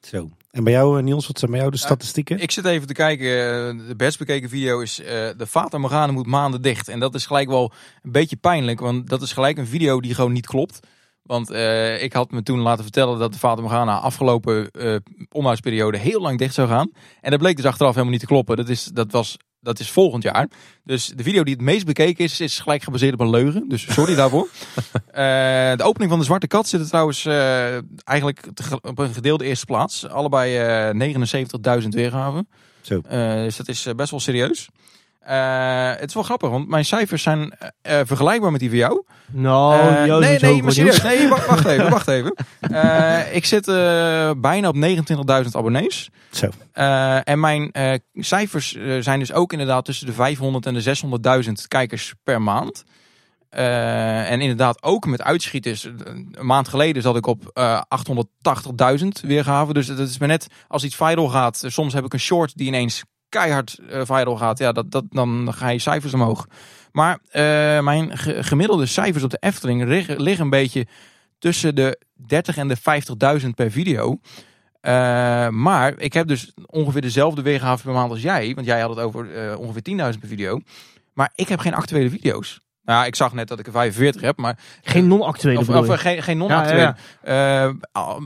[0.00, 0.30] Zo.
[0.52, 2.38] En bij jou, eh, Niels, wat zijn bij jou de statistieken?
[2.38, 3.26] Ik zit even te kijken.
[3.26, 5.06] eh, De best bekeken video is eh,
[5.36, 6.88] de Fata Morgana moet maanden dicht.
[6.88, 7.72] En dat is gelijk wel
[8.02, 8.80] een beetje pijnlijk.
[8.80, 10.80] Want dat is gelijk een video die gewoon niet klopt.
[11.22, 11.50] Want
[12.00, 14.96] ik had me toen laten vertellen dat de Fata Morgana afgelopen eh
[15.28, 16.90] onderhoudsperiode heel lang dicht zou gaan.
[17.20, 18.56] En dat bleek dus achteraf helemaal niet te kloppen.
[18.56, 20.48] Dat is, dat was, dat is volgend jaar.
[20.84, 23.68] Dus de video die het meest bekeken is, is gelijk gebaseerd op een leugen.
[23.68, 24.48] Dus sorry daarvoor.
[25.12, 27.74] Eh, de opening van de Zwarte Kat zit er trouwens eh,
[28.04, 28.46] eigenlijk
[28.82, 30.08] op een gedeelde eerste plaats.
[30.08, 32.48] Allebei eh 79.000 weergaven.
[32.80, 33.00] Zo.
[33.44, 34.68] Dus dat is best wel serieus.
[35.24, 38.78] Eh, het is wel grappig, want mijn cijfers zijn eh, eh, vergelijkbaar met die van
[38.78, 39.02] jou.
[39.30, 41.02] Nou, Joost nee, nee, maar serieus.
[41.02, 42.34] Nee, wacht, wacht even, wacht even.
[43.32, 43.66] Ik zit
[44.40, 46.10] bijna op 29.000 abonnees.
[46.30, 46.48] Zo.
[47.22, 47.72] En mijn
[48.14, 52.84] cijfers zijn dus ook inderdaad tussen de 500 en de 600.000 kijkers per maand.
[53.50, 55.84] En inderdaad ook met uitschieters.
[55.84, 57.82] Een maand geleden zat ik op eh
[58.98, 59.74] 880.000 weergaven.
[59.74, 61.62] Dus het is maar net als iets viral gaat.
[61.66, 63.02] Soms heb ik een short die ineens
[63.32, 64.58] keihard eh, viral gaat.
[64.58, 66.46] Ja, dat, dat, dan ga je cijfers omhoog.
[66.92, 67.42] Maar eh,
[67.80, 69.84] mijn ge- gemiddelde cijfers op de Efteling
[70.18, 70.86] liggen, een beetje
[71.38, 72.76] tussen de 30 en de
[73.42, 74.18] 50.000 per video.
[74.80, 74.92] Eh,
[75.48, 78.54] maar ik heb dus ongeveer dezelfde weergave per maand als jij.
[78.54, 80.60] Want jij had het over eh, ongeveer 10.000 per video.
[81.12, 82.60] Maar ik heb geen actuele video's.
[82.84, 86.00] Nou, ja, ik zag net dat ik er 45 heb, maar Geen non-actuele of, of,
[86.00, 86.94] geen, geen non-actuele.
[87.24, 87.74] Ja,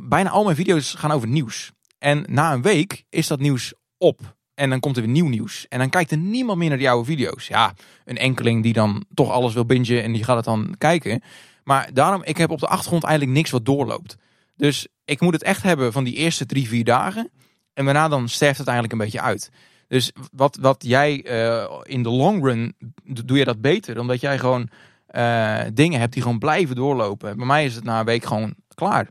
[0.08, 1.72] bijna al mijn video's gaan over nieuws.
[1.98, 4.35] En na een week is dat nieuws op.
[4.56, 5.66] En dan komt er weer nieuw nieuws.
[5.68, 7.46] En dan kijkt er niemand meer naar die oude video's.
[7.46, 7.74] Ja,
[8.04, 11.22] een enkeling die dan toch alles wil bingen en die gaat het dan kijken.
[11.64, 14.16] Maar daarom, ik heb op de achtergrond eigenlijk niks wat doorloopt.
[14.56, 17.30] Dus ik moet het echt hebben van die eerste drie, vier dagen.
[17.74, 19.50] En daarna dan sterft het eigenlijk een beetje uit.
[19.88, 22.74] Dus wat, wat jij eh, in de long run,
[23.04, 24.00] doe je dat beter.
[24.00, 24.68] Omdat jij gewoon
[25.06, 27.36] eh, dingen hebt die gewoon blijven doorlopen.
[27.36, 29.08] Bij mij is het na een week gewoon klaar.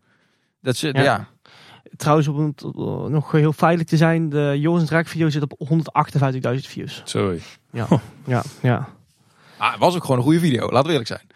[0.62, 1.02] Dat ze, Ja.
[1.04, 1.28] ja.
[1.98, 5.42] Trouwens, om het, eh, nog heel veilig te zijn, de Joris en Draak video zit
[5.42, 7.02] op 158.000 views.
[7.04, 7.42] Sorry.
[7.72, 7.88] Ja,
[8.26, 8.88] ja, ja.
[9.58, 11.28] Ah, het was ook gewoon een goede video, laten we eerlijk zijn.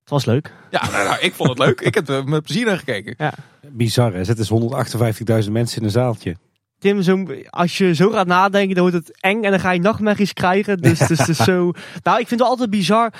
[0.00, 0.52] Het was leuk.
[0.70, 1.80] Ja, nou, nou, ik vond het leuk.
[1.80, 3.34] Ik heb er met plezier naar gekeken.
[3.68, 4.24] Bizar, hè?
[4.24, 6.36] Zitten dus 158.000 mensen in een zaaltje.
[6.78, 9.80] Tim, zo, als je zo gaat nadenken, dan wordt het eng en dan ga je
[9.80, 10.78] nachtmerries krijgen.
[10.78, 11.72] Dus, dus, dus zo.
[12.02, 13.12] Nou, ik vind het altijd bizar.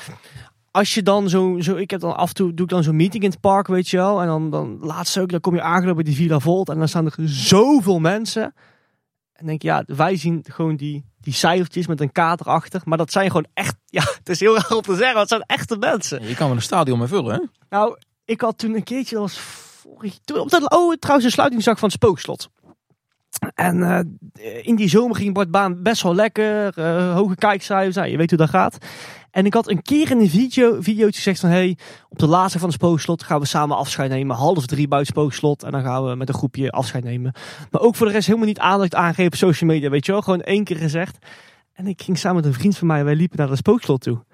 [0.79, 2.97] Als je dan zo, zo, ik heb dan af en toe doe ik dan zo'n
[2.97, 4.21] meeting in het park, weet je wel.
[4.21, 6.89] En dan, dan laatst ook, dan kom je aangelopen bij die Villa Volt en dan
[6.89, 8.55] staan er zoveel mensen.
[9.33, 12.81] En denk je, ja, wij zien gewoon die, die cijfertjes met een kaart erachter.
[12.85, 15.29] Maar dat zijn gewoon echt, ja, het is heel raar om te zeggen, maar het
[15.29, 16.29] zijn echte mensen.
[16.29, 17.41] Je kan wel een stadion mee vullen, hè?
[17.69, 21.35] Nou, ik had toen een keertje, dat was vorig, toen, op dat, oh, trouwens de
[21.35, 22.49] sluitingsdag van het Spookslot.
[23.55, 28.09] En eh, in die zomer ging Bart Baan best wel lekker, eh, hoge kijkcijfers, nou,
[28.09, 28.79] je weet hoe dat gaat.
[29.39, 31.79] En ik had een keer in een video, videootje gezegd van, hey,
[32.09, 35.63] op de laatste van het Spookslot gaan we samen afscheid nemen, half drie buiten Spookslot.
[35.63, 37.33] En dan gaan we met een groepje afscheid nemen.
[37.71, 40.23] Maar ook voor de rest helemaal niet aandacht aangeven op social media, weet je wel,
[40.23, 41.19] gewoon één keer gezegd.
[41.73, 44.25] En ik ging samen met een vriend van mij, wij liepen naar het Spookslot toe.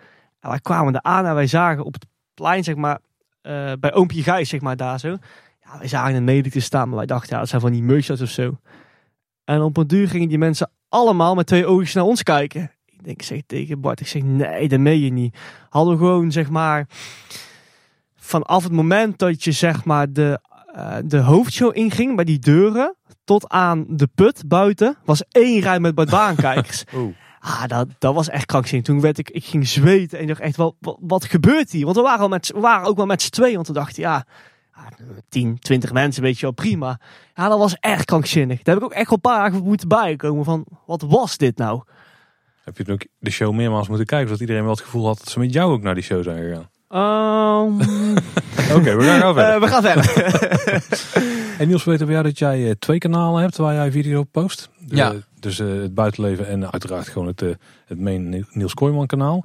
[0.40, 2.98] En wij kwamen er aan en wij zagen op het plein, zeg maar,
[3.40, 5.16] eh, bij Oompje Gijs, zeg maar, daar zo.
[5.64, 7.82] Ja, wij zagen een medie te staan, maar wij dachten, ja, dat zijn van die
[7.82, 8.58] merchandise of zo.
[9.44, 12.73] En op een duur gingen die mensen allemaal met twee oogjes naar ons kijken.
[13.06, 15.36] Ik zeg tegen Bart, ik zeg, nee, dat meen je niet.
[15.68, 16.86] Hadden we gewoon, zeg maar,
[18.16, 20.40] vanaf het moment dat je, zeg maar, de,
[20.74, 25.80] eh, de hoofdshow inging bij die deuren, tot aan de put buiten, was één rij
[25.80, 26.84] met Baankijkers.
[26.96, 27.14] Oeh.
[27.40, 28.86] Ah, dat, dat was echt krankzinnig.
[28.86, 31.84] Toen werd ik, ik ging zweten en dacht echt, wat, wat, wat gebeurt hier?
[31.84, 34.02] Want we waren, al met, we waren ook wel met z'n tweeën, want we dachten,
[34.02, 34.26] ja,
[34.72, 34.86] ah,
[35.28, 37.00] 10, 20 mensen, weet je wel, prima.
[37.34, 38.62] Ja, dat was echt krankzinnig.
[38.62, 41.58] Daar heb ik ook echt wel een paar dagen moeten bijkomen van, wat was dit
[41.58, 41.82] nou?
[42.64, 45.28] Heb je ook de show meermaals moeten kijken, zodat iedereen wel het gevoel had dat
[45.28, 46.68] ze met jou ook naar die show zijn gegaan?
[46.88, 47.80] Ehm,
[48.78, 49.54] Oké, we gaan verder.
[49.54, 50.12] eh, we gaan verder.
[51.58, 54.20] En Niels, we weten bij jou dat jij eh, twee kanalen hebt waar jij video
[54.20, 54.68] op post.
[54.78, 55.12] De- Ja.
[55.40, 57.40] Dus eh, het buitenleven en uiteraard gewoon het,
[57.86, 59.44] het main Niels Kooijman kanaal.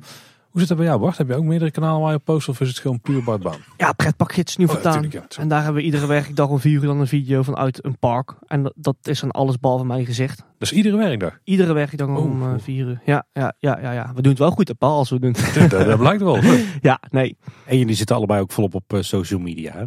[0.50, 1.18] Hoe zit dat bij jou Bart?
[1.18, 3.42] Heb je ook meerdere kanalen waar je op post of is het gewoon puur Bart
[3.42, 3.60] Baan?
[3.78, 5.02] ja, pretpakgids nu Oh, vertaan.
[5.02, 5.42] natuurlijk, ja.
[5.42, 8.36] En daar hebben we iedere werkdag om vier uur dan een video vanuit een park.
[8.48, 10.44] En dat, dat is dan alles behalve mijn gezicht.
[10.58, 11.40] Dus iedere werkdag.
[11.44, 12.54] Iedere werkdag Oh, om oh.
[12.58, 13.02] vier uur.
[13.06, 14.12] Ja, ja, ja, ja, ja.
[14.16, 15.36] We doen het wel goed, hè, Paul, als we doen.
[15.70, 16.40] dat, dat blijkt wel.
[16.82, 17.38] ja, nee.
[17.66, 19.74] En jullie zitten allebei ook volop op eh, social media.
[19.74, 19.86] Hè?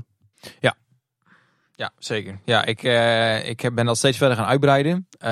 [1.75, 2.39] Ja, zeker.
[2.45, 5.07] Ja, ik, eh, ik ben dat steeds verder gaan uitbreiden.
[5.19, 5.31] Eh,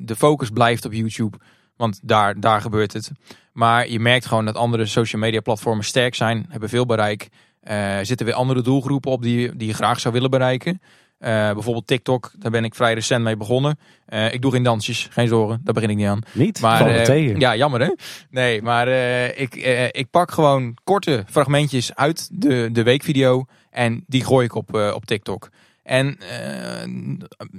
[0.00, 1.36] de focus blijft op YouTube,
[1.76, 3.10] want daar, daar gebeurt het.
[3.56, 7.28] Maar je merkt gewoon dat andere social media platformen sterk zijn, hebben veel bereik.
[7.60, 10.80] Er zitten weer andere doelgroepen op die, die je graag zou willen bereiken.
[11.18, 13.78] Eh, bijvoorbeeld TikTok, daar ben ik vrij recent mee begonnen.
[14.06, 16.20] Eh, ik doe geen dansjes, geen zorgen, daar begin ik niet aan.
[16.32, 16.60] Niet?
[16.60, 17.10] Maar.
[17.38, 17.90] Ja, jammer hè?
[18.30, 18.88] Nee, maar
[19.28, 19.54] ik,
[19.90, 25.04] ik pak gewoon korte fragmentjes uit de, de weekvideo en die gooi ik op, op
[25.04, 25.48] TikTok.
[25.86, 26.86] En eh,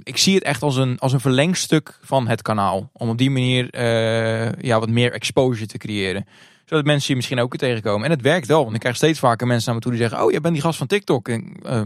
[0.02, 2.90] ik zie het echt als een, als een verlengstuk van het kanaal.
[2.92, 6.26] Om op die manier eh, ja, wat meer exposure te creëren.
[6.64, 8.04] Zodat mensen je misschien ook tegenkomen.
[8.04, 10.24] En het werkt wel, want ik krijg steeds vaker mensen naar me toe die zeggen...
[10.24, 11.28] Oh, jij bent die gast van TikTok.
[11.28, 11.82] En, eh,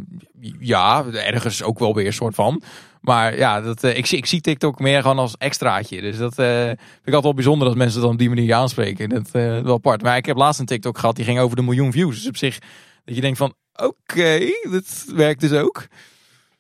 [0.59, 2.63] ja, ergens ook wel weer een soort van.
[3.01, 6.01] Maar ja, dat, ik, zie, ik zie TikTok meer gewoon als extraatje.
[6.01, 9.09] Dus dat vind ik altijd wel bijzonder dat mensen dan op die manier aanspreken.
[9.09, 10.03] Dat wel apart.
[10.03, 12.17] Maar ik heb laatst een TikTok gehad, die ging over de miljoen views.
[12.17, 12.59] Dus op zich,
[13.05, 14.39] dat je denkt van, oké,
[14.71, 15.87] dat werkt dus ook.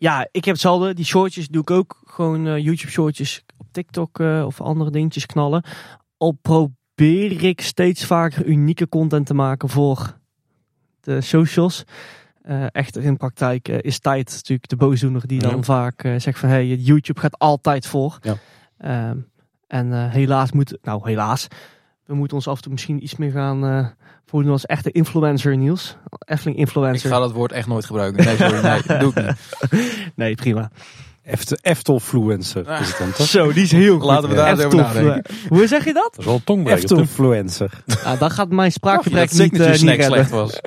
[0.02, 0.94] Ja, ik heb hetzelfde.
[0.94, 2.02] Die shortjes doe ik ook.
[2.04, 5.64] Gewoon eh, YouTube shortjes op TikTok eh, of andere dingetjes knallen.
[6.16, 10.18] Al probeer ik steeds vaker unieke content te maken voor
[11.00, 11.84] de socials.
[12.42, 15.62] Eh, echter in praktijk is tijd natuurlijk de boosdoener die dan Ja.
[15.62, 18.18] vaak zegt van hey, YouTube gaat altijd voor.
[18.20, 18.36] Ja.
[18.78, 19.18] Ehm,
[19.66, 21.48] en helaas moet, nou helaas,
[22.12, 23.94] we moeten ons af en toe misschien iets meer gaan
[24.26, 25.96] voordoen als echte influencer Niels.
[26.18, 27.10] Efteling Ik influencer.
[27.10, 28.24] ga dat woord echt nooit gebruiken.
[28.24, 29.24] Nee, sorry, nee, doe ik
[29.70, 30.12] niet.
[30.14, 30.70] Nee, prima.
[31.24, 33.26] Eft- Eftelfluencer is het dan toch?
[33.26, 34.04] Zo, die is heel goed.
[34.04, 35.34] Laten we daar Eftelflu- nadenken.
[35.48, 36.08] Hoe zeg je dat?
[36.10, 36.82] Dat is wel tongbreker.
[36.82, 37.82] Eftelfluencer.
[38.04, 40.06] Ah, dan gaat mijn spraakgebrek niet, signature eh, niet redden.
[40.06, 40.58] slecht was.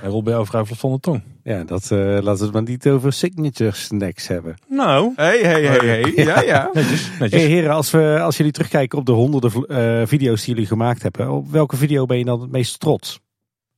[0.00, 1.22] Hij rolt bij jou vrij vlot van de tong.
[1.44, 4.54] Ja, dat eh, laten we het maar niet over signature snacks hebben.
[4.68, 5.12] Nou.
[5.16, 6.12] Hey, hey, hey, hey.
[6.24, 6.70] Ja, ja.
[6.72, 10.68] Netjes, Hey, heren, als, we, als jullie terugkijken op de honderden eh, video's die jullie
[10.68, 13.20] gemaakt hebben, op welke video ben je dan het meest trots?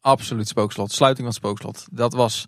[0.01, 0.93] Absoluut spookslot.
[0.93, 1.87] Sluiting van spookslot.
[1.91, 2.47] Dat was,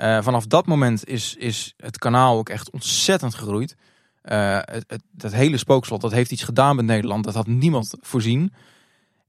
[0.00, 3.74] eh, vanaf dat moment is, is het kanaal ook echt ontzettend gegroeid.
[4.22, 7.24] Eh, het, dat hele spookslot, dat heeft iets gedaan met Nederland.
[7.24, 8.52] Dat had niemand voorzien.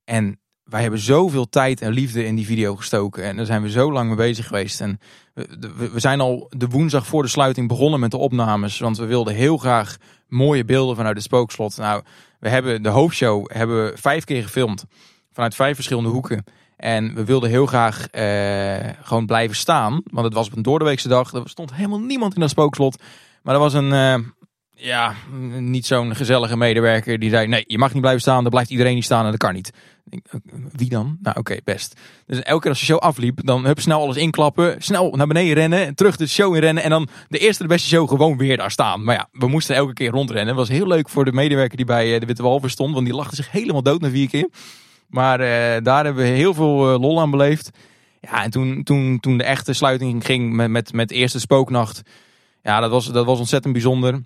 [0.03, 3.23] En wij hebben zoveel tijd en liefde in die video gestoken.
[3.23, 4.81] En daar zijn we zo lang mee bezig geweest.
[4.81, 4.99] En
[5.34, 8.80] we, we- we zijn al de woensdag voor de sluiting begonnen met de opnames.
[8.80, 11.77] Want we wilden heel graag mooie beelden vanuit het spookslot.
[11.77, 12.03] Nou,
[12.39, 14.85] we hebben de hoofdshow hebben we vijf keer gefilmd.
[15.31, 16.43] Vanuit vijf verschillende hoeken.
[16.82, 20.02] En we wilden heel graag eh, gewoon blijven staan.
[20.03, 21.34] Want het was op een doordeweekse dag.
[21.34, 23.02] Er stond helemaal niemand in dat spookslot.
[23.44, 24.18] Maar er was een, eh,
[24.76, 25.14] ja,
[25.60, 27.20] niet zo'n gezellige medewerker.
[27.20, 28.41] Die zei, nee, je mag niet blijven staan.
[28.41, 29.72] Dan blijft iedereen niet staan en dat kan niet.
[30.10, 30.20] Eh,
[30.72, 31.18] Wie dan?
[31.22, 31.99] Nou, oké, best.
[32.26, 34.76] Dus elke keer als de show afliep, dan hup, snel alles inklappen.
[34.82, 35.86] Snel naar beneden rennen.
[35.86, 36.84] En terug de show in rennen.
[36.84, 39.03] En dan de eerste de beste show gewoon weer daar staan.
[39.03, 40.48] Maar ja, we moesten elke keer rondrennen.
[40.48, 42.94] Het was heel leuk voor de medewerker die bij de Witte Walver stond.
[42.94, 44.49] Want die lachte zich helemaal dood na vier keer.
[45.12, 47.70] Maar eh, daar hebben we heel veel eh, lol aan beleefd.
[48.22, 52.02] Ja, en toen, toen, toen de echte sluiting ging met, met, met de eerste spooknacht.
[52.64, 54.24] Ja, dat was, dat was ontzettend bijzonder.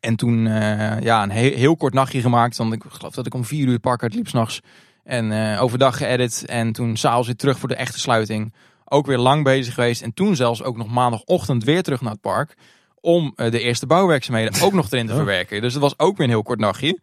[0.00, 2.56] En toen eh, ja, een heel, heel kort nachtje gemaakt.
[2.56, 4.60] Want ik geloof dat ik om vier uur het park uitliep s'nachts.
[5.04, 6.44] En overdag geëdit.
[6.46, 8.54] En toen s'avonds weer terug voor de echte sluiting.
[8.84, 10.02] Ook weer lang bezig geweest.
[10.02, 12.56] En toen zelfs ook nog maandagochtend weer terug naar het park.
[13.00, 15.18] Om de eerste bouwwerkzaamheden ook nog erin te Oh.
[15.18, 15.60] verwerken.
[15.60, 16.98] Dus dat was ook weer een heel kort nachtje.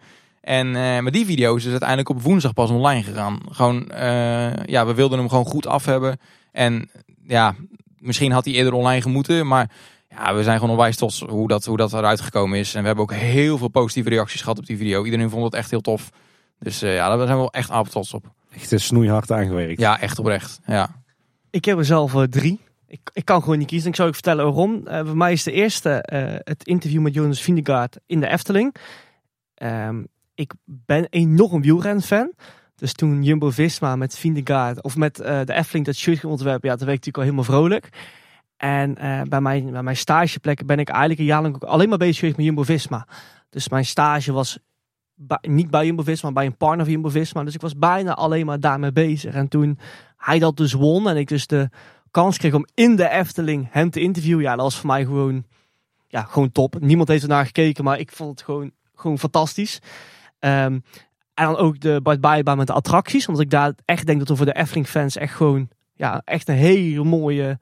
[0.50, 3.40] En eh met die video is het uiteindelijk op woensdag pas online gegaan.
[3.52, 6.20] Gewoon, eh, ja, we wilden hem gewoon goed af hebben.
[6.52, 6.90] En
[7.24, 7.56] ja,
[7.98, 9.48] misschien had hij eerder online gemoeten.
[9.48, 9.72] Maar
[10.10, 12.74] ja, we zijn gewoon onwijs trots hoe dat, hoe dat eruit gekomen is.
[12.76, 15.06] En we hebben ook heel veel positieve reacties gehad op die video.
[15.06, 16.10] Iedereen vond het echt heel tof.
[16.60, 18.26] Dus eh, ja, daar zijn we wel echt apen trots op.
[18.52, 19.80] Echt een snoeihard aangewerkt.
[19.80, 20.60] Ja, echt oprecht.
[20.66, 20.90] Ja.
[21.50, 22.60] Ik heb er zelf drie.
[22.88, 23.90] Ik, ik kan gewoon niet kiezen.
[23.90, 24.82] Ik zal je vertellen waarom.
[24.86, 28.76] Voor mij is de eerste eh, het interview met Jonas Vindegaard in de Efteling.
[29.56, 30.02] Ehm,
[30.40, 32.32] ik ben enorm wielren-fan.
[32.76, 36.76] Dus toen Jumbo-Visma met Vindegaard of met eh, de Efteling dat shirt ging ontwerpen, ja,
[36.76, 37.90] toen werd ik natuurlijk al helemaal vrolijk.
[38.58, 41.90] En eh, bij, mijn, bij mijn stageplek ben ik eigenlijk een jaar lang ook alleen
[41.90, 43.08] maar bezig geweest met Jumbo-Visma.
[43.50, 44.58] Dus mijn stage was
[45.42, 47.44] niet bij Jumbo-Visma, maar bij een partner van Jumbo-Visma.
[47.44, 49.34] Dus ik was bijna alleen maar daarmee bezig.
[49.34, 49.80] En toen
[50.18, 51.70] hij dat dus won en ik dus de
[52.12, 54.44] kans kreeg om in de Efteling hem te interviewen.
[54.44, 55.46] Ja, dat was voor mij gewoon,
[56.08, 56.80] ja, gewoon top.
[56.80, 59.80] Niemand heeft ernaar gekeken, maar ik vond het gewoon, gewoon fantastisch.
[60.40, 60.80] Ehm,
[61.34, 63.28] en dan ook de Bart Bijbaan met de attracties.
[63.28, 66.48] Omdat ik daar echt denk dat we voor de Efteling fans echt gewoon, ja, echt
[66.48, 67.60] een hele mooie,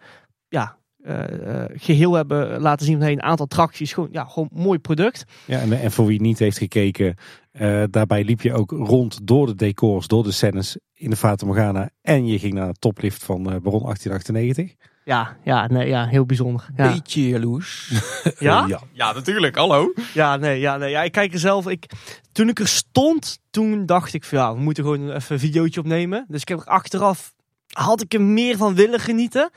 [0.48, 3.02] ja, eh, eh, geheel hebben laten zien.
[3.02, 3.94] Een aantal attracties.
[3.94, 5.26] Gewoon, ja, gewoon een mooi product.
[5.46, 7.16] Ja, en, en voor wie niet heeft gekeken,
[7.58, 11.46] eh, daarbij liep je ook rond door de decors, door de scènes in de Fata
[11.46, 11.90] Morgana.
[12.02, 14.76] En je ging naar de toplift van eh, Baron 1898.
[15.08, 16.68] Ja, ja, nee, ja, heel bijzonder.
[16.76, 17.92] Ja, Beetje jaloers.
[18.40, 18.66] ja?
[18.68, 18.82] Ja.
[18.92, 19.56] ja, natuurlijk.
[19.56, 19.94] Hallo.
[20.14, 20.90] Ja, nee, ja, nee.
[20.90, 21.68] Ja, ik kijk er zelf.
[21.68, 21.86] Ik,
[22.32, 25.80] toen ik er stond, toen dacht ik van ja, we moeten gewoon even een videootje
[25.80, 26.26] opnemen.
[26.28, 27.34] Dus ik heb er achteraf,
[27.68, 29.50] had ik er meer van willen genieten.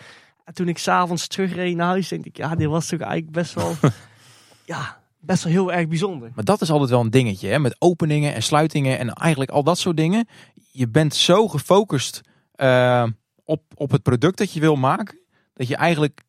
[0.44, 3.54] En toen ik s'avonds terugreed naar huis, denk ik, ja, dit was toch eigenlijk best
[3.54, 3.74] wel,
[4.64, 6.30] ja, best wel heel erg bijzonder.
[6.34, 7.58] Maar dat is altijd wel een dingetje, hè?
[7.58, 10.28] met openingen en sluitingen en eigenlijk al dat soort dingen.
[10.70, 12.20] Je bent zo gefocust
[12.54, 13.04] eh,
[13.44, 15.19] op, op het product dat je wil maken,
[15.60, 16.20] dat je eigenlijk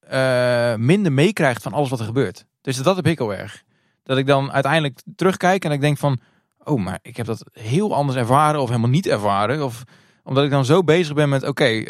[0.00, 2.44] eh, minder meekrijgt van alles wat er gebeurt.
[2.60, 3.62] Dus dat heb ik heel erg.
[4.02, 6.20] Dat ik dan uiteindelijk terugkijk en ik denk van,
[6.64, 9.64] oh, maar ik heb dat heel anders ervaren of helemaal niet ervaren.
[9.64, 9.82] Of
[10.24, 11.84] omdat ik dan zo bezig ben met, oké, eh,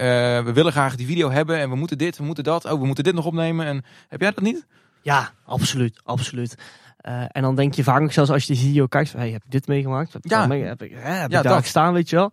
[0.44, 2.86] we willen graag die video hebben en we moeten dit, we moeten dat, oh, we
[2.86, 3.66] moeten dit nog opnemen.
[3.66, 4.66] En heb jij dat niet?
[5.02, 6.55] Ja, absoluut, absoluut.
[6.97, 9.44] Eh, en dan denk je vaak zelfs als je die video kijkt, van, hey, heb
[9.44, 10.12] ik dit meegemaakt?
[10.12, 10.47] Heb ik, Ja.
[10.47, 11.62] mee- heb ik, hè, heb Ja, ik daar dat.
[11.62, 12.32] gestaan, weet je wel?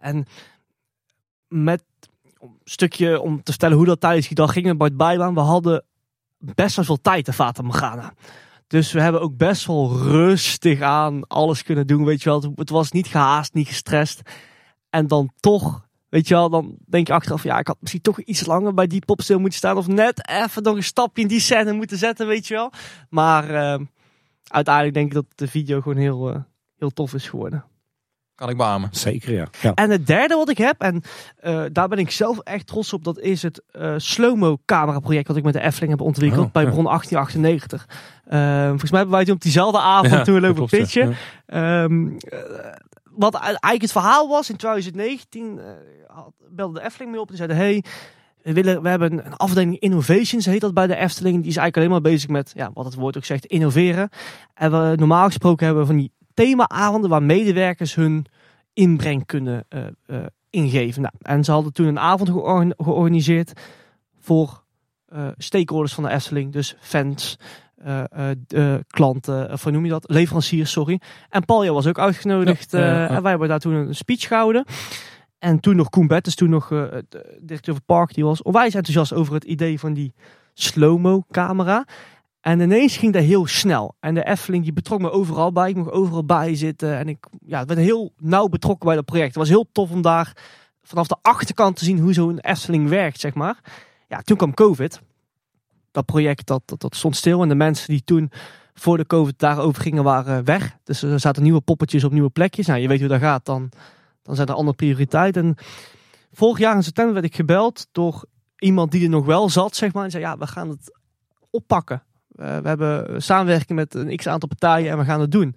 [0.00, 0.26] En
[1.48, 1.84] met
[2.40, 5.84] een stukje om te vertellen hoe dat tijdens die dag ging met Bart we hadden
[6.38, 8.12] best wel veel tijd te Fata Morgana.
[8.66, 12.52] Dus we hebben ook best wel rustig aan alles kunnen doen, weet je wel.
[12.54, 14.20] Het was niet gehaast, niet gestrest.
[14.90, 18.20] En dan toch, weet je wel, dan denk je achteraf, ja, ik had misschien toch
[18.20, 19.76] iets langer bij die pop stil moeten staan.
[19.76, 22.72] Of net even nog een stapje in die scène moeten zetten, weet je wel.
[23.08, 23.80] Maar eh,
[24.46, 26.40] uiteindelijk denk ik dat de video gewoon heel, eh,
[26.78, 27.64] heel tof is geworden.
[28.38, 28.88] Kan ik beamen.
[28.92, 29.46] Zeker, ja.
[29.60, 29.74] ja.
[29.74, 31.02] En het derde wat ik heb, en
[31.40, 35.28] eh, daar ben ik zelf echt trots op, dat is het eh slow-mo camera project
[35.28, 36.70] wat ik met de Efteling heb ontwikkeld Oh, bij ja.
[36.70, 37.86] Bron 1898.
[38.24, 40.78] Eh, volgens mij hebben wij toen op diezelfde avond Ja, toen we lopen klopt, ja.
[40.78, 41.16] pitchen.
[41.46, 42.38] Ehm, eh,
[43.04, 45.64] wat eigenlijk het verhaal was in 2019, eh,
[46.06, 47.84] had- belde de Efteling mee op en zeiden: Hey,
[48.42, 51.34] we, willen, we hebben een afdeling Innovations, heet dat bij de Efteling.
[51.42, 54.08] Die is eigenlijk alleen maar bezig met, ja, wat het woord ook zegt, innoveren.
[54.54, 58.26] En we normaal gesproken hebben we van die themaavonden waar medewerkers hun
[58.72, 60.16] inbreng kunnen eh,
[60.50, 61.02] ingeven.
[61.02, 63.52] Nou, en ze hadden toen een avond georgan- georganiseerd
[64.18, 64.64] voor
[65.06, 67.38] eh, stakeholders van de Efteling, dus fans.
[68.86, 70.10] klanten, of hoe noem je dat?
[70.10, 71.00] Leveranciers, sorry.
[71.28, 72.72] En Palja was ook uitgenodigd.
[72.72, 73.08] Ja.
[73.08, 74.64] En wij hebben daar toen een speech gehouden.
[75.38, 76.68] En toen nog Koen Bettes, toen nog
[77.40, 80.14] directeur van Park, die was onwijs enthousiast over het idee van die
[80.54, 81.84] slow-mo camera.
[82.48, 83.94] En ineens ging dat heel snel.
[84.00, 85.68] En de Efteling die betrok me overal bij.
[85.68, 86.98] Ik mocht overal bij zitten.
[86.98, 89.28] En ik ja, werd heel nauw betrokken bij dat project.
[89.28, 90.36] Het was heel tof om daar
[90.82, 93.60] vanaf de achterkant te zien hoe zo'n Efteling werkt, zeg maar.
[94.08, 95.00] Ja, toen kwam COVID.
[95.90, 97.42] Dat project dat, dat, stond stil.
[97.42, 98.30] En de mensen die toen
[98.74, 100.76] voor de COVID daarover gingen, waren weg.
[100.84, 102.66] Dus er zaten nieuwe poppetjes op nieuwe plekjes.
[102.66, 103.44] Nou, je weet hoe dat gaat.
[103.44, 103.70] Dan,
[104.22, 105.44] dan zijn er andere prioriteiten.
[105.44, 105.54] En
[106.32, 108.24] vorig jaar in september werd ik gebeld door
[108.58, 110.04] iemand die er nog wel zat, zeg maar.
[110.04, 110.98] En zei, ja, we gaan het
[111.50, 112.02] oppakken.
[112.38, 115.56] Eh, we hebben samenwerking met een x-aantal partijen en we gaan het doen.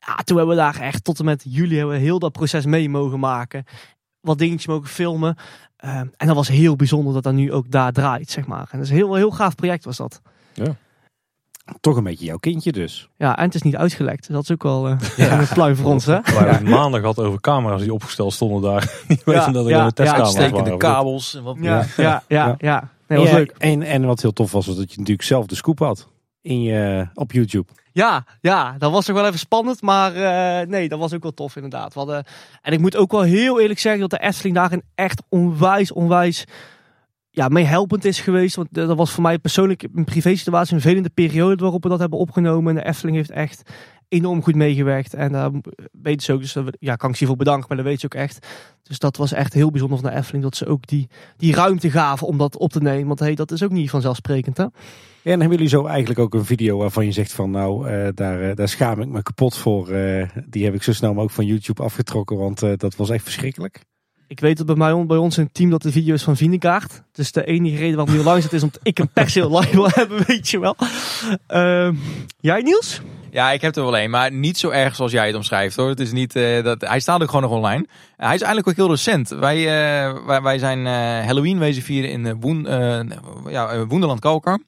[0.00, 2.64] Ja, toen hebben we daar echt tot en met juli hebben we heel dat proces
[2.64, 3.64] mee mogen maken.
[4.20, 5.36] Wat dingetjes mogen filmen.
[5.76, 8.68] Eh, en dat was heel bijzonder dat dat nu ook daar draait, zeg maar.
[8.70, 10.20] En dat is een heel, heel gaaf project was dat.
[11.80, 13.08] Toch een beetje jouw kindje dus.
[13.16, 14.26] Ja, en het is niet uitgelekt.
[14.26, 14.98] Dus dat is ook wel eh
[15.40, 16.20] een pluim voor ons, hè?
[16.20, 18.92] We hebben het maandag gehad over camera's die opgesteld stonden daar.
[19.08, 20.78] Niet Ja, weten dat er ja, de testcamera's ja, waren.
[20.78, 21.34] kabels.
[21.34, 22.90] En wat Ja, ja, ja, ja.
[23.08, 23.54] Nee, was Ja, leuk.
[23.58, 26.08] En, en wat heel tof was, was dat je natuurlijk zelf de scoop had.
[26.48, 27.72] In je, op YouTube.
[27.92, 31.34] Ja, ja, dat was nog wel even spannend, maar eh, nee, dat was ook wel
[31.34, 31.94] tof inderdaad.
[31.94, 32.24] We hadden,
[32.62, 36.44] en ik moet ook wel heel eerlijk zeggen dat de Efteling daarin echt onwijs, onwijs
[37.30, 38.56] ja, meehelpend is geweest.
[38.56, 41.88] Want eh, dat was voor mij persoonlijk een privé situatie, een vervelende periode waarop we
[41.88, 42.76] dat hebben opgenomen.
[42.76, 43.70] En de Efteling heeft echt
[44.08, 45.14] enorm goed meegewerkt.
[45.14, 45.50] En daar
[45.92, 48.14] weten ze ook, dus ja, kan ik ze voor bedanken, maar dat weet ze ook
[48.14, 48.46] echt.
[48.82, 51.90] Dus dat was echt heel bijzonder van de Efteling, dat ze ook die, die ruimte
[51.90, 53.06] gaven om dat op te nemen.
[53.06, 54.66] Want hey, dat is ook niet vanzelfsprekend, hè?
[55.28, 58.42] En hebben jullie zo eigenlijk ook een video waarvan je zegt van nou, eh, daar,
[58.42, 59.88] eh, daar schaam ik me kapot voor.
[59.90, 63.22] Eh, die heb ik zo snel mogelijk van YouTube afgetrokken, want eh, dat was echt
[63.22, 63.80] verschrikkelijk.
[64.26, 66.36] Ik weet dat bij, mij, bij ons in het team dat de video is van
[66.36, 67.02] Vinekaart.
[67.12, 69.72] Dus de enige reden waarom die online zit is omdat ik een per se online
[69.72, 70.76] wil hebben, weet je wel.
[71.46, 71.94] Ehm,
[72.40, 73.00] jij Niels?
[73.30, 75.88] Ja, ik heb er wel een, maar niet zo erg zoals jij het omschrijft hoor.
[75.88, 77.86] Het is niet, eh, dat, hij staat ook gewoon nog online.
[78.16, 79.28] Hij is eigenlijk ook heel recent.
[79.28, 83.00] Wij, eh, wij, wij zijn eh, Halloween wezen vieren in Woen, eh,
[83.48, 84.58] ja, Woenderland Kalkar.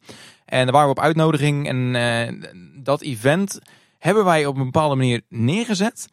[0.50, 1.68] En daar waren we op uitnodiging.
[1.68, 2.50] En eh,
[2.82, 3.58] dat event
[3.98, 6.08] hebben wij op een bepaalde manier neergezet.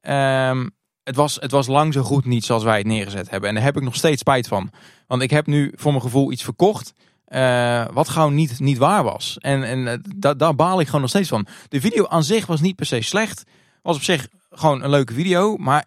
[0.00, 0.68] Ehm,
[1.04, 3.48] het, was, het was lang zo goed niet zoals wij het neergezet hebben.
[3.48, 4.70] En daar heb ik nog steeds spijt van.
[5.06, 6.92] Want ik heb nu voor mijn gevoel iets verkocht.
[7.24, 9.36] eh, wat gewoon niet, niet waar was.
[9.40, 11.46] En, en eh, da- daar baal ik gewoon nog steeds van.
[11.68, 13.44] De video aan zich was niet per se slecht.
[13.82, 15.56] Was op zich gewoon een leuke video.
[15.56, 15.84] Maar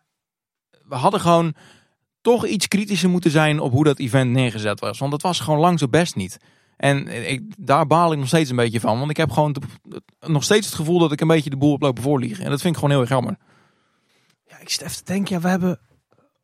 [0.88, 1.54] we hadden gewoon
[2.22, 5.00] toch iets kritischer moeten zijn op hoe dat event neergezet was.
[5.00, 6.38] Want het was gewoon lang zo best niet.
[6.78, 8.98] En ik, daar baal ik nog steeds een beetje van.
[8.98, 9.56] Want ik heb gewoon
[10.20, 12.44] nog steeds het gevoel dat ik een beetje de boel op lopen voorliegen.
[12.44, 13.38] En dat vind ik gewoon heel erg jammer.
[14.48, 15.36] Ja, ik zit even te denken.
[15.36, 15.80] Ja, we hebben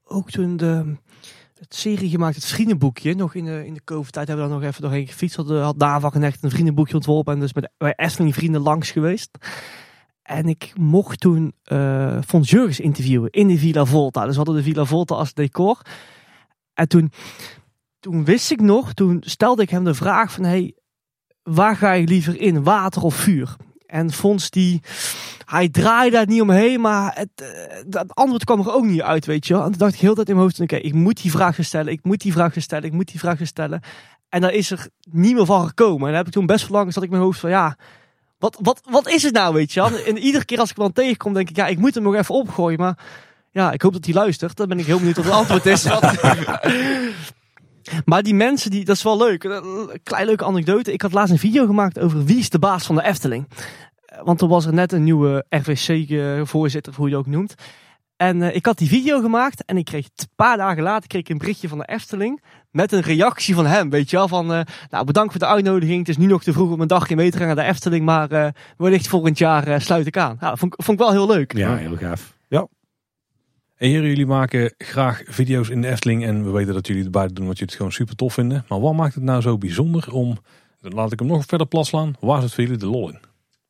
[0.03, 0.97] ook toen de
[1.59, 3.15] het serie gemaakt, het vriendenboekje.
[3.15, 5.35] Nog in de, in de COVID-tijd hebben we daar nog even doorheen gefietst.
[5.35, 7.33] Had, had Dava en echt een vriendenboekje ontworpen.
[7.33, 9.29] En dus met bij Efteling vrienden langs geweest.
[10.21, 14.21] En ik mocht toen eh Fons Jurgens interviewen in de Villa Volta.
[14.21, 15.81] Dus we hadden de Villa Volta als decor.
[16.73, 17.11] En toen,
[17.99, 20.43] toen wist ik nog, toen stelde ik hem de vraag van...
[20.43, 20.73] Hey,
[21.43, 23.55] waar ga je liever in, water of vuur?
[23.85, 24.81] En Fons die,
[25.45, 29.25] hij draaide daar niet omheen, maar het, eh, dat antwoord kwam er ook niet uit,
[29.25, 29.53] weet je.
[29.53, 31.91] En toen dacht ik heel tijd in mijn hoofd, oké, ik moet die vraag stellen,
[31.93, 33.81] ik moet die vraag stellen, ik moet die vraag stellen.
[34.29, 36.01] En daar is er niet meer van gekomen.
[36.01, 37.77] En daar heb ik toen best wel lang zat ik in mijn hoofd van ja,
[38.37, 39.99] wat, wat, wat is het nou, weet je wel?
[39.99, 42.15] En iedere keer als ik hem dan tegenkom, denk ik, ja, ik moet hem nog
[42.15, 42.79] even opgooien.
[42.79, 42.97] Maar
[43.51, 44.57] ja, ik hoop dat hij luistert.
[44.57, 45.83] Dan ben ik heel benieuwd wat het antwoord is.
[48.05, 49.43] maar die mensen, die, dat is wel leuk.
[49.43, 50.93] Een klein leuke anekdote.
[50.93, 53.47] Ik had laatst een video gemaakt over wie is de baas van de Efteling.
[54.23, 57.55] Want er was er net een nieuwe RVC-voorzitter, hoe je het ook noemt.
[58.17, 61.29] En ik had die video gemaakt en ik kreeg een paar dagen later kreeg ik
[61.29, 62.41] een berichtje van de Efteling
[62.71, 65.99] met een reactie van hem, weet je wel, van nou bedankt voor de uitnodiging.
[65.99, 68.05] Het is nu nog te vroeg om een dagje mee te gaan naar de Efteling,
[68.05, 68.47] maar uh,
[68.77, 70.37] wellicht volgend jaar sluit ik aan.
[70.39, 71.57] Nou, vond, vond ik wel heel leuk.
[71.57, 72.37] Ja, heel gaaf.
[73.79, 77.45] Heren, jullie maken graag video's in de Efteling en we weten dat jullie erbij doen
[77.45, 78.65] wat jullie het gewoon super tof vinden.
[78.67, 80.37] Maar wat maakt het nou zo bijzonder om,
[80.81, 83.19] dan laat ik hem nog verder plat slaan, waar zit voor jullie de lol in?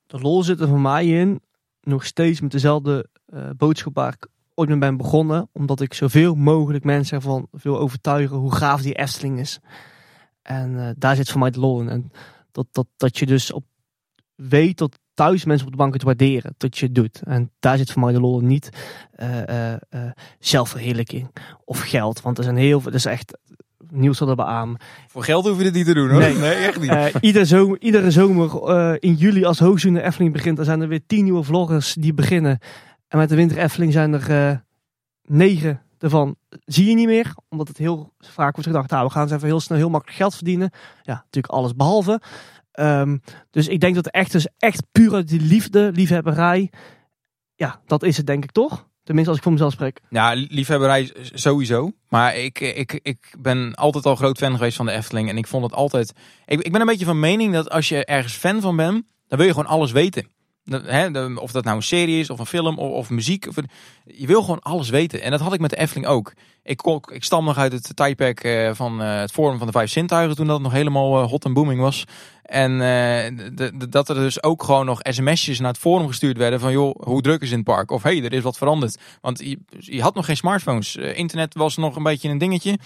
[0.05, 1.41] De lol zit er voor mij in,
[1.81, 3.09] nog steeds met dezelfde
[3.57, 5.49] boodschap waar ik ooit mee ben begonnen.
[5.53, 9.59] Omdat ik zoveel mogelijk mensen ervan wil overtuigen hoe gaaf die Efteling is.
[10.41, 11.89] En uh, daar zit voor mij de lol in.
[11.89, 12.11] En
[12.51, 13.63] dat, dat, dat je dus op
[14.47, 16.53] weet dat thuis mensen op de bank het waarderen.
[16.57, 17.21] Dat je het doet.
[17.23, 18.39] En daar zit voor mij de lol.
[18.39, 18.69] Niet
[19.19, 19.75] uh, uh,
[20.39, 21.35] zelfverheerlijking
[21.65, 22.21] of geld.
[22.21, 22.91] Want er zijn heel veel.
[22.91, 23.37] Dat is echt.
[23.89, 24.75] Nieuws zal er aan.
[25.07, 26.19] Voor geld hoef je dit niet te doen hoor.
[26.19, 27.21] Nee, nee echt niet.
[27.21, 30.55] iedere zomer, iedere zomer in juli als hoogseizoen de Efteling begint.
[30.55, 32.59] Dan zijn er weer tien nieuwe vloggers die beginnen.
[33.07, 34.57] En met de Winter Efteling zijn er uh,
[35.21, 36.35] negen ervan
[36.65, 37.33] zie je niet meer.
[37.49, 40.17] Omdat het heel vaak wordt gedacht, nou, we gaan eens even heel snel heel makkelijk
[40.17, 40.71] geld verdienen.
[41.01, 42.21] Ja, natuurlijk alles behalve.
[42.79, 46.71] Um, dus ik denk dat echt is echt uit die liefde, liefhebberij.
[47.55, 48.87] Ja, dat is het denk ik toch?
[49.03, 49.99] Tenminste, als ik voor mezelf spreek.
[50.09, 51.91] Ja, liefhebberij sowieso.
[52.09, 55.29] Maar ik, ik, ik ben altijd al groot fan geweest van de Efteling.
[55.29, 56.13] En ik vond het altijd...
[56.45, 59.37] Ik, ik ben een beetje van mening dat als je ergens fan van bent, dan
[59.37, 60.27] wil je gewoon alles weten
[61.35, 63.47] of dat nou een serie is, of een film, of, of muziek.
[63.47, 63.55] Of,
[64.03, 65.21] je wil gewoon alles weten.
[65.21, 66.33] En dat had ik met de Efteling ook.
[66.63, 66.81] Ik,
[67.11, 70.35] ik stam nog uit het tijdperk uh, van uh, het Forum van de Vijf Zintuigen,
[70.35, 72.05] toen dat nog helemaal uh, hot en booming was.
[72.49, 72.77] En
[73.55, 76.95] de, dat er dus ook gewoon nog sms'jes naar het forum gestuurd werden van joh,
[77.03, 77.91] hoe druk is in het park?
[77.91, 78.97] Of hey, er is wat veranderd.
[79.21, 79.39] Want
[79.79, 80.95] je, had nog geen smartphones.
[80.95, 82.79] internet was nog een beetje een dingetje.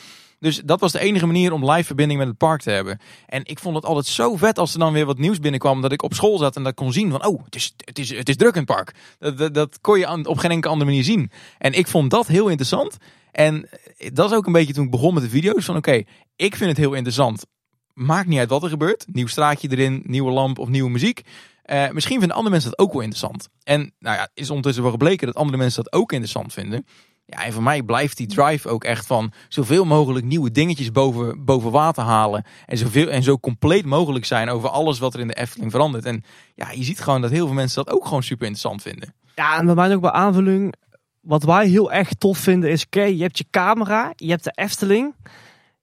[0.44, 3.00] Dus dat was de enige manier om live verbinding met het park te hebben.
[3.26, 5.82] En ik vond het altijd zo vet als er dan weer wat nieuws binnenkwam.
[5.82, 8.10] Dat ik op school zat en dat kon zien van, oh, het is, het is,
[8.10, 8.94] het is druk in het park.
[9.20, 11.32] Dat, dat, dat kon je op geen enkele andere manier zien.
[11.58, 12.98] En ik vond dat heel interessant.
[13.32, 13.70] En
[14.14, 15.66] dat is ook een beetje toen ik begon met de video's.
[15.66, 16.04] Van oké,
[16.36, 17.46] ik vind het heel interessant.
[17.94, 19.06] Maakt niet uit wat er gebeurt.
[19.12, 21.22] Nieuw straatje erin, nieuwe lamp of nieuwe muziek.
[21.66, 23.50] Uh, misschien vinden andere mensen dat ook wel interessant.
[23.64, 26.86] En nou ja, is ondertussen wel gebleken dat andere mensen dat ook interessant vinden.
[27.26, 31.46] Ja, en voor mij blijft die drive ook echt van zoveel mogelijk nieuwe dingetjes boven,
[31.46, 32.46] boven water halen.
[32.66, 36.06] En, zoveel, en zo compleet mogelijk zijn over alles wat er in de Efteling verandert.
[36.06, 36.24] En
[36.56, 39.14] ja, je ziet gewoon dat heel veel mensen dat ook gewoon super interessant vinden.
[39.36, 40.74] Ja, en bij mij ook bij aanvulling.
[41.22, 44.52] Wat wij heel erg tof vinden is, oké, je hebt je camera, je hebt de
[44.56, 45.16] Efteling.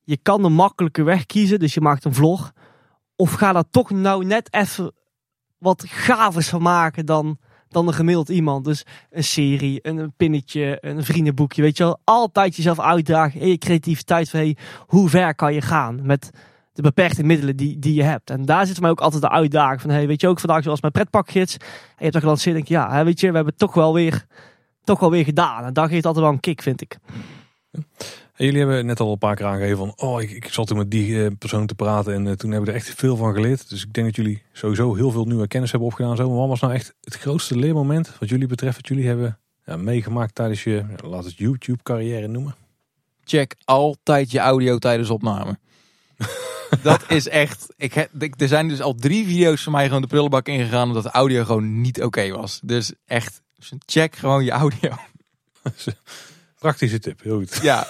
[0.03, 2.53] Je kan de makkelijke weg kiezen, dus je maakt een vlog.
[3.17, 4.93] Of ga daar toch nou net even
[5.59, 7.39] wat gavers van maken dan
[7.71, 8.65] dan een gemiddeld iemand.
[8.65, 11.63] Dus een serie, een pinnetje, een vriendenboekje.
[11.63, 14.31] Weet je wel, altijd jezelf uitdagen in je creativiteit.
[14.31, 14.57] Van, hey,
[14.87, 16.31] hoe ver kan je gaan met
[16.73, 18.31] de beperkte middelen die, die je hebt.
[18.31, 20.63] En daar zit voor mij ook altijd de uitdaging van, hey, weet je ook vandaag
[20.63, 21.55] zoals mijn pretpakgids.
[21.57, 21.67] En
[21.97, 24.27] je hebt dan gelanceerd, denk je, ja, weet je, we hebben het toch wel weer,
[24.85, 25.65] toch wel weer gedaan.
[25.65, 26.99] En dat geeft altijd wel een kick, vind ik.
[28.41, 30.77] En jullie hebben net al een paar keer aangegeven van, oh, ik, ik zat toen
[30.77, 33.35] met die uh, persoon te praten en uh, toen hebben we er echt veel van
[33.35, 33.69] geleerd.
[33.69, 36.17] Dus ik denk dat jullie sowieso heel veel nieuwe kennis hebben opgedaan.
[36.17, 36.29] Zo.
[36.29, 39.77] Maar wat was nou echt het grootste leermoment wat jullie betreft, wat jullie hebben ja,
[39.77, 42.55] meegemaakt tijdens je, ja, laat het YouTube carrière noemen?
[43.25, 45.59] Check altijd je audio tijdens opname.
[46.83, 47.67] dat is echt.
[47.77, 51.11] Ik, er zijn dus al drie video's van mij gewoon de prullenbak ingegaan omdat de
[51.11, 52.61] audio gewoon niet oké was.
[52.63, 53.43] Dus echt,
[53.87, 54.91] check gewoon je audio.
[56.61, 57.59] Praktische tip, heel goed.
[57.63, 57.87] Ja.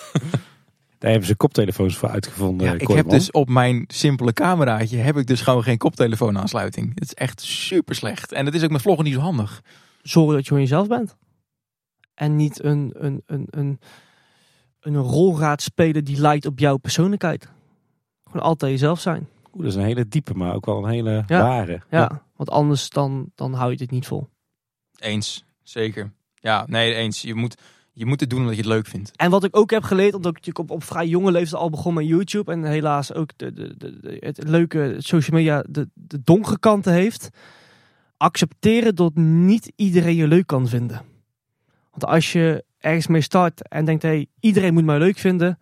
[0.98, 2.66] Daar hebben ze koptelefoons voor uitgevonden.
[2.66, 6.90] Ja, ik heb dus op mijn simpele cameraatje heb ik dus gewoon geen koptelefoonaansluiting.
[6.94, 8.32] Het is echt super slecht.
[8.32, 9.62] En het is ook met vloggen niet zo handig.
[10.02, 11.16] Zorg dat je gewoon jezelf bent.
[12.14, 13.80] En niet een, een, een, een,
[14.80, 17.48] een rol gaat spelen die lijkt op jouw persoonlijkheid.
[18.24, 19.28] Gewoon altijd jezelf zijn.
[19.52, 21.82] Oeh, dat is een hele diepe, maar ook wel een hele ware.
[21.90, 24.28] Ja, ja, want anders dan, dan hou je het niet vol.
[24.98, 26.12] Eens, zeker.
[26.34, 27.22] Ja, nee, eens.
[27.22, 27.56] Je moet
[27.92, 29.12] je moet het doen omdat je het leuk vindt.
[29.16, 31.94] En wat ik ook heb geleerd, omdat ik op, op vrij jonge leeftijd al begon
[31.94, 32.52] met YouTube.
[32.52, 37.28] En helaas ook de, de, de, het leuke social media de, de donkere kanten heeft.
[38.16, 41.02] Accepteren dat niet iedereen je leuk kan vinden.
[41.90, 45.58] Want als je ergens mee start en denkt, hé, hey, iedereen moet mij leuk vinden.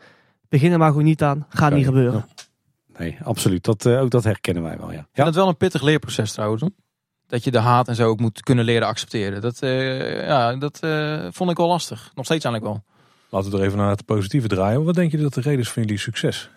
[0.48, 1.46] Begin er maar gewoon niet aan.
[1.48, 2.26] Gaat niet gebeuren.
[2.98, 3.64] Nee, absoluut.
[3.64, 5.08] Dat, uh, ook dat herkennen wij wel, ja.
[5.12, 5.24] ja.
[5.24, 6.62] dat is wel een pittig leerproces trouwens
[7.28, 9.40] dat je de haat en zo ook moet kunnen leren accepteren.
[9.40, 12.10] Dat, uh, ja, dat uh, vond ik wel lastig.
[12.14, 12.84] Nog steeds eigenlijk wel.
[13.30, 14.84] Laten we er even naar het positieve draaien.
[14.84, 16.50] Wat denk je dat de reden is van jullie succes?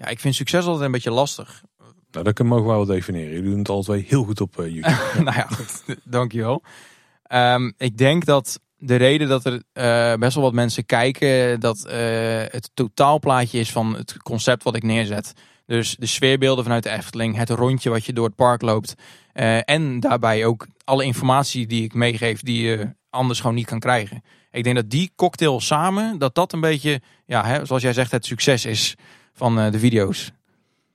[0.00, 1.62] ja, ik vind succes altijd een beetje lastig.
[2.10, 3.32] Nou, dat mogen we wel definiëren.
[3.32, 5.22] Jullie doen het alle twee heel goed op eh, YouTube.
[5.24, 6.62] nou ja, goed, dankjewel.
[7.22, 11.84] Ehm ik denk dat de reden dat er eh, best wel wat mensen kijken, dat
[11.84, 11.98] eh,
[12.48, 15.32] het totaalplaatje is van het concept wat ik neerzet.
[15.70, 18.94] Dus de sfeerbeelden vanuit de Efteling, het rondje wat je door het park loopt.
[19.32, 23.78] eh, en daarbij ook alle informatie die ik meegeef, die je anders gewoon niet kan
[23.78, 24.22] krijgen.
[24.50, 28.10] Ik denk dat die cocktail samen, dat dat een beetje, ja, hè, zoals jij zegt,
[28.10, 28.94] het succes is
[29.32, 30.32] van eh, de video's.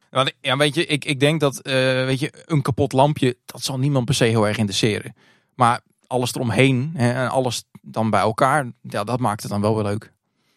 [0.09, 1.73] Want, ja, weet je, ik, ik denk dat eh,
[2.05, 5.15] weet je, een kapot lampje, dat zal niemand per se heel erg interesseren.
[5.53, 9.75] Maar alles eromheen hè, en alles dan bij elkaar, ja, dat maakt het dan wel
[9.75, 10.13] weer leuk.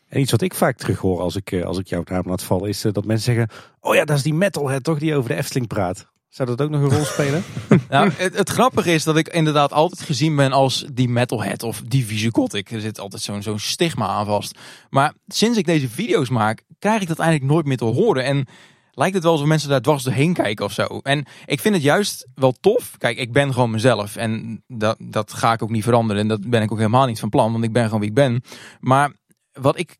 [0.09, 2.43] En iets wat ik vaak terug hoor als ik, eh, als ik jouw naam laat
[2.43, 5.31] vallen, is eh, dat mensen zeggen: Oh ja, dat is die metalhead toch die over
[5.31, 6.07] de Efteling praat.
[6.29, 7.45] Zou dat ook nog een rol spelen?
[7.89, 11.83] Nou, het, het grappige is dat ik inderdaad altijd gezien ben als die metalhead of
[11.87, 12.71] die visigothic.
[12.71, 14.59] Er zit altijd zo'n zo'n stigma aan vast.
[14.91, 18.25] Maar sinds ik deze video's maak, krijg ik dat eigenlijk nooit meer te horen.
[18.25, 18.47] En
[18.93, 20.85] lijkt het wel alsof mensen daar dwars doorheen kijken of zo.
[21.03, 22.95] En ik vind het juist wel tof.
[22.99, 24.17] Kijk, ik ben gewoon mezelf.
[24.17, 26.23] En dat, dat ga ik ook niet veranderen.
[26.23, 27.53] En dat ben ik ook helemaal niet van plan.
[27.53, 28.43] Want ik ben gewoon wie ik ben.
[28.81, 29.13] Maar
[29.61, 29.97] wat ik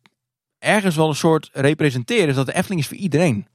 [0.59, 3.47] ergens wel een soort representeer is dat de Efteling is voor iedereen.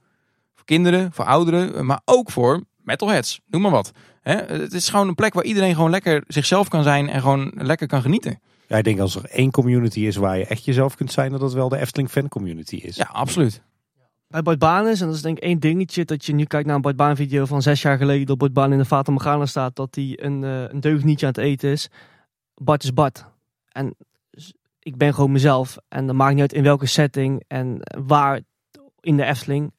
[0.53, 3.41] Voor kinderen, voor ouderen, maar ook voor metalheads.
[3.47, 3.91] Noem maar wat.
[4.21, 4.33] Hè?
[4.33, 7.87] Het is gewoon een plek waar iedereen gewoon lekker zichzelf kan zijn en gewoon lekker
[7.87, 8.39] kan genieten.
[8.67, 11.39] ja, ik denk als er één community is waar je echt jezelf kunt zijn, dat
[11.39, 12.95] dat wel de Efteling fan community is.
[12.95, 13.61] Ja, absoluut.
[14.27, 16.65] Bij Bart Baan is, en dat is denk ik één dingetje, dat je nu kijkt
[16.65, 19.11] naar een Bart Baan video van zes jaar geleden, dat Bart Baan in de Fata
[19.11, 21.89] Morgana staat, dat hij een, eh, een deugnietje aan het eten is.
[22.53, 23.25] Bart is Bart.
[23.71, 23.95] En
[24.85, 25.77] ik ben gewoon mezelf.
[25.87, 28.41] En dat maakt niet uit in welke setting en waar
[28.99, 29.71] in de Efteling.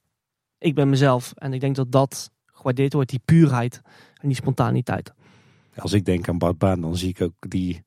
[0.59, 1.33] Ik ben mezelf.
[1.35, 3.81] En ik denk dat dat gewaardeerd wordt, die puurheid
[4.21, 5.13] en die spontaniteit.
[5.77, 7.83] Als ik denk aan Bart Baan, dan zie ik ook die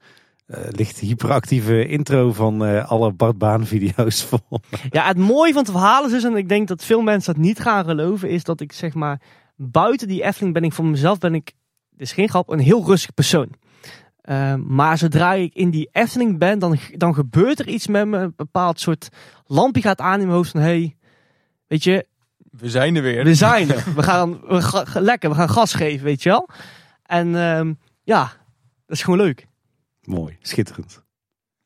[0.46, 4.60] eh, licht hyperactieve intro van eh, alle Bart Baan video's vol.
[4.90, 7.44] Ja, het mooie van het verhaal is dus, en ik denk dat veel mensen dat
[7.44, 9.22] niet gaan geloven, is dat ik zeg maar,
[9.56, 11.54] buiten die Efteling ben ik voor mezelf, ben ik,
[11.90, 13.50] dit is geen grap, een heel rustig persoon.
[14.22, 18.18] Ehm, maar zodra ik in die Efteling ben, dan, dan gebeurt er iets met me,
[18.18, 19.10] een bepaald soort
[19.46, 20.98] lampje gaat aan in mijn hoofd van, hey,
[21.68, 22.08] weet je,
[22.52, 23.24] We zijn er weer.
[23.24, 23.84] we zijn er.
[23.96, 26.50] We gaan, we gaan lekker, we gaan gas geven, weet je wel.
[27.04, 27.74] En ehm,
[28.04, 28.22] ja,
[28.86, 29.48] dat is gewoon leuk.
[30.04, 31.04] Mooi, schitterend.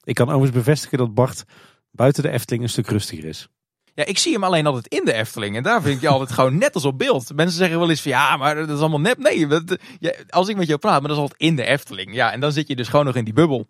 [0.03, 1.43] Ik kan overigens bevestigen dat Bart
[1.91, 3.47] buiten de Efteling een stuk rustiger is.
[3.95, 5.55] Ja, ik zie hem alleen altijd in de Efteling.
[5.55, 7.35] En daar vind ik je altijd gewoon net als op beeld.
[7.35, 9.17] Mensen zeggen wel eens van ja, maar dat is allemaal nep.
[9.17, 12.15] Nee, dat, ja, als ik met jou praat, maar dat is altijd in de Efteling.
[12.15, 13.67] Ja, en dan zit je dus gewoon nog in die bubbel.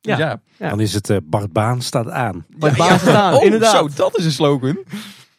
[0.00, 0.40] Dus Ja.
[0.58, 2.46] Dan is het Bart Baan staat aan.
[2.56, 3.76] Bart Ja, Baan staat aan, oh, inderdaad.
[3.76, 4.84] Zo, dat is een slogan.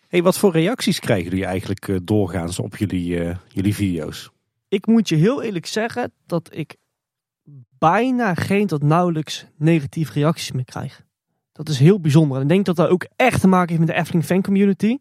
[0.07, 4.31] Hey, wat voor reacties krijgen jullie eigenlijk eh, doorgaans op jullie, eh, jullie video's?
[4.67, 6.75] ik moet je heel eerlijk zeggen dat ik
[7.77, 11.05] bijna geen tot nauwelijks negatieve reacties meer krijg.
[11.57, 12.37] Dat is heel bijzonder.
[12.37, 14.97] En ik denk dat dat ook echt te maken heeft met de Efteling fan community.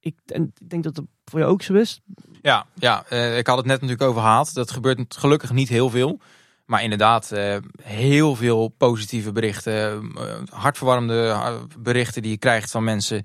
[0.00, 2.00] Ik, ik denk dat dat voor jou ook zo is.
[2.42, 4.54] Ja, ja eh, ik had het net natuurlijk over haat.
[4.54, 6.20] Dat gebeurt gelukkig niet heel veel.
[6.66, 10.12] Maar inderdaad, eh, heel veel positieve berichten.
[10.16, 11.36] eh, hartverwarmende
[11.78, 13.24] berichten die je krijgt van mensen.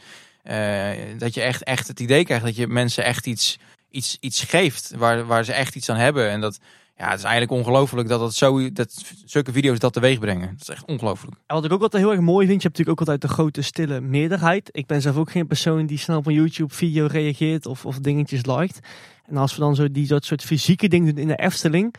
[1.18, 3.60] Dat je echt, echt het idee krijgt dat je mensen echt iets,
[3.90, 4.92] iets, iets geeft.
[4.98, 6.30] Waar, waar ze echt iets aan hebben.
[6.30, 6.60] En dat
[7.02, 10.50] ja, het is eigenlijk ongelooflijk dat, dat, zo, dat zulke video's dat teweeg brengen.
[10.50, 11.36] Dat is echt ongelooflijk.
[11.46, 13.38] En wat ik ook altijd heel erg mooi vind, je hebt natuurlijk ook altijd de
[13.38, 14.70] grote stille meerderheid.
[14.72, 18.00] Ik ben zelf ook geen persoon die snel op een YouTube video reageert of, of
[18.00, 18.80] dingetjes liked.
[19.26, 21.96] En als we dan zo die dat soort fysieke dingen doen in de Efteling,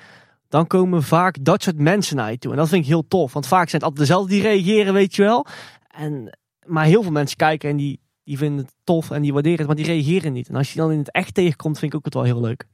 [0.49, 2.53] dan komen vaak dat soort mensen naar je toe.
[2.53, 5.15] En dat vind ik heel tof, want vaak zijn het altijd dezelfde die reageren, weet
[5.15, 5.47] je wel.
[5.89, 9.59] En, maar heel veel mensen kijken en die, die vinden het tof en die waarderen
[9.59, 10.49] het, maar die reageren niet.
[10.49, 12.67] En als je dan in het echt tegenkomt, vind ik ook het wel heel leuk.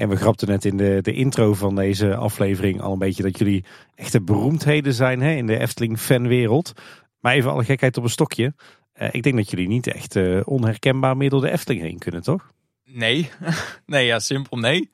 [0.00, 3.38] En we grapten net in de, de intro van deze aflevering al een beetje dat
[3.38, 3.64] jullie
[3.94, 6.72] echte beroemdheden zijn hè, in de Efteling fanwereld.
[7.18, 8.54] Maar even alle gekheid op een stokje.
[8.92, 12.52] Eh, ik denk dat jullie niet echt eh, onherkenbaar door de Efteling heen kunnen, toch?
[12.84, 13.30] Nee,
[13.86, 14.90] nee, ja, simpel nee.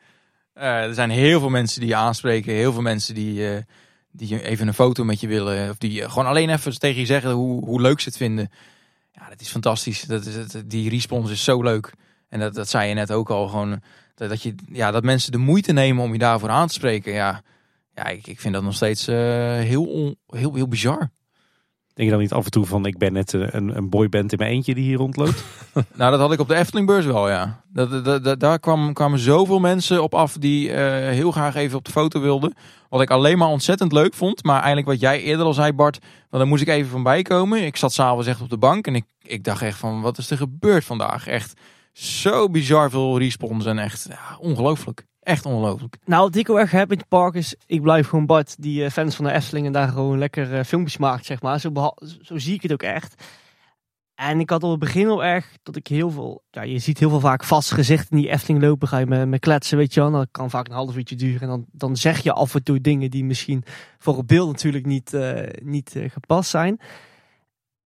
[0.52, 3.64] Eh, er zijn heel veel mensen die je aanspreken, heel veel mensen die,
[4.12, 7.30] die even een foto met je willen, of die gewoon alleen even tegen je zeggen
[7.30, 8.50] hoe, hoe leuk ze het vinden.
[9.12, 10.02] Ja, dat is fantastisch.
[10.02, 11.92] Dat is, die respons is zo leuk.
[12.28, 13.80] En dat, dat zei je net ook al, gewoon
[14.16, 17.12] dat, dat, je, ja, dat mensen de moeite nemen om je daarvoor aan te spreken.
[17.12, 17.42] Ja,
[17.94, 19.16] ja ik, ik vind dat nog steeds eh,
[19.58, 21.10] heel, on- heel, heel bizar.
[21.94, 24.32] Denk je dan niet af en toe van ik ben net eh, een, een boyband
[24.32, 25.44] in mijn eentje die hier rondloopt?
[25.94, 27.62] Nou, dat had ik op de Eftelingbeurs wel, ja.
[27.68, 31.78] Dat, dat, dat- daar kwam, kwamen zoveel mensen op af die eh, heel graag even
[31.78, 32.54] op de foto wilden.
[32.88, 34.44] Wat ik alleen maar ontzettend leuk vond.
[34.44, 37.64] Maar eigenlijk wat jij eerder al zei, Bart, want daar moest ik even van bijkomen.
[37.64, 40.30] Ik zat s'avonds echt op de bank en ik, ik dacht echt van, wat is
[40.30, 41.26] er gebeurd vandaag?
[41.26, 41.60] Echt
[41.96, 44.08] zo bizar veel respons en echt
[44.40, 45.06] ongelooflijk.
[45.20, 45.96] Echt ongelooflijk.
[46.04, 48.84] Nou, wat ik heel erg heb in het park is, ik blijf gewoon Bart, die
[48.84, 51.60] eh, fans van de Efteling en daar gewoon lekker eh, filmpjes maakt, zeg maar.
[51.60, 51.70] Zo,
[52.20, 53.22] zo zie ik het ook echt.
[54.14, 56.98] En ik had op het begin al erg dat ik heel veel, ja, je ziet
[56.98, 59.94] heel veel vaak vast gezicht in die Efteling lopen, ga je met, met kletsen, weet
[59.94, 60.10] je wel.
[60.10, 62.80] Dat kan vaak een half uurtje duren en dan, dan zeg je af en toe
[62.80, 63.64] dingen die misschien
[63.98, 66.80] voor het beeld natuurlijk niet, eh, niet gepast zijn.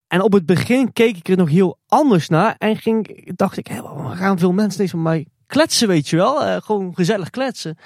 [0.08, 3.68] En op het begin keek ik er nog heel anders naar en ging, dacht ik,
[3.68, 6.44] waarom gaan veel mensen deze van mij kletsen, weet je wel.
[6.44, 7.78] Eh, gewoon gezellig kletsen.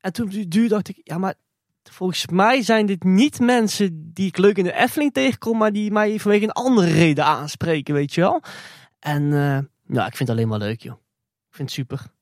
[0.00, 1.34] En toen duur dacht ik, ja, maar
[1.82, 5.90] volgens mij zijn dit niet mensen die ik leuk in de Efteling tegenkom, maar die
[5.90, 8.42] mij vanwege een andere reden aanspreken, weet je wel.
[8.98, 10.96] En eh ja, ik vind het alleen maar leuk, joh.
[11.48, 12.12] Ik vind het super.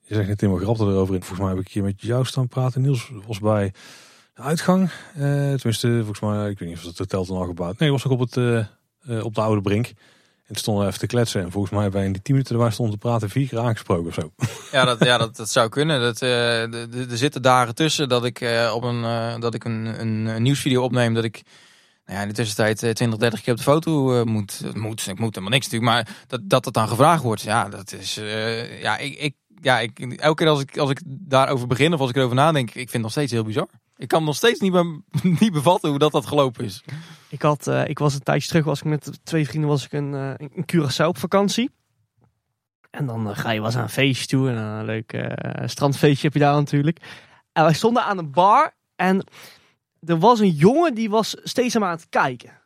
[0.00, 1.20] Je zegt net helemaal grap erover in.
[1.20, 2.82] Volgens mij heb ik hier met jou staan praten.
[2.82, 3.72] Niels was bij
[4.36, 4.90] de uitgang.
[5.14, 5.20] Eh,
[5.54, 7.78] tenminste, volgens mij, ik weet niet of het hotel toen al gebouwd.
[7.78, 9.86] Nee, was ook op, het, eh, eh, op de oude brink.
[9.86, 9.94] En
[10.54, 11.42] toen stonden we even te kletsen.
[11.42, 13.58] En volgens mij hebben wij in die tien minuten waar stonden te praten vier keer
[13.58, 14.32] aangesproken of zo.
[14.72, 16.00] Ja, dat, ja, dat, dat zou kunnen.
[16.00, 20.42] Dat, de- er zitten dagen tussen dat ik, op een, dat ik een, een, een
[20.42, 21.14] nieuwsvideo opneem.
[21.14, 21.42] Dat ik
[22.06, 24.60] nou ja, in de tussentijd eh, 20, 30 keer op de foto moet.
[24.74, 25.06] moet.
[25.06, 25.92] Ik moet helemaal niks natuurlijk.
[25.92, 27.42] Maar dat, dat het dan gevraagd wordt.
[27.42, 28.14] Ja, dat is.
[28.80, 32.10] ja, ik, ik, ja ik, elke keer als ik, als ik daarover begin of als
[32.10, 32.68] ik erover nadenk.
[32.68, 33.68] Ik vind het nog steeds heel bizar.
[33.96, 35.00] Ik kan nog steeds niet, be-
[35.40, 36.84] niet bevatten hoe dat, dat gelopen is.
[37.28, 39.92] Ik, had, eh, ik was een tijdje terug, was ik met twee vrienden was ik
[39.92, 41.70] een, eh, een Curaçao op vakantie.
[42.90, 45.34] En dan eh, ga je wel eens aan een feestje toe en een leuk
[45.64, 47.00] strandfeestje heb je daar natuurlijk.
[47.52, 49.26] En wij stonden aan een bar en
[50.00, 52.60] er was een jongen die was steeds aan het kijken.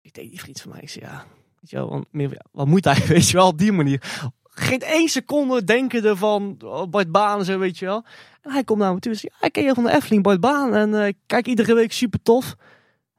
[0.00, 1.24] Ik deed die vriend van mij, ik zei ja,
[1.60, 4.30] weet je wel, meer, wat moet hij, weet je wel, op die manier.
[4.42, 8.04] Geen één seconde denken ervan, oh, Bart Baan en zo, weet je wel.
[8.44, 10.40] En hij komt naar me toe en ja, ik ken je van de Efteling, Bart
[10.40, 10.74] Baan.
[10.74, 12.54] En eh, kijk iedere week super tof.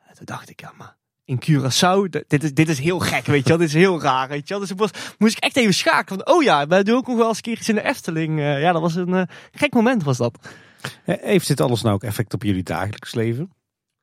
[0.07, 0.95] En toen dacht ik, ja, maar
[1.25, 3.57] in Curaçao, dit is, dit is heel gek, weet je wel.
[3.57, 4.59] Dit is heel raar, weet je wel.
[4.59, 6.21] Dus ik was, moest ik echt even schakelen.
[6.25, 8.39] Van, oh ja, wij doen ook nog wel eens een keer iets in de Efteling.
[8.39, 9.21] Eh, ja, dat was een eh,
[9.51, 10.37] gek moment, was dat.
[11.05, 13.51] Eh, Heeft dit alles nou ook effect op jullie dagelijks leven?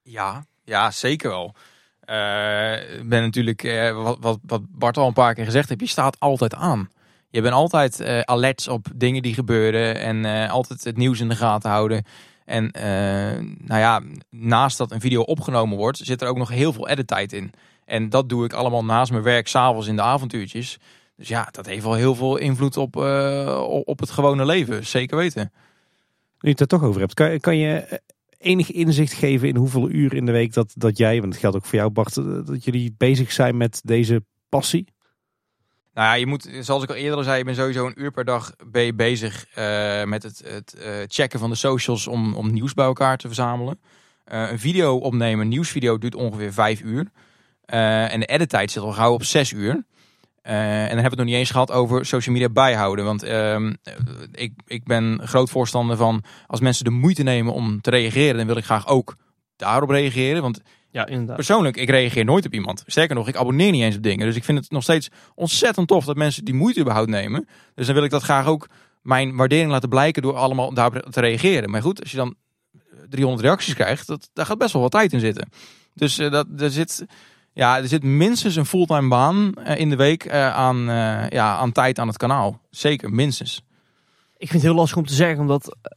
[0.02, 1.54] Ja, ja zeker wel.
[2.00, 5.80] Eh, Ik ben natuurlijk, eh, wat, wat, wat Bart al een paar keer gezegd heeft,
[5.80, 6.88] je staat altijd aan.
[7.32, 11.28] Je bent altijd eh alerts op dingen die gebeuren en eh, altijd het nieuws in
[11.28, 12.04] de gaten houden.
[12.44, 16.72] En eh, nou ja, naast dat een video opgenomen wordt, zit er ook nog heel
[16.72, 17.52] veel edittijd in.
[17.84, 20.78] En dat doe ik allemaal naast mijn werk, s'avonds in de avontuurtjes.
[21.16, 22.96] Dus ja, dat heeft wel heel veel invloed op,
[23.84, 25.52] op het gewone leven, zeker weten.
[25.52, 28.00] Nu je het er toch over hebt, kan, je
[28.38, 31.56] enig inzicht geven in hoeveel uur in de week dat, dat jij, want dat geldt
[31.56, 32.14] ook voor jou Bart,
[32.46, 34.91] dat jullie bezig zijn met deze passie?
[35.94, 38.24] Nou ja, je moet, zoals ik al eerder zei, je bent sowieso een uur per
[38.24, 38.52] dag
[38.94, 43.16] bezig eh, met het, het eh, checken van de socials om, om nieuws bij elkaar
[43.16, 43.80] te verzamelen.
[44.24, 47.10] Eh, een video opnemen, een nieuwsvideo duurt ongeveer vijf uur.
[47.66, 49.84] En de edittijd zit al gauw op zes uur.
[50.42, 53.04] En dan hebben we het nog niet eens gehad over social media bijhouden.
[53.04, 53.94] Want ehm, eh,
[54.32, 58.46] ik, ik ben groot voorstander van als mensen de moeite nemen om te reageren, dan
[58.46, 59.16] wil ik graag ook
[59.56, 60.42] daarop reageren.
[60.42, 60.60] Want
[60.92, 61.36] Ja, inderdaad.
[61.36, 62.82] Persoonlijk, ik reageer nooit op iemand.
[62.86, 64.26] Sterker nog, ik abonneer niet eens op dingen.
[64.26, 67.48] Dus ik vind het nog steeds ontzettend tof dat mensen die moeite überhaupt nemen.
[67.74, 68.68] Dus dan wil ik dat graag ook
[69.02, 71.70] mijn waardering laten blijken door allemaal daarop te reageren.
[71.70, 72.34] Maar goed, als je dan
[73.08, 75.48] 300 reacties krijgt, dat, daar gaat best wel wat tijd in zitten.
[75.94, 77.04] Dus eh, dat, er, zit,
[77.52, 81.56] ja, er zit minstens een fulltime baan eh, in de week eh, aan, eh, ja,
[81.56, 82.60] aan tijd aan het kanaal.
[82.70, 83.62] Zeker, minstens.
[84.36, 85.92] Ik vind het heel lastig om te zeggen, omdat eh,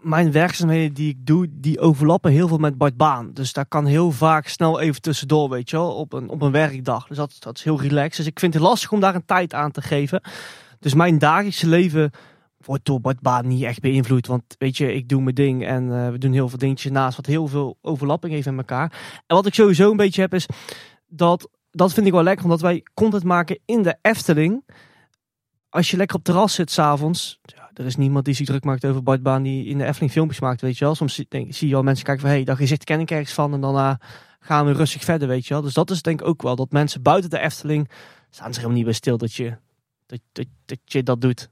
[0.00, 3.30] mijn werkzaamheden die ik doe, die overlappen heel veel met Bart Baan.
[3.32, 6.52] Dus daar kan heel vaak snel even tussendoor, weet je wel, op een, op een
[6.52, 7.06] werkdag.
[7.06, 8.16] Dus dat, dat is heel relaxed.
[8.16, 10.22] Dus ik vind het lastig om daar een tijd aan te geven.
[10.78, 12.10] Dus mijn dagelijkse leven
[12.64, 14.26] wordt door Bart Baan niet echt beïnvloed.
[14.26, 17.16] Want weet je, ik doe mijn ding en eh, we doen heel veel dingetjes naast
[17.16, 18.92] wat heel veel overlapping heeft met elkaar.
[19.26, 20.46] En wat ik sowieso een beetje heb is
[21.08, 24.64] dat, dat vind ik wel lekker, omdat wij content maken in de Efteling.
[25.68, 27.40] Als je lekker op terras zit s'avonds,
[27.80, 30.60] er is niemand die zich druk maakt over Bart die in de Efteling filmpjes maakt,
[30.60, 30.94] weet je wel.
[30.94, 33.32] Soms denk, zie je wel mensen kijken van, hé, hey, dat gezicht ken ik ergens
[33.32, 34.00] van en daarna
[34.40, 35.62] gaan we rustig verder, weet je wel.
[35.62, 37.90] Dus dat is denk ik ook wel, dat mensen buiten de Efteling
[38.30, 39.56] staan zich helemaal niet bij stil dat je
[40.06, 41.50] dat, dat, dat, je dat doet.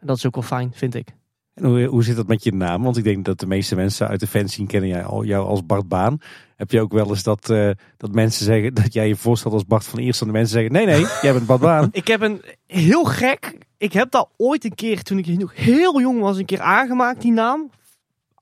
[0.00, 1.14] En dat is ook wel fijn, vind ik.
[1.62, 2.82] Hoe, hoe zit dat met je naam?
[2.82, 5.88] Want ik denk dat de meeste mensen uit de fanzine kennen jij, jou als Bart
[5.88, 6.18] Baan.
[6.56, 9.66] Heb je ook wel eens dat, eh, dat mensen zeggen dat jij je voorstelt als
[9.66, 11.88] Bart van Eerst en de mensen zeggen nee nee, jij bent Bart Baan.
[12.02, 13.58] Ik heb een heel gek.
[13.78, 17.32] Ik heb dat ooit een keer, toen ik heel jong was, een keer aangemaakt, die
[17.32, 17.70] naam.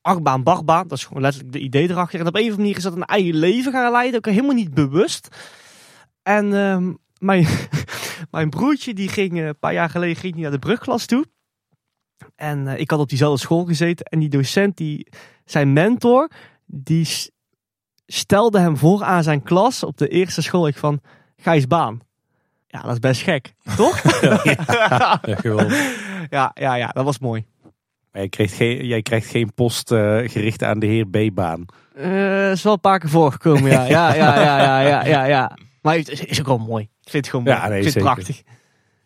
[0.05, 0.89] Achtbaan, Bachbaan.
[0.89, 2.21] Dat is gewoon letterlijk de idee erachter.
[2.21, 4.17] En op een of andere manier is dat een eigen leven gaan leiden.
[4.17, 5.29] Ook helemaal niet bewust.
[6.23, 7.47] En ehm, mijn,
[8.31, 11.25] mijn broertje, die ging eh, een paar jaar geleden ging naar de brugklas toe.
[12.37, 14.07] En eh, ik had op diezelfde school gezeten.
[14.07, 15.09] En die docent, die,
[15.45, 16.31] zijn mentor,
[16.67, 17.09] die
[18.07, 20.67] stelde hem voor aan zijn klas op de eerste school.
[20.67, 21.01] Ik van,
[21.37, 22.01] Gijs Baan.
[22.67, 24.03] Ja, dat is best gek, toch?
[24.43, 25.97] Ja, geweldig.
[26.31, 27.45] ja, ja, ja, dat was mooi.
[28.13, 31.67] Maar jij, krijgt geen, jij krijgt geen post eh, gericht aan de heer B Baan.
[31.95, 33.85] Eh is wel een paar keer voorgekomen, ja.
[33.85, 35.25] Ja, ja, ja, ja, ja, ja.
[35.25, 35.57] ja.
[35.83, 36.83] Maar het is, is ook wel mooi.
[36.83, 37.69] Ik vind het gewoon Ja, mooi.
[37.69, 38.43] nee, ik vind het prachtig.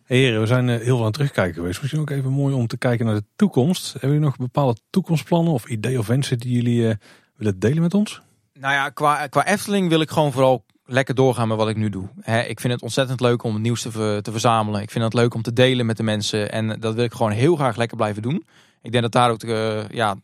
[0.09, 1.81] Heren, we zijn eh, heel veel aan het terugkijken geweest.
[1.81, 3.93] Misschien ook even mooi om te kijken naar de toekomst.
[3.93, 6.95] Hebben jullie nog bepaalde toekomstplannen of ideeën of wensen die jullie eh,
[7.37, 8.21] willen delen met ons?
[8.53, 11.89] Nou ja, qua, qua Efteling wil ik gewoon vooral lekker doorgaan met wat ik nu
[11.89, 12.09] doe.
[12.47, 14.83] Ik vind het ontzettend leuk om het nieuws te, ver- te verzamelen.
[14.83, 16.53] Ik vind het leuk om te delen met de mensen.
[16.53, 18.47] En dat wil ik gewoon heel graag lekker blijven doen.
[18.83, 20.17] Ik denk dat daar ook, eh, ja,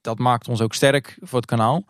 [0.00, 1.84] dat maakt ons ook sterk voor het kanaal.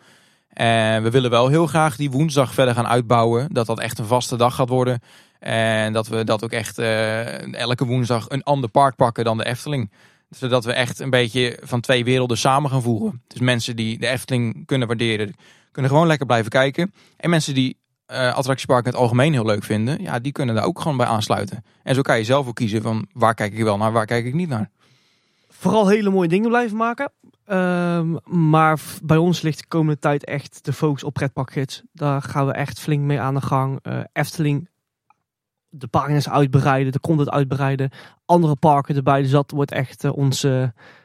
[0.48, 3.52] En we willen wel heel graag die woensdag verder gaan uitbouwen.
[3.52, 5.00] Dat dat echt een vaste dag gaat worden.
[5.44, 9.44] En dat we dat ook echt eh, elke woensdag een ander park pakken dan de
[9.44, 9.92] Efteling.
[10.30, 13.22] Zodat we echt een beetje van twee werelden samen gaan voeren.
[13.26, 15.34] Dus mensen die de Efteling kunnen waarderen,
[15.72, 16.92] kunnen gewoon lekker blijven kijken.
[17.16, 20.80] En mensen die eh attractieparken het algemeen heel leuk vinden, ja, die kunnen daar ook
[20.80, 21.64] gewoon bij aansluiten.
[21.82, 24.24] En zo kan je zelf ook kiezen van waar kijk ik wel naar, waar kijk
[24.24, 24.70] ik niet naar.
[25.48, 27.12] Vooral hele mooie dingen blijven maken.
[27.44, 31.82] Ehm, maar bij ons ligt de komende tijd echt de focus op pretparkgids.
[31.92, 33.78] Daar gaan we echt flink mee aan de gang.
[33.82, 34.68] Eh, Efteling,
[35.76, 37.90] de pagina's uitbreiden, de content uitbreiden.
[38.24, 39.22] Andere parken erbij.
[39.22, 40.40] Dus dat wordt echt eh, ons,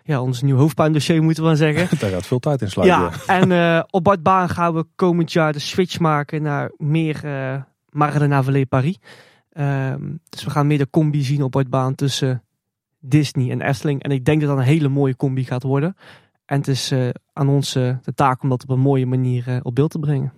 [0.03, 1.97] ja, ons nieuw hoofdpijndossier, moeten we maar zeggen.
[1.99, 2.99] Daar gaat veel tijd in sluiten.
[2.99, 7.21] Ja, en eh, op Bart Baan gaan we komend jaar de switch maken naar meer
[7.25, 8.97] uh, Navalet Paris.
[9.49, 12.43] Ehm, dus we gaan meer de combi zien op Bart Baan tussen
[12.99, 14.03] Disney en Efteling.
[14.03, 15.95] En ik denk dat dat een hele mooie combi gaat worden.
[16.45, 16.93] En het is
[17.33, 20.33] aan ons de taak om dat op een mooie manier op beeld te brengen.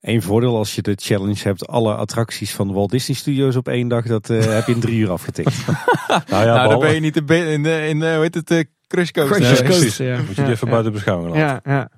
[0.00, 3.68] Eén voordeel als je de challenge hebt, alle attracties van de Walt Disney Studios op
[3.68, 5.54] één dag, dat eh, heb je in drie uur afgetikt.
[6.08, 8.50] Nou ja, nou, dan ben je niet in, in, de- in de, hoe heet het,
[8.50, 9.36] eh, Crush Coaster.
[9.36, 9.96] Crush Nee, precies.
[9.96, 10.16] ja.
[10.16, 10.72] Moet je Ja, die even ja.
[10.72, 11.60] buiten beschouwing laten.
[11.64, 11.88] Ja, ja.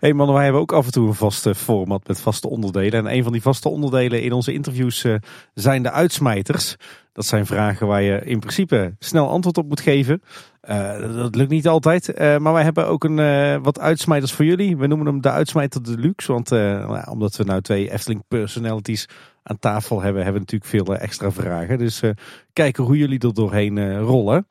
[0.00, 2.92] hey mannen, wij hebben ook af en toe een vast eh, format met vaste onderdelen.
[3.06, 5.14] En een van die vaste onderdelen in onze interviews eh,
[5.54, 6.76] zijn de uitsmijters.
[7.12, 10.22] Dat zijn vragen waar je in principe snel antwoord op moet geven.
[10.66, 12.12] Eh, dat lukt niet altijd.
[12.12, 14.76] Eh, maar wij hebben ook een, eh, wat uitsmijters voor jullie.
[14.76, 16.32] We noemen hem de uitsmijter deluxe.
[16.32, 19.08] Want eh, nou ja, omdat we nou twee Efteling personalities
[19.42, 21.78] aan tafel hebben, hebben we natuurlijk veel extra vragen.
[21.78, 22.10] Dus eh,
[22.52, 24.46] kijken hoe jullie er doorheen eh, rollen.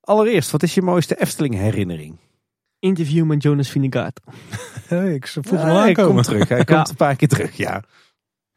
[0.00, 2.16] Allereerst, wat is je mooiste Efteling herinnering?
[2.78, 4.20] Interview met Jonas Vinegaard.
[5.14, 6.48] Ik voel Ja, hij komt terug.
[6.48, 6.74] Hij Ja.
[6.74, 7.82] komt een paar keer terug, ja.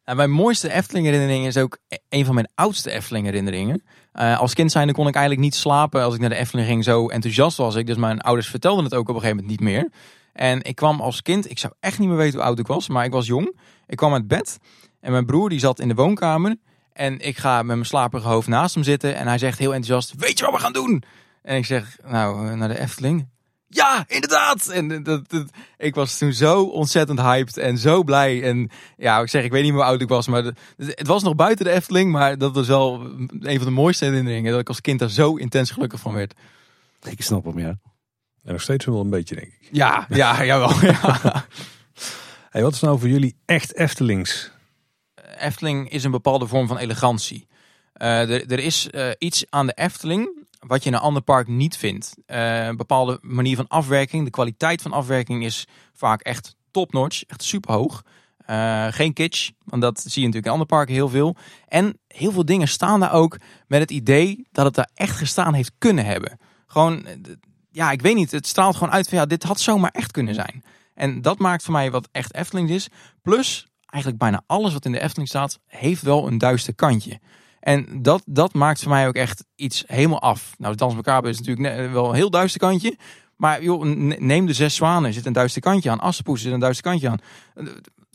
[0.06, 3.84] Nou, mijn mooiste Efteling herinnering is ook e- een van mijn oudste Efteling herinneringen.
[4.18, 6.84] Eh, als kind zijnde kon ik eigenlijk niet slapen als ik naar de Efteling ging.
[6.84, 7.88] Zo enthousiast was ik.
[7.88, 9.90] Dus mijn ouders vertelden het ook op een gegeven moment niet meer.
[10.34, 12.88] En ik kwam als kind, ik zou echt niet meer weten hoe oud ik was,
[12.88, 13.60] maar ik was jong.
[13.88, 14.58] Ik kwam uit bed
[15.00, 16.56] en mijn broer die zat in de woonkamer.
[16.94, 20.14] En ik ga met mijn slaperige hoofd naast hem zitten en hij zegt heel enthousiast,
[20.18, 21.04] weet je wat we gaan doen?
[21.42, 23.28] En ik zeg, nou, eh, naar de Efteling.
[23.70, 24.68] Ja, inderdaad!
[24.68, 28.44] En dat, dat- ik was toen zo ontzettend hyped en zo blij.
[28.44, 31.08] En ja, ik zeg, ik weet niet meer hoe oud ik was, maar de- het
[31.08, 32.12] was nog buiten de Efteling.
[32.12, 33.02] Maar dat was wel
[33.40, 34.52] een van de mooiste herinneringen.
[34.52, 36.34] Dat ik als kind daar zo intens gelukkig van werd.
[37.10, 37.78] Ik snap hem, ja.
[38.44, 39.70] En nog steeds wel een beetje, denk ik.
[39.72, 40.82] Ja, ja, jawel.
[40.82, 41.46] Ja.
[42.50, 44.52] Hey, wat is nou voor jullie echt Eftelings?
[45.40, 47.48] Efteling is een bepaalde vorm van elegantie.
[47.94, 51.48] Eh, er, er is eh, iets aan de Efteling wat je in een ander park
[51.48, 52.14] niet vindt.
[52.26, 54.24] Eh, een bepaalde manier van afwerking.
[54.24, 58.04] De kwaliteit van afwerking is vaak echt top-notch, echt superhoog.
[58.38, 61.36] Eh geen kitsch, want dat zie je natuurlijk in andere parken heel veel.
[61.68, 63.38] En heel veel dingen staan daar ook
[63.68, 66.40] met het idee dat het daar echt gestaan heeft kunnen hebben.
[66.68, 67.16] Gewoon, eh,
[67.72, 70.36] ja, ik weet niet, het straalt gewoon uit van ja, dit had zomaar echt kunnen
[70.36, 70.64] zijn.
[70.94, 72.88] En dat maakt voor mij wat echt Efteling is.
[73.22, 77.20] Plus, eigenlijk bijna alles wat in de Efteling staat, heeft wel een duister kantje.
[77.68, 80.54] En dat, dat maakt voor mij ook echt iets helemaal af.
[80.58, 82.98] Nou, Dans Macabre is natuurlijk wel een heel duister kantje.
[83.36, 86.00] Maar joh, ne- neem de zes zwanen, zit een duister kantje aan.
[86.00, 87.20] Assenpoes zit een duister kantje aan.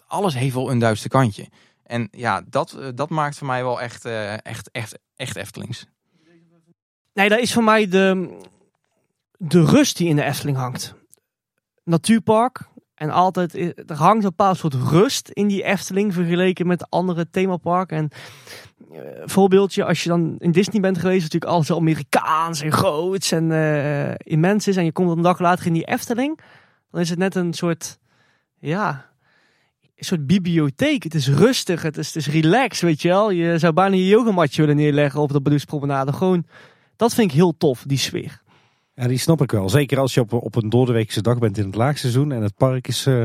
[0.07, 1.49] Alles heeft wel een duister kantje.
[1.83, 5.87] En ja, dat, eh, dat maakt voor mij wel echt, eh, echt, echt, echt Eftelings.
[7.13, 8.37] Nee, dat is voor mij de,
[9.37, 10.95] de rust die in de Efteling hangt.
[11.85, 12.71] Natuurpark.
[12.95, 17.31] En altijd, i- er hangt een bepaald soort rust in die Efteling vergeleken met andere
[17.31, 17.97] themaparken.
[17.97, 18.19] En eh,
[19.25, 24.15] voorbeeldje, als je dan in Disney bent geweest, natuurlijk alles Amerikaans en groots en eh,
[24.17, 24.77] immens is.
[24.77, 26.41] En je komt een dag later in die Efteling,
[26.91, 27.99] dan is het net een soort,
[28.59, 29.11] ja,
[29.97, 31.03] een soort bibliotheek.
[31.03, 33.31] Het is rustig, het is, het is relaxed, weet je wel.
[33.31, 36.12] Je zou bijna je yogamatje willen neerleggen op de Bedoelspromenade.
[36.12, 36.47] Gewoon,
[36.97, 38.41] dat vind ik heel tof, die sfeer.
[38.95, 39.69] Ja, die snap ik wel.
[39.69, 42.89] Zeker als je op, op een doordeweekse dag bent in het laagseizoen en het park
[42.89, 43.25] is eh,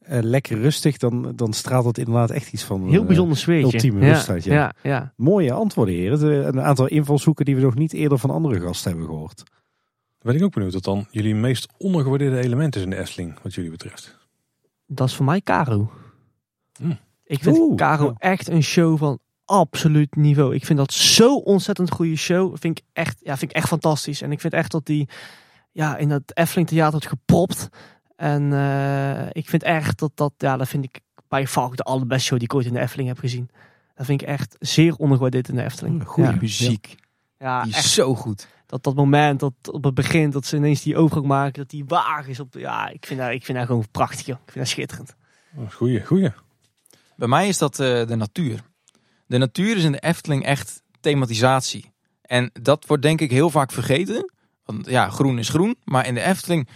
[0.00, 3.72] eh, lekker rustig, dan, dan straalt het inderdaad echt iets van Heel eh, bijzonder sfeertje.
[3.72, 4.54] ultieme ja, rustheid, ja.
[4.54, 5.12] ja, ja.
[5.16, 6.18] mooie antwoorden, heren.
[6.18, 9.36] De- Een aantal invalshoeken die we nog niet eerder van andere gasten hebben gehoord.
[9.36, 13.38] Dan ben ik ook benieuwd wat dan jullie meest ondergewaardeerde element is in de Efteling,
[13.42, 14.18] wat jullie betreft.
[14.86, 15.90] Dat is voor mij Caro.
[16.78, 16.92] Hm.
[17.24, 18.14] Ik vind Oeh, Caro ja.
[18.18, 20.54] echt een show van absoluut niveau.
[20.54, 22.56] Ik vind dat zo ontzettend goede show.
[22.58, 24.22] Vind ik echt, ja, vind ik echt fantastisch.
[24.22, 25.08] En ik vind echt dat die
[25.72, 27.68] ja, in het Efteling Theater wordt gepropt.
[28.20, 32.26] En eh, ik vind echt dat dat, ja, dat vind ik bij far de allerbeste
[32.26, 33.50] show die ik ooit in de Efteling heb gezien.
[33.94, 36.04] Dat vind ik echt zeer ondergewaardeerd in de Efteling.
[36.06, 36.36] Goede Ja.
[36.40, 36.94] muziek.
[37.38, 38.48] Ja, Die echt is zo goed.
[38.66, 41.84] dat, dat moment dat op het begin dat ze ineens die overgang maken, dat die
[41.86, 42.54] wagen is op.
[42.54, 44.36] Ja, ik vind dat, ik vind dat gewoon prachtig, joh.
[44.44, 45.14] Ik vind dat schitterend.
[45.70, 46.32] Goeie, goeie.
[47.16, 48.60] Bij mij is dat eh, de natuur.
[49.26, 51.92] De natuur is in de Efteling echt thematisatie.
[52.22, 54.32] En dat wordt denk ik heel vaak vergeten.
[54.64, 55.76] Want ja, groen is groen.
[55.84, 56.68] Maar in de Efteling,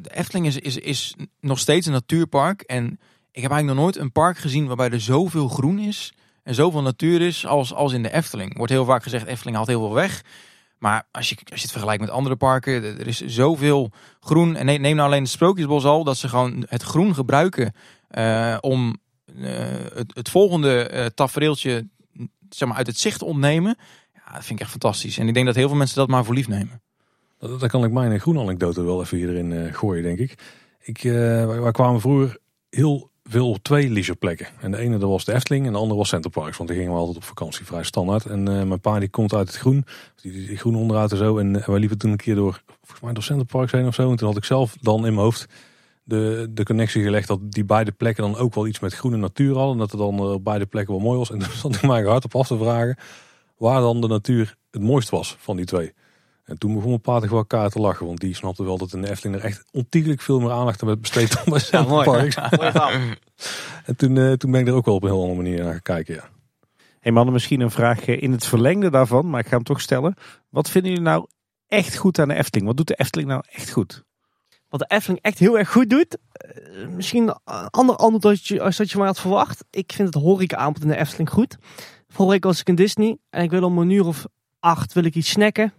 [0.00, 2.60] de Efteling is, is, is nog steeds een natuurpark.
[2.60, 2.98] En
[3.30, 6.12] ik heb eigenlijk nog nooit een park gezien waarbij er zoveel groen is.
[6.42, 8.56] En zoveel natuur is als, als in de Efteling.
[8.56, 10.22] Wordt heel vaak gezegd, Efteling haalt heel veel weg.
[10.78, 14.56] Maar als je, als je het vergelijkt met andere parken, er is zoveel groen.
[14.56, 17.72] En neem nou alleen het Sprookjesbos al, dat ze gewoon het groen gebruiken
[18.08, 18.96] eh, om
[19.38, 19.52] eh,
[20.14, 21.88] het, volgende eh tafereeltje
[22.48, 23.78] zeg maar, uit het zicht te ontnemen.
[24.14, 25.18] Ja, dat vind ik echt fantastisch.
[25.18, 26.82] En ik denk dat heel veel mensen dat maar voor lief nemen.
[27.48, 30.34] Dat kan ik mijn groene anekdote wel even hierin eh, gooien, denk ik.
[30.80, 31.12] ik eh,
[31.60, 32.38] wij, kwamen vroeger
[32.70, 35.98] heel veel op twee leisure En de ene dat was de Efteling en de andere
[35.98, 36.56] was Centerparks.
[36.56, 38.26] Want die gingen we altijd op vakantie, vrij standaard.
[38.26, 39.84] En eh, mijn pa die komt uit het groen,
[40.22, 41.38] die, die, die groene onderuit en zo.
[41.38, 44.10] En eh, wij liepen toen een keer door, volgens mij door heen of zo.
[44.10, 45.46] En toen had ik zelf dan in mijn hoofd
[46.02, 49.54] de, de connectie gelegd dat die beide plekken dan ook wel iets met groene natuur
[49.54, 49.72] hadden.
[49.72, 51.30] En dat het dan op beide plekken wel mooi was.
[51.30, 52.96] En toen stond ik mij hard op af te vragen
[53.56, 55.92] waar dan de natuur het mooist was van die twee.
[56.44, 58.06] En toen begon mijn pa toch wel elkaar te lachen.
[58.06, 60.88] Want die snapte wel dat in de Efteling er echt ontiegelijk veel meer aandacht aan
[60.88, 62.30] werd besteed dan bij Ja, mooi.
[63.86, 65.72] En toen, eh, toen ben ik er ook wel op een heel andere manier naar
[65.72, 66.14] gaan kijken.
[66.14, 66.28] Ja.
[67.00, 69.80] Hey mannen, misschien een vraag eh, in het verlengde daarvan, maar ik ga hem toch
[69.80, 70.14] stellen.
[70.48, 71.26] Wat vinden jullie nou
[71.66, 72.66] echt goed aan de Efteling?
[72.66, 74.04] Wat doet de Efteling nou echt goed?
[74.68, 76.18] Wat de Efteling echt heel erg goed doet.
[76.30, 79.64] eh, misschien een ander antwoord als, je, als dat je maar had verwacht.
[79.70, 81.56] Ik vind het horeca aanbod in de Efteling goed.
[82.08, 84.26] Vorige week was ik in Disney en ik wil om een uur of
[84.60, 85.72] acht wil ik iets snacken.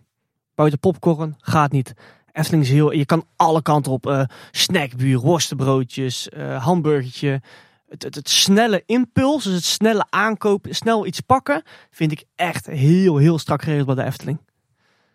[0.55, 1.93] Buiten popcorn gaat niet.
[2.31, 4.07] Efteling is heel, je kan alle kanten op.
[4.07, 7.41] eh snackbuur, worstenbroodjes, eh hamburgertje.
[7.89, 12.65] Het, het, het snelle impuls, dus het snelle aankopen, snel iets pakken, vind ik echt
[12.65, 14.37] heel, heel strak geregeld bij de Efteling.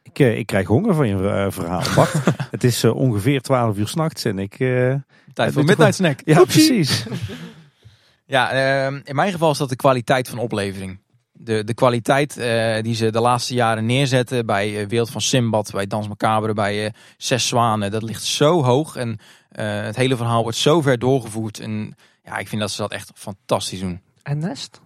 [0.03, 2.13] Ik, eh, ik krijg honger van je verhaal, Bart.
[2.51, 4.53] het is eh, ongeveer 12 uur s'nachts en ik...
[4.61, 4.95] eh,
[5.33, 6.21] Tijd voor midnight snack.
[6.25, 6.67] ja, Oepsie.
[6.75, 7.07] precies.
[8.27, 10.99] Ja, ehm, in mijn geval is dat de kwaliteit van oplevering.
[11.43, 15.71] De, de kwaliteit eh, die ze de laatste jaren neerzetten bij eh, Wereld van Simbad,
[15.73, 18.97] bij Dans Macabre, bij eh, Zes Zwanen, dat ligt zo hoog.
[18.97, 19.19] En
[19.51, 21.61] het hele verhaal wordt zo ver doorgevoerd.
[21.61, 24.01] En ja, ik vind dat ze dat echt fantastisch doen.
[24.23, 24.81] En Nest?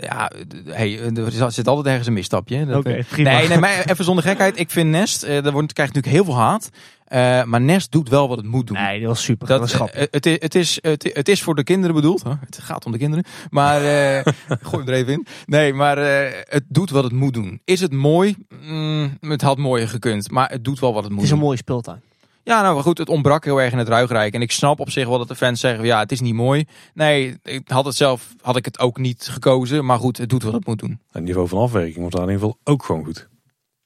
[0.00, 0.30] Ja,
[0.64, 2.66] hey, er zit altijd ergens een misstapje.
[2.66, 3.04] Dat, eh.
[3.16, 4.58] Nee, nee, maar even zonder gekheid.
[4.58, 6.70] Ik vind Nest, eh daar wordt, krijgt natuurlijk heel veel haat.
[7.04, 8.76] Eh, maar Nest doet wel wat het moet doen.
[8.76, 9.46] Nee, dat was super.
[9.48, 12.22] Dat, Dat, eh, het, is, het, is, het, het is voor de kinderen bedoeld.
[12.22, 12.32] Huh?
[12.40, 13.24] Het gaat om de kinderen.
[13.50, 15.26] Maar eh gooi hem er even in.
[15.46, 17.60] Nee, maar eh, het doet wat het moet doen.
[17.64, 18.36] Is het mooi?
[18.62, 20.30] Mm, het had mooier gekund.
[20.30, 21.46] Maar het doet wel wat het moet Het is een doen.
[21.46, 22.00] mooie speeltuin.
[22.42, 22.98] Ja, nou maar goed.
[22.98, 24.34] Het ontbrak heel erg in het ruigrijk.
[24.34, 25.84] En ik snap op zich wel dat de fans zeggen.
[25.84, 26.64] Ja, het is niet mooi.
[26.94, 29.84] Nee, ik had het zelf had ik het ook niet gekozen.
[29.84, 31.00] Maar goed, het doet wat het moet doen.
[31.10, 33.28] Het niveau van afwerking wordt daar in ieder geval ook gewoon goed.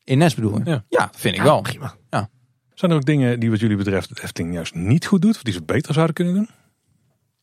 [0.05, 0.65] In Nest bedoel je?
[0.65, 0.85] Ja.
[0.89, 1.61] Ja, vind ik wel.
[1.61, 1.95] Prima.
[2.75, 5.37] Zijn er ook dingen die wat jullie betreft de Efteling juist niet goed doet?
[5.37, 6.49] Of die ze beter zouden kunnen doen?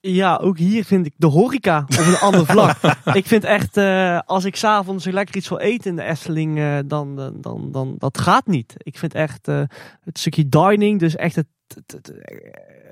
[0.02, 2.78] Ja, ook hier vind ik de horeca op een ander vlak.
[3.14, 6.78] ik vind echt, eh, als ik s'avonds lekker iets wil eten in de Efteling, eh,
[6.86, 8.74] dan, dan, dan, dan, dat gaat niet.
[8.78, 9.62] Ik vind echt eh,
[10.02, 12.14] het stukje dining, dus echt het, het- het,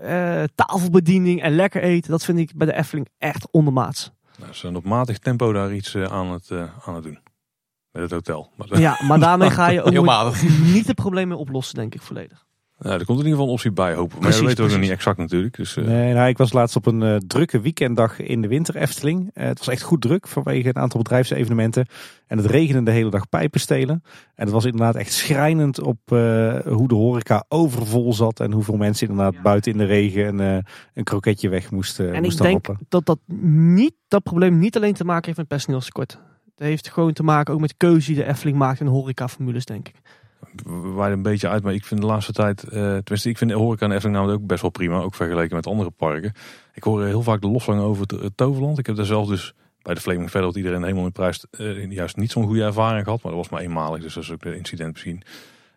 [0.02, 4.12] eh, tafelbediening en lekker eten, dat vind ik bij de Efteling echt ondermaats.
[4.40, 6.52] Nou, ze zijn op matig tempo daar iets aan, het,
[6.86, 7.20] aan het doen.
[7.92, 8.52] Met het hotel.
[8.56, 9.94] Maar, Ja, maar daarmee ga je ook
[10.74, 12.46] niet het probleem mee oplossen, denk ik volledig.
[12.80, 14.22] Nou, er komt in ieder geval een optie bij, hopen we.
[14.22, 15.56] Maar Precies, dat weten we nog niet exact natuurlijk.
[15.56, 18.76] Dus, eh, Nee, nou, ik was laatst op een eh, drukke weekenddag in de winter
[18.76, 19.30] Efteling.
[19.34, 21.88] Eh, het was echt goed druk vanwege een aantal bedrijfsevenementen.
[22.30, 24.04] En het regende de hele dag pijpen stelen.
[24.36, 28.40] En het was inderdaad echt schrijnend op eh, hoe de horeca overvol zat.
[28.40, 32.24] En hoeveel mensen inderdaad buiten in de regen een, eh, een kroketje weg moesten, En
[32.24, 33.20] ik denk dat dat,
[33.52, 36.20] niet, dat probleem niet alleen te maken heeft met personeelstekort.
[36.56, 39.88] Het heeft gewoon te maken ook met keuze die de Efteling maakt in horecaformules, denk
[39.88, 39.96] ik.
[40.64, 43.58] We een beetje uit, maar ik vind de laatste tijd, eh tenminste, ik vind de
[43.58, 46.34] horeca en Efteling namelijk ook best wel prima, ook vergeleken met andere parken.
[46.74, 48.80] Ik hoor heel vaak de lofzang over het, het Toverland.
[48.80, 52.18] Ik heb daar zelf dus bij de Flaming Verder, iedereen helemaal in prijs, eh, juist
[52.18, 54.58] niet zo'n goede ervaring gehad, maar dat was maar eenmalig, dus dat is ook de
[54.58, 55.22] incident misschien.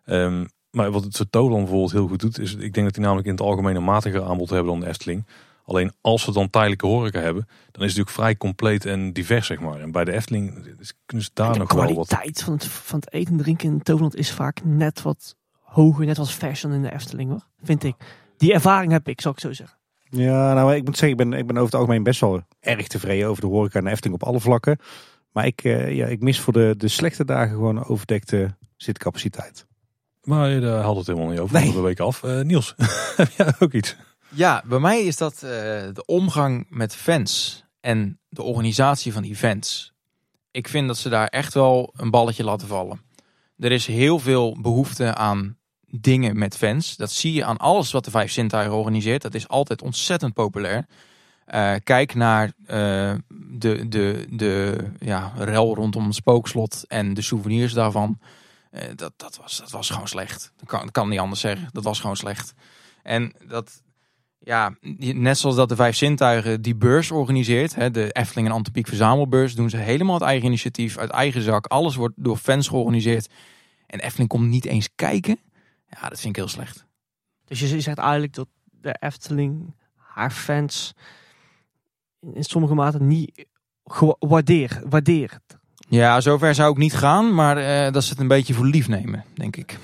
[0.05, 3.27] Ehm, maar wat het Toverland bijvoorbeeld heel goed doet, is ik denk dat die namelijk
[3.27, 5.27] in het algemeen een matiger aanbod hebben dan de Efteling.
[5.65, 9.47] Alleen als ze dan tijdelijke horeca hebben, dan is het natuurlijk vrij compleet en divers,
[9.47, 9.81] zeg maar.
[9.81, 12.65] En bij de Efteling is- kunnen ze daar de nog wel wat kwaliteit van het,
[12.67, 16.73] van het eten en drinken in Toverland is vaak net wat hoger, net wat fashion
[16.73, 17.47] in de Efteling hoor.
[17.63, 17.95] Vind ik.
[18.37, 19.77] Die ervaring heb ik, zou ik zo zeggen.
[20.11, 22.87] Ja, nou, ik moet zeggen, ik ben, ik ben over het algemeen best wel erg
[22.87, 24.79] tevreden over de horeca en de Efteling op alle vlakken.
[25.33, 29.67] Maar ik, eh, ja, ik mis voor de, de slechte dagen gewoon een overdekte zitcapaciteit.
[30.23, 31.55] Maar eh, daar had het helemaal niet over.
[31.55, 31.65] Nee.
[31.65, 31.73] Nee.
[31.73, 32.23] de week af.
[32.23, 32.75] Eh, Niels,
[33.17, 33.97] heb jij ook iets?
[34.35, 35.41] Ja, bij mij is dat eh,
[35.93, 39.93] de omgang met fans en de organisatie van events.
[40.51, 43.01] Ik vind dat ze daar echt wel een balletje laten vallen.
[43.59, 46.97] Er is heel veel behoefte aan dingen met fans.
[46.97, 49.23] Dat zie je aan alles wat de Vijf Zintuigen organiseert.
[49.23, 50.87] Dat is altijd ontzettend populair.
[51.45, 53.15] Eh, kijk naar eh,
[53.49, 58.19] de, de, de ja, rel rondom het spookslot en de souvenirs daarvan.
[58.95, 60.53] Dat, dat, was, dat was gewoon slecht.
[60.57, 61.69] Dat kan, dat kan niet anders zeggen.
[61.73, 62.55] Dat was gewoon slecht.
[63.03, 63.83] En dat,
[64.45, 68.87] ja, net zoals dat de Vijf Zintuigen die beurs organiseert, hè, de Efteling en Antipiek
[68.87, 71.67] Verzamelbeurs, doen ze helemaal het eigen initiatief, uit eigen zak.
[71.67, 73.29] Alles wordt door fans georganiseerd.
[73.87, 75.39] En Efteling komt niet eens kijken.
[75.89, 76.87] Ja, dat vind ik heel slecht.
[77.45, 80.95] Dus je zegt eigenlijk dat de Efteling haar fans
[82.35, 83.47] in sommige mate niet
[84.19, 84.81] waardeert.
[84.89, 85.41] waardeert.
[85.89, 88.89] Ja, zover zou ik niet gaan, maar eh, dat ze het een beetje voor lief
[88.89, 89.79] nemen, denk ik.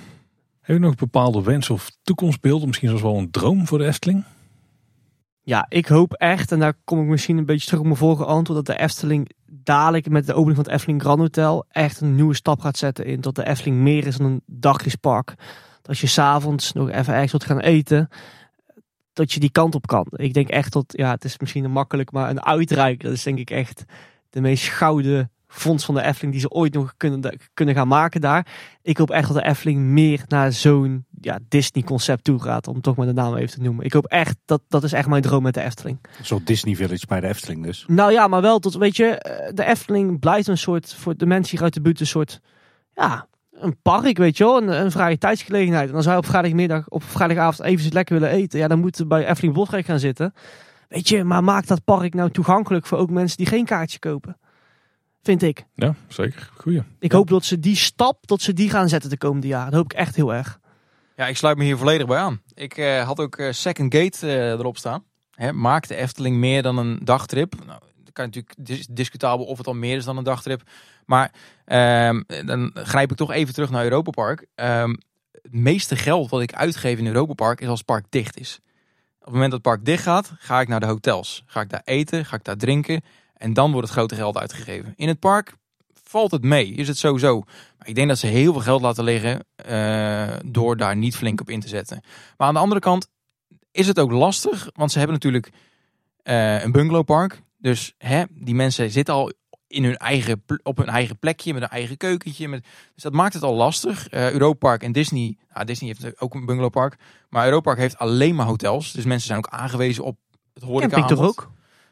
[0.61, 2.67] Heb je nog bepaalde wens of toekomstbeelden?
[2.67, 4.25] Misschien zelfs wel een droom voor de Efteling?
[5.49, 8.25] Ja, ik hoop echt, en daar kom ik misschien een beetje terug op mijn vorige
[8.25, 12.15] antwoord, dat de Efteling dadelijk met de opening van het Efteling Grand Hotel echt een
[12.15, 15.35] nieuwe stap gaat zetten in dat de Efteling meer is dan een dagjespark.
[15.83, 18.09] Dat je s'avonds nog even ergens wilt gaan eten,
[19.13, 20.07] dat je die kant op kan.
[20.11, 23.39] Ik denk echt dat, ja, het is misschien makkelijk, maar een uitreik, dat is denk
[23.39, 23.85] ik echt
[24.31, 28.21] de meest gouden fonds van de Efteling die ze ooit nog kunnen, kunnen gaan maken
[28.21, 28.47] daar.
[28.83, 32.81] Ik hoop echt dat de Efteling meer naar zo'n ja, Disney concept toe gaat, om
[32.81, 33.85] toch maar de naam even te noemen.
[33.85, 35.99] Ik hoop echt, dat, dat is echt mijn droom met de Efteling.
[36.23, 37.85] Soort Disney Village bij de Efteling dus.
[37.87, 41.27] Nou ja, maar wel tot, weet je, eh, de Efteling blijft een soort, voor de
[41.27, 42.41] mensen hier uit de buurt, een soort,
[42.95, 45.89] ja, een park, weet je wel, een, een vrije tijdsgelegenheid.
[45.89, 49.09] En als wij op vrijdagmiddag, op vrijdagavond even lekker willen eten, ja, dan moeten we
[49.09, 50.35] bij Efteling Bosrijk gaan zitten.
[50.89, 54.37] Weet je, maar maak dat park nou toegankelijk voor ook mensen die geen kaartje kopen.
[55.29, 55.65] Vind ik.
[55.75, 56.51] Ja, zeker.
[56.57, 56.83] Goeie.
[56.99, 59.71] Ik hoop dat ze die stap, dat ze die gaan zetten de komende jaren.
[59.71, 60.61] Dat hoop ik echt heel erg.
[61.17, 62.41] Ja, ik sluit me hier volledig bij aan.
[62.55, 65.05] Ik uh, had ook uh, Second Gate uh, erop staan.
[65.31, 67.55] Hè, maakt de Efteling meer dan een dagtrip?
[67.67, 70.63] Nou, dan kan natuurlijk dis discutabel of het al meer is dan een dagtrip.
[71.07, 71.33] Maar
[72.09, 74.47] um, dan grijp ik toch even terug naar Europa Park.
[74.55, 74.99] Um,
[75.33, 78.61] het meeste geld wat ik uitgeef in Europa Park is als het park dicht is.
[79.19, 81.43] Op het moment dat het park dicht gaat, ga ik naar de hotels.
[81.47, 83.03] Ga ik daar eten, ga ik daar drinken.
[83.39, 84.93] En dan wordt het grote geld uitgegeven.
[84.97, 85.57] In het park
[86.03, 87.43] valt het mee, is het sowieso.
[87.79, 91.41] Maar ik denk dat ze heel veel geld laten liggen uh, door daar niet flink
[91.41, 92.01] op in te zetten.
[92.37, 93.09] Maar aan de andere kant
[93.71, 95.53] is het ook lastig, want ze hebben natuurlijk
[96.25, 97.43] uh, een bungalowpark.
[97.59, 99.33] Dus hè, die mensen zitten al
[99.67, 102.49] in hun eigen, op hun eigen plekje, met een eigen keukentje.
[102.49, 104.13] Met, dus dat maakt het al lastig.
[104.13, 106.97] Uh, Europa Park en Disney, nou, Disney heeft ook een bungalowpark.
[107.29, 108.93] Maar Europa Park heeft alleen maar hotels.
[108.93, 110.19] Dus mensen zijn ook aangewezen op
[110.55, 111.51] het horeca Camping toch ook?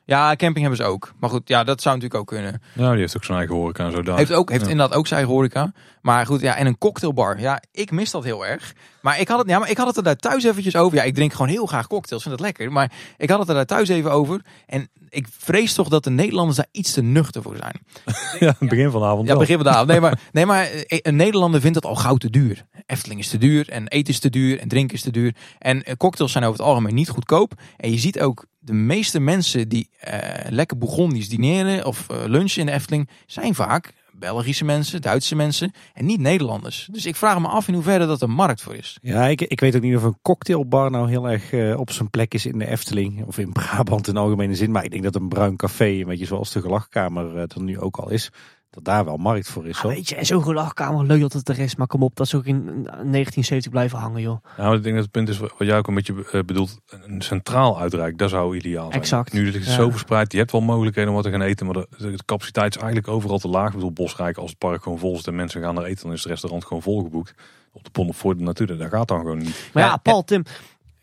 [0.09, 1.13] Ja, camping hebben ze ook.
[1.21, 2.63] Maar goed, ja, dat zou natuurlijk ook kunnen.
[2.73, 4.17] Nou, die heeft ook zijn eigen horeca en zo daar.
[4.17, 4.71] Heeft, ook, heeft Ja.
[4.71, 5.73] inderdaad ook zijn eigen horeca.
[6.07, 7.41] Maar goed, ja, en een cocktailbar.
[7.41, 8.75] Ja, ik mis dat heel erg.
[9.01, 10.99] Maar ik had het, ja, maar ik had het er daar thuis eventjes over.
[10.99, 12.73] Ja, ik drink gewoon heel graag cocktails, vind dat lekker.
[12.73, 14.41] Maar ik had het er daar thuis even over.
[14.67, 17.81] En ik vrees toch dat de Nederlanders daar iets te nuchter voor zijn.
[18.39, 19.39] Ja, begin van de avond Ja, wel.
[19.39, 19.89] begin van de avond.
[19.89, 22.67] Nee, maar, nee, maar eh, een Nederlander vindt het al gauw te duur.
[22.87, 25.35] Efteling is te duur en eten is te duur en drinken is te duur.
[25.59, 27.53] En eh, cocktails zijn over het algemeen niet goedkoop.
[27.77, 30.19] En je ziet ook de meeste mensen die eh,
[30.49, 36.07] lekker Bourgondisch dineren of lunchen in de Efteling zijn vaak Belgische mensen, Duitse mensen en
[36.07, 36.89] niet Nederlanders.
[36.93, 38.99] Dus ik vraag me af in hoeverre dat een markt voor is.
[39.03, 42.11] Ja, ik, ik weet ook niet of een cocktailbar nou heel erg eh, op zijn
[42.11, 43.25] plek is in de Efteling.
[43.27, 44.71] Of in Brabant in algemene zin.
[44.71, 47.81] Maar ik denk dat een bruin café, een beetje zoals de gelachkamer eh, er nu
[47.81, 48.31] ook al is.
[48.77, 49.81] Dat daar wel markt voor is.
[49.81, 51.77] Ja, weet je, en zo'n gelachkamer, leuk dat het er is.
[51.77, 54.45] Maar kom op, dat is ook in 1970 blijven hangen, joh.
[54.57, 56.79] Nou, ik denk dat het punt is wat jij ook een beetje eh, bedoelt.
[57.07, 59.01] Een centraal uitrijk, dat zou ideaal zijn.
[59.01, 59.33] Exact.
[59.33, 59.73] Nu ligt het Ja.
[59.73, 60.33] zo verspreid.
[60.33, 61.67] Je hebt wel mogelijkheden om wat te gaan eten.
[61.67, 63.67] Maar de, de capaciteit is eigenlijk overal te laag.
[63.69, 66.13] Ik bedoel, Bosrijk, als het park gewoon vol zit en mensen gaan er eten, dan
[66.13, 67.35] is het restaurant gewoon volgeboekt.
[67.73, 69.71] Op de pont of voor de natuur, dat gaat dan gewoon niet.
[69.73, 70.43] Maar ja, Ja, Paul, Tim,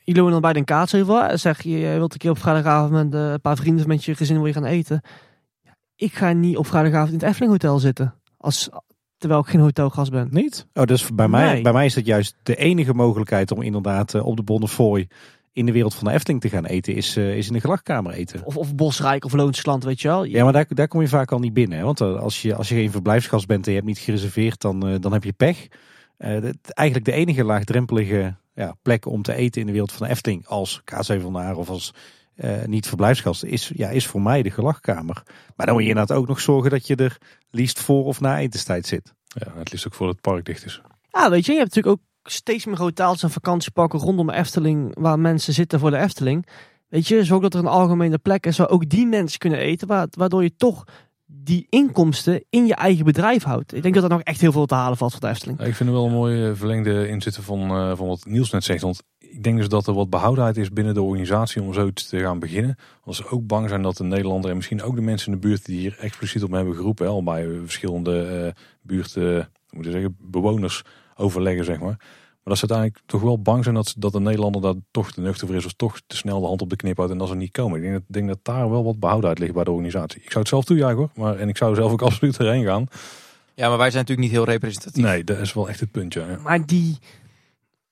[0.04, 1.38] jullie wonen dan bij de Kaatsheuvel.
[1.38, 4.16] Zeg je, je wilt een keer op vrijdagavond met eh, een paar vrienden met je
[4.16, 5.02] gezin wil je gaan eten.
[6.04, 8.14] Ik ga niet op vrijdagavond in het Efteling Hotel zitten.
[8.38, 8.70] Als,
[9.18, 10.28] terwijl ik geen hotelgast ben.
[10.32, 10.68] Niet?
[10.74, 11.62] Oh, dus bij mij, Nee.
[11.62, 15.08] bij mij is dat juist de enige mogelijkheid om inderdaad eh, op de Bonnefoy
[15.54, 16.96] in de wereld van de Efteling te gaan eten.
[16.96, 18.46] Is, eh, is in de gelachkamer eten.
[18.46, 20.24] Of, of Bosrijk of Loonsland, weet je wel.
[20.24, 21.78] Ja, maar daar, daar kom je vaak al niet binnen.
[21.78, 21.84] Hè?
[21.84, 24.98] Want eh, als je, als je geen verblijfsgast bent en je hebt niet gereserveerd, dan,
[25.02, 25.68] dan heb je pech.
[26.18, 30.12] Het- eigenlijk de enige laagdrempelige ja, plek om te eten in de wereld van de
[30.14, 31.94] Efteling als kaasevenaar of als
[32.36, 35.24] eh, niet verblijfsgast is, ja, is voor mij de gelachkamer.
[35.56, 37.18] Maar dan moet je inderdaad ook nog zorgen dat je er
[37.50, 39.14] liefst voor of na etenstijd zit.
[39.28, 40.82] Ja, het liefst ook voor het park dicht is.
[41.12, 44.96] Ja, weet je, je hebt natuurlijk ook steeds meer hotels en vakantieparken rondom de Efteling
[45.00, 46.48] waar mensen zitten voor de Efteling.
[46.90, 49.88] Weet je, zorg dat er een algemene plek is waar ook die mensen kunnen eten,
[49.88, 50.84] wa- waardoor je toch
[51.36, 53.74] die inkomsten in je eigen bedrijf houdt.
[53.74, 55.60] Ik denk dat er nog echt heel veel te halen valt voor de Efteling.
[55.60, 58.82] Ik vind er wel een mooie verlengde inzitten van, eh, van wat Niels net zegt.
[58.82, 62.20] Want ik denk dus dat er wat behoudenheid is binnen de organisatie om zoiets te
[62.20, 62.76] gaan beginnen.
[63.04, 65.48] Als ze ook bang zijn dat de Nederlander en misschien ook de mensen in de
[65.48, 67.08] buurt die hier expliciet op hebben geroepen.
[67.08, 70.82] Al bij verschillende eh buurten, moet zeggen, bewoners
[71.16, 72.00] overleggen zeg maar.
[72.44, 75.12] Maar dat ze uiteindelijk toch wel bang zijn dat, ze- dat de Nederlander daar toch
[75.12, 75.66] te nuchter voor is.
[75.66, 77.78] Of toch te snel de hand op de knip houdt en dat ze niet komen.
[77.78, 80.18] Ik denk dat, denk dat daar wel wat behoudheid ligt bij de organisatie.
[80.22, 81.10] Ik zou het zelf toejuichen hoor.
[81.26, 82.88] Maar, en ik zou zelf ook absoluut erheen gaan.
[83.56, 85.04] Ja, maar wij zijn natuurlijk niet heel representatief.
[85.04, 86.20] Nee, dat is wel echt het puntje.
[86.22, 86.38] Ja.
[86.44, 86.98] Maar die,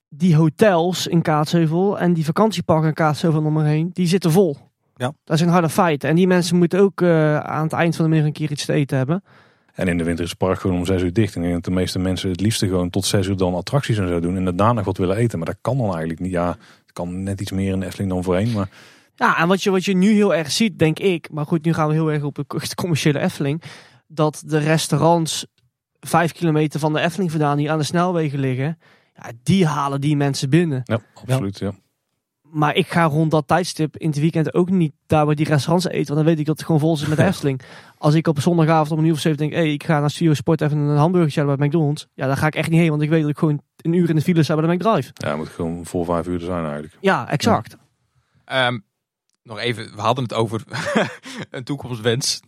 [0.09, 4.57] die hotels in Kaatsheuvel en die vakantieparken in Kaatsheuvel om me heen, die zitten vol.
[4.95, 5.13] Ja.
[5.23, 6.03] Dat is een harde feit.
[6.03, 8.65] En die mensen moeten ook eh, aan het eind van de middag een keer iets
[8.65, 9.23] te eten hebben.
[9.73, 11.35] En in de winter is het park gewoon om zes uur dicht.
[11.35, 13.97] En ik denk dat de meeste mensen het liefste gewoon tot zes uur dan attracties
[13.97, 14.35] en zo doen.
[14.35, 15.37] En daarna nog wat willen eten.
[15.37, 16.31] Maar dat kan dan eigenlijk niet.
[16.31, 16.47] Ja,
[16.81, 18.51] het kan net iets meer in de Efteling dan voorheen.
[18.51, 18.69] Maar
[19.15, 21.73] Ja, en wat je, wat je nu heel erg ziet, denk ik, maar goed, nu
[21.73, 23.61] gaan we heel erg op de de commerciële Efteling,
[24.07, 25.45] dat de restaurants
[25.99, 28.77] vijf kilometer van de Efteling vandaan, die aan de snelwegen liggen,
[29.15, 30.81] ja, die halen die mensen binnen.
[30.83, 31.59] ja, absoluut.
[31.59, 31.73] Ja.
[32.51, 35.87] Maar ik ga rond dat tijdstip in het weekend ook niet daar waar die restaurants
[35.87, 37.61] eten, want dan weet ik dat het gewoon vol zit met de Efteling.
[37.97, 40.33] Als ik op zondagavond om een uur of zeven denk, hey, ik ga naar Studio
[40.33, 43.01] Sport even een hamburgertje halen bij McDonald's, ja, dan ga ik echt niet heen, want
[43.01, 45.11] ik weet dat ik gewoon een uur in de file sta bij de McDrive.
[45.13, 46.97] ja, moet gewoon voor vijf uur er zijn eigenlijk.
[46.99, 47.77] Ja, exact.
[48.45, 48.79] Ehm,
[49.43, 50.63] nog even, we hadden het over
[51.49, 52.39] een toekomstwens.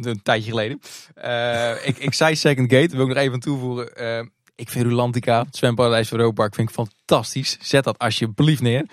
[0.00, 0.80] Een tijdje geleden.
[1.14, 3.96] Eh, ik, ik zei Second Gate, wil ik nog even toevoegen.
[3.96, 4.24] Eh,
[4.54, 7.58] ik vind Rulantica, het zwemparadijs van Europa vind ik fantastisch.
[7.60, 8.86] Zet dat alsjeblieft neer.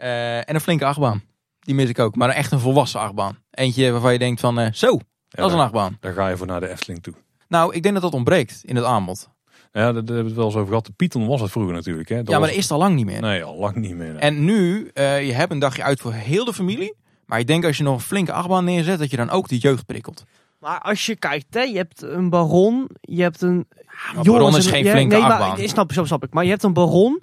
[0.00, 1.22] Eh, en een flinke achtbaan.
[1.60, 2.16] Die mis ik ook.
[2.16, 3.38] Maar echt een volwassen achtbaan.
[3.50, 4.98] Eentje waarvan je denkt van, eh, zo, Ja,
[5.28, 5.96] dat is een achtbaan.
[6.00, 7.14] daar ga je voor naar de Efteling toe.
[7.48, 9.28] Nou, ik denk dat dat ontbreekt in het aanbod.
[9.72, 10.86] Ja, daar, daar hebben we het wel eens over gehad.
[10.86, 12.08] De Python was het vroeger natuurlijk.
[12.08, 12.16] Hè.
[12.16, 13.20] Dat ja, maar was- dat is het al lang niet meer.
[13.20, 14.10] Nee, al lang niet meer.
[14.12, 14.18] nee.
[14.20, 16.94] En nu, eh, je hebt een dagje uit voor heel de familie.
[17.26, 19.58] Maar ik denk als je nog een flinke achtbaan neerzet, dat je dan ook de
[19.58, 20.24] jeugd prikkelt.
[20.58, 23.68] Maar als je kijkt, hè, je hebt een baron, je hebt een.
[24.14, 25.48] Maar Baron is en- geen ja, flinke nee, achtbaan.
[25.58, 26.32] Maar, snap, snap ik.
[26.32, 27.22] Maar je hebt een baron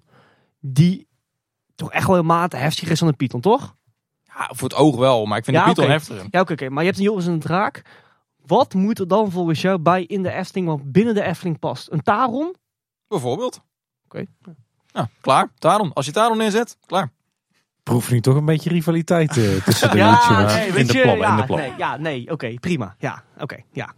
[0.59, 1.07] die
[1.77, 3.75] toch echt wel een mate heftiger is dan een Python, toch?
[4.23, 6.25] Ja, voor het oog wel, maar ik vind Ja, de Python heftiger.
[6.30, 6.69] Ja, oké, oké.
[6.69, 7.81] Maar je hebt een Joris en een draak.
[8.45, 11.91] Wat moet er dan volgens jou bij in de Efteling, wat binnen de Efteling past?
[11.91, 12.56] Een Taron?
[13.07, 13.61] Bijvoorbeeld.
[14.06, 14.25] Oké.
[14.93, 15.49] Ja, klaar.
[15.57, 15.93] Taron.
[15.93, 17.11] Als je Taron neerzet, klaar.
[17.83, 21.30] Proef nu toch een beetje rivaliteit eh, tussen de Ja, nee, in de plan, ja,
[21.31, 21.59] in de plan.
[21.59, 22.95] Nee, ja, nee, oké, prima.
[22.99, 23.93] Ja, oké, ja.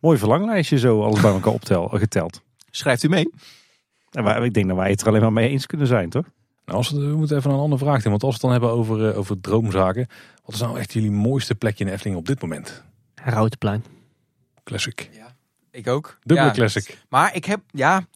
[0.00, 2.42] Mooi verlanglijstje zo, alles bij elkaar optel, geteld.
[2.70, 3.30] Schrijft u mee.
[4.10, 6.24] En wij- ik denk dat wij het er alleen maar mee eens kunnen zijn, toch?
[6.64, 8.10] Nou, als we, we moeten even een andere vraag doen.
[8.10, 10.06] Want als we het dan hebben over, eh, over droomzaken.
[10.44, 12.82] Wat is nou echt jullie mooiste plekje in de Efteling op dit moment?
[13.14, 13.84] Routenplein.
[14.64, 15.10] Classic.
[15.70, 16.18] Ik ook.
[16.22, 16.98] Dubbele Ja, classic.
[17.08, 18.06] Maar ik heb, ja...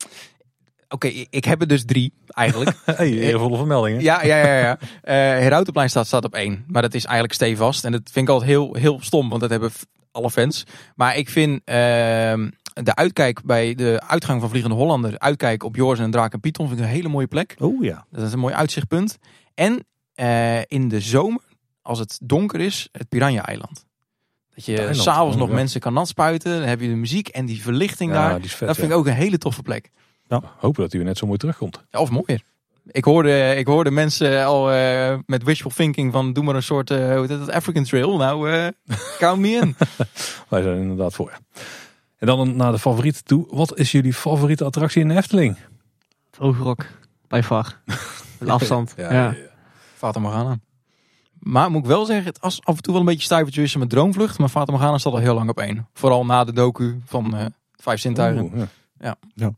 [0.88, 2.76] Oké, ik heb er dus drie eigenlijk.
[2.84, 4.00] Hey, eervolle vermeldingen.
[4.00, 4.58] ja, ja, ja.
[4.58, 4.78] ja.
[5.02, 6.64] Eh Herautenplein staat, staat op één.
[6.66, 7.84] Maar dat is eigenlijk stevast.
[7.84, 9.70] En dat vind ik altijd heel, heel stom, want dat hebben
[10.12, 10.64] alle fans.
[10.94, 12.50] Maar ik vind ehm,
[12.82, 15.18] de uitkijk bij de uitgang van Vliegende Hollander...
[15.18, 17.56] uitkijk op Joris en Draak en Python vind ik een hele mooie plek.
[17.58, 18.06] Oh ja.
[18.10, 19.18] Dat is een mooi uitzichtpunt.
[19.54, 21.42] En eh, in de zomer,
[21.82, 23.86] als het donker is, het Piranha-eiland.
[24.54, 25.54] Dat je s'avonds oh, nog ja.
[25.54, 26.58] mensen kan natspuiten.
[26.58, 28.36] Dan heb je de muziek en die verlichting Ja, daar.
[28.36, 28.68] die is vet.
[28.68, 28.94] dat vind ja.
[28.94, 29.90] ik ook een hele toffe plek.
[30.28, 31.84] Hopen dat hij weer net zo mooi terugkomt.
[31.90, 32.42] Ja, of mooier.
[32.90, 36.90] Ik hoorde, ik hoorde mensen al eh, met wishful thinking van doe maar een soort
[36.90, 38.16] eh, hoe heet dat, African Trail.
[38.16, 38.68] Nou, eh
[39.18, 39.76] count me in.
[40.48, 41.38] Wij zijn er inderdaad voor.
[42.18, 42.26] Ja.
[42.26, 43.46] En dan naar de favoriete toe.
[43.50, 45.56] Wat is jullie favoriete attractie in de Efteling?
[46.30, 46.86] Vogelrok.
[47.28, 47.80] Bij VAR.
[48.40, 48.94] Een afstand.
[48.96, 49.12] ja.
[49.12, 49.34] ja.
[49.94, 50.58] Fata Morgana.
[51.38, 53.80] Maar moet ik wel zeggen, het was af en toe wel een beetje stuivertje tussen
[53.80, 54.38] met Droomvlucht.
[54.38, 55.88] Maar Fata Morgana staat al heel lang op één.
[55.92, 58.42] Vooral na de docu van eh Vijf Zintuigen.
[58.42, 58.62] Oeh,
[59.34, 59.52] ja.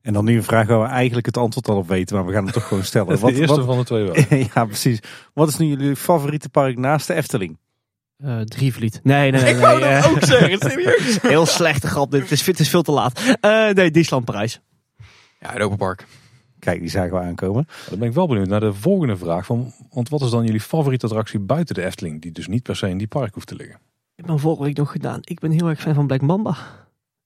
[0.00, 2.32] En dan nu een vraag waar we eigenlijk het antwoord al op weten, maar we
[2.32, 3.08] gaan het toch gewoon stellen.
[3.14, 4.38] De Wat, eerste wat- van de twee wel.
[4.54, 4.98] ja, precies.
[5.34, 7.58] Wat is nu jullie favoriete park naast de Efteling?
[8.22, 9.00] Eh, Drievliet.
[9.02, 9.54] Nee, nee, nee.
[9.54, 11.18] Ik wou nee, dat eh, ook zeggen, serieus.
[11.32, 12.20] Heel slechte grap dit.
[12.20, 13.36] Het is, het is veel te laat.
[13.40, 14.60] Eh, nee, Disneyland Parijs.
[15.40, 16.06] Ja, Europa Park.
[16.58, 17.66] Kijk, die zagen we aankomen.
[17.88, 19.46] Dan ben ik wel benieuwd naar de volgende vraag.
[19.46, 22.22] Van, want wat is dan jullie favoriete attractie buiten de Efteling?
[22.22, 23.76] Die dus niet per se in die park hoeft te liggen.
[23.76, 23.80] Ik
[24.16, 25.18] heb hem vorige week nog gedaan.
[25.20, 26.56] Ik ben heel erg fan van Black Mamba.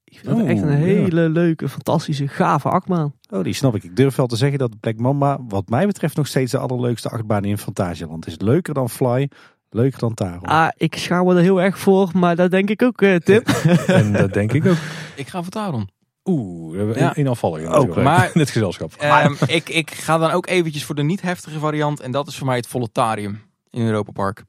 [0.05, 0.77] Ik vind Oeh, echt een ja.
[0.77, 3.15] hele leuke, fantastische, gave achtbaan.
[3.31, 3.85] Oh, die snap ik.
[3.85, 7.09] Ik durf wel te zeggen dat Black Mamba, wat mij betreft, nog steeds de allerleukste
[7.09, 8.39] achtbaan in Fantasieland is.
[8.39, 9.31] Leuker dan Fly,
[9.71, 10.43] leuker dan Taron.
[10.43, 13.43] Ah, ik schaam me er heel erg voor, maar dat denk ik ook, eh, Tim.
[13.87, 14.77] En dat denk ik ook.
[15.15, 15.89] Ik ga voor Taron.
[16.25, 17.03] Oeh, we hebben Ja.
[17.03, 17.67] één één afvallige.
[17.69, 18.93] Ook, maar- in dit gezelschap.
[18.99, 22.01] Ehm, ik, ik ga dan ook eventjes voor de niet heftige variant.
[22.01, 24.45] En dat is voor mij het Volotarium in Europa Park.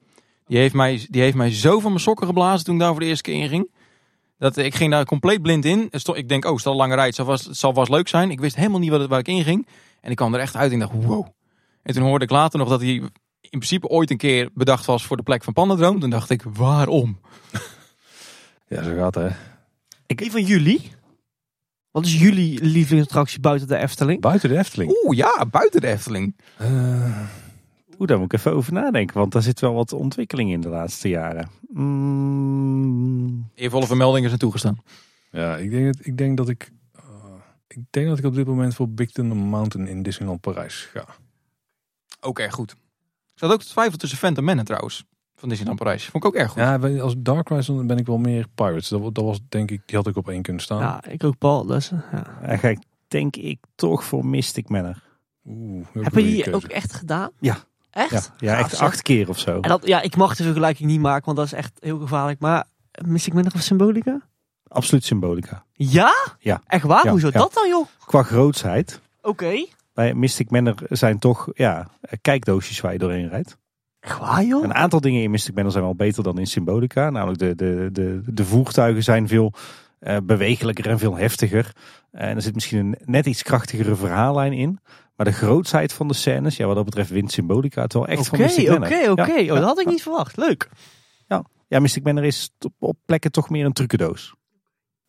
[0.46, 3.00] Die heeft mij, die heeft mij zo van mijn sokken geblazen toen ik daar voor
[3.00, 3.70] de eerste keer in ging.
[4.38, 5.88] Dat, ik ging daar compleet blind in.
[6.14, 7.06] Ik denk, oh, het is al een lange rij.
[7.06, 8.30] Het zal, vast, het zal vast leuk zijn.
[8.30, 9.66] Ik wist helemaal niet wat het, waar ik in ging.
[10.00, 11.26] En ik kwam er echt uit en ik dacht, wow.
[11.82, 13.02] En toen hoorde ik later nog dat hij
[13.50, 16.00] in principe ooit een keer bedacht was voor de plek van Pandadroom.
[16.00, 17.18] Toen dacht ik, waarom?
[18.70, 19.32] Ja, zo gaat het,
[20.06, 20.14] hè.
[20.14, 20.92] Die van jullie?
[21.90, 24.20] Wat is jullie lievelingsattractie buiten de Efteling?
[24.20, 24.98] Buiten de Efteling.
[25.04, 26.36] Oeh, ja, buiten de Efteling.
[26.56, 27.20] Eh,
[27.98, 30.68] Oeh, daar moet ik even over nadenken, want daar zit wel wat ontwikkeling in de
[30.68, 31.50] laatste jaren.
[31.68, 34.82] Mm, Eervolle vermeldingen zijn toegestaan.
[35.30, 36.70] ja, ik denk, dat, ik denk dat ik...
[36.96, 37.02] eh,
[37.68, 41.04] ik denk dat ik op dit moment voor Big Thunder Mountain in Disneyland Parijs ga.
[42.20, 42.74] Ook erg goed.
[43.38, 45.04] Ik zat ook te twijfelen tussen Phantom Menace trouwens.
[45.36, 46.04] Van Disneyland Parijs.
[46.04, 46.62] Vond ik ook erg goed.
[46.62, 48.88] Ja, als Dark Rise dan ben ik wel meer Pirates.
[48.88, 50.80] Dat, dat was denk ik, die had ik op één kunnen staan.
[50.80, 51.64] Ja, ik ook Paul.
[51.66, 52.56] Dus, ja.
[52.56, 55.02] ga ik denk ik toch voor Mystic Manor.
[55.44, 57.30] Oeh, Heb je die ook echt gedaan?
[57.40, 57.56] Ja.
[57.90, 58.32] Echt?
[58.38, 59.60] Ja, echt acht keer of zo.
[59.60, 62.40] En dat, ja, ik mag de vergelijking niet maken, want dat is echt heel gevaarlijk.
[62.40, 62.64] Maar
[63.04, 64.20] mis ik minder of symbolica?
[64.68, 65.64] Absoluut symbolica.
[65.72, 66.14] Ja?
[66.38, 66.62] Ja.
[66.66, 67.04] Echt waar?
[67.04, 67.38] Ja, Hoezo ja.
[67.38, 67.86] dat dan, joh?
[68.06, 69.00] Qua grootsheid.
[69.22, 69.66] Oké.
[69.98, 71.88] Bij Mystic Manor zijn toch ja,
[72.20, 73.56] kijkdoosjes waar je doorheen rijdt.
[74.00, 74.64] Echt waar, joh?
[74.64, 77.10] Een aantal dingen in Mystic Manor zijn wel beter dan in Symbolica.
[77.10, 79.52] Namelijk de, de, de, de voertuigen zijn veel
[79.98, 81.72] eh, bewegelijker en veel heftiger.
[82.10, 84.78] En er zit misschien een net iets krachtigere verhaallijn in.
[85.16, 88.26] Maar de grootsheid van de scènes, ja, wat dat betreft wint Symbolica het wel echt
[88.26, 89.10] van Oké, Mystic oké, Manor.
[89.10, 89.32] oké.
[89.32, 90.36] Ja, Oh, dat had ik ja, niet verwacht.
[90.36, 90.68] Leuk.
[91.68, 94.34] Ja, Mystic Manor is op, op plekken toch meer een trucendoos.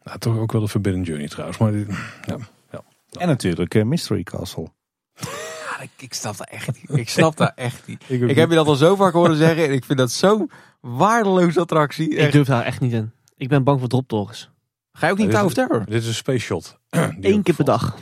[0.03, 1.57] Ja, toch ook wel de Forbidden Journey trouwens.
[1.57, 1.85] Maar die-
[2.25, 2.37] ja.
[3.19, 4.67] En natuurlijk eh, Mystery Castle.
[5.79, 6.99] Ja, ik, ik snap dat echt niet.
[6.99, 8.03] Ik snap dat echt niet.
[8.07, 9.65] Ik, Ik heb je dat al zo vaak horen zeggen.
[9.65, 12.15] En ik vind dat zo'n waardeloze attractie.
[12.15, 13.11] Ik durf daar echt niet in.
[13.37, 14.49] Ik ben bang voor dropdoors.
[14.91, 15.85] Ga je ook niet Ja, Tower Terror?
[15.85, 16.79] Dit is een space shot.
[17.21, 17.97] Eén keer per dag.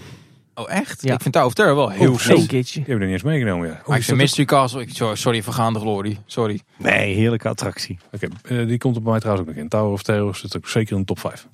[0.54, 1.02] Oh, echt?
[1.02, 1.14] Ja.
[1.14, 2.38] Ik vind Tower of Terror wel heel veel.
[2.38, 2.74] Eén keertje.
[2.74, 3.68] Die hebben we niet eens meegenomen.
[3.68, 3.82] Ja.
[3.86, 4.82] Maar ik vind Mystery Castle...
[4.82, 6.20] Ik, sorry, sorry, vergaande glorie.
[6.26, 6.62] Sorry.
[6.78, 8.00] Nee, heerlijke attractie.
[8.12, 9.70] Oké, eh, die komt er bij mij trouwens ook nog in.
[9.70, 11.48] Tower of Terror zit ook zeker in de top 5.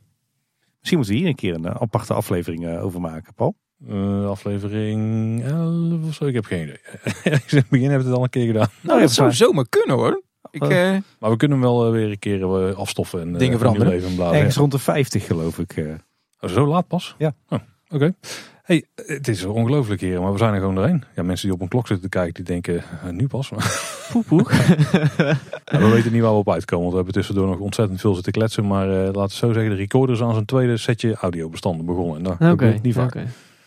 [0.80, 3.56] Misschien moeten we hier een keer een eh, aparte aflevering eh, over maken, Paul.
[3.90, 6.78] Eh, aflevering 11 of zo, ik heb geen idee.
[7.24, 8.68] In het begin hebben we het al een keer gedaan.
[8.82, 10.22] Nou, dat zou maar- zomaar kunnen hoor.
[10.52, 13.88] Ik, eh, Maar we kunnen hem wel eh, weer een keer afstoffen en Dingen veranderen.
[13.94, 14.34] leven.
[14.34, 15.72] Ergens rond de 50 geloof ik.
[15.78, 15.86] eh.
[16.40, 17.16] Oh, zo laat pas?
[17.18, 17.34] Ja.
[17.50, 18.14] Oh, Oké.
[18.64, 21.04] Hey, het is ongelooflijk hier, maar we zijn er gewoon doorheen.
[21.16, 23.50] Ja, mensen die op een klok zitten te kijken, die denken, nu pas.
[25.66, 28.14] Ja, we weten niet waar we op uitkomen, want we hebben tussendoor nog ontzettend veel
[28.14, 28.68] zitten kletsen.
[28.68, 32.32] Maar eh, laten we zo zeggen, de recorder is aan zijn tweede setje audiobestanden begonnen.
[32.32, 32.46] Oké.
[32.48, 33.16] gebeurt niet vaak.
[33.16, 33.26] oké.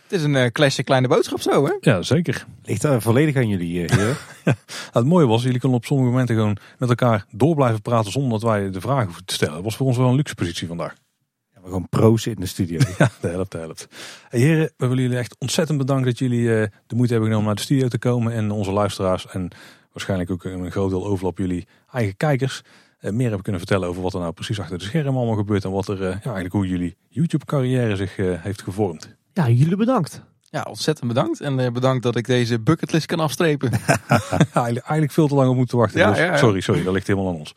[0.09, 1.73] Het is een eh, classic kleine boodschap zo hè.
[1.81, 2.47] Ja, zeker.
[2.63, 4.17] Ligt daar volledig aan jullie, eh, heren.
[4.93, 8.31] Het mooie was, jullie konden op sommige momenten gewoon met elkaar door blijven praten zonder
[8.31, 9.55] dat wij de vragen hoeven te stellen.
[9.55, 10.95] Dat was voor ons wel een luxe positie vandaag.
[11.55, 12.79] Ja, we gewoon pro's in de studio.
[12.99, 13.89] Ja, de helft, de helft.
[14.29, 17.47] Hey, heren, we willen jullie echt ontzettend bedanken dat jullie eh, de moeite hebben genomen
[17.47, 18.33] naar de studio te komen.
[18.33, 19.51] En onze luisteraars en
[19.93, 22.63] waarschijnlijk ook een groot deel overlap jullie eigen kijkers.
[22.99, 25.65] eh, meer hebben kunnen vertellen over wat er nou precies achter de schermen allemaal gebeurt.
[25.65, 29.17] En wat er, eh, ja, eigenlijk hoe jullie YouTube carrière zich eh, heeft gevormd.
[29.37, 30.23] Ja, jullie bedankt.
[30.41, 31.41] Ja, ontzettend bedankt.
[31.41, 33.71] En eh, bedankt dat ik deze bucketlist kan afstrepen.
[34.11, 36.01] eigenlijk, eigenlijk veel te lang op moeten wachten.
[36.01, 36.37] Ja, dus ja, ja.
[36.37, 37.53] Sorry, sorry, dat ligt helemaal aan ons.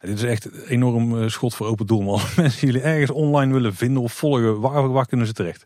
[0.00, 2.02] Dit is echt een enorm eh, schot voor open doel.
[2.02, 5.64] Maar als mensen jullie ergens online willen vinden of volgen, waar, waar kunnen ze terecht?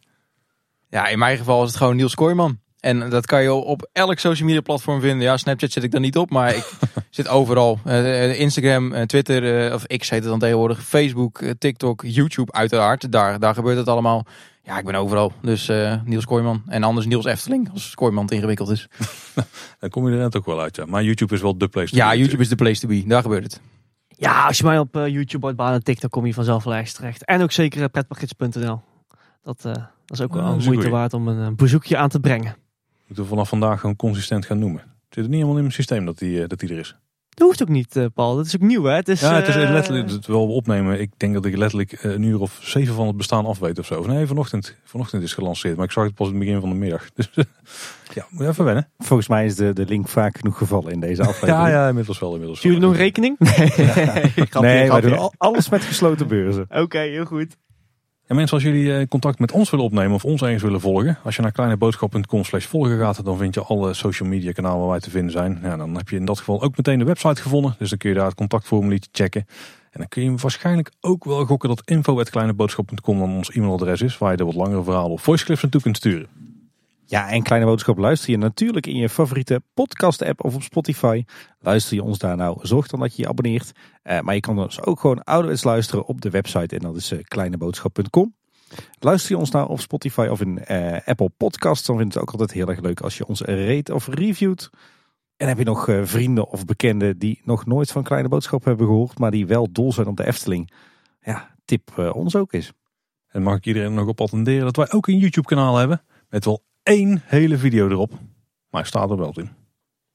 [0.89, 2.58] Ja, in mijn geval is het gewoon Niels Kooijman.
[2.81, 5.20] En dat kan je op elk social media platform vinden.
[5.26, 6.70] Ja, Snapchat zit ik dan niet op, maar ik
[7.10, 7.78] zit overal.
[7.84, 10.82] Eh, Instagram, eh, Twitter, eh, of X heet het dan tegenwoordig.
[10.84, 13.12] Facebook, eh, TikTok, YouTube uiteraard.
[13.12, 14.26] Daar, daar gebeurt het allemaal.
[14.62, 15.32] Ja, ik ben overal.
[15.42, 16.62] Dus eh, Niels Kooijman.
[16.66, 18.89] En anders Niels Efteling, als Kooijman te ingewikkeld is.
[19.81, 20.76] Dan kom je er net ook wel uit.
[20.76, 20.84] Ja.
[20.86, 23.05] Maar YouTube is wel de place to Ja, be YouTube is de place to be.
[23.07, 23.60] Daar gebeurt het.
[24.08, 26.92] Ja, als je mij op eh, YouTube uitbaan en TikTok kom je vanzelf wel ergens
[26.92, 27.24] terecht.
[27.24, 28.81] En ook zeker uh, pretpakkets.nl.
[29.42, 29.84] Dat, eh, dat
[30.18, 30.90] is ook wel een moeite goeie.
[30.90, 32.57] waard om een eh, bezoekje aan te brengen.
[33.08, 34.80] Moeten we vanaf vandaag gewoon consistent gaan noemen.
[34.80, 36.96] Zit het niet helemaal in mijn systeem dat die, eh, dat die er is?
[37.28, 38.36] Dat hoeft ook niet, eh, Paul.
[38.36, 38.94] Dat is ook nieuw, hè?
[38.94, 41.00] Het is, ja, het is eh, letterlijk, het wel opnemen.
[41.00, 43.86] Ik denk dat ik letterlijk een uur of zeven van het bestaan af weet of
[43.86, 43.98] zo.
[43.98, 45.76] Of nee, vanochtend, vanochtend is gelanceerd.
[45.76, 47.08] Maar ik zag het pas in het begin van de middag.
[47.14, 47.30] Dus
[48.14, 48.88] ja, moet je even wennen.
[48.98, 51.56] Volgens mij is de, de link vaak genoeg gevallen in deze aflevering.
[51.56, 52.32] Ja, ja, inmiddels wel.
[52.32, 53.36] Inmiddels jullie nog rekening?
[53.38, 53.50] Nee,
[54.46, 56.66] grapje, nee, wij doen al- alles met gesloten beurzen.
[56.68, 57.56] Oké, heel goed.
[58.28, 61.18] En mensen, als jullie eh, contact met ons willen opnemen of ons ergens willen volgen.
[61.24, 64.89] Als je naar kleineboodschap.com slash volgen gaat, dan vind je alle social media kanalen waar
[64.89, 65.60] wij te vinden zijn.
[65.62, 67.74] Dan heb je in dat geval ook meteen de website gevonden.
[67.78, 69.47] Dus dan kun je daar het contactformuliertje checken.
[69.90, 74.18] En dan kun je waarschijnlijk ook wel gokken dat info.kleineboodschap.com dan ons e-mailadres is.
[74.18, 76.48] Waar je de wat langere verhalen of voiceclips naartoe kunt sturen.
[77.10, 81.24] Ja, en Kleine Boodschap luister je natuurlijk in je favoriete podcast app of op Spotify.
[81.60, 83.72] Luister je ons daar nou, zorg dan dat je je abonneert.
[84.02, 87.10] Eh, maar je kan dus ook gewoon ouderwets luisteren op de website en dat is
[87.10, 88.34] eh, kleineboodschap.com.
[88.98, 92.22] Luister je ons nou op Spotify of in eh, Apple Podcasts, dan vind ik het
[92.22, 94.70] ook altijd heel erg leuk als je ons rate of reviewt.
[95.36, 99.18] En heb je nog vrienden of bekenden die nog nooit van Kleine Boodschap hebben gehoord,
[99.18, 100.72] maar die wel dol zijn op de Efteling?
[101.20, 102.72] Ja, tip ons ook eens.
[103.28, 106.02] En mag ik iedereen nog op attenderen dat wij ook een YouTube kanaal hebben.
[106.28, 108.10] Met wel één hele video erop.
[108.70, 109.50] Maar hij staat er wel in.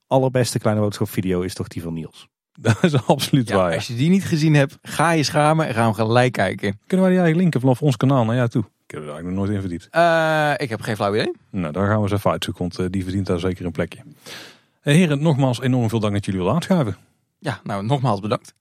[0.08, 2.28] Allerbeste Kleine Boodschap video is toch die van Niels.
[2.62, 3.70] Dat is absoluut Ja, waar.
[3.70, 3.76] ja.
[3.76, 6.80] als je die niet gezien hebt, ga je schamen en ga hem gelijk kijken.
[6.88, 8.64] Kunnen wij die eigenlijk linken vanaf ons kanaal naar jou toe?
[8.64, 9.88] Ik heb er eigenlijk nog nooit in verdiept.
[9.92, 11.32] Eh, ik heb geen flauw idee.
[11.50, 14.00] Nou, daar gaan we eens even uitzoeken, want eh, die verdient daar zeker een plekje.
[14.82, 16.96] Eh, heren, nogmaals enorm veel dank dat jullie willen aanschuiven.
[17.40, 18.54] Ja, nou nogmaals bedankt.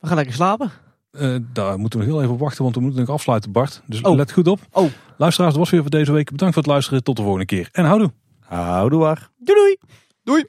[0.00, 0.70] We gaan lekker slapen.
[1.18, 3.82] Eh, daar moeten we nog heel even op wachten, want we moeten nog afsluiten, Bart.
[3.86, 4.16] Dus Oh.
[4.16, 4.60] let goed op.
[4.72, 4.90] Oh.
[5.16, 6.30] Luisteraars, dat was weer voor deze week.
[6.30, 7.02] Bedankt voor het luisteren.
[7.02, 7.68] Tot de volgende keer.
[7.72, 8.12] En houdoe.
[8.40, 9.28] Houdoe waar.
[9.38, 9.76] Doei doei!
[10.24, 10.44] Doei!